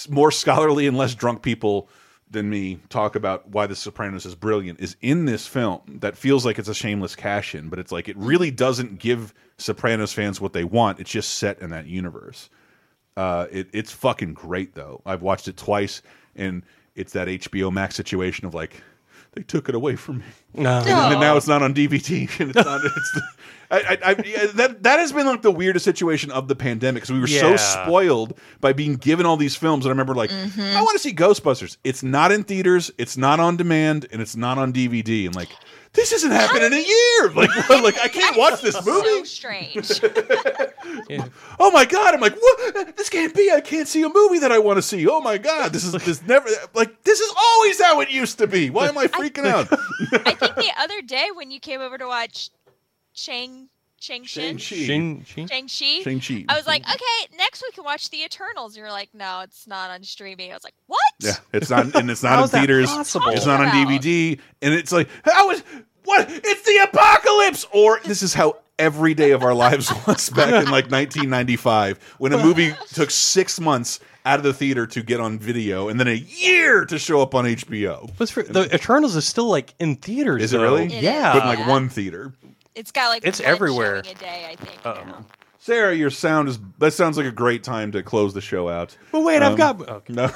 more 0.09 0.31
scholarly 0.31 0.87
and 0.87 0.97
less 0.97 1.15
drunk 1.15 1.41
people 1.41 1.89
than 2.29 2.49
me 2.49 2.79
talk 2.89 3.15
about 3.15 3.49
why 3.49 3.67
The 3.67 3.75
Sopranos 3.75 4.25
is 4.25 4.35
brilliant 4.35 4.79
is 4.79 4.95
in 5.01 5.25
this 5.25 5.45
film 5.45 5.81
that 6.01 6.17
feels 6.17 6.45
like 6.45 6.57
it's 6.57 6.67
a 6.67 6.73
shameless 6.73 7.15
cash 7.15 7.53
in, 7.53 7.69
but 7.69 7.79
it's 7.79 7.91
like 7.91 8.09
it 8.09 8.17
really 8.17 8.51
doesn't 8.51 8.99
give 8.99 9.33
Sopranos 9.57 10.13
fans 10.13 10.41
what 10.41 10.53
they 10.53 10.63
want. 10.63 10.99
It's 10.99 11.11
just 11.11 11.35
set 11.35 11.61
in 11.61 11.69
that 11.69 11.85
universe. 11.85 12.49
Uh, 13.15 13.47
it, 13.51 13.69
it's 13.71 13.91
fucking 13.91 14.33
great 14.33 14.73
though. 14.73 15.01
I've 15.05 15.21
watched 15.21 15.47
it 15.47 15.57
twice, 15.57 16.01
and 16.35 16.63
it's 16.95 17.13
that 17.13 17.27
HBO 17.27 17.71
Max 17.71 17.95
situation 17.95 18.45
of 18.45 18.53
like 18.53 18.81
they 19.35 19.43
took 19.43 19.69
it 19.69 19.75
away 19.75 19.95
from 19.95 20.19
me, 20.19 20.25
No. 20.53 20.79
and 20.79 20.87
then 20.87 21.19
now 21.19 21.37
it's 21.37 21.47
not 21.47 21.61
on 21.61 21.73
DVD, 21.73 22.27
and 22.39 22.49
it's 22.55 22.65
not. 22.65 22.81
It's 22.83 23.19
I, 23.71 23.79
I, 23.79 23.97
I, 24.11 24.23
yeah, 24.23 24.45
that 24.53 24.83
that 24.83 24.99
has 24.99 25.11
been 25.11 25.25
like 25.25 25.41
the 25.41 25.51
weirdest 25.51 25.85
situation 25.85 26.31
of 26.31 26.47
the 26.47 26.55
pandemic 26.55 27.01
because 27.01 27.11
we 27.11 27.19
were 27.19 27.27
so 27.27 27.51
Yeah. 27.51 27.55
spoiled 27.55 28.37
by 28.61 28.73
being 28.73 28.95
given 28.95 29.25
all 29.25 29.37
these 29.37 29.55
films. 29.55 29.85
And 29.85 29.89
I 29.89 29.93
remember 29.93 30.13
like 30.13 30.29
mm-hmm. 30.29 30.61
I 30.61 30.81
want 30.81 30.93
to 30.93 30.99
see 30.99 31.13
Ghostbusters. 31.13 31.77
It's 31.83 32.03
not 32.03 32.31
in 32.31 32.43
theaters. 32.43 32.91
It's 32.97 33.17
not 33.17 33.39
on 33.39 33.57
demand, 33.57 34.07
and 34.11 34.21
it's 34.21 34.35
not 34.35 34.57
on 34.57 34.71
DVD. 34.71 35.25
And 35.25 35.35
like 35.35 35.49
this 35.95 36.11
hasn't 36.11 36.33
happened 36.33 36.63
in 36.63 36.73
a 36.73 36.77
year. 36.77 37.31
Like 37.31 37.69
like 37.69 37.99
I 37.99 38.07
can't 38.07 38.37
watch 38.37 38.61
this 38.61 38.75
movie. 38.85 39.07
So 39.07 39.23
strange. 39.23 40.01
Oh 41.57 41.71
my 41.71 41.85
god! 41.85 42.13
I'm 42.13 42.19
like, 42.19 42.35
what? 42.35 42.95
This 42.95 43.09
can't 43.09 43.33
be. 43.33 43.49
I 43.51 43.61
can't 43.61 43.87
see 43.87 44.03
a 44.03 44.09
movie 44.09 44.39
that 44.39 44.51
I 44.51 44.59
want 44.59 44.77
to 44.77 44.81
see. 44.81 45.07
Oh 45.07 45.21
my 45.21 45.37
god! 45.37 45.71
This 45.73 45.83
is 45.83 45.93
this 45.93 46.21
never 46.23 46.47
like 46.73 47.03
this 47.03 47.19
is 47.19 47.33
always 47.37 47.81
how 47.81 48.01
it 48.01 48.11
used 48.11 48.37
to 48.39 48.47
be. 48.47 48.69
Why 48.69 48.87
am 48.87 48.97
I 48.97 49.07
freaking 49.07 49.45
out? 49.45 49.67
I 50.25 50.33
think 50.33 50.55
the 50.55 50.71
other 50.77 51.01
day 51.01 51.29
when 51.33 51.49
you 51.51 51.59
came 51.59 51.81
over 51.81 51.97
to 51.97 52.05
watch 52.05 52.49
Shang 53.13 53.69
Shang-Chi, 54.05 54.27
Shang-Chi. 54.27 54.59
Shang-Chi? 54.59 55.45
Shang-Chi, 55.47 56.01
Shang-Chi. 56.03 56.45
I 56.47 56.55
was 56.55 56.67
like, 56.67 56.83
mm-hmm. 56.83 56.91
okay, 56.91 57.37
next 57.37 57.63
we 57.63 57.71
can 57.71 57.83
watch 57.83 58.11
The 58.11 58.23
Eternals. 58.23 58.77
You're 58.77 58.91
like, 58.91 59.09
no, 59.13 59.41
it's 59.41 59.65
not 59.65 59.89
on 59.89 60.03
streaming. 60.03 60.51
I 60.51 60.53
was 60.53 60.63
like, 60.63 60.75
what? 60.85 60.99
Yeah, 61.19 61.37
it's 61.53 61.69
not, 61.69 61.95
and 61.95 62.11
it's 62.11 62.21
not 62.21 62.43
in 62.43 62.47
theaters. 62.49 62.87
possible? 62.87 63.29
It's 63.29 63.45
not 63.45 63.61
on 63.61 63.67
DVD, 63.69 64.39
and 64.61 64.73
it's 64.73 64.91
like, 64.91 65.09
how 65.23 65.49
is 65.49 65.63
what? 66.03 66.29
It's 66.29 66.61
the 66.61 66.87
apocalypse, 66.87 67.65
or 67.73 67.99
this 68.05 68.21
is 68.21 68.33
how 68.33 68.57
every 68.77 69.13
day 69.13 69.31
of 69.31 69.41
our 69.41 69.53
lives 69.53 69.91
was 70.07 70.29
back 70.29 70.49
in 70.49 70.65
like 70.65 70.91
1995 70.91 72.15
when 72.17 72.33
a 72.33 72.43
movie 72.43 72.73
took 72.93 73.09
six 73.09 73.59
months 73.59 73.99
out 74.25 74.39
of 74.39 74.43
the 74.43 74.53
theater 74.53 74.87
to 74.87 75.03
get 75.03 75.19
on 75.19 75.37
video, 75.39 75.87
and 75.87 75.99
then 75.99 76.07
a 76.07 76.13
year 76.13 76.85
to 76.85 76.97
show 76.97 77.21
up 77.21 77.35
on 77.35 77.45
HBO. 77.45 78.11
What's 78.17 78.31
for, 78.31 78.43
the 78.43 78.73
Eternals 78.73 79.15
is 79.15 79.25
still 79.25 79.47
like 79.47 79.73
in 79.79 79.95
theaters. 79.95 80.43
Is 80.43 80.53
it 80.53 80.59
really? 80.59 80.85
It 80.85 81.03
Yeah. 81.03 81.33
But 81.33 81.43
in 81.43 81.59
like 81.59 81.67
one 81.67 81.89
theater. 81.89 82.33
It's 82.75 82.91
got 82.91 83.09
like 83.09 83.25
It's 83.25 83.39
one 83.39 83.47
everywhere. 83.49 83.95
a 83.97 84.01
day, 84.13 84.47
I 84.51 84.55
think. 84.55 84.85
Uh-oh. 84.85 85.25
Sarah, 85.57 85.95
your 85.95 86.11
sound 86.11 86.47
is 86.47 86.59
that 86.77 86.91
sounds 86.93 87.17
like 87.17 87.25
a 87.25 87.31
great 87.31 87.63
time 87.63 87.91
to 87.93 88.03
close 88.03 88.33
the 88.35 88.41
show 88.41 88.69
out. 88.69 88.95
But 89.11 89.21
wait, 89.21 89.41
Um, 89.41 89.53
I've 89.53 89.57
got. 89.57 89.89
Okay. 89.89 90.13
No, 90.13 90.31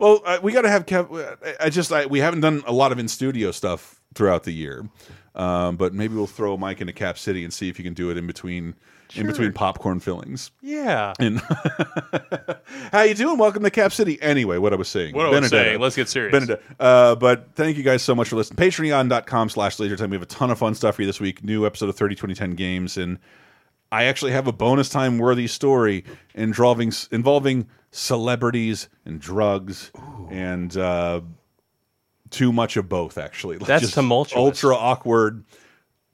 well, 0.00 0.22
uh, 0.26 0.38
we 0.42 0.52
got 0.52 0.62
to 0.62 0.70
have 0.70 0.86
Kev. 0.86 1.36
I 1.60 1.70
just 1.70 1.92
I, 1.92 2.06
we 2.06 2.18
haven't 2.18 2.40
done 2.40 2.64
a 2.66 2.72
lot 2.72 2.90
of 2.90 2.98
in 2.98 3.06
studio 3.06 3.52
stuff 3.52 4.00
throughout 4.14 4.42
the 4.42 4.50
year, 4.52 4.88
um, 5.36 5.76
but 5.76 5.94
maybe 5.94 6.14
we'll 6.16 6.26
throw 6.26 6.54
a 6.54 6.58
mic 6.58 6.80
into 6.80 6.92
Cap 6.92 7.16
City 7.16 7.44
and 7.44 7.52
see 7.52 7.68
if 7.68 7.78
you 7.78 7.84
can 7.84 7.94
do 7.94 8.10
it 8.10 8.16
in 8.16 8.26
between 8.26 8.74
in 9.14 9.26
between 9.26 9.52
popcorn 9.52 10.00
fillings. 10.00 10.50
Yeah. 10.60 11.12
And 11.18 11.40
how 12.92 13.02
you 13.02 13.14
doing? 13.14 13.38
Welcome 13.38 13.62
to 13.64 13.70
Cap 13.70 13.92
City. 13.92 14.20
Anyway, 14.22 14.58
what 14.58 14.72
I 14.72 14.76
was 14.76 14.88
saying. 14.88 15.14
What 15.14 15.26
I 15.26 15.40
was 15.40 15.48
saying. 15.48 15.80
Let's 15.80 15.96
get 15.96 16.08
serious. 16.08 16.32
Benedetta. 16.32 16.62
Uh, 16.78 17.14
but 17.16 17.50
thank 17.54 17.76
you 17.76 17.82
guys 17.82 18.02
so 18.02 18.14
much 18.14 18.28
for 18.28 18.36
listening. 18.36 18.56
Patreon.com 18.58 19.48
slash 19.48 19.76
lasertime. 19.76 20.10
We 20.10 20.16
have 20.16 20.22
a 20.22 20.26
ton 20.26 20.50
of 20.50 20.58
fun 20.58 20.74
stuff 20.74 20.96
for 20.96 21.02
you 21.02 21.06
this 21.06 21.20
week. 21.20 21.42
New 21.44 21.66
episode 21.66 21.88
of 21.88 21.96
30 21.96 22.14
2010 22.14 22.54
games. 22.54 22.96
And 22.96 23.18
I 23.92 24.04
actually 24.04 24.32
have 24.32 24.46
a 24.46 24.52
bonus 24.52 24.88
time 24.88 25.18
worthy 25.18 25.46
story 25.46 26.04
involving 26.34 26.92
involving 27.10 27.66
celebrities 27.90 28.88
and 29.04 29.20
drugs 29.20 29.90
and 30.30 30.76
uh, 30.76 31.20
too 32.30 32.52
much 32.52 32.76
of 32.76 32.88
both. 32.88 33.18
Actually, 33.18 33.58
That's 33.60 33.82
Just 33.82 33.94
tumultuous. 33.94 34.36
ultra 34.36 34.76
awkward 34.76 35.44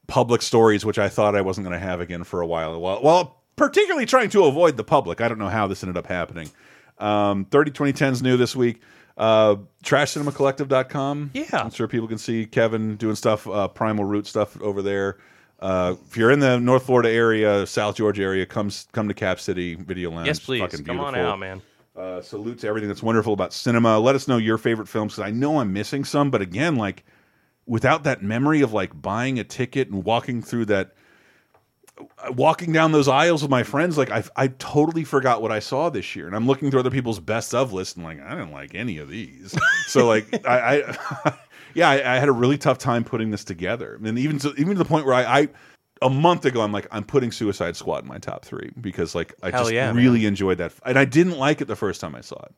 public 0.06 0.42
stories, 0.42 0.84
which 0.84 0.98
I 0.98 1.08
thought 1.08 1.34
I 1.34 1.40
wasn't 1.40 1.66
going 1.66 1.78
to 1.78 1.84
have 1.84 2.00
again 2.00 2.24
for 2.24 2.40
a 2.40 2.46
while. 2.46 2.80
Well, 2.80 3.02
well, 3.02 3.42
particularly 3.56 4.06
trying 4.06 4.30
to 4.30 4.44
avoid 4.44 4.76
the 4.76 4.84
public. 4.84 5.20
I 5.20 5.28
don't 5.28 5.38
know 5.38 5.48
how 5.48 5.66
this 5.66 5.82
ended 5.82 5.96
up 5.96 6.06
happening. 6.06 6.50
Um, 6.98 7.44
30 7.46 7.72
2010's 7.72 8.22
new 8.22 8.36
this 8.36 8.56
week. 8.56 8.82
Uh, 9.16 9.56
TrashCinemaCollective.com. 9.84 11.30
Yeah. 11.34 11.44
I'm 11.52 11.70
sure 11.70 11.88
people 11.88 12.08
can 12.08 12.18
see 12.18 12.46
Kevin 12.46 12.96
doing 12.96 13.16
stuff, 13.16 13.46
uh, 13.48 13.68
Primal 13.68 14.04
Root 14.04 14.26
stuff 14.26 14.60
over 14.60 14.82
there. 14.82 15.18
Uh, 15.58 15.94
if 16.06 16.16
you're 16.16 16.30
in 16.30 16.40
the 16.40 16.60
North 16.60 16.84
Florida 16.84 17.10
area, 17.10 17.66
South 17.66 17.96
Georgia 17.96 18.22
area, 18.22 18.44
come 18.44 18.70
come 18.92 19.08
to 19.08 19.14
Cap 19.14 19.40
City 19.40 19.74
Video 19.74 20.10
Lounge. 20.10 20.26
Yes, 20.26 20.38
please. 20.38 20.60
Fucking 20.60 20.84
Come 20.84 21.00
on 21.00 21.14
out, 21.14 21.38
man. 21.38 21.62
Uh, 21.96 22.20
salute 22.20 22.58
to 22.58 22.68
everything 22.68 22.88
that's 22.88 23.02
wonderful 23.02 23.32
about 23.32 23.54
cinema. 23.54 23.98
Let 23.98 24.14
us 24.14 24.28
know 24.28 24.36
your 24.36 24.58
favorite 24.58 24.86
films 24.86 25.14
because 25.14 25.26
I 25.26 25.30
know 25.30 25.60
I'm 25.60 25.72
missing 25.72 26.04
some, 26.04 26.30
but 26.30 26.42
again, 26.42 26.76
like 26.76 27.06
without 27.66 28.04
that 28.04 28.22
memory 28.22 28.60
of 28.60 28.72
like 28.72 29.00
buying 29.00 29.38
a 29.38 29.44
ticket 29.44 29.90
and 29.90 30.04
walking 30.04 30.40
through 30.42 30.66
that, 30.66 30.92
walking 32.30 32.72
down 32.72 32.92
those 32.92 33.08
aisles 33.08 33.42
with 33.42 33.50
my 33.50 33.62
friends, 33.62 33.98
like 33.98 34.10
I 34.10 34.22
I 34.36 34.48
totally 34.48 35.04
forgot 35.04 35.42
what 35.42 35.52
I 35.52 35.58
saw 35.58 35.90
this 35.90 36.14
year, 36.14 36.26
and 36.26 36.36
I'm 36.36 36.46
looking 36.46 36.70
through 36.70 36.80
other 36.80 36.90
people's 36.90 37.20
best 37.20 37.54
of 37.54 37.72
list 37.72 37.96
and 37.96 38.04
like 38.04 38.20
I 38.20 38.30
didn't 38.30 38.52
like 38.52 38.74
any 38.74 38.98
of 38.98 39.08
these. 39.08 39.56
so 39.86 40.06
like 40.06 40.46
I, 40.46 40.82
I 41.24 41.34
yeah, 41.74 41.90
I, 41.90 42.14
I 42.14 42.18
had 42.18 42.28
a 42.28 42.32
really 42.32 42.58
tough 42.58 42.78
time 42.78 43.04
putting 43.04 43.30
this 43.30 43.44
together, 43.44 43.98
and 44.02 44.18
even 44.18 44.38
to, 44.40 44.54
even 44.54 44.74
to 44.74 44.78
the 44.78 44.84
point 44.84 45.06
where 45.06 45.14
I. 45.14 45.40
I 45.40 45.48
a 46.02 46.10
month 46.10 46.44
ago, 46.44 46.60
I'm 46.60 46.72
like, 46.72 46.86
I'm 46.90 47.04
putting 47.04 47.32
Suicide 47.32 47.74
Squad 47.74 48.02
in 48.02 48.06
my 48.06 48.18
top 48.18 48.44
three 48.44 48.70
because, 48.82 49.14
like, 49.14 49.32
I 49.42 49.50
Hell 49.50 49.62
just 49.62 49.72
yeah, 49.72 49.86
man. 49.86 49.96
really 49.96 50.26
enjoyed 50.26 50.58
that, 50.58 50.74
and 50.84 50.98
I 50.98 51.06
didn't 51.06 51.38
like 51.38 51.62
it 51.62 51.68
the 51.68 51.74
first 51.74 52.02
time 52.02 52.14
I 52.14 52.20
saw 52.20 52.36
it, 52.42 52.54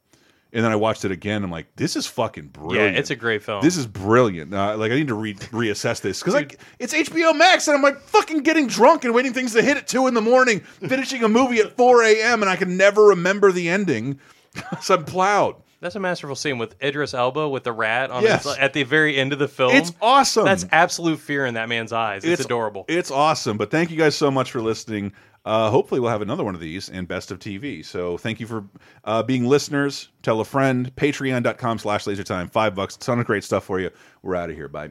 and 0.53 0.65
then 0.65 0.73
I 0.73 0.77
watched 0.77 1.05
it 1.05 1.11
again. 1.11 1.45
I'm 1.45 1.51
like, 1.51 1.75
this 1.77 1.97
is 1.97 2.07
fucking 2.07 2.49
brilliant. 2.49 2.95
Yeah, 2.95 2.99
it's 2.99 3.11
a 3.11 3.17
great 3.17 3.43
film. 3.43 3.63
This 3.63 3.77
is 3.77 3.87
brilliant. 3.87 4.55
Uh, 4.55 4.77
like, 4.77 4.93
I 4.93 4.95
need 4.95 5.09
to 5.09 5.15
re 5.15 5.35
reassess 5.35 6.01
this 6.01 6.21
because 6.21 6.35
like 6.35 6.59
it's 6.79 6.95
HBO 6.95 7.37
Max, 7.37 7.69
and 7.69 7.77
I'm 7.77 7.83
like 7.83 8.01
fucking 8.01 8.39
getting 8.41 8.67
drunk 8.67 9.05
and 9.05 9.15
waiting 9.15 9.33
things 9.33 9.53
to 9.55 9.63
hit 9.63 9.77
at 9.77 9.87
two 9.89 10.07
in 10.07 10.15
the 10.15 10.21
morning, 10.23 10.61
finishing 10.89 11.23
a 11.25 11.29
movie 11.29 11.59
at 11.61 11.77
4 11.77 12.03
a.m. 12.05 12.43
and 12.43 12.51
I 12.51 12.57
can 12.57 12.77
never 12.77 13.07
remember 13.07 13.53
the 13.53 13.69
ending 13.69 14.21
so 14.81 14.95
I'm 14.95 15.05
plowed. 15.05 15.57
That's 15.81 15.95
a 15.95 16.01
masterful 16.01 16.35
scene 16.35 16.59
with 16.59 16.75
Idris 16.83 17.15
Elba 17.15 17.49
with 17.49 17.63
the 17.63 17.73
rat 17.73 18.11
on 18.11 18.25
Yes. 18.25 18.43
his, 18.43 18.57
at 18.57 18.73
the 18.73 18.83
very 18.83 19.17
end 19.17 19.33
of 19.33 19.39
the 19.39 19.47
film. 19.47 19.77
It's 19.77 19.93
awesome. 20.03 20.45
That's 20.45 20.67
absolute 20.73 21.21
fear 21.21 21.47
in 21.47 21.55
that 21.55 21.69
man's 21.69 21.93
eyes. 21.93 22.25
It's, 22.25 22.45
adorable. 22.45 22.85
It's 22.89 23.13
awesome. 23.13 23.57
But 23.59 23.71
thank 23.71 23.93
you 23.93 23.97
guys 23.97 24.17
so 24.17 24.29
much 24.29 24.51
for 24.51 24.61
listening. 24.61 25.13
Uh, 25.49 25.71
hopefully, 25.71 25.99
we'll 25.99 26.11
have 26.11 26.21
another 26.21 26.45
one 26.45 26.55
of 26.55 26.61
these 26.61 26.91
in 26.91 27.07
Best 27.07 27.31
of 27.31 27.39
TV. 27.39 27.83
So 27.83 28.19
thank 28.19 28.39
you 28.39 28.47
for 28.47 28.65
uh, 29.05 29.23
being 29.23 29.47
listeners. 29.47 30.11
Tell 30.23 30.41
a 30.41 30.45
friend. 30.45 30.95
Patreon.com 30.95 31.79
slash 31.79 32.05
lasertime. 32.05 32.51
Five 32.51 32.75
bucks. 32.75 32.99
Ton 32.99 33.19
of 33.19 33.25
great 33.25 33.45
stuff 33.45 33.65
for 33.65 33.81
you. 33.81 33.91
We're 34.23 34.37
out 34.37 34.51
of 34.51 34.57
here. 34.57 34.69
Bye. 34.69 34.91